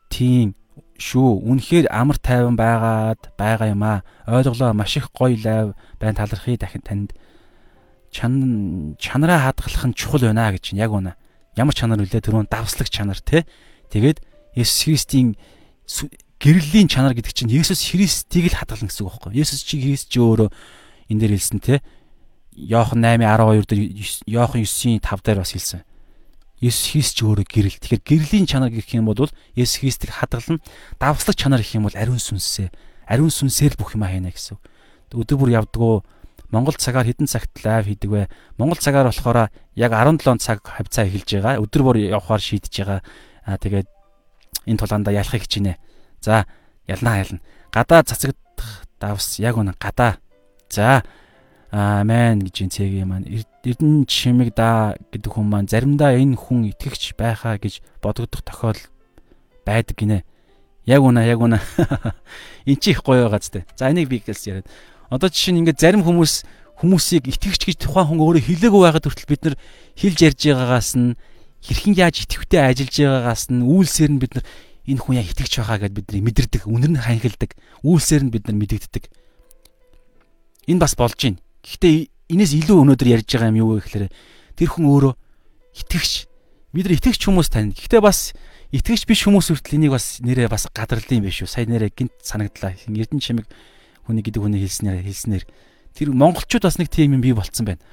тийм 0.08 0.56
шүү. 0.96 1.42
Үнэхээр 1.42 1.86
амар 1.90 2.18
тайван 2.18 2.56
байгаад 2.56 3.34
байгаа 3.36 3.68
юм 3.74 3.82
аа. 3.82 4.04
Ойлголоо 4.26 4.72
маш 4.72 4.96
их 4.96 5.10
гоё 5.12 5.36
лайв 5.36 5.74
байн 6.00 6.14
талархыг 6.14 6.60
дахин 6.60 6.82
танд 6.82 7.10
чан 8.12 8.96
чанараа 8.98 9.50
хадгалах 9.50 9.84
нь 9.88 9.98
чухал 9.98 10.22
байна 10.22 10.52
гэж 10.52 10.72
яг 10.78 10.92
үнэ. 10.92 11.16
Ямар 11.56 11.74
чанар 11.74 11.98
вүлээ 11.98 12.22
түрүүн 12.22 12.48
давслаг 12.48 12.88
чанар 12.88 13.18
те. 13.20 13.44
Тэгээд 13.90 14.22
Есүс 14.54 14.84
Христийн 14.84 15.36
гэрлийн 16.38 16.88
чанар 16.88 17.16
гэдэг 17.16 17.32
чинь 17.32 17.50
Есүс 17.50 17.82
Христийг 17.88 18.52
л 18.52 18.58
хадгална 18.58 18.88
гэсэн 18.88 19.02
үг 19.04 19.10
байхгүй. 19.16 19.32
Есүс 19.36 19.64
чи 19.64 19.80
Христ 19.80 20.12
чи 20.12 20.20
өөрөө 20.20 20.48
энэ 21.10 21.20
дээр 21.20 21.34
хэлсэн 21.36 21.60
те. 21.60 21.80
Йохан 22.56 23.00
8:12 23.00 23.66
дээр 23.66 23.80
Йохан 24.26 24.62
9-ийн 24.62 25.00
5 25.00 25.22
дээр 25.24 25.38
бас 25.40 25.52
хэлсэн. 25.52 25.82
Есүс 26.62 26.94
Христ 26.94 27.18
ч 27.18 27.26
өөрөө 27.26 27.46
гэрэл. 27.48 27.78
Тэгэхээр 27.82 28.02
гэрлийн 28.06 28.46
чанар 28.46 28.70
гэх 28.70 28.94
юм 28.94 29.10
бол 29.10 29.18
Есүс 29.58 29.82
Христийг 29.82 30.14
хадгална. 30.14 30.62
Давслаг 31.00 31.34
чанар 31.34 31.58
гэх 31.58 31.74
юм 31.74 31.90
бол 31.90 31.96
ариун 31.98 32.22
сүнсээ. 32.22 32.70
Ариун 33.10 33.34
сүнсээр 33.34 33.74
бүх 33.74 33.98
юм 33.98 34.06
хийнэ 34.06 34.30
гэсэн. 34.30 34.62
Өдөр 35.10 35.36
бүр 35.42 35.50
явдгөө 35.58 35.94
Монгол 36.52 36.76
цагаар 36.76 37.08
хэдэн 37.08 37.26
цагт 37.26 37.64
лайв 37.64 37.88
хийдэг 37.88 38.10
вэ? 38.12 38.28
Монгол 38.60 38.76
цагаар 38.76 39.08
болохоор 39.08 39.48
яг 39.74 39.92
17 39.96 40.36
цаг 40.36 40.60
хавцаа 40.60 41.08
эхэлж 41.08 41.40
байгаа. 41.40 41.64
Өдөр 41.64 41.82
бүр 41.82 41.96
явахаар 41.98 42.44
шийдэж 42.44 42.72
байгаа. 42.76 43.00
Аа 43.48 43.56
тэгээд 43.56 43.88
энэ 44.68 44.78
тулаанда 44.78 45.10
ялахыг 45.16 45.48
хичнээн. 45.48 45.80
За, 46.20 46.44
ялнаа 46.86 47.24
ялна. 47.24 47.40
Гадаа 47.72 48.04
цацагдах 48.04 48.84
давс 49.00 49.40
яг 49.40 49.56
үнэ 49.56 49.72
гадаа. 49.80 50.20
За, 50.68 51.02
Амен 51.72 52.44
гэж 52.44 52.68
энэ 52.68 52.74
цэгийн 52.76 53.08
маань 53.08 53.24
Эрдэнэ 53.64 54.04
чимэг 54.04 54.52
да 54.52 54.92
гэдэг 55.08 55.32
хүн 55.32 55.48
маань 55.48 55.72
заримдаа 55.72 56.12
энэ 56.20 56.36
хүн 56.36 56.68
итгэгч 56.68 57.16
байхаа 57.16 57.56
гэж 57.56 57.80
бодогдох 58.04 58.44
тохиол 58.44 58.76
байдаг 59.64 59.96
гинэ. 59.96 60.20
Яг 60.84 61.00
үнэ 61.00 61.24
яг 61.24 61.40
үнэ. 61.40 61.64
Эн 62.68 62.76
чи 62.76 62.92
их 62.92 63.00
гоё 63.00 63.24
байгаа 63.24 63.40
зү. 63.40 63.64
За 63.72 63.88
энийг 63.88 64.12
би 64.12 64.20
гэлс 64.20 64.44
яриад. 64.44 64.68
Одоо 65.08 65.32
жишээ 65.32 65.56
нь 65.56 65.64
ингээд 65.64 65.80
зарим 65.80 66.04
хүмүүс 66.04 66.44
хүмүүсийг 66.76 67.32
итгэгч 67.32 67.64
гэж 67.64 67.78
тухайн 67.88 68.04
хүн 68.04 68.20
өөрөө 68.20 68.44
хэлээгүй 68.52 68.80
байгаад 68.84 69.06
хүртэл 69.08 69.32
бид 69.32 69.42
нар 69.48 69.56
хэлж 69.96 70.18
ярьж 70.28 70.40
байгаагаас 70.52 70.90
нь 71.00 71.16
хэрхэн 71.64 71.94
яаж 71.96 72.26
итгэвтэй 72.26 72.60
ажиллаж 72.68 72.96
байгаагаас 73.00 73.44
нь 73.48 73.64
үйлсээр 73.64 74.12
нь 74.12 74.20
бид 74.20 74.32
нар 74.36 74.44
энэ 74.84 75.00
хүн 75.00 75.16
яа 75.16 75.24
итгэгч 75.24 75.54
байхаа 75.62 75.78
гэдээ 75.78 75.94
бидний 75.94 76.22
мэдэрдэг, 76.26 76.62
үнэр 76.66 76.92
нь 76.98 77.00
ханхилдаг, 77.00 77.54
үйлсээр 77.86 78.22
нь 78.26 78.32
бид 78.34 78.44
нар 78.50 78.58
мэдэгддэг. 78.58 79.04
Энэ 80.66 80.82
бас 80.82 80.98
болж 80.98 81.14
байна. 81.14 81.38
Гэхдээ 81.62 81.94
энэс 82.34 82.52
илүү 82.58 82.76
өнөөдөр 82.82 83.08
ярьж 83.22 83.28
байгаа 83.30 83.50
юм 83.54 83.60
юу 83.62 83.68
вэ 83.78 83.86
гэхээр 83.86 84.06
тэр 84.58 84.68
хүн 84.68 84.86
өөрөө 84.90 85.12
итгэгч. 85.78 86.12
Бид 86.74 86.84
нар 86.88 86.96
итгэгч 86.98 87.22
хүмүүс 87.22 87.48
тань. 87.52 87.70
Гэхдээ 87.70 88.02
бас 88.02 88.34
итгэгч 88.74 89.06
биш 89.06 89.22
хүмүүс 89.28 89.52
хүртэл 89.52 89.78
энийг 89.78 89.92
бас 89.94 90.18
нэрээ 90.24 90.48
бас 90.50 90.66
гадарлаа 90.74 91.14
юм 91.14 91.28
биш 91.28 91.44
үү? 91.44 91.50
Сая 91.50 91.68
нэрээ 91.68 91.92
гинт 91.94 92.16
санагдлаа. 92.24 92.74
Эрдэнэ 92.74 93.20
чимэг 93.22 93.46
хүний 94.08 94.24
гэдэг 94.24 94.42
хүний 94.42 94.60
хэлснээр 94.64 95.06
хэлснээр 95.06 95.44
тэр 95.94 96.08
монголчууд 96.10 96.64
бас 96.66 96.80
нэг 96.80 96.88
тийм 96.88 97.14
юм 97.14 97.22
бий 97.22 97.36
болцсон 97.36 97.68
байна. 97.68 97.84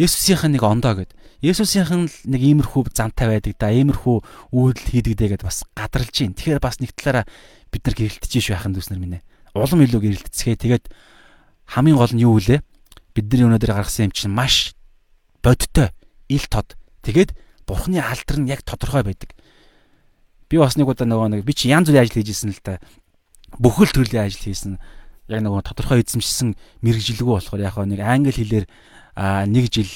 Есүсийнх 0.00 0.48
нь 0.48 0.56
нэг 0.56 0.64
ондоо 0.64 0.96
гэд. 0.98 1.12
Есүсийнх 1.44 1.92
нь 1.92 2.08
нэг 2.28 2.40
иймэрхүү 2.40 2.90
замтай 2.92 3.28
байдаг 3.28 3.54
да. 3.56 3.70
Иймэрхүү 3.70 4.16
үйлдэл 4.52 4.90
хийдэг 4.90 5.14
дээ 5.16 5.30
гэд 5.36 5.44
бас 5.44 5.64
гадарлаж 5.76 6.16
байна. 6.16 6.36
Тэгэхээр 6.36 6.60
бас 6.60 6.80
нэг 6.80 6.90
талаараа 6.96 7.24
бид 7.70 7.82
нар 7.84 7.96
гэрэлтэж 7.96 8.32
ш 8.40 8.48
байхын 8.50 8.74
дүүснэр 8.74 9.00
минь. 9.00 9.20
Улам 9.52 9.84
илүү 9.84 10.00
гэрэлтцгээ. 10.00 10.56
Тэгээд 10.56 10.84
хамгийн 11.76 11.96
гол 12.00 12.12
нь 12.16 12.24
юу 12.24 12.40
вэ? 12.40 12.64
Бидний 13.20 13.46
өнөөдөр 13.48 13.76
гаргасан 13.76 14.08
юм 14.08 14.14
чинь 14.16 14.32
маш 14.32 14.72
бодтой, 15.42 15.92
ил 16.28 16.46
тод. 16.48 16.76
Тэгээд 17.04 17.36
бурхны 17.66 18.00
алдар 18.00 18.38
нь 18.40 18.48
яг 18.48 18.62
тодорхой 18.62 19.04
байдаг. 19.04 19.32
Би 20.50 20.58
бас 20.58 20.76
нэг 20.76 20.88
удаа 20.88 21.06
нөгөө 21.06 21.40
нэг 21.40 21.44
би 21.46 21.54
чи 21.54 21.70
янз 21.70 21.88
бүрийн 21.88 22.04
ажил 22.04 22.18
хийжсэн 22.20 22.50
л 22.50 22.62
та. 22.64 22.80
Бүхэл 23.58 23.94
төрлийн 23.94 24.26
ажил 24.26 24.50
хийсэн. 24.50 24.80
Яг 25.30 25.40
нөгөө 25.46 25.62
тодорхой 25.62 26.02
эзэмшсэн 26.02 26.58
мэрэгжилгүй 26.82 27.38
болохоор 27.38 27.62
яг 27.62 27.78
нэг 27.78 28.00
англи 28.02 28.34
хэлээр 28.34 28.66
нэг 29.46 29.64
жил 29.70 29.92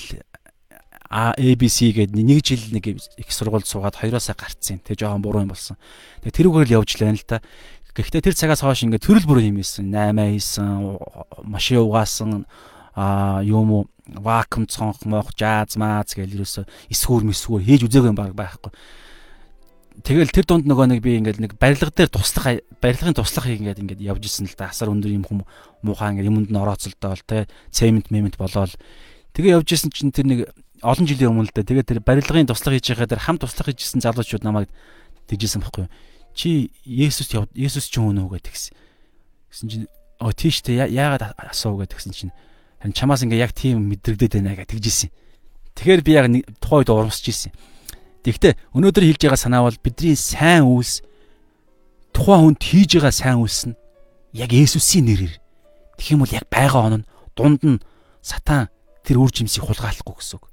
ABC 1.10 1.94
гээд 1.94 2.14
нэг 2.14 2.40
жил 2.42 2.62
нэг 2.70 2.86
их 2.86 3.30
сургуульд 3.30 3.66
суугаад 3.66 3.98
хоёроосаа 3.98 4.38
гарцсан. 4.38 4.78
Тэгээ 4.82 5.06
жоохон 5.06 5.22
буруу 5.22 5.42
юм 5.42 5.50
болсон. 5.50 5.76
Тэгээ 6.22 6.38
тэрүүгээр 6.38 6.68
л 6.70 6.76
явж 6.82 6.90
лээ 6.98 7.14
л 7.18 7.26
та. 7.26 7.42
Гэхдээ 7.94 8.26
тэр 8.26 8.34
цагаас 8.34 8.66
хойш 8.66 8.82
ингээд 8.82 9.06
төрөл 9.06 9.26
бүрөө 9.30 9.46
хиймээсэн. 9.46 9.86
8 9.86 10.18
хийсэн, 10.34 10.98
машин 11.46 11.78
угаасан, 11.78 12.42
а 12.94 13.42
юм 13.42 13.70
уу? 13.70 13.84
Вакуум 14.04 14.68
цонх 14.68 15.04
моох 15.04 15.32
жааз 15.36 15.76
мааз 15.80 16.12
гэл 16.12 16.36
ерөөсө 16.36 16.68
эсгүүр 16.92 17.24
мэсгүүр 17.24 17.62
хийж 17.64 17.88
үзээгүй 17.88 18.12
юм 18.12 18.18
баг 18.18 18.36
байхгүй. 18.36 18.72
Тэгэл 20.04 20.34
тэр 20.34 20.44
дунд 20.44 20.68
нөгөө 20.68 20.86
нэг 20.92 21.00
би 21.00 21.16
ингээд 21.22 21.40
нэг 21.40 21.52
барилга 21.56 21.88
дээр 21.88 22.12
туслах 22.12 22.60
барилгын 22.82 23.16
туслахыг 23.16 23.64
ингээд 23.64 23.80
ингээд 23.80 24.04
явж 24.04 24.28
исэн 24.28 24.50
л 24.50 24.58
да. 24.58 24.68
Асар 24.68 24.92
өндөр 24.92 25.08
юм 25.08 25.24
хүм 25.24 25.46
муухай 25.80 26.12
ингээд 26.12 26.28
юмд 26.28 26.50
нь 26.52 26.60
орооцолдоол 26.60 27.22
те. 27.24 27.48
Цемент 27.72 28.12
мемент 28.12 28.36
болоол. 28.36 28.74
Тэгээ 29.32 29.56
явж 29.56 29.68
исэн 29.72 29.94
чинь 29.94 30.12
тэр 30.12 30.26
нэг 30.28 30.40
олон 30.84 31.06
жилийн 31.08 31.32
өмнө 31.32 31.48
л 31.48 31.54
да. 31.54 31.64
Тэгээ 31.64 31.88
тэр 31.96 32.00
барилгын 32.04 32.50
туслах 32.50 32.76
хийж 32.76 32.92
байгаа 32.92 33.08
дээр 33.08 33.24
хам 33.24 33.38
туслах 33.40 33.72
хийжсэн 33.72 34.04
залуучууд 34.04 34.44
намайг 34.44 34.68
тэгжсэн 35.30 35.64
байхгүй 35.64 35.88
чи 36.34 36.70
Есүс 36.84 37.30
Есүс 37.54 37.86
ч 37.88 38.02
юм 38.02 38.18
уу 38.18 38.34
гэдгсэн. 38.34 38.74
Гэсэн 39.54 39.68
чинь 39.70 39.86
оо 40.18 40.34
тийштэй 40.34 40.82
яагаад 40.90 41.38
асуу 41.38 41.78
гэдгсэн 41.78 42.12
чинь. 42.12 42.34
харин 42.34 42.42
чамаас 42.92 43.24
ингээ 43.24 43.40
яг 43.40 43.56
тийм 43.56 43.88
мэдрэгдээд 43.88 44.44
байна 44.44 44.58
гэж 44.58 44.68
тэгжсэн. 44.68 45.10
Тэгэхээр 45.78 46.02
би 46.04 46.12
яг 46.12 46.26
тухайн 46.60 46.84
үед 46.84 46.92
урамсаж 46.92 47.24
ирсэн. 47.24 47.52
Тэгэхдээ 48.24 48.52
өнөөдөр 48.76 49.04
хэлж 49.08 49.20
байгаа 49.24 49.40
санаа 49.40 49.64
бол 49.64 49.80
бидний 49.80 50.16
сайн 50.16 50.68
үйлс 50.68 51.00
тухайн 52.12 52.52
хүнд 52.52 52.60
хийж 52.60 53.00
байгаа 53.00 53.12
сайн 53.12 53.40
үйлс 53.40 53.72
нь 53.72 53.78
яг 54.36 54.50
Есүсийн 54.52 55.08
нэрээр 55.08 55.34
тэгэх 56.00 56.12
юм 56.12 56.22
бол 56.24 56.36
яг 56.36 56.46
байгаа 56.48 56.82
он 56.88 56.94
нь 57.00 57.06
дунд 57.36 57.60
нь 57.64 57.82
сатан 58.20 58.72
тэр 59.04 59.20
үр 59.20 59.28
жимсийг 59.28 59.68
хулгайлахгүй 59.68 60.14
гэсэн 60.16 60.36
үг. 60.40 60.44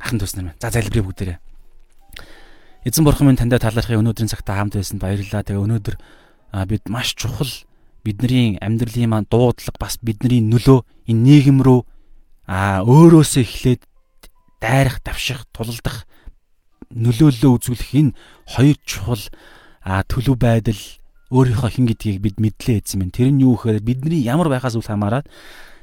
Ахын 0.00 0.18
төс 0.22 0.32
нар. 0.38 0.56
За 0.62 0.72
залбирая 0.72 1.04
бүгдээрээ. 1.04 1.38
Эзэн 2.88 3.04
бурхан 3.04 3.28
минь 3.28 3.36
таньда 3.36 3.60
талархыг 3.60 4.00
өнөөдрийн 4.00 4.30
цагта 4.32 4.56
хамт 4.56 4.78
байсанд 4.78 5.02
баярлалаа. 5.02 5.44
Тэгээ 5.44 5.60
өнөөдөр 5.60 5.96
бид 6.70 6.88
маш 6.88 7.12
чухал 7.18 7.50
бидний 8.08 8.56
амьдралын 8.64 9.12
маань 9.12 9.28
дуудлага 9.28 9.76
бас 9.76 10.00
бидний 10.00 10.40
нөлөө 10.40 10.80
энэ 11.12 11.22
нийгэм 11.28 11.60
рүү 11.60 11.84
а 12.48 12.80
өөрөөсөө 12.88 13.44
эхлээд 13.44 13.82
дайрах, 14.64 15.04
давших, 15.04 15.44
тулалдах 15.52 16.08
нөлөөллөө 16.88 17.52
үзүүлэх 17.60 17.92
энэ 17.92 18.16
хоёр 18.48 18.76
чухал 18.88 19.24
төлөв 19.84 20.36
байдал 20.40 20.80
өөрийнхөө 21.28 21.70
хин 21.70 21.86
гэдгийг 21.92 22.18
бид 22.24 22.36
мэдлээ 22.40 22.80
эзэн 22.80 23.04
минь. 23.04 23.12
Тэр 23.12 23.28
нь 23.28 23.44
юу 23.44 23.60
гэхээр 23.60 23.84
бидний 23.84 24.24
ямар 24.24 24.48
байхаас 24.48 24.80
үл 24.80 24.88
хамааран 24.88 25.28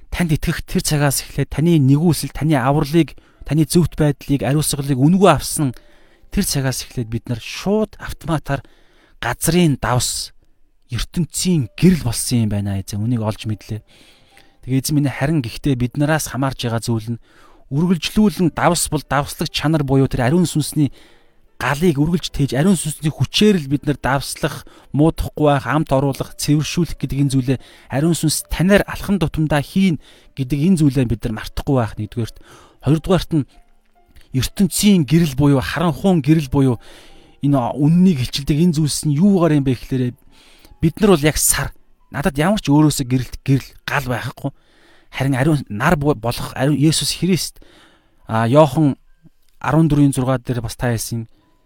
танд 0.10 0.34
итгэх 0.34 0.66
тэр 0.66 0.82
цагаас 0.82 1.22
эхлээд 1.22 1.54
таны 1.54 1.78
нэгүсэл, 1.78 2.34
таны 2.34 2.58
авралыг, 2.58 3.14
таны 3.46 3.70
зөвхт 3.70 3.94
байдлыг, 3.94 4.42
ариусгалыг 4.42 4.98
үнгүү 4.98 5.30
авсан 5.30 5.78
тэр 6.34 6.46
цагаас 6.50 6.82
эхлээд 6.90 7.10
бид 7.14 7.26
нар 7.30 7.38
шууд 7.38 7.94
автоматар 8.02 8.66
газрын 9.22 9.78
давс 9.78 10.34
ертөнцийн 10.92 11.70
гэрэл 11.74 12.06
болсон 12.06 12.46
юм 12.46 12.50
байна 12.54 12.78
эзэн. 12.82 13.02
Үнийг 13.02 13.22
олж 13.26 13.50
мэдлээ. 13.50 13.82
Тэгээ 14.66 14.82
эзэн 14.82 14.96
минь 14.98 15.10
харин 15.10 15.42
гэхдээ 15.42 15.76
бид 15.78 15.98
нараас 15.98 16.30
хамаарж 16.30 16.62
байгаа 16.62 16.82
зүйл 16.82 17.18
нь 17.18 17.22
үргэлжлүүлэн 17.74 18.54
давс 18.54 18.90
бол 18.94 19.02
давслаг 19.02 19.50
чанар 19.50 19.82
буюу 19.82 20.06
тэр 20.06 20.30
ариун 20.30 20.46
сүнсний 20.46 20.94
галыг 21.58 21.98
үргэлж 21.98 22.30
тээж 22.30 22.52
ариун 22.54 22.78
сүнсний 22.78 23.10
хүчээр 23.10 23.58
л 23.66 23.72
бид 23.72 23.88
нар 23.88 23.98
давслах, 23.98 24.68
муудахгүй 24.94 25.50
байх, 25.50 25.66
амт 25.66 25.90
оруулах, 25.90 26.36
цэвэршүүлэх 26.38 27.00
гэдэг 27.00 27.18
энэ 27.26 27.34
зүйлээ 27.34 27.58
ариун 27.90 28.14
сүнс 28.14 28.46
танаар 28.52 28.84
алхам 28.86 29.18
тутамдаа 29.18 29.64
хийн 29.64 29.98
гэдэг 30.36 30.60
энэ 30.60 30.80
зүйлээ 30.84 31.06
бид 31.10 31.22
нар 31.26 31.34
мартахгүй 31.42 31.76
байх 31.80 31.96
нэгдүгээрт. 31.96 32.38
Хоёрдугаарт 32.84 33.32
нь 33.34 33.48
ертөнцийн 34.36 35.08
гэрэл 35.08 35.40
буюу 35.40 35.64
харанхуун 35.64 36.20
гэрэл 36.20 36.52
буюу 36.52 36.78
энэ 37.40 37.56
үннийг 37.56 38.20
хилчилдэг 38.20 38.58
энэ 38.60 38.76
зүйлс 38.76 39.08
нь 39.08 39.16
юугаар 39.16 39.56
юм 39.56 39.64
бэ 39.64 39.80
гэхээр 39.80 40.04
бид 40.86 41.02
нар 41.02 41.18
бол 41.18 41.26
яг 41.26 41.38
сар. 41.42 41.74
Надад 42.14 42.38
ямар 42.38 42.62
ч 42.62 42.70
өөрөөсөө 42.70 43.10
гэрэлт 43.10 43.36
гэрэл 43.42 43.70
гал 43.90 44.06
байхгүй. 44.06 44.54
Харин 45.10 45.34
ариун 45.34 45.66
нар 45.66 45.98
болох 45.98 46.54
ариун 46.54 46.78
Есүс 46.78 47.18
Христ. 47.18 47.58
А 48.30 48.46
Йохан 48.46 48.94
14-ийн 49.58 50.14
6 50.14 50.46
дээр 50.46 50.62
бас 50.62 50.78
та 50.78 50.94
хэлсэн 50.94 51.26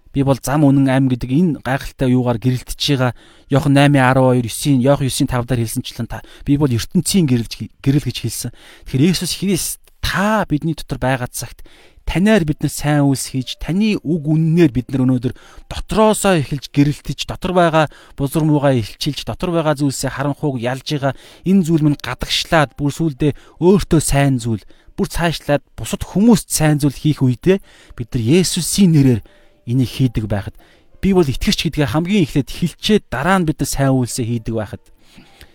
Би 0.10 0.24
бол 0.24 0.40
зам 0.42 0.66
үнэн 0.66 0.90
ам 0.90 1.06
гэдэг 1.06 1.30
энэ 1.30 1.60
гайхалтай 1.62 2.10
юугаар 2.10 2.42
гэрэлтэж 2.42 2.82
байгаа 2.82 3.14
Йохан 3.54 3.78
8:12 3.78 4.42
9-ийн 4.42 4.82
Йохан 4.82 5.06
9-ийн 5.06 5.30
5 5.30 5.46
дээр 5.46 5.62
хэлсэнчлэн 5.62 6.08
та. 6.10 6.26
Би 6.50 6.58
бол 6.58 6.72
ертөнцийн 6.72 7.30
гэрэлж 7.30 7.78
гэрэл 7.78 8.08
гэж 8.10 8.18
хэлсэн. 8.26 8.52
Тэгэхээр 8.90 9.06
Есүс 9.14 9.38
Христ 9.38 9.78
та 10.02 10.50
бидний 10.50 10.74
дотор 10.74 10.98
байгаа 10.98 11.30
цагт 11.30 11.62
танаар 12.10 12.42
бид 12.42 12.66
нар 12.66 12.74
сайн 12.74 13.06
үйлс 13.06 13.30
хийж 13.38 13.62
таны 13.62 13.94
үг 14.02 14.24
үннээр 14.26 14.74
бид 14.74 14.90
нар 14.90 15.06
өнөөдөр 15.06 15.34
дотроосоо 15.70 16.42
эхэлж 16.42 16.74
гэрэлтэж 16.74 17.30
дотор 17.30 17.54
байгаа 17.54 17.86
бузар 18.18 18.50
муугаа 18.50 18.74
илчилж 18.74 19.30
дотор 19.30 19.54
байгаа 19.54 19.78
зүйлсээ 19.78 20.18
харанхууг 20.18 20.58
ялж 20.58 20.90
байгаа 20.90 21.14
энэ 21.46 21.62
зүйл 21.62 21.86
минь 21.86 22.02
гадагшлаад 22.02 22.74
бүр 22.74 22.90
сүулдэ 22.90 23.38
өөртөө 23.62 24.02
сайн 24.02 24.42
зүйл 24.42 24.66
бүр 24.98 25.06
цаашлаад 25.06 25.62
бусад 25.78 26.02
хүмүүст 26.02 26.50
сайн 26.50 26.82
зүйл 26.82 26.98
хийх 26.98 27.22
үедээ 27.22 27.62
бид 27.94 28.10
нар 28.10 28.24
Есүсийн 28.26 28.90
нэрээр 28.90 29.22
энийг 29.70 29.92
хийдэг 29.94 30.26
байхад 30.26 30.58
би 30.98 31.14
бол 31.14 31.30
итгэгч 31.30 31.70
гэдгээ 31.70 31.94
хамгийн 31.94 32.26
эхлээд 32.26 32.50
хилчээд 32.50 33.04
дараа 33.14 33.38
нь 33.38 33.46
бид 33.46 33.62
нар 33.62 33.70
сайн 33.70 33.94
үйлсээ 33.94 34.26
хийдэг 34.26 34.56
байхад 34.58 34.82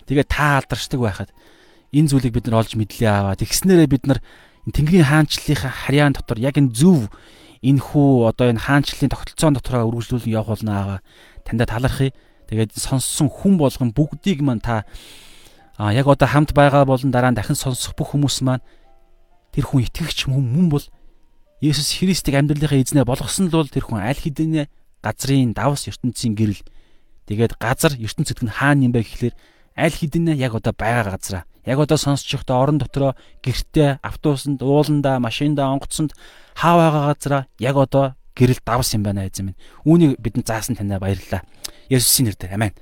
тэгээ 0.07 0.27
та 0.31 0.63
алдаршдаг 0.63 1.03
байхад 1.03 1.31
энэ 1.95 2.11
зүйлийг 2.11 2.35
бид 2.35 2.47
нар 2.51 2.67
олж 2.67 2.75
мэдлээ 2.75 3.11
аваа. 3.11 3.39
Тэгснээрээ 3.39 3.89
бид 3.89 4.05
нар 4.11 4.19
Тэнгэрийн 4.65 5.05
хаанчлалынхаа 5.05 5.73
харьяан 5.73 6.17
дотор 6.17 6.41
яг 6.41 6.57
энэ 6.57 6.73
зөв 6.73 7.13
энэ 7.61 7.81
хүү 7.85 8.29
одоо 8.33 8.49
энэ 8.49 8.65
хаанчлалын 8.65 9.13
тогтолцоон 9.13 9.55
дотороо 9.61 9.89
үргэлжлүүлэн 9.93 10.33
явах 10.33 10.57
болно 10.57 10.73
аваа. 10.73 11.01
Тандаа 11.45 11.69
талархъя. 11.69 12.17
Тэгээд 12.49 12.73
сонссон 12.77 13.29
хүн 13.29 13.61
болгон 13.61 13.93
бүгдийг 13.93 14.41
маань 14.41 14.65
та 14.65 14.85
а 15.77 15.93
яг 15.93 16.07
одоо 16.07 16.29
хамт 16.29 16.53
байгаа 16.53 16.85
болон 16.85 17.11
дараа 17.11 17.33
нь 17.33 17.37
дахин 17.37 17.57
сонсох 17.57 17.97
бүх 17.97 18.15
хүмүүс 18.15 18.41
маань 18.47 18.63
тэр 19.53 19.65
хүн 19.67 19.85
итгэгч 19.89 20.29
хүн 20.29 20.45
мөн 20.45 20.69
бол 20.71 20.87
Есүс 21.61 21.99
Христийг 21.99 22.37
амьдралынхаа 22.37 22.79
эзнээ 22.79 23.05
болгосон 23.09 23.49
л 23.51 23.59
бол 23.59 23.69
тэр 23.73 23.89
хүн 23.89 24.05
аль 24.05 24.21
хэдийнэ 24.21 24.69
газрын 25.03 25.57
давс 25.57 25.89
ертөнцийн 25.91 26.37
гэрэл 26.39 26.63
тэгээд 27.27 27.59
газар 27.59 27.97
ертөнц 27.99 28.31
зэтгэн 28.31 28.55
хаана 28.55 28.87
юм 28.87 28.93
бэ 28.95 29.03
гэхлээр 29.03 29.35
аль 29.75 29.97
хэдийнэ 29.97 30.39
яг 30.39 30.55
одоо 30.55 30.77
байгаа 30.77 31.19
газраа 31.19 31.43
яг 31.67 31.79
одоо 31.79 31.97
сонсож 31.97 32.29
байхдаа 32.29 32.63
орон 32.63 32.79
дотроо 32.79 33.13
гэртээ 33.41 34.05
автобусанд 34.05 34.61
ууландаа 34.61 35.19
машиндаа 35.19 35.73
онгоцсонд 35.73 36.13
хаа 36.55 36.75
байгаа 36.77 37.03
газраа 37.13 37.43
яг 37.59 37.77
одоо 37.77 38.15
гэрэл 38.37 38.61
давс 38.67 38.95
юм 38.95 39.03
байна 39.03 39.27
эзэн 39.27 39.55
минь 39.55 39.61
үүнийг 39.87 40.19
бидэнд 40.19 40.47
заасан 40.47 40.77
танаа 40.77 40.99
баярлалаа. 40.99 41.47
Есүсийн 41.89 42.35
нэрээр. 42.35 42.55
Амин 42.59 42.75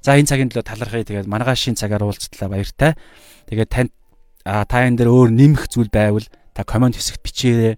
за 0.00 0.14
энэ 0.14 0.30
цагийн 0.30 0.50
төлөө 0.54 0.64
талархъя. 0.64 1.04
Тэгээд 1.04 1.28
маргаашийн 1.28 1.74
цагаар 1.74 2.06
уулзтлаа 2.06 2.48
баяртай. 2.48 2.94
Тэгээд 3.50 3.70
танд 3.74 3.90
та 4.44 4.76
энэ 4.86 5.02
дээр 5.02 5.10
өөр 5.10 5.30
нэмэх 5.34 5.66
зүйл 5.66 5.90
байвал 5.90 6.26
та 6.54 6.62
комент 6.62 6.94
хэсэгт 6.94 7.26
бичээрэй. 7.26 7.74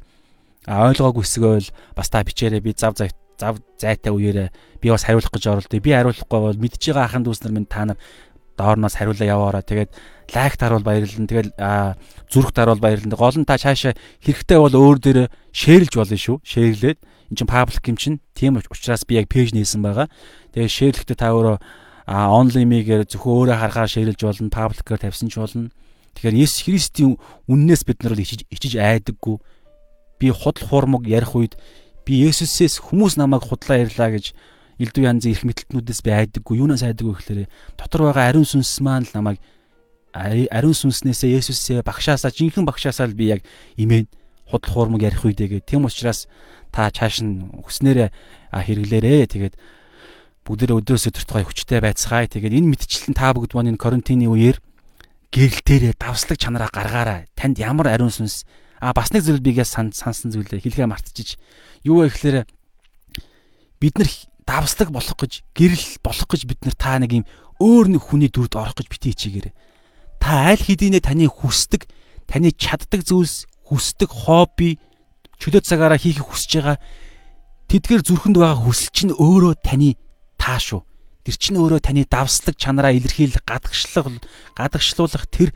Ойлгоогүй 0.68 1.24
хэсгөөл 1.24 1.68
бас 1.96 2.08
та 2.12 2.20
бичээрэй. 2.20 2.60
Би 2.60 2.76
зав 2.76 2.98
зав 3.00 3.14
зав 3.40 3.60
зайтай 3.80 4.12
үеэрээ 4.12 4.48
би 4.82 4.88
бас 4.92 5.08
хариулах 5.08 5.32
гэж 5.32 5.44
оролдъё. 5.46 5.80
Би 5.80 5.92
хариулахгүй 5.96 6.40
бол 6.40 6.58
мэдж 6.60 6.82
байгаа 6.92 7.04
ахын 7.08 7.24
дүүснэр 7.24 7.52
минь 7.52 7.68
та 7.68 7.84
нар 7.88 7.98
доорноос 8.56 8.96
хариулаа 8.96 9.28
яваараа. 9.28 9.62
Тэгээд 9.62 9.90
лайк 10.34 10.56
таруул 10.56 10.82
баярлалаа. 10.82 11.28
Тэгээд 11.28 11.48
зүрх 12.32 12.50
таруул 12.56 12.80
баярлалаа. 12.80 13.20
Гол 13.20 13.36
нь 13.40 13.48
та 13.48 13.60
цаашаа 13.60 13.94
хэрэгтэй 14.24 14.58
бол 14.58 14.74
өөр 14.74 14.98
дээрээ 15.00 15.28
шеэрлж 15.52 15.92
болно 15.96 16.16
шүү. 16.16 16.36
Шеэрлээд 16.42 16.98
эн 17.04 17.36
чинь 17.36 17.48
паблик 17.50 17.84
юм 17.86 17.96
чинь. 18.00 18.18
Тийм 18.32 18.56
учраас 18.56 19.04
би 19.04 19.20
яг 19.20 19.28
пэйж 19.28 19.52
нээсэн 19.52 19.84
байгаа. 19.84 20.08
Тэгээд 20.56 20.72
шеэрлэхдээ 20.72 21.18
та 21.20 21.36
өөрөө 21.36 21.56
онлайнмигээр 22.08 23.04
зөвхөн 23.06 23.52
өөрөө 23.52 23.56
харахаар 23.60 23.90
шеэрлж 23.92 24.20
болно. 24.24 24.50
Пабликээр 24.50 25.04
тавьсан 25.04 25.28
ч 25.28 25.36
болно. 25.36 25.70
Тэгэхээр 26.16 26.40
Есүс 26.40 26.64
Христийн 26.64 27.20
үннээс 27.44 27.84
бид 27.84 28.00
нар 28.00 28.16
ичиж 28.16 28.48
ичиж 28.48 28.80
айдаггүй 28.80 29.36
би 30.16 30.32
худал 30.32 30.64
хуурмаг 30.64 31.04
ярих 31.04 31.36
үед 31.36 31.60
би 32.08 32.24
Есүсээс 32.24 32.80
хүмүүс 32.80 33.20
намайг 33.20 33.44
худлаа 33.44 33.84
ярьлаа 33.84 34.16
гэж 34.16 34.32
элдв 34.80 35.00
янзын 35.00 35.32
эрх 35.32 35.44
мэтэлтнүүдээс 35.44 36.00
би 36.04 36.10
айдаггүй 36.12 36.60
юунаас 36.60 36.84
айдаггүй 36.84 37.14
гэхээр 37.16 37.40
дотор 37.76 38.12
байгаа 38.12 38.28
ариун 38.30 38.48
сүнс 38.48 38.80
маань 38.84 39.08
л 39.08 39.14
намайг 39.16 39.40
ариун 40.16 40.76
сүнснээсээ 40.76 41.36
Есүсээ 41.36 41.84
багшаасаа 41.84 42.32
жинхэнэ 42.32 42.68
багшаасаа 42.68 43.08
л 43.08 43.16
би 43.16 43.32
яг 43.36 43.40
имэн 43.76 44.08
худал 44.48 44.72
хуурмаг 44.72 45.02
ярих 45.02 45.24
үедээ 45.24 45.60
гэх 45.60 45.68
тийм 45.68 45.84
учраас 45.84 46.28
та 46.72 46.88
чааш 46.90 47.20
нь 47.24 47.50
хүснээрээ 47.66 48.10
хэрэглээрээ. 48.52 49.26
Тэгээд 49.26 49.54
бүгдээ 50.46 50.78
өдрөөсөө 50.78 51.12
төртгой 51.12 51.44
хүчтэй 51.44 51.80
байцгаая. 51.82 52.30
Тэгээд 52.30 52.54
энэ 52.54 52.70
мэдчлэн 52.72 53.14
та 53.16 53.34
бүгд 53.34 53.52
маань 53.58 53.74
энэ 53.74 53.82
карантины 53.82 54.30
үеэр 54.30 54.62
гэрэлтээрээ 55.34 55.94
давслаг 55.98 56.38
чанараа 56.38 56.70
гаргаарай. 56.70 57.26
Танд 57.34 57.58
ямар 57.58 57.90
ариун 57.90 58.14
сүнс? 58.14 58.46
А 58.78 58.94
бас 58.94 59.10
нэг 59.10 59.26
зүйл 59.26 59.42
бигээс 59.42 59.74
сансан 59.74 60.30
зүйлээ 60.30 60.62
хэлхээ 60.62 60.86
мартчихж. 60.86 61.40
Юу 61.82 62.06
вэ 62.06 62.12
гэхээр 62.14 62.46
бид 63.82 63.94
нар 63.98 64.08
давслаг 64.46 64.94
болох 64.94 65.18
гэж, 65.18 65.42
гэрэл 65.52 66.00
болох 66.00 66.28
гэж 66.30 66.46
бид 66.46 66.62
нар 66.64 66.76
та 66.78 66.96
нэг 67.02 67.12
юм 67.12 67.26
өөр 67.58 67.98
нэг 67.98 68.02
хүний 68.06 68.30
дүрд 68.30 68.54
орох 68.54 68.78
гэж 68.78 68.86
бити 68.86 69.10
хичээгээрэй. 69.12 69.54
Та 70.22 70.54
аль 70.54 70.62
хэдийнэ 70.62 71.02
таны 71.02 71.26
хүсдэг, 71.26 71.90
таны 72.30 72.54
чаддаг 72.54 73.02
зүйлс, 73.02 73.50
хүсдэг 73.66 74.08
хобби, 74.08 74.78
чөлөө 75.42 75.62
цагаараа 75.66 75.98
хийхийг 75.98 76.24
хүсэж 76.24 76.50
байгаа 76.62 76.78
тэдгээр 77.66 78.02
зүрхэнд 78.06 78.36
байгаа 78.38 78.58
хүсэл 78.62 78.90
чинь 78.94 79.12
өөрөө 79.12 79.54
таны 79.60 79.98
таа 80.38 80.58
шүү. 80.62 80.82
Тэр 81.26 81.36
чинь 81.36 81.58
өөрөө 81.58 81.80
таны 81.82 82.06
давслаг 82.06 82.54
чанараа 82.54 82.94
илэрхийлэх, 82.94 83.42
гадагшлах, 83.42 84.22
гадагшлуулах 84.54 85.26
тэр 85.26 85.50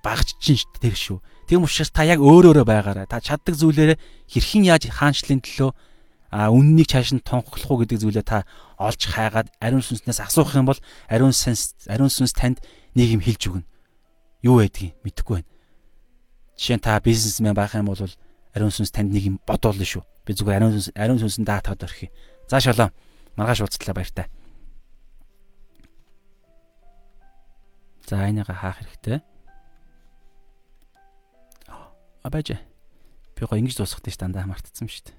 багч 0.00 0.40
чинь 0.40 0.64
тэр 0.80 0.96
шүү. 0.96 1.20
Тийм 1.44 1.68
учраас 1.68 1.92
та 1.92 2.08
яг 2.08 2.24
өөр 2.24 2.56
өөрө 2.56 2.64
байгаарай. 2.64 3.04
Та 3.04 3.20
чаддаг 3.20 3.52
зүйлээрээ 3.56 4.00
хэрхэн 4.32 4.64
яаж 4.64 4.88
хаанчлалын 4.88 5.44
төлөө 5.44 5.70
а 6.28 6.52
үннийг 6.52 6.92
цааш 6.92 7.16
нь 7.16 7.24
тунхаглах 7.24 7.70
уу 7.72 7.80
гэдэг 7.84 7.98
зүйлээ 8.04 8.26
та 8.26 8.44
олж 8.76 9.00
хайгаад 9.08 9.48
ариун 9.64 9.80
сүнснээс 9.80 10.20
асуух 10.20 10.52
юм 10.52 10.68
бол 10.68 10.80
ариун 11.08 11.32
сүнс 11.32 11.88
ариун 11.88 12.12
сүнс 12.12 12.36
танд 12.36 12.60
нэг 12.92 13.16
юм 13.16 13.24
хэлж 13.24 13.48
өгнө. 13.48 13.66
Юу 14.44 14.60
байдгийг 14.60 14.92
мэдэхгүй 15.02 15.40
байна. 15.40 15.48
Жишээ 16.60 16.76
нь 16.76 16.84
та 16.84 17.00
бизнесмен 17.00 17.56
байх 17.56 17.72
юм 17.72 17.88
бол 17.88 17.96
ариун 18.52 18.72
сүнс 18.74 18.92
танд 18.92 19.08
нэг 19.08 19.24
юм 19.24 19.36
бодуулна 19.48 19.88
шүү. 19.88 20.04
Би 20.28 20.36
зүгээр 20.36 20.60
ариун 20.60 20.76
сүнс 20.76 20.92
ариун 20.92 21.20
сүнсэн 21.20 21.48
даатаад 21.48 21.80
орхи. 21.80 22.12
За 22.44 22.60
шалаа. 22.60 22.92
Маргааш 23.36 23.64
уулзлаа 23.64 23.96
баяртай. 23.96 24.28
За 28.04 28.28
энийгээ 28.28 28.56
хаах 28.56 28.84
хэрэгтэй. 28.84 29.20
А 31.68 32.28
байж. 32.28 32.60
Би 33.32 33.46
гоо 33.46 33.56
ингэж 33.56 33.80
дуусгах 33.80 34.04
тийш 34.04 34.20
дандаа 34.20 34.44
мартцсан 34.44 34.88
шүү 34.88 35.08
дээ. 35.08 35.17